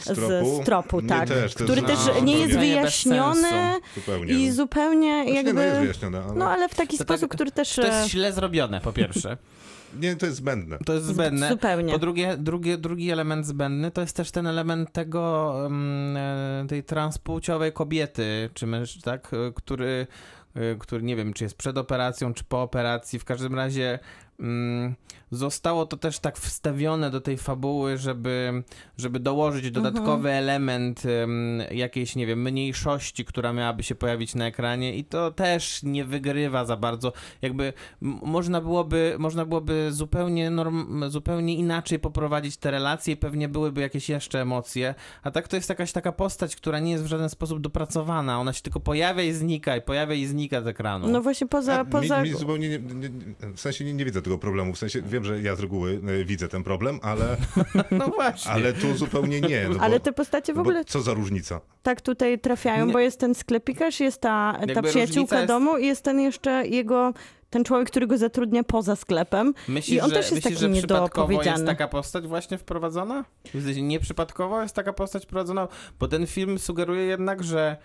z, 0.00 0.16
z 0.16 0.64
tropu, 0.64 0.98
Mnie 0.98 1.08
tak. 1.08 1.28
też, 1.28 1.54
który 1.54 1.82
też 1.82 1.98
no, 2.14 2.20
nie 2.20 2.38
jest 2.38 2.58
wyjaśniony. 2.58 3.48
Zupełnie. 3.94 4.34
i 4.34 4.48
no. 4.48 4.54
zupełnie 4.54 5.22
Znaczy, 5.24 5.36
jakby... 5.36 5.52
Nie, 5.52 5.54
no 5.54 5.62
jest 5.62 5.80
wyjaśnione, 5.80 6.22
ale, 6.24 6.34
No 6.34 6.50
ale 6.50 6.68
w 6.68 6.74
taki 6.74 6.98
To 6.98 7.04
sposób, 7.04 7.28
tak- 7.28 7.36
który 7.36 7.50
też... 7.50 7.74
To 7.74 7.86
jest 7.86 8.08
źle 8.08 8.32
zrobione, 8.32 8.80
po 8.80 8.92
pierwsze. 8.92 9.36
nie, 10.02 10.16
to 10.16 10.26
jest 10.26 10.38
zbędne. 10.38 10.78
To 10.86 10.92
jest 10.92 11.06
zbędne. 11.06 11.48
Zupełnie. 11.48 11.92
Po 11.92 11.98
drugie, 11.98 12.36
drugie, 12.36 12.78
drugi 12.78 13.10
element 13.10 13.46
zbędny 13.46 13.90
to 13.90 14.00
jest 14.00 14.16
też 14.16 14.30
ten 14.30 14.46
element 14.46 14.92
tego, 14.92 15.54
mm, 15.66 16.16
e, 16.16 16.66
tej 16.68 16.84
transpłciowej 16.84 17.72
kobiety, 17.72 18.50
czy 18.54 18.66
męż, 18.66 18.98
tak, 19.02 19.30
e, 19.32 19.52
który, 19.54 20.06
e, 20.54 20.74
który 20.78 21.02
nie 21.02 21.16
wiem, 21.16 21.32
czy 21.32 21.44
jest 21.44 21.56
przed 21.56 21.78
operacją, 21.78 22.34
czy 22.34 22.44
po 22.44 22.62
operacji. 22.62 23.18
W 23.18 23.24
każdym 23.24 23.54
razie 23.54 23.98
mm, 24.40 24.94
zostało 25.30 25.86
to 25.86 25.96
też 25.96 26.18
tak 26.18 26.38
wstawione 26.38 27.10
do 27.10 27.20
tej 27.20 27.36
fabuły, 27.36 27.98
żeby, 27.98 28.62
żeby 28.98 29.20
dołożyć 29.20 29.70
dodatkowy 29.70 30.30
element 30.30 31.02
em, 31.06 31.62
jakiejś, 31.70 32.16
nie 32.16 32.26
wiem, 32.26 32.42
mniejszości, 32.42 33.24
która 33.24 33.52
miałaby 33.52 33.82
się 33.82 33.94
pojawić 33.94 34.34
na 34.34 34.46
ekranie 34.46 34.96
i 34.96 35.04
to 35.04 35.30
też 35.30 35.82
nie 35.82 36.04
wygrywa 36.04 36.64
za 36.64 36.76
bardzo. 36.76 37.12
Jakby 37.42 37.72
można 38.00 38.60
byłoby, 38.60 39.16
można 39.18 39.44
byłoby 39.44 39.88
zupełnie, 39.92 40.50
norm, 40.50 41.10
zupełnie 41.10 41.54
inaczej 41.54 41.98
poprowadzić 41.98 42.56
te 42.56 42.70
relacje 42.70 43.14
i 43.14 43.16
pewnie 43.16 43.48
byłyby 43.48 43.80
jakieś 43.80 44.08
jeszcze 44.08 44.40
emocje, 44.40 44.94
a 45.22 45.30
tak 45.30 45.48
to 45.48 45.56
jest 45.56 45.68
jakaś 45.68 45.92
taka 45.92 46.12
postać, 46.12 46.56
która 46.56 46.78
nie 46.78 46.92
jest 46.92 47.04
w 47.04 47.06
żaden 47.06 47.28
sposób 47.28 47.60
dopracowana. 47.60 48.40
Ona 48.40 48.52
się 48.52 48.62
tylko 48.62 48.80
pojawia 48.80 49.22
i 49.22 49.32
znika, 49.32 49.76
i 49.76 49.82
pojawia 49.82 50.14
i 50.14 50.26
znika 50.26 50.62
z 50.62 50.66
ekranu. 50.66 51.08
No 51.08 51.22
właśnie 51.22 51.46
poza... 51.46 51.80
A, 51.80 51.84
poza... 51.84 52.22
mi, 52.22 52.30
mi 52.30 52.36
zupełnie 52.36 52.68
nie, 52.68 52.78
nie, 52.78 53.08
nie, 53.08 53.54
w 53.54 53.60
sensie 53.60 53.84
nie, 53.84 53.94
nie 53.94 54.04
widzę 54.04 54.22
tego 54.22 54.38
problemu. 54.38 54.72
W 54.74 54.78
sensie 54.78 55.02
wiem, 55.20 55.24
że 55.24 55.42
ja 55.42 55.56
z 55.56 55.60
reguły 55.60 56.00
e, 56.20 56.24
widzę 56.24 56.48
ten 56.48 56.62
problem, 56.64 56.98
ale, 57.02 57.36
no 57.98 58.06
właśnie. 58.08 58.50
ale 58.50 58.72
tu 58.72 58.96
zupełnie 58.96 59.40
nie. 59.40 59.68
No 59.68 59.80
Ale 59.80 59.98
bo, 59.98 60.04
te 60.04 60.12
postacie 60.12 60.54
w 60.54 60.58
ogóle 60.58 60.84
co 60.84 61.00
za 61.00 61.14
różnica? 61.14 61.60
tak 61.82 62.00
tutaj 62.00 62.38
trafiają, 62.38 62.86
Nie. 62.86 62.92
bo 62.92 62.98
jest 62.98 63.20
ten 63.20 63.34
sklepikarz, 63.34 64.00
jest 64.00 64.20
ta, 64.20 64.58
ta 64.60 64.66
Jakby 64.66 64.88
przyjaciółka 64.88 65.36
jest- 65.36 65.48
domu 65.48 65.76
i 65.78 65.86
jest 65.86 66.02
ten 66.04 66.20
jeszcze 66.20 66.66
jego, 66.66 67.12
ten 67.50 67.64
człowiek, 67.64 67.90
który 67.90 68.06
go 68.06 68.18
zatrudnia 68.18 68.64
poza 68.64 68.96
sklepem. 68.96 69.54
Myślisz, 69.68 69.96
I 69.96 70.00
on 70.00 70.08
że, 70.10 70.16
też 70.16 70.24
jest 70.30 70.34
myślisz, 70.44 70.60
taki 70.60 70.74
że 70.74 70.78
przypadkowo 70.78 71.42
jest 71.42 71.66
taka 71.66 71.88
postać 71.88 72.26
właśnie 72.26 72.58
wprowadzona? 72.58 73.24
W 73.54 73.64
sensie 73.64 73.82
nieprzypadkowo 73.82 74.62
jest 74.62 74.74
taka 74.74 74.92
postać 74.92 75.24
wprowadzona? 75.24 75.68
Bo 76.00 76.08
ten 76.08 76.26
film 76.26 76.58
sugeruje 76.58 77.02
jednak, 77.04 77.44
że 77.44 77.76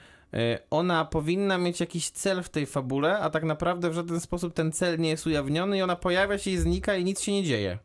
ona 0.69 1.05
powinna 1.05 1.57
mieć 1.57 1.79
jakiś 1.79 2.09
cel 2.09 2.43
w 2.43 2.49
tej 2.49 2.65
fabule, 2.65 3.19
a 3.19 3.29
tak 3.29 3.43
naprawdę 3.43 3.89
w 3.89 3.93
żaden 3.93 4.19
sposób 4.19 4.53
ten 4.53 4.71
cel 4.71 4.99
nie 4.99 5.09
jest 5.09 5.27
ujawniony 5.27 5.77
i 5.77 5.81
ona 5.81 5.95
pojawia 5.95 6.37
się 6.37 6.51
i 6.51 6.57
znika 6.57 6.95
i 6.95 7.03
nic 7.03 7.21
się 7.21 7.31
nie 7.31 7.43
dzieje. 7.43 7.77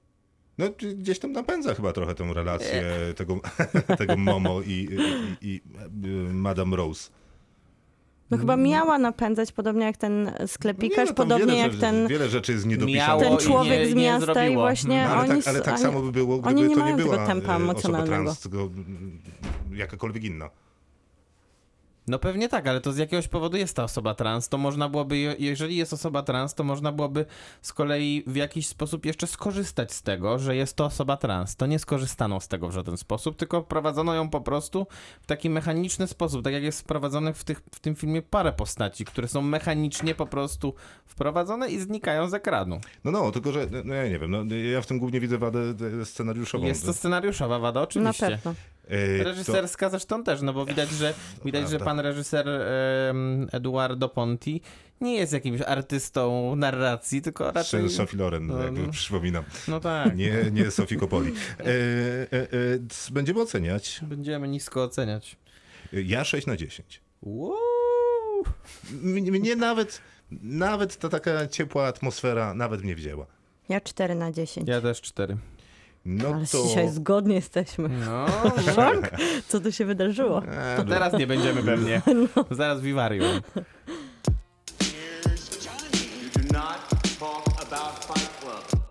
No 0.58 0.66
gdzieś 0.94 1.18
tam 1.18 1.32
napędza 1.32 1.74
chyba 1.74 1.92
trochę 1.92 2.14
tę 2.14 2.24
relację 2.34 2.84
tego, 3.16 3.40
tego 3.98 4.16
Momo 4.16 4.60
i, 4.62 4.70
i, 4.70 4.96
i, 5.48 5.48
i 5.48 5.60
e, 6.28 6.32
Madame 6.32 6.76
Rose. 6.76 7.10
No 8.30 8.38
chyba 8.38 8.56
miała 8.56 8.98
napędzać, 8.98 9.52
podobnie 9.52 9.84
jak 9.86 9.96
ten 9.96 10.24
No 10.24 10.30
nie, 10.40 10.48
sklepikarz, 10.48 11.08
no 11.08 11.14
tam 11.14 11.28
podobnie 11.28 11.46
wiele 11.46 11.58
jak 11.58 11.70
rzeczy, 11.72 11.80
ten, 11.80 12.08
Wiele 12.08 12.28
rzeczy 12.28 12.52
jest 12.52 12.66
Miało 12.66 12.80
niedopisane. 12.80 13.20
ten 13.20 13.36
człowiek 13.38 13.80
nie- 13.80 13.90
z 13.90 13.94
miasta 13.94 14.46
i 14.48 14.54
właśnie 14.54 15.04
No, 15.04 15.10
ale, 15.10 15.32
oni... 15.32 15.42
tak, 15.42 15.48
ale 15.54 15.60
tak 15.60 15.74
oni- 15.74 15.82
samo 15.82 16.00
by 16.02 16.12
było, 16.12 16.38
gdyby 16.38 16.60
nie 16.60 16.74
to 16.76 16.84
nie 16.86 16.96
tego 16.96 16.96
była 17.10 17.26
tempa 17.26 17.52
e, 17.52 17.54
osoba 17.56 17.64
emocjonalnego. 17.64 18.22
trans, 18.24 18.40
tylko 18.40 18.58
mm, 18.58 19.18
jakakolwiek 19.72 20.24
inna. 20.24 20.50
No 22.08 22.18
pewnie 22.18 22.48
tak, 22.48 22.66
ale 22.66 22.80
to 22.80 22.92
z 22.92 22.96
jakiegoś 22.98 23.28
powodu 23.28 23.56
jest 23.56 23.76
ta 23.76 23.84
osoba 23.84 24.14
trans. 24.14 24.48
To 24.48 24.58
można 24.58 24.88
byłoby, 24.88 25.18
je- 25.18 25.36
jeżeli 25.38 25.76
jest 25.76 25.92
osoba 25.92 26.22
trans, 26.22 26.54
to 26.54 26.64
można 26.64 26.92
byłoby 26.92 27.26
z 27.62 27.72
kolei 27.72 28.22
w 28.26 28.36
jakiś 28.36 28.66
sposób 28.66 29.06
jeszcze 29.06 29.26
skorzystać 29.26 29.92
z 29.92 30.02
tego, 30.02 30.38
że 30.38 30.56
jest 30.56 30.76
to 30.76 30.84
osoba 30.84 31.16
trans. 31.16 31.56
To 31.56 31.66
nie 31.66 31.78
skorzystano 31.78 32.40
z 32.40 32.48
tego 32.48 32.68
w 32.68 32.72
żaden 32.72 32.96
sposób, 32.96 33.36
tylko 33.36 33.62
wprowadzono 33.62 34.14
ją 34.14 34.30
po 34.30 34.40
prostu 34.40 34.86
w 35.22 35.26
taki 35.26 35.50
mechaniczny 35.50 36.06
sposób, 36.06 36.44
tak 36.44 36.52
jak 36.52 36.62
jest 36.62 36.80
wprowadzonych 36.80 37.36
w, 37.36 37.44
tych, 37.44 37.60
w 37.74 37.80
tym 37.80 37.94
filmie 37.96 38.22
parę 38.22 38.52
postaci, 38.52 39.04
które 39.04 39.28
są 39.28 39.42
mechanicznie 39.42 40.14
po 40.14 40.26
prostu 40.26 40.74
wprowadzone 41.06 41.68
i 41.70 41.80
znikają 41.80 42.28
z 42.28 42.34
ekranu. 42.34 42.80
No 43.04 43.10
no, 43.10 43.30
tylko 43.32 43.52
że, 43.52 43.66
no 43.84 43.94
ja 43.94 44.08
nie 44.08 44.18
wiem, 44.18 44.30
no, 44.30 44.54
ja 44.72 44.80
w 44.80 44.86
tym 44.86 44.98
głównie 44.98 45.20
widzę 45.20 45.38
wadę 45.38 45.58
e, 46.00 46.04
scenariuszową. 46.04 46.66
Jest 46.66 46.86
to 46.86 46.92
scenariuszowa 46.94 47.58
wada, 47.58 47.80
Na 47.80 47.84
oczywiście. 47.84 48.26
pewno. 48.26 48.54
E, 48.88 49.18
to- 49.18 49.24
Reżyserska 49.24 49.90
zresztą 49.90 50.24
też, 50.24 50.42
no 50.42 50.52
bo 50.52 50.66
widać, 50.66 50.90
że 50.90 51.14
widać, 51.44 51.70
że 51.70 51.78
pan 51.78 52.00
reżyser 52.00 52.48
em, 52.48 53.48
Eduardo 53.52 54.08
Ponti 54.08 54.60
nie 55.00 55.14
jest 55.14 55.32
jakimś 55.32 55.60
artystą 55.60 56.56
narracji, 56.56 57.22
tylko 57.22 57.52
raczej... 57.52 57.90
Sophie 57.90 58.18
Loren, 58.18 58.46
No, 58.46 58.62
jakby 58.62 58.80
no. 58.82 58.92
przypominam. 58.92 59.44
No 59.68 59.80
tak. 59.80 60.16
Nie, 60.16 60.32
nie 60.52 60.70
Sofii 60.70 60.96
Kopoli. 60.96 61.32
E, 61.60 61.64
e, 61.64 62.42
e, 62.42 62.48
będziemy 63.10 63.40
oceniać. 63.40 64.00
Będziemy 64.02 64.48
nisko 64.48 64.82
oceniać. 64.82 65.36
Ja 65.92 66.24
6 66.24 66.46
na 66.46 66.56
10. 66.56 67.00
Wow. 67.22 67.54
Mnie 69.02 69.56
nawet, 69.56 70.00
nawet 70.42 70.96
ta 70.96 71.08
taka 71.08 71.46
ciepła 71.46 71.86
atmosfera 71.86 72.54
nawet 72.54 72.82
mnie 72.82 72.94
wzięła. 72.94 73.26
Ja 73.68 73.80
4 73.80 74.14
na 74.14 74.32
10. 74.32 74.68
Ja 74.68 74.80
też 74.80 75.00
cztery. 75.00 75.36
No 76.04 76.28
Ale 76.34 76.46
to... 76.46 76.62
dzisiaj 76.68 76.88
zgodnie 76.88 77.34
jesteśmy. 77.34 77.88
No, 77.88 78.26
Szok? 78.74 79.10
Co 79.48 79.60
tu 79.60 79.72
się 79.72 79.84
wydarzyło? 79.84 80.42
E, 80.44 80.76
to 80.76 80.84
teraz 80.84 81.12
nie 81.12 81.26
będziemy 81.26 81.62
pewnie. 81.62 82.02
Zaraz 82.50 82.80
wiwarium. 82.80 83.40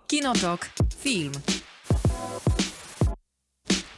Kinotok. 0.08 0.70
Film. 0.98 1.32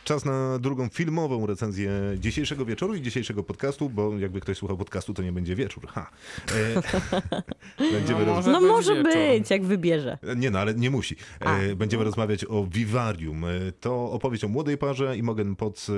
Czas 0.10 0.26
na 0.26 0.60
drugą 0.60 0.90
filmową 0.90 1.46
recenzję 1.46 1.92
dzisiejszego 2.20 2.66
wieczoru 2.66 2.96
i 2.96 3.02
dzisiejszego 3.02 3.44
podcastu, 3.44 3.90
bo 3.90 4.18
jakby 4.18 4.40
ktoś 4.42 4.58
słuchał 4.58 4.78
podcastu, 4.78 5.14
to 5.14 5.24
nie 5.24 5.32
będzie 5.32 5.56
wieczór. 5.56 5.88
Ha. 5.88 6.10
E, 7.78 7.92
będziemy 7.94 8.26
No 8.26 8.26
roz... 8.26 8.36
może 8.46 8.52
No 8.52 8.60
być 8.62 8.70
może 8.70 8.96
wieczór. 8.96 9.12
być, 9.14 9.50
jak 9.50 9.64
wybierze. 9.64 10.18
Nie 10.38 10.52
no, 10.52 10.60
ale 10.60 10.74
nie 10.74 10.90
musi. 10.90 11.16
E, 11.40 11.76
będziemy 11.76 12.04
rozmawiać 12.04 12.46
o 12.46 12.66
Vivarium. 12.66 13.46
E, 13.46 13.50
to 13.80 14.12
opowieść 14.12 14.44
o 14.44 14.48
młodej 14.48 14.78
parze. 14.78 15.18
Imogen 15.18 15.56
Potts, 15.56 15.90
e, 15.90 15.94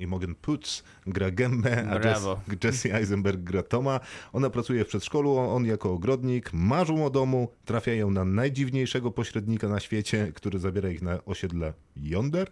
g- 0.00 0.04
Imogen 0.04 0.34
Putz 0.34 0.82
gra 1.06 1.30
Gemmę, 1.30 1.88
a 1.90 1.94
Jess, 1.94 2.02
Brawo. 2.02 2.40
Jesse 2.64 2.94
Eisenberg 2.94 3.40
gra 3.40 3.62
Toma. 3.62 4.00
Ona 4.32 4.50
pracuje 4.50 4.84
w 4.84 4.88
przedszkolu, 4.88 5.36
on 5.36 5.64
jako 5.66 5.92
ogrodnik. 5.92 6.52
Marzą 6.52 7.06
o 7.06 7.10
domu, 7.10 7.48
trafiają 7.64 8.10
na 8.10 8.24
najdziwniejszego 8.24 9.10
pośrednika 9.10 9.68
na 9.68 9.80
świecie, 9.80 10.32
który 10.34 10.58
zabiera 10.58 10.90
ich 10.90 11.02
na 11.02 11.24
osiedle 11.24 11.72
Yonder 11.96 12.50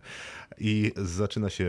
i 0.58 0.92
zaczyna 0.96 1.50
się... 1.50 1.64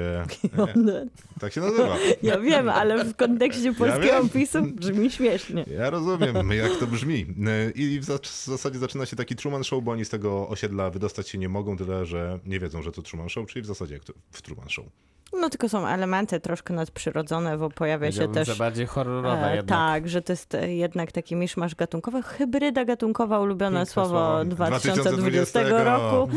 E, 0.57 1.07
tak 1.39 1.53
się 1.53 1.61
nazywa. 1.61 1.97
Ja 2.23 2.39
wiem, 2.39 2.69
ale 2.69 3.05
w 3.05 3.15
kontekście 3.15 3.73
polskiego 3.73 4.05
wiem. 4.13 4.25
opisu 4.25 4.61
brzmi 4.61 5.11
śmiesznie. 5.11 5.65
Ja 5.77 5.89
rozumiem, 5.89 6.51
jak 6.51 6.75
to 6.79 6.87
brzmi. 6.87 7.25
E, 7.47 7.71
I 7.71 7.99
w 7.99 8.05
zasadzie 8.45 8.79
zaczyna 8.79 9.05
się 9.05 9.15
taki 9.15 9.35
Truman 9.35 9.63
Show, 9.63 9.83
bo 9.83 9.91
oni 9.91 10.05
z 10.05 10.09
tego 10.09 10.47
osiedla 10.49 10.89
wydostać 10.89 11.29
się 11.29 11.37
nie 11.37 11.49
mogą, 11.49 11.77
tyle 11.77 12.05
że 12.05 12.39
nie 12.45 12.59
wiedzą, 12.59 12.81
że 12.81 12.91
to 12.91 13.01
Truman 13.01 13.29
Show, 13.29 13.47
czyli 13.47 13.63
w 13.63 13.65
zasadzie 13.65 13.93
jak 13.93 14.03
to 14.03 14.13
w 14.31 14.41
Truman 14.41 14.69
Show. 14.69 14.85
No 15.33 15.49
tylko 15.49 15.69
są 15.69 15.87
elementy 15.87 16.39
troszkę 16.39 16.73
nadprzyrodzone, 16.73 17.57
bo 17.57 17.69
pojawia 17.69 18.11
się 18.11 18.27
też... 18.27 18.47
że 18.47 18.55
bardziej 18.55 18.85
horrorowe 18.85 19.51
E, 19.51 19.55
jednak. 19.55 19.79
tak, 19.79 20.09
że 20.09 20.21
to 20.21 20.33
jest 20.33 20.55
e, 20.55 20.73
jednak 20.73 21.11
taki 21.11 21.35
miszmasz 21.35 21.75
gatunkowy, 21.75 22.21
hybryda 22.23 22.85
gatunkowa, 22.85 23.39
ulubione 23.39 23.77
Piękne 23.79 23.93
słowo 23.93 24.09
słowo. 24.09 24.45
2020 24.45 25.59
2020 25.59 25.83
roku. 25.83 26.29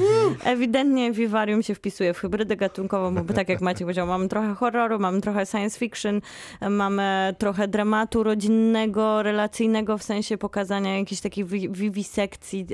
Ewidentnie 0.44 1.12
Vivarium 1.12 1.62
się 1.62 1.74
wpisuje 1.74 2.14
w 2.14 2.18
hybrydę 2.18 2.56
gatunkową, 2.56 3.14
bo 3.24 3.34
tak 3.34 3.48
jak 3.48 3.60
Maciek 3.60 3.82
powiedział, 3.86 4.06
mamy 4.06 4.28
trochę 4.28 4.54
horroru, 4.54 4.98
mamy 4.98 5.20
trochę 5.20 5.46
science 5.46 5.78
fiction, 5.78 6.20
e, 6.60 6.70
mamy 6.70 7.34
trochę 7.38 7.68
dramatu 7.68 8.22
rodzinnego, 8.22 9.22
relacyjnego, 9.22 9.98
w 9.98 10.02
sensie 10.02 10.38
pokazania 10.38 10.98
jakiejś 10.98 11.20
takiej 11.20 11.44
wi- 11.44 11.68
wiwisekcji 11.70 12.66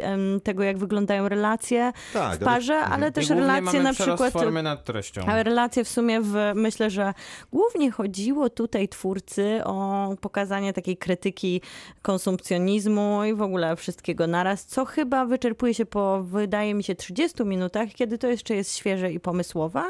tego, 0.45 0.62
jak 0.62 0.79
wyglądają 0.79 1.29
relacje 1.29 1.93
Tak, 2.12 2.41
w 2.41 2.45
parze, 2.45 2.79
ale 2.81 3.09
I 3.09 3.12
też 3.12 3.31
relacje 3.31 3.83
na 3.83 3.93
przykład... 3.93 4.33
formy 4.33 4.62
nad 4.62 4.85
treścią. 4.85 5.21
Ale 5.27 5.43
relacje 5.43 5.85
w 5.85 5.89
sumie 5.89 6.08
sumie 6.09 6.21
w, 6.21 6.53
myślę, 6.55 6.91
że 6.91 7.15
głównie 7.53 7.91
chodziło 7.91 8.51
tutaj 8.51 8.89
twórcy 8.89 9.61
o 9.65 10.09
pokazanie 10.21 10.73
takiej 10.73 10.97
krytyki 10.97 11.61
konsumpcjonizmu 12.03 13.25
i 13.25 13.35
w 13.35 13.43
ogóle 13.43 13.77
wszystkiego 13.77 14.27
naraz, 14.27 14.67
co 14.67 14.85
chyba 14.85 15.27
wyczerpuje 15.27 15.75
się 15.75 15.87
po, 15.87 16.23
wydaje 16.23 16.75
mi 16.75 16.85
się, 16.85 16.95
30 16.95 17.45
minutach, 17.45 17.89
kiedy 17.95 18.19
to 18.19 18.27
jeszcze 18.27 18.55
jest 18.55 18.77
świeże 18.77 19.13
i 19.13 19.21
pomysłowe. 19.21 19.81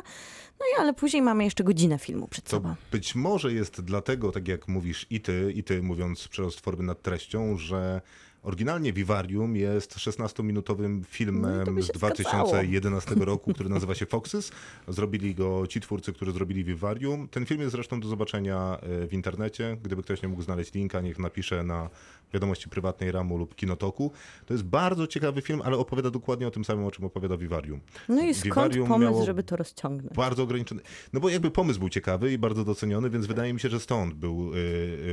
No 0.61 0.66
i 0.77 0.81
ale 0.81 0.95
później 0.95 1.23
mamy 1.23 1.45
jeszcze 1.45 1.64
godzinę 1.64 1.99
filmu 1.99 2.29
przed 2.29 2.45
To 2.45 2.51
sobą. 2.51 2.75
być 2.93 3.14
może 3.14 3.53
jest 3.53 3.81
dlatego, 3.81 4.33
tak 4.33 4.49
jak 4.49 4.69
mówisz 4.69 5.07
i 5.11 5.21
ty, 5.21 5.53
i 5.57 5.64
ty 5.64 5.83
mówiąc 5.83 6.29
przerost 6.29 6.61
formy 6.61 6.83
nad 6.85 7.03
treścią, 7.03 7.57
że 7.57 8.01
oryginalnie 8.43 8.93
Vivarium 8.93 9.57
jest 9.57 9.97
16-minutowym 9.97 10.91
No 10.91 10.99
i 10.99 11.03
to 11.03 11.09
filmem 11.11 11.74
by 11.74 11.82
z 11.82 11.86
się 11.86 11.93
2011 11.93 13.14
roku, 13.14 13.55
który 13.55 13.68
nazywa 13.68 13.95
się 13.95 14.07
Foxes. 14.07 14.53
Zrobili 14.89 15.34
go 15.34 15.66
ci 15.66 15.80
twórcy, 15.80 16.12
którzy 16.12 16.32
zrobili 16.32 16.64
Vivarium. 16.64 17.28
Ten 17.28 17.47
film 17.47 17.61
jest 17.61 17.72
zresztą 17.72 18.01
do 18.01 18.09
zobaczenia 18.09 18.78
e, 18.80 19.07
w 19.07 19.12
internecie. 19.12 19.76
Gdyby 19.82 20.03
ktoś 20.03 20.22
nie 20.22 20.28
mógł 20.28 20.43
znaleźć 20.43 20.74
linka, 20.74 21.01
niech 21.01 21.18
napisze 21.18 21.62
na 21.62 21.91
wiadomości 22.35 22.68
prywatnej 22.68 23.12
Ramu 23.12 23.37
lub 23.39 23.55
Kinotoku. 23.55 24.12
To 24.47 24.55
jest 24.55 24.64
bardzo 24.64 25.07
ciekawy 25.07 25.43
film, 25.43 25.62
ale 25.64 25.76
opowiada 25.76 26.11
dokładnie 26.11 26.47
o 26.47 26.51
tym 26.51 26.64
samym, 26.64 26.85
o 26.85 26.91
czym 26.91 27.05
opowiada 27.05 27.37
Vivarium. 27.37 27.81
No 28.09 28.22
i 28.22 28.35
skąd 28.35 28.45
Vivarium 28.74 28.89
pomysł, 28.89 29.26
żeby 29.26 29.43
to 29.43 29.57
rozciągnąć? 29.57 30.16
bardzo 30.16 30.43
ograniczony. 30.43 30.81
No 31.12 31.20
bo 31.20 31.29
jakby 31.29 31.51
pomysł 31.51 31.79
był 31.79 31.89
ciekawy 31.89 32.33
i 32.33 32.39
bardzo 32.39 32.64
doceniony, 32.64 33.11
więc 33.11 33.26
wydaje 33.26 33.53
mi 33.53 33.61
się, 33.61 33.68
że 33.68 33.81
stąd 33.81 34.14
był 34.14 34.55
y, 34.55 34.59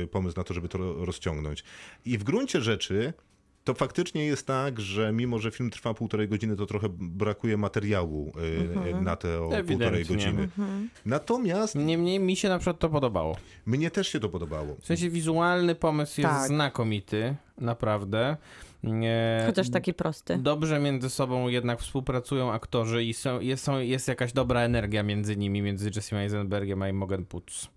y, 0.02 0.08
pomysł 0.12 0.36
na 0.36 0.44
to, 0.44 0.54
żeby 0.54 0.68
to 0.68 0.78
ro- 0.78 1.04
rozciągnąć. 1.04 1.64
I 2.04 2.18
w 2.18 2.24
gruncie 2.24 2.60
rzeczy 2.60 3.12
to 3.66 3.74
faktycznie 3.74 4.26
jest 4.26 4.46
tak, 4.46 4.80
że 4.80 5.12
mimo, 5.12 5.38
że 5.38 5.50
film 5.50 5.70
trwa 5.70 5.94
półtorej 5.94 6.28
godziny, 6.28 6.56
to 6.56 6.66
trochę 6.66 6.88
brakuje 6.98 7.56
materiału 7.56 8.32
y, 8.86 8.88
y, 8.90 9.00
na 9.00 9.16
te 9.16 9.42
o 9.42 9.50
półtorej 9.66 10.04
godziny. 10.04 10.48
Natomiast 11.06 11.74
Niemniej 11.74 12.20
mi 12.20 12.36
się 12.36 12.48
na 12.48 12.58
przykład 12.58 12.78
to 12.78 12.88
podobało. 12.88 13.36
mnie 13.66 13.90
też 13.90 14.08
się 14.08 14.20
to 14.20 14.28
podobało. 14.28 14.76
W 14.80 14.86
sensie 14.86 15.10
wizualny 15.10 15.74
pomysł 15.74 16.20
jest 16.20 16.32
Tak. 16.32 16.48
znakomity, 16.48 17.34
naprawdę. 17.58 18.36
Nie, 18.82 19.42
Chociaż 19.46 19.70
taki 19.70 19.94
prosty. 19.94 20.38
Dobrze 20.38 20.80
między 20.80 21.10
sobą 21.10 21.48
jednak 21.48 21.80
współpracują 21.80 22.52
aktorzy 22.52 23.04
i 23.04 23.14
są, 23.14 23.40
jest, 23.40 23.64
są, 23.64 23.78
jest 23.78 24.08
jakaś 24.08 24.32
dobra 24.32 24.60
energia 24.60 25.02
między 25.02 25.36
nimi, 25.36 25.62
między 25.62 25.90
Jesse 25.96 26.16
Eisenbergiem 26.16 26.82
a 26.82 26.88
Imogen 26.88 27.24
Putz. 27.24 27.68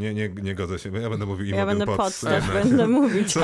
Nie, 0.00 0.14
nie, 0.14 0.28
nie 0.42 0.54
godzę 0.54 0.78
się, 0.78 0.90
ja 1.00 1.10
będę 1.10 1.26
mówił 1.26 1.46
i 1.46 1.48
Ja 1.50 1.56
mogę 1.56 1.66
będę 1.66 1.86
pod- 1.86 1.96
pod 1.96 2.20
też 2.20 2.44
jednak. 2.44 2.64
będę 2.64 2.88
mówić. 2.88 3.32
Są, 3.32 3.40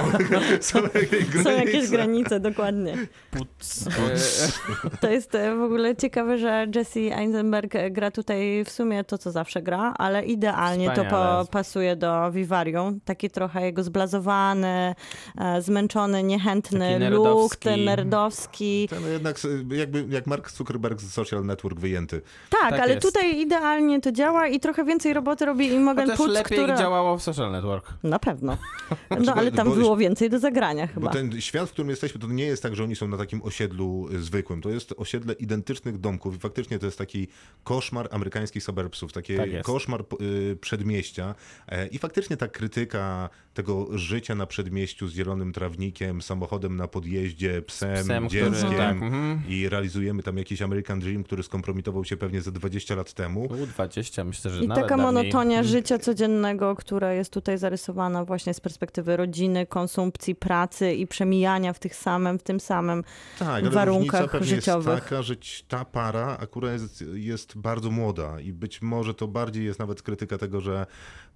są, 0.61 0.79
jakieś 0.83 1.27
Są 1.45 1.51
jakieś 1.51 1.73
granice. 1.73 1.91
granice, 1.91 2.41
dokładnie. 2.41 2.97
Putz. 3.31 3.85
To 5.01 5.11
jest 5.11 5.35
e, 5.35 5.57
w 5.57 5.63
ogóle 5.63 5.97
ciekawe, 5.97 6.39
że 6.39 6.67
Jesse 6.75 7.01
Eisenberg 7.01 7.75
e, 7.75 7.91
gra 7.91 8.11
tutaj 8.11 8.65
w 8.65 8.71
sumie 8.71 9.05
to, 9.05 9.19
co 9.19 9.31
zawsze 9.31 9.63
gra, 9.63 9.95
ale 9.99 10.25
idealnie 10.25 10.87
to 10.87 10.93
Wspaniale. 11.05 11.45
po, 11.45 11.51
pasuje 11.53 11.97
do 11.97 12.33
Vivarium. 12.33 13.01
Taki 13.05 13.31
trochę 13.31 13.65
jego 13.65 13.83
zblazowany, 13.83 14.95
e, 15.39 15.63
zmęczony, 15.63 16.23
niechętny 16.23 16.91
look, 16.91 17.01
nerdowski. 17.01 17.59
ten 17.65 17.85
nerdowski. 17.85 18.89
Ten 18.91 19.13
jednak 19.13 19.37
jakby 19.71 20.05
jak 20.09 20.27
Mark 20.27 20.51
Zuckerberg 20.51 21.01
z 21.01 21.13
Social 21.13 21.45
Network 21.45 21.79
wyjęty. 21.81 22.23
Tak, 22.51 22.71
Tak 22.71 22.81
ale 22.81 22.95
jest. 22.95 23.07
tutaj 23.07 23.41
idealnie 23.41 24.01
to 24.01 24.13
działa 24.13 24.47
i 24.49 24.61
trochę 24.61 24.85
więcej 24.85 25.13
roboty 25.15 25.45
robi 25.47 25.67
Imogen 25.73 26.05
Chociaż 26.11 26.17
Putz, 26.17 26.46
lepiej 26.51 26.65
która... 26.65 26.79
działało 26.79 27.19
w 27.19 27.23
Social 27.23 27.53
Network. 27.53 27.95
Na 28.03 28.19
pewno. 28.19 28.57
No 29.21 29.35
ale 29.35 29.53
tam 29.53 29.75
było 29.75 29.97
więcej 29.97 30.31
do 30.31 30.39
zagrania 30.39 30.87
chyba. 30.87 31.07
Bo 31.07 31.13
ten 31.13 31.41
świat, 31.41 31.69
w 31.69 31.73
którym 31.73 31.91
jesteśmy, 31.91 32.21
to 32.21 32.27
nie 32.27 32.45
jest 32.45 32.63
tak, 32.63 32.77
że 32.77 32.85
oni 32.85 32.97
są 32.97 33.09
na 33.09 33.17
takim 33.17 33.43
osiedlu 33.43 34.09
y, 34.13 34.23
zwykłym. 34.23 34.63
To 34.63 34.71
jest 34.71 34.95
osiedle 34.97 35.35
identycznych 35.35 35.99
domków 35.99 36.37
i 36.37 36.39
faktycznie 36.39 36.79
to 36.79 36.87
jest 36.87 36.99
taki 36.99 37.29
koszmar 37.65 38.09
amerykańskich 38.11 38.63
suburbsów, 38.63 39.13
takie 39.13 39.37
Tak 39.37 39.63
koszmar 39.63 40.05
y, 40.21 40.57
przedmieścia. 40.61 41.35
E, 41.69 41.87
I 41.87 41.99
faktycznie 41.99 42.37
ta 42.37 42.49
krytyka 42.49 43.31
tego 43.57 43.99
życia 43.99 44.35
na 44.35 44.47
przedmieściu 44.47 45.09
z 45.09 45.13
zielonym 45.13 45.53
trawnikiem, 45.53 46.23
samochodem 46.23 46.77
na 46.77 46.89
podjeździe, 46.89 47.63
psem, 47.63 48.05
Psem, 48.05 48.29
który- 48.29 48.51
dzieckiem 48.51 48.71
tak, 48.77 48.93
mhm. 48.97 49.43
i 49.49 49.69
realizujemy 49.69 50.23
tam 50.23 50.37
jakiś 50.39 50.63
American 50.63 51.01
Dream, 51.01 51.25
który 51.25 51.43
skompromitował 51.43 52.05
się 52.05 52.17
pewnie 52.17 52.41
ze 52.43 52.53
20 52.53 52.95
lat 52.95 53.13
temu. 53.13 53.43
U, 53.63 53.67
20, 53.67 54.25
myślę, 54.25 54.51
że 54.51 54.65
I 54.65 54.69
nawet 54.69 54.85
taka 54.85 54.97
dawniej. 54.97 55.07
monotonia 55.25 55.63
życia 55.63 55.99
codziennego, 55.99 56.77
która 56.77 57.13
jest 57.13 57.33
tutaj 57.33 57.59
zarysowana 57.59 58.25
właśnie 58.25 58.55
z 58.55 58.61
perspektywy 58.61 59.17
rodziny, 59.17 59.67
konsumpcji, 59.67 60.35
pracy 60.35 60.93
i 60.95 61.07
przemijania 61.07 61.73
w 61.73 61.79
tych 61.79 61.97
samym, 61.97 62.39
w 62.39 62.43
tym 62.43 62.61
samym 62.61 63.05
Tak, 63.39 63.49
ale 63.49 63.71
warunkach 63.71 64.31
pewnie 64.31 64.47
życiowych. 64.47 64.87
jest 64.95 65.05
taka, 65.05 65.23
że 65.23 65.35
ta 65.69 65.85
para 65.85 66.39
akurat 66.39 66.73
jest, 66.73 67.05
jest 67.15 67.59
bardzo 67.59 67.91
młoda 67.91 68.41
i 68.41 68.53
być 68.53 68.83
może 68.83 69.15
to 69.15 69.29
bardziej 69.29 69.65
jest 69.65 69.79
nawet 69.79 70.03
krytyka 70.03 70.39
tego, 70.39 70.61
że 70.61 70.87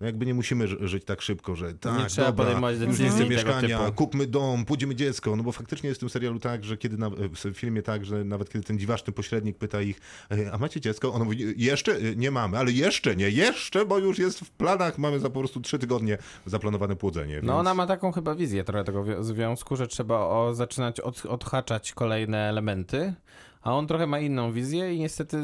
no 0.01 0.07
jakby 0.07 0.27
nie 0.27 0.35
musimy 0.35 0.69
ży- 0.69 0.89
żyć 0.89 1.05
tak 1.05 1.23
szybko, 1.23 1.57
że 1.57 1.75
tak, 1.75 2.10
trzeba 2.11 2.27
dobra, 2.27 2.45
podejmować 2.45 2.79
tego 2.79 3.29
mieszkania, 3.31 3.79
typu. 3.79 3.93
kupmy 3.93 4.27
dom, 4.27 4.65
pójdziemy 4.65 4.95
dziecko, 4.95 5.37
no 5.37 5.43
bo 5.43 5.53
faktycznie 5.53 5.89
jest 5.89 5.99
w 5.99 6.01
tym 6.01 6.11
serialu 6.11 6.39
tak, 6.41 6.65
że 6.65 6.77
kiedy 6.77 6.99
na, 6.99 7.11
w 7.11 7.55
filmie 7.55 7.83
tak, 7.83 8.05
że 8.05 8.25
nawet 8.25 8.51
kiedy 8.53 8.65
ten 8.65 8.79
dziwaczny 8.79 9.13
pośrednik 9.13 9.59
pyta 9.59 9.83
ich, 9.83 10.01
"E, 10.31 10.53
a 10.53 10.59
macie 10.59 10.81
dziecko? 10.81 11.13
On 11.13 11.25
mówi, 11.25 11.55
jeszcze 11.57 11.93
E, 11.93 12.17
nie 12.17 12.31
mamy, 12.31 12.59
ale 12.59 12.73
jeszcze 12.73 13.17
nie, 13.17 13.31
jeszcze, 13.31 13.87
bo 13.87 13.99
już 13.99 14.19
jest 14.19 14.41
w 14.41 14.51
planach, 14.51 14.99
mamy 14.99 15.19
za 15.21 15.31
po 15.31 15.39
prostu 15.41 15.61
trzy 15.61 15.79
tygodnie 15.79 16.19
zaplanowane 16.47 16.97
płodzenie. 16.97 17.35
No 17.35 17.41
więc- 17.41 17.51
ona 17.61 17.75
ma 17.75 17.87
taką 17.87 18.13
chyba 18.13 18.35
wizję 18.35 18.65
trochę 18.65 18.85
tego 18.85 19.05
wi- 19.05 19.13
związku, 19.21 19.77
że 19.77 19.87
trzeba 19.87 20.15
o, 20.19 20.55
zaczynać 20.55 21.01
od, 21.01 21.27
odhaczać 21.27 21.93
kolejne 21.93 22.39
elementy, 22.49 23.15
a 23.63 23.73
on 23.75 23.87
trochę 23.87 24.07
ma 24.07 24.19
inną 24.19 24.53
wizję 24.53 24.95
i 24.95 24.99
niestety 24.99 25.37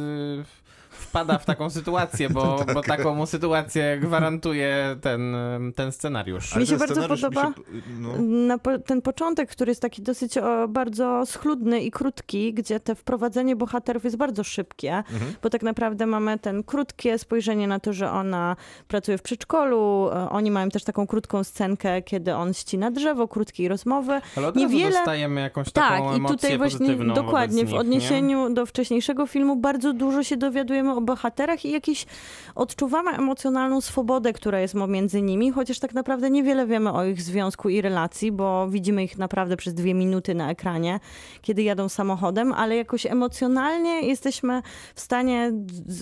wpada 0.96 1.38
w 1.38 1.44
taką 1.44 1.70
sytuację, 1.70 2.30
bo, 2.30 2.56
bo 2.74 2.82
taką 2.82 3.14
mu 3.14 3.26
sytuację 3.26 3.98
gwarantuje 4.00 4.96
ten, 5.00 5.36
ten 5.76 5.92
scenariusz. 5.92 6.52
Ale 6.52 6.60
Mi 6.60 6.66
się 6.66 6.76
ten 6.78 6.88
bardzo 6.88 7.08
podoba- 7.08 7.52
no. 8.00 8.08
Na 8.22 8.58
po, 8.58 8.78
ten 8.78 9.02
początek, 9.02 9.50
który 9.50 9.70
jest 9.70 9.82
taki 9.82 10.02
dosyć 10.02 10.38
o, 10.38 10.68
bardzo 10.68 11.22
schludny 11.26 11.80
i 11.80 11.90
krótki, 11.90 12.54
gdzie 12.54 12.80
te 12.80 12.94
wprowadzenie 12.94 13.56
bohaterów 13.56 14.04
jest 14.04 14.16
bardzo 14.16 14.44
szybkie, 14.44 14.92
Mhm. 14.96 15.32
bo 15.42 15.50
tak 15.50 15.62
naprawdę 15.62 16.06
mamy 16.06 16.38
ten 16.38 16.62
krótkie 16.62 17.18
spojrzenie 17.18 17.68
na 17.68 17.80
to, 17.80 17.92
że 17.92 18.10
ona 18.10 18.56
pracuje 18.88 19.18
w 19.18 19.22
przedszkolu, 19.22 20.08
e, 20.12 20.30
oni 20.30 20.50
mają 20.50 20.68
też 20.68 20.84
taką 20.84 21.06
krótką 21.06 21.44
scenkę, 21.44 22.02
kiedy 22.02 22.34
on 22.34 22.54
ścina 22.54 22.90
drzewo, 22.90 23.28
krótkiej 23.28 23.68
rozmowy. 23.68 24.20
Ale 24.36 24.48
od 24.48 24.56
niewiele- 24.56 24.84
razu 24.84 24.96
dostajemy 24.96 25.40
jakąś 25.40 25.70
taką 25.72 26.04
Tak, 26.04 26.12
i 26.14 26.16
emocję 26.16 26.36
tutaj 26.36 26.58
właśnie 26.58 26.78
pozytywną 26.86 27.14
dokładnie 27.14 27.56
wobec 27.56 27.68
w 27.70 27.72
nich, 27.72 27.80
odniesieniu 27.80 28.54
do 28.54 28.66
wcześniejszego 28.66 29.26
filmu 29.26 29.56
bardzo 29.56 29.92
dużo 29.92 30.22
się 30.22 30.36
dowiadujemy 30.36 30.85
o 30.94 31.00
bohaterach 31.00 31.64
i 31.64 31.70
jakieś 31.70 32.06
odczuwamy 32.54 33.10
emocjonalną 33.10 33.80
swobodę, 33.80 34.32
która 34.32 34.60
jest 34.60 34.74
między 34.88 35.22
nimi, 35.22 35.50
chociaż 35.50 35.78
tak 35.78 35.94
naprawdę 35.94 36.30
niewiele 36.30 36.66
wiemy 36.66 36.92
o 36.92 37.04
ich 37.04 37.22
związku 37.22 37.68
i 37.68 37.80
relacji, 37.80 38.32
bo 38.32 38.68
widzimy 38.68 39.04
ich 39.04 39.18
naprawdę 39.18 39.56
przez 39.56 39.74
dwie 39.74 39.94
minuty 39.94 40.34
na 40.34 40.50
ekranie, 40.50 41.00
kiedy 41.42 41.62
jadą 41.62 41.88
samochodem, 41.88 42.52
ale 42.52 42.76
jakoś 42.76 43.06
emocjonalnie 43.06 44.00
jesteśmy 44.02 44.62
w 44.94 45.00
stanie 45.00 45.52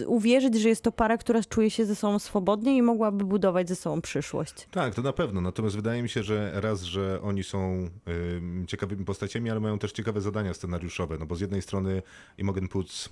uwierzyć, 0.07 0.55
że 0.55 0.68
jest 0.68 0.82
to 0.82 0.93
para, 0.93 1.18
która 1.18 1.41
czuje 1.49 1.70
się 1.70 1.87
ze 1.87 1.95
sobą 1.95 2.18
swobodnie 2.18 2.76
i 2.76 2.82
mogłaby 2.82 3.24
budować 3.24 3.68
ze 3.68 3.76
sobą 3.76 4.01
przyszłość. 4.01 4.68
Tak, 4.70 4.95
to 4.95 5.03
na 5.03 5.12
pewno. 5.12 5.41
Natomiast 5.41 5.76
wydaje 5.76 6.03
mi 6.03 6.09
się, 6.09 6.22
że 6.22 6.53
raz, 6.55 6.82
że 6.82 7.20
oni 7.22 7.45
są 7.45 7.89
ym, 8.09 8.64
ciekawymi 8.66 9.05
postaciami, 9.05 9.51
ale 9.51 9.61
mają 9.61 9.78
też 9.78 9.93
ciekawe 9.93 10.20
zadania 10.20 10.55
scenariuszowe. 10.55 11.18
No 11.18 11.26
bo 11.26 11.35
z 11.35 11.41
jednej 11.41 11.62
strony 11.62 12.03
Imogen 12.39 12.68
Putz 12.68 13.09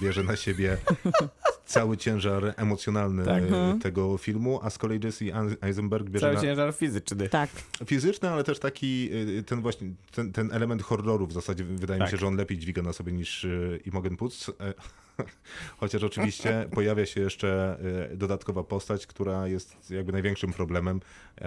bierze 0.00 0.22
na 0.22 0.36
siebie 0.36 0.76
cały 1.66 1.96
ciężar 1.96 2.54
emocjonalny 2.56 3.24
Tak. 3.24 3.42
y, 3.42 3.80
tego 3.82 4.18
filmu, 4.18 4.60
a 4.62 4.70
z 4.70 4.78
kolei 4.78 5.00
Jesse 5.04 5.24
Eisenberg 5.62 6.10
bierze 6.10 6.26
Cały 6.26 6.34
na 6.34 6.40
ciężar 6.40 6.74
fizyczny. 6.74 7.28
Tak. 7.28 7.50
fizyczny, 7.86 8.30
ale 8.30 8.44
też 8.44 8.58
taki 8.58 9.08
y, 9.38 9.42
ten 9.42 9.62
właśnie 9.62 9.88
ten, 10.10 10.32
ten 10.32 10.52
element 10.52 10.82
horroru 10.82 11.26
w 11.26 11.32
zasadzie 11.32 11.64
wydaje 11.64 12.00
mi 12.00 12.04
Tak. 12.04 12.10
się, 12.10 12.16
że 12.16 12.26
on 12.26 12.36
lepiej 12.36 12.58
dźwiga 12.58 12.82
na 12.82 12.92
sobie 12.92 13.12
niż 13.12 13.44
y, 13.44 13.80
Imogen 13.84 14.16
Putz. 14.16 14.48
E, 14.48 14.74
Chociaż 15.80 16.02
oczywiście 16.02 16.68
pojawia 16.74 17.06
się 17.06 17.20
jeszcze 17.20 17.78
y, 18.12 18.16
dodatkowa 18.16 18.64
postać, 18.64 19.06
która 19.06 19.48
jest 19.48 19.90
jakby 19.90 20.12
największym 20.12 20.52
problemem 20.52 21.00
e, 21.40 21.44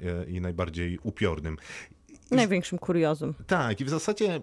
e, 0.00 0.24
i 0.30 0.40
najbardziej 0.40 0.98
upiornym. 1.02 1.56
Największym 2.30 2.78
kuriozum. 2.78 3.34
Tak, 3.46 3.80
i 3.80 3.84
w 3.84 3.88
zasadzie 3.88 4.40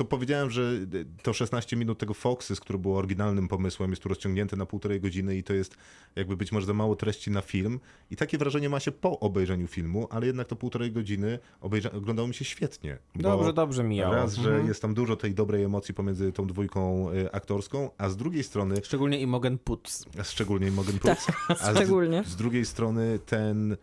to 0.00 0.04
powiedziałem, 0.04 0.50
że 0.50 0.62
y, 0.94 1.06
to 1.22 1.32
16 1.32 1.76
minut 1.76 1.98
tego 1.98 2.14
Foxys, 2.14 2.60
który 2.60 2.78
był 2.78 2.96
oryginalnym 2.96 3.48
pomysłem, 3.48 3.90
jest 3.90 4.02
tu 4.02 4.08
rozciągnięte 4.08 4.56
na 4.56 4.66
półtorej 4.66 5.00
godziny 5.00 5.36
i 5.36 5.42
to 5.42 5.52
jest 5.52 5.76
jakby 6.16 6.36
być 6.36 6.52
może 6.52 6.66
za 6.66 6.74
mało 6.74 6.96
treści 6.96 7.30
na 7.30 7.40
film. 7.40 7.80
I 8.10 8.16
takie 8.16 8.38
wrażenie 8.38 8.68
ma 8.68 8.80
się 8.80 8.92
po 8.92 9.20
obejrzeniu 9.20 9.66
filmu, 9.66 10.06
ale 10.10 10.26
jednak 10.26 10.46
to 10.48 10.56
półtorej 10.56 10.92
godziny 10.92 11.38
obejrza- 11.62 11.96
oglądało 11.96 12.28
mi 12.28 12.34
się 12.34 12.44
świetnie. 12.44 12.98
Dobrze, 13.14 13.52
dobrze 13.52 13.84
mijało. 13.84 14.14
Raz, 14.14 14.34
że 14.34 14.48
Mhm. 14.50 14.66
jest 14.68 14.82
tam 14.82 14.94
dużo 14.94 15.16
tej 15.16 15.34
dobrej 15.34 15.62
emocji 15.64 15.94
pomiędzy 15.94 16.32
tą 16.32 16.46
dwójką 16.46 17.10
y, 17.12 17.32
aktorską, 17.32 17.90
a 17.98 18.08
z 18.08 18.16
drugiej 18.16 18.42
strony, 18.44 18.74
Szczególnie 18.84 19.20
Imogen 19.20 19.58
Putz. 19.58 20.04
szczególnie 20.22 20.70
Morgan 20.70 20.98
Putz, 20.98 21.26
a 21.48 21.54
z, 21.54 21.76
szczególnie. 21.76 22.22
z 22.26 22.36
drugiej 22.36 22.64
strony 22.64 23.18
ten 23.26 23.76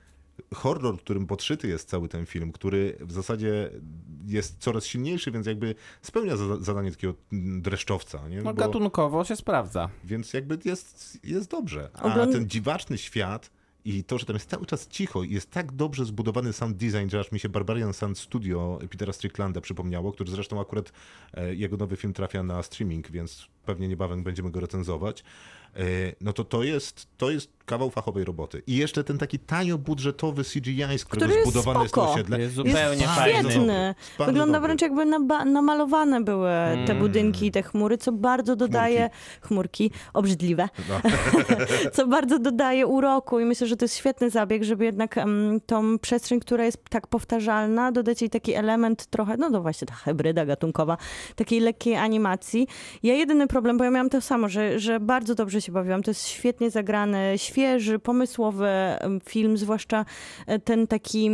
horror, 0.55 0.97
którym 0.99 1.27
podszyty 1.27 1.67
jest 1.67 1.89
cały 1.89 2.07
ten 2.09 2.25
film, 2.25 2.51
który 2.51 2.97
w 2.99 3.11
zasadzie 3.11 3.71
jest 4.25 4.57
coraz 4.59 4.85
silniejszy, 4.85 5.31
więc 5.31 5.47
jakby 5.47 5.75
spełnia 6.01 6.37
za- 6.37 6.57
zadanie 6.57 6.91
takiego 6.91 7.13
dreszczowca. 7.61 8.27
Nie? 8.29 8.37
No 8.37 8.43
Bo- 8.43 8.53
gatunkowo 8.53 9.23
się 9.23 9.35
sprawdza. 9.35 9.89
Więc 10.03 10.33
jakby 10.33 10.57
jest, 10.65 11.19
jest 11.23 11.49
dobrze. 11.51 11.89
A 11.93 12.01
Ogląd- 12.03 12.31
ten 12.31 12.49
dziwaczny 12.49 12.97
świat 12.97 13.51
i 13.85 14.03
to, 14.03 14.17
że 14.17 14.25
tam 14.25 14.35
jest 14.35 14.49
cały 14.49 14.65
czas 14.65 14.87
cicho 14.87 15.23
i 15.23 15.31
jest 15.33 15.51
tak 15.51 15.71
dobrze 15.71 16.05
zbudowany 16.05 16.53
sound 16.53 16.77
design, 16.77 17.09
że 17.09 17.19
aż 17.19 17.31
mi 17.31 17.39
się 17.39 17.49
Barbarian 17.49 17.93
Sound 17.93 18.19
Studio 18.19 18.79
Petera 18.89 19.13
Stricklanda 19.13 19.61
przypomniało, 19.61 20.11
który 20.11 20.31
zresztą 20.31 20.61
akurat 20.61 20.91
e, 21.33 21.55
jego 21.55 21.77
nowy 21.77 21.95
film 21.95 22.13
trafia 22.13 22.43
na 22.43 22.63
streaming, 22.63 23.11
więc 23.11 23.47
pewnie 23.65 23.87
niebawem 23.87 24.23
będziemy 24.23 24.51
go 24.51 24.59
recenzować. 24.59 25.23
E, 25.77 25.81
no 26.21 26.33
to 26.33 26.43
to 26.43 26.63
jest, 26.63 27.07
to 27.17 27.31
jest 27.31 27.57
kawał 27.65 27.89
fachowej 27.89 28.23
roboty. 28.25 28.61
I 28.67 28.75
jeszcze 28.75 29.03
ten 29.03 29.17
taki 29.17 29.39
tanio 29.39 29.77
budżetowy 29.77 30.43
CGI, 30.43 30.97
z 30.97 31.05
którego 31.05 31.25
Który 31.25 31.33
jest 31.39 31.51
zbudowany 31.51 31.79
jest 31.79 31.93
spoko. 31.93 32.07
to 32.07 32.13
osiedle. 32.13 32.39
Jest 32.39 32.57
Jest 32.57 32.69
zupełnie 32.69 33.05
dobry. 33.07 33.31
świetny. 33.33 33.95
Bardzo 34.17 34.31
Wygląda 34.31 34.53
dobry. 34.53 34.67
wręcz 34.67 34.81
jakby 34.81 35.05
naba- 35.05 35.45
namalowane 35.45 36.21
były 36.21 36.49
te 36.87 36.95
budynki 36.95 37.45
i 37.45 37.51
te 37.51 37.63
chmury, 37.63 37.97
co 37.97 38.11
bardzo 38.11 38.55
dodaje 38.55 39.09
chmurki, 39.41 39.91
obrzydliwe, 40.13 40.69
No. 40.89 41.01
co 41.93 42.07
bardzo 42.07 42.39
dodaje 42.39 42.87
uroku 42.87 43.39
i 43.39 43.45
myślę, 43.45 43.67
że 43.67 43.77
to 43.77 43.85
jest 43.85 43.97
świetny 43.97 44.29
zabieg, 44.29 44.63
żeby 44.63 44.85
jednak 44.85 45.17
em, 45.17 45.59
tą 45.65 45.99
przestrzeń, 45.99 46.39
która 46.39 46.65
jest 46.65 46.77
tak 46.89 47.07
powtarzalna, 47.07 47.91
dodać 47.91 48.21
jej 48.21 48.29
taki 48.29 48.53
element 48.53 49.05
trochę, 49.05 49.37
no 49.37 49.51
to 49.51 49.61
właśnie 49.61 49.87
ta 49.87 49.93
hybryda 49.95 50.45
gatunkowa, 50.45 50.97
takiej 51.35 51.59
lekkiej 51.59 51.95
animacji. 51.95 52.67
Ja 53.03 53.13
jedyny 53.13 53.47
problem, 53.47 53.77
bo 53.77 53.83
ja 53.83 53.91
miałam 53.91 54.09
to 54.09 54.21
samo, 54.21 54.49
że, 54.49 54.79
że 54.79 54.99
bardzo 54.99 55.35
dobrze 55.35 55.61
się 55.61 55.66
bawiłam. 55.71 56.03
To 56.03 56.11
jest 56.11 56.27
świetnie 56.27 56.71
zagrany, 56.71 57.33
świeży, 57.37 57.99
pomysłowy 57.99 58.69
film, 59.23 59.57
zwłaszcza 59.57 60.05
e, 60.47 60.59
ten 60.59 60.87
taki, 60.87 61.29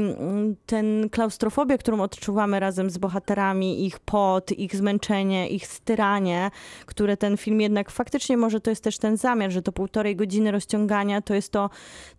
ten 0.65 1.09
klaustrofobię, 1.09 1.77
którą 1.77 2.01
odczuwamy 2.01 2.59
razem 2.59 2.89
z 2.89 2.97
bohaterami, 2.97 3.85
ich 3.85 3.99
pot, 3.99 4.51
ich 4.51 4.75
zmęczenie, 4.75 5.49
ich 5.49 5.67
styranie, 5.67 6.51
które 6.85 7.17
ten 7.17 7.37
film 7.37 7.61
jednak 7.61 7.91
faktycznie 7.91 8.37
może 8.37 8.61
to 8.61 8.69
jest 8.69 8.83
też 8.83 8.97
ten 8.97 9.17
zamiar, 9.17 9.51
że 9.51 9.61
to 9.61 9.71
półtorej 9.71 10.15
godziny 10.15 10.51
rozciągania 10.51 11.21
to 11.21 11.33
jest 11.33 11.51
to 11.51 11.69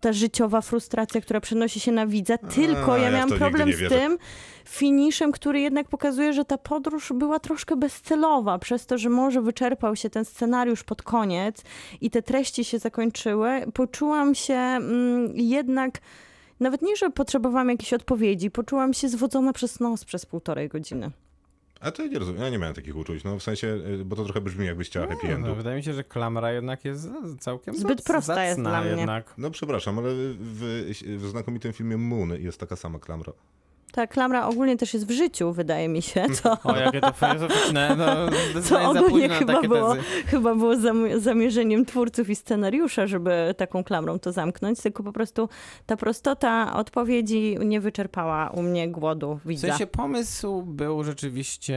ta 0.01 0.12
życiowa 0.12 0.61
frustracja, 0.61 1.20
która 1.20 1.41
przenosi 1.41 1.81
się 1.81 1.93
na 1.93 2.07
widza. 2.07 2.39
Tylko 2.39 2.93
A, 2.93 2.99
ja 2.99 3.05
ja 3.05 3.11
miałam 3.11 3.39
problem 3.39 3.73
z 3.73 3.89
tym 3.89 4.19
finiszem, 4.65 5.32
który 5.32 5.61
jednak 5.61 5.89
pokazuje, 5.89 6.32
że 6.32 6.45
ta 6.45 6.59
podróż 6.59 7.12
była 7.15 7.39
troszkę 7.39 7.77
bezcelowa, 7.77 8.59
przez 8.59 8.86
to, 8.86 8.99
że 8.99 9.09
może 9.09 9.43
wyczerpał 9.43 9.97
się 9.97 10.11
ten 10.11 10.24
scenariusz 10.24 10.85
pod 10.85 11.03
koniec 11.03 11.62
i 12.06 12.10
te 12.10 12.22
treści 12.22 12.64
się 12.64 12.78
zakończyły. 12.78 13.64
Poczułam 13.74 14.35
się 14.35 14.55
mm, 14.55 15.32
jednak 15.36 16.01
nawet 16.60 16.82
nie, 16.82 16.97
że 16.97 17.10
potrzebowałam 17.10 17.68
jakiejś 17.68 17.93
odpowiedzi, 17.93 18.51
poczułam 18.51 18.94
się 18.94 19.09
zwodzona 19.09 19.52
przez 19.52 19.81
nos 19.81 20.05
przez 20.05 20.26
półtorej 20.26 20.68
godziny. 20.68 21.10
A 21.81 21.90
to 21.90 22.02
ja 22.02 22.09
nie 22.09 22.18
rozumiem, 22.18 22.43
ja 22.43 22.48
nie 22.51 22.59
miałem 22.59 22.74
takich 22.74 22.97
uczuć, 22.97 23.24
no 23.24 23.39
w 23.39 23.43
sensie, 23.43 23.66
y, 24.01 24.05
bo 24.05 24.16
to 24.16 24.24
trochę 24.24 24.40
brzmi 24.40 24.66
jakbyś 24.66 24.89
chciała 24.89 25.06
happy 25.06 25.28
No, 25.28 25.35
endu. 25.35 25.48
no, 25.48 25.55
wydaje 25.55 25.76
mi 25.76 25.82
się, 25.82 25.93
że 25.93 26.05
klamra 26.05 26.52
jednak 26.52 26.85
jest 26.85 27.09
całkiem 27.40 27.76
Zbyt 27.76 28.01
zac- 28.01 28.05
prosta 28.06 28.44
jest 28.44 28.60
dla 28.60 28.81
mnie. 28.81 28.90
Jednak. 28.90 29.35
No 29.39 29.51
przepraszam, 29.51 29.98
ale 29.98 30.09
w, 30.39 30.85
w 31.18 31.26
znakomitym 31.28 31.72
filmie 31.72 31.97
Moon 31.97 32.31
jest 32.43 32.60
taka 32.60 32.76
sama 32.76 32.98
klamra. 32.98 33.32
Ta 33.95 34.07
klamra 34.07 34.47
ogólnie 34.47 34.77
też 34.77 34.95
jest 34.95 35.07
w 35.07 35.11
życiu, 35.11 35.53
wydaje 35.53 35.89
mi 35.89 36.03
się, 36.03 36.27
co, 36.43 36.57
O, 36.65 36.77
jakie 36.77 37.01
to 37.01 37.12
filozoficzne, 37.12 37.97
no 37.97 38.07
za 38.62 38.91
ogólnie 38.91 39.29
chyba 39.29 39.62
było, 39.62 39.95
tezy. 39.95 40.07
chyba 40.27 40.55
było 40.55 40.77
zam- 40.77 41.21
zamierzeniem 41.21 41.85
twórców 41.85 42.31
i 42.31 42.37
scenariusza, 42.37 43.07
żeby 43.07 43.55
taką 43.57 43.85
klamrą 43.85 44.19
to 44.19 44.33
zamknąć, 44.33 44.81
tylko 44.81 45.03
po 45.03 45.12
prostu 45.12 45.49
ta 45.87 45.97
prostota 45.97 46.75
odpowiedzi 46.77 47.57
nie 47.65 47.81
wyczerpała 47.81 48.51
u 48.51 48.62
mnie 48.62 48.89
głodu 48.89 49.41
W 49.45 49.49
widza. 49.49 49.69
sensie 49.69 49.87
pomysł 49.87 50.62
był 50.62 51.05
rzeczywiście 51.05 51.75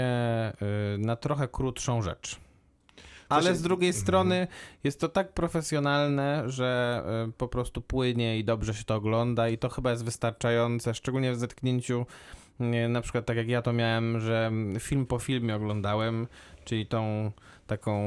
y, 0.95 0.97
na 0.97 1.15
trochę 1.15 1.47
krótszą 1.47 2.01
rzecz. 2.01 2.37
Ale 3.29 3.55
z 3.55 3.61
drugiej 3.61 3.93
strony 3.93 4.47
jest 4.83 4.99
to 4.99 5.09
tak 5.09 5.33
profesjonalne, 5.33 6.43
że 6.45 7.03
y, 7.29 7.31
po 7.31 7.47
prostu 7.47 7.81
płynie 7.81 8.39
i 8.39 8.43
dobrze 8.43 8.73
się 8.73 8.83
to 8.83 8.95
ogląda 8.95 9.49
i 9.49 9.57
to 9.57 9.69
chyba 9.69 9.91
jest 9.91 10.05
wystarczające, 10.05 10.93
szczególnie 10.93 11.31
w 11.31 11.39
zetknięciu 11.39 12.05
na 12.89 13.01
przykład 13.01 13.25
tak 13.25 13.37
jak 13.37 13.47
ja 13.47 13.61
to 13.61 13.73
miałem, 13.73 14.19
że 14.19 14.51
film 14.79 15.05
po 15.05 15.19
filmie 15.19 15.55
oglądałem, 15.55 16.27
czyli 16.65 16.85
tą 16.85 17.31
taką 17.67 18.01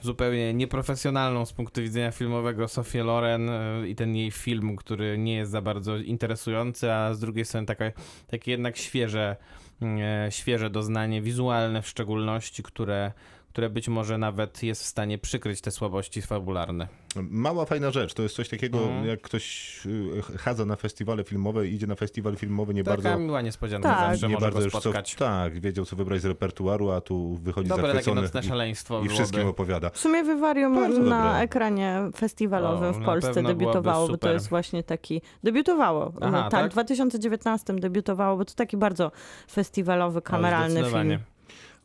zupełnie 0.00 0.54
nieprofesjonalną 0.54 1.46
z 1.46 1.52
punktu 1.52 1.82
widzenia 1.82 2.10
filmowego 2.10 2.68
Sofię 2.68 3.04
Loren 3.04 3.48
y, 3.48 3.88
i 3.88 3.94
ten 3.94 4.16
jej 4.16 4.30
film, 4.30 4.76
który 4.76 5.18
nie 5.18 5.34
jest 5.34 5.50
za 5.50 5.62
bardzo 5.62 5.96
interesujący, 5.96 6.92
a 6.92 7.14
z 7.14 7.20
drugiej 7.20 7.44
strony 7.44 7.66
taka, 7.66 7.84
takie 8.26 8.50
jednak 8.50 8.76
świeże, 8.76 9.36
e, 9.82 10.28
świeże 10.30 10.70
doznanie, 10.70 11.22
wizualne 11.22 11.82
w 11.82 11.88
szczególności, 11.88 12.62
które, 12.62 13.12
które 13.56 13.70
być 13.70 13.88
może 13.88 14.18
nawet 14.18 14.62
jest 14.62 14.82
w 14.82 14.86
stanie 14.86 15.18
przykryć 15.18 15.60
te 15.60 15.70
słabości 15.70 16.22
fabularne. 16.22 16.88
Mała 17.16 17.64
fajna 17.64 17.90
rzecz, 17.90 18.14
to 18.14 18.22
jest 18.22 18.34
coś 18.36 18.48
takiego, 18.48 18.78
Mhm. 18.78 19.06
jak 19.06 19.20
ktoś 19.20 19.76
y, 19.86 20.22
chadza 20.38 20.64
na 20.64 20.76
festiwale 20.76 21.24
filmowe 21.24 21.66
i 21.68 21.74
idzie 21.74 21.86
na 21.86 21.94
festiwal 21.94 22.36
filmowy 22.36 22.74
nie 22.74 22.84
Taka 22.84 23.02
bardzo... 23.02 23.18
miła 23.18 23.42
niespodzianka 23.42 23.88
Tak. 23.94 24.10
zawsze 24.10 24.28
nie 24.28 24.34
może 24.34 24.46
bardzo 24.46 24.58
go 24.58 24.64
już 24.64 24.72
co, 24.72 24.80
spotkać. 24.80 25.14
tak, 25.14 25.60
wiedział 25.60 25.84
co 25.84 25.96
wybrać 25.96 26.20
z 26.20 26.24
repertuaru, 26.24 26.90
a 26.90 27.00
tu 27.00 27.34
wychodzi 27.42 27.68
Dobre 27.68 27.82
takie 27.82 27.94
zachwycony 27.96 28.22
nocne 28.22 28.40
i, 28.40 28.44
szaleństwo 28.44 29.02
i 29.02 29.08
wszystkim 29.08 29.46
opowiada. 29.48 29.90
W 29.90 29.98
sumie 29.98 30.24
Wywarium 30.24 30.74
Bardzo 30.74 30.98
na 31.02 31.24
dobre. 31.24 31.40
ekranie 31.40 32.00
festiwalowym 32.16 32.90
O, 32.90 32.92
w 32.92 33.04
Polsce 33.04 33.42
debiutowało, 33.42 34.08
bo 34.08 34.16
to 34.18 34.32
jest 34.32 34.48
właśnie 34.48 34.82
taki... 34.82 35.22
Debiutowało. 35.44 36.12
Aha, 36.20 36.30
no, 36.30 36.42
tak, 36.42 36.50
tak? 36.50 36.70
w 36.70 36.72
2019 36.72 37.74
debiutowało, 37.74 38.36
bo 38.36 38.44
to 38.44 38.54
taki 38.54 38.76
bardzo 38.76 39.12
festiwalowy, 39.50 40.22
kameralny 40.22 40.84
film. 40.84 41.18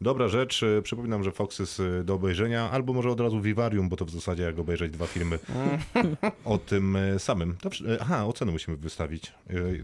Dobra 0.02 0.28
rzecz, 0.28 0.64
y, 0.64 0.82
przypominam, 0.84 1.24
że 1.24 1.32
Fox 1.32 1.60
jest 1.60 1.80
y, 1.80 2.04
do 2.04 2.14
obejrzenia, 2.14 2.70
albo 2.72 2.94
może 2.94 3.10
od 3.10 3.20
razu 3.20 3.42
Vivarium, 3.42 3.90
bo 3.90 3.96
to 3.96 4.06
w 4.06 4.10
zasadzie 4.10 4.44
jak 4.44 4.60
obejrzeć 4.60 4.92
dwa 4.92 5.08
filmy 5.08 5.40
o 6.46 6.58
tym 6.58 6.96
y, 6.96 7.20
samym. 7.20 7.56
Dobrze, 7.64 7.98
aha, 8.02 8.26
oceny 8.26 8.52
musimy 8.52 8.78
wystawić. 8.78 9.34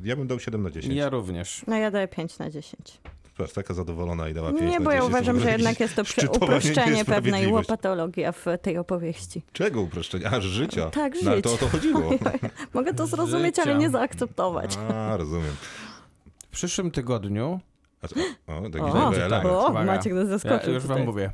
Ja 0.03 0.15
bym 0.15 0.27
dał 0.27 0.39
7 0.39 0.64
na 0.64 0.72
10. 0.72 0.95
Ja 0.95 1.10
również. 1.10 1.61
No 1.68 1.76
ja 1.77 1.91
daję 1.91 2.07
5 2.07 2.39
na 2.39 2.49
10. 2.49 2.99
Patrz, 3.38 3.53
taka 3.53 3.73
zadowolona 3.73 4.30
i 4.30 4.34
dała 4.34 4.49
5 4.53 4.61
Nie, 4.72 4.80
na 4.80 4.85
bo 4.85 4.91
ja 4.91 4.98
10. 4.98 5.02
To 5.02 5.06
w 5.06 5.10
uważam, 5.10 5.39
że 5.39 5.52
jednak 5.52 5.80
jest 5.80 5.95
to 5.95 6.03
uproszczenie 6.31 7.06
pewnej 7.06 7.48
łopatologii 7.48 8.23
w 8.34 8.45
tej 8.61 8.77
opowieści. 8.77 9.41
Czego 9.53 9.81
uproszczenia? 9.81 10.30
Aż 10.31 10.44
życia. 10.44 10.89
Tak, 10.89 11.14
No, 11.23 11.31
ale 11.31 11.41
to 11.41 11.49
o 11.49 11.52
życia. 11.52 11.65
to 11.65 11.72
chodziło. 11.72 12.11
Mogę 12.73 12.94
to 12.94 13.07
zrozumieć, 13.07 13.60
ale 13.60 13.65
Życia. 13.65 13.77
nie 13.77 13.89
zaakceptować. 13.89 14.77
A, 14.94 15.18
rozumiem. 15.18 15.56
W 16.48 16.49
przyszłym 16.52 16.91
tygodniu, 16.91 17.60
A? 18.02 18.18
O, 18.48 18.61
taki 18.61 18.84
O, 18.84 19.11
tak. 19.30 19.45
O. 19.45 19.74
Maciek 19.74 20.14
nas 20.14 20.24
ja 20.24 20.30
zaskoczył 20.38 20.74
już 20.74 20.84
tutaj. 20.84 20.98
wam 20.98 21.06
mówię, 21.06 21.32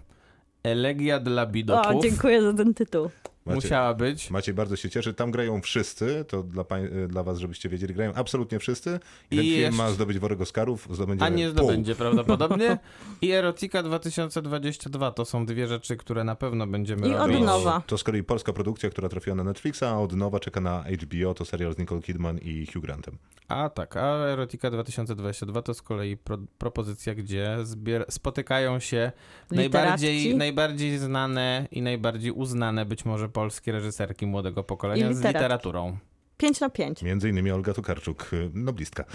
Elegia 0.64 1.20
dla 1.20 1.44
O, 1.44 1.48
bidopów 1.48 2.04
dziękuję 2.04 2.42
za 2.42 2.54
ten 2.54 2.74
tytuł. 2.74 3.10
Macie, 3.46 3.56
musiała 3.56 3.94
być. 3.94 4.30
Maciej 4.30 4.54
bardzo 4.54 4.76
się 4.76 4.90
cieszy. 4.90 5.14
Tam 5.14 5.32
grają 5.32 5.62
wszyscy, 5.62 6.26
to 6.28 6.44
dla, 6.44 6.64
pań, 6.64 6.88
dla 7.08 7.24
was, 7.24 7.38
żebyście 7.40 7.70
wiedzieli, 7.70 7.94
grają 7.94 8.14
absolutnie 8.14 8.60
wszyscy. 8.60 9.00
I 9.32 9.36
ten 9.36 9.46
I 9.46 9.50
film 9.50 9.62
jeszcze- 9.62 9.78
ma 9.78 9.92
zdobyć 9.92 10.20
worek 10.20 10.42
Oscarów, 10.42 10.88
zdobędzie 10.92 11.26
A 11.26 11.30
nie 11.30 11.44
pół. 11.46 11.52
zdobędzie 11.52 11.96
prawdopodobnie. 11.96 12.78
I 13.22 13.32
Erotika 13.32 13.84
2022 13.84 15.12
to 15.12 15.26
są 15.26 15.46
dwie 15.46 15.68
rzeczy, 15.68 15.98
które 15.98 16.24
na 16.24 16.36
pewno 16.36 16.68
będziemy 16.68 17.08
I 17.08 17.14
od 17.14 17.20
robić. 17.28 17.40
nowa. 17.46 17.82
To 17.88 17.98
z 17.98 18.04
kolei 18.04 18.24
polska 18.24 18.54
produkcja, 18.54 18.90
która 18.90 19.10
trafiła 19.10 19.36
na 19.36 19.44
Netflixa, 19.44 19.84
a 19.84 20.00
od 20.00 20.14
nowa 20.14 20.40
czeka 20.40 20.62
na 20.62 20.84
HBO, 21.02 21.34
to 21.34 21.46
serial 21.46 21.74
z 21.74 21.78
Nicole 21.78 22.02
Kidman 22.02 22.38
i 22.38 22.66
Hugh 22.74 22.82
Grantem. 22.84 23.18
A 23.48 23.70
tak, 23.70 23.98
a 23.98 24.02
Erotika 24.28 24.72
2022 24.72 25.62
to 25.62 25.74
z 25.74 25.82
kolei 25.82 26.18
pro, 26.18 26.38
propozycja, 26.58 27.16
gdzie 27.16 27.58
zbier- 27.64 28.06
spotykają 28.10 28.80
się 28.80 29.12
najbardziej, 29.52 30.36
najbardziej 30.38 30.98
znane 30.98 31.68
i 31.72 31.82
najbardziej 31.82 32.32
uznane 32.32 32.86
być 32.86 33.06
może 33.06 33.30
polskie 33.34 33.72
reżyserki 33.72 34.26
młodego 34.26 34.64
pokolenia 34.64 35.14
z 35.14 35.22
literaturą. 35.26 35.98
5 36.38 36.60
na 36.60 36.70
5. 36.70 37.02
Między 37.02 37.30
innymi 37.30 37.52
Olga 37.52 37.74
Tokarczuk, 37.74 38.30
y, 38.34 38.50
noblistka, 38.54 39.06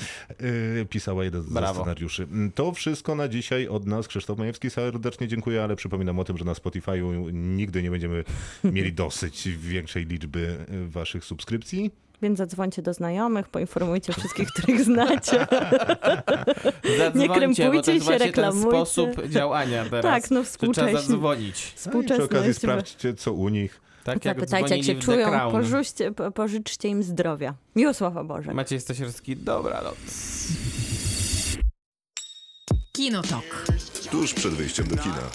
yy, 0.76 0.86
pisała 0.86 1.24
jeden 1.24 1.42
z 1.42 1.46
Brawo. 1.52 1.80
scenariuszy. 1.80 2.22
Mm, 2.22 2.52
To 2.52 2.72
wszystko 2.72 3.14
na 3.14 3.28
dzisiaj 3.28 3.68
od 3.68 3.86
nas. 3.86 4.08
Krzysztof 4.08 4.38
Majewski 4.38 4.70
serdecznie 4.70 5.28
dziękuję, 5.28 5.62
ale 5.64 5.76
przypominam 5.76 6.18
o 6.18 6.24
tym, 6.24 6.38
że 6.38 6.44
na 6.44 6.52
Spotify'u 6.52 7.32
nigdy 7.32 7.82
nie 7.82 7.90
będziemy 7.90 8.24
mieli 8.64 8.92
dosyć 8.92 9.48
większej 9.48 10.06
liczby 10.06 10.56
y, 10.72 10.88
waszych 10.88 11.24
subskrypcji. 11.24 11.90
Więc 12.22 12.38
zadzwońcie 12.38 12.82
do 12.82 12.94
znajomych, 12.94 13.48
poinformujcie 13.48 14.12
wszystkich, 14.12 14.48
których 14.48 14.80
znacie. 14.84 15.46
To 17.28 17.34
krępujcie 17.34 18.00
się, 18.00 18.18
reklamujcie. 18.18 18.68
sposób 18.70 19.26
działania 19.28 19.84
teraz. 19.90 20.02
Tak, 20.22 20.30
no 20.30 20.36
że 20.36 20.44
Trzeba 20.44 20.44
współcześnie. 20.44 20.92
zadzwonić. 21.00 21.74
No 21.94 22.00
i 22.02 22.04
przy 22.04 22.22
okazji 22.24 22.54
sprawdźcie, 22.54 23.14
co 23.14 23.32
u 23.32 23.48
nich. 23.48 23.80
Tak 24.14 24.24
jak 24.24 24.38
Zapytajcie, 24.40 24.76
jak 24.76 24.84
się 24.86 24.94
czują, 24.94 25.28
Crown. 25.30 25.52
porzućcie, 25.52 26.12
po- 26.12 26.30
pożyczcie 26.30 26.88
im 26.88 27.02
zdrowia. 27.02 27.54
Miłosława 27.76 28.24
Boże. 28.24 28.54
Maciej 28.54 28.80
Stasierski, 28.80 29.36
dobranoc. 29.36 29.96
Kinotok. 32.92 33.64
Tuż 34.10 34.34
przed 34.34 34.54
wyjściem 34.54 34.86
do 34.86 34.96
kina. 34.96 35.30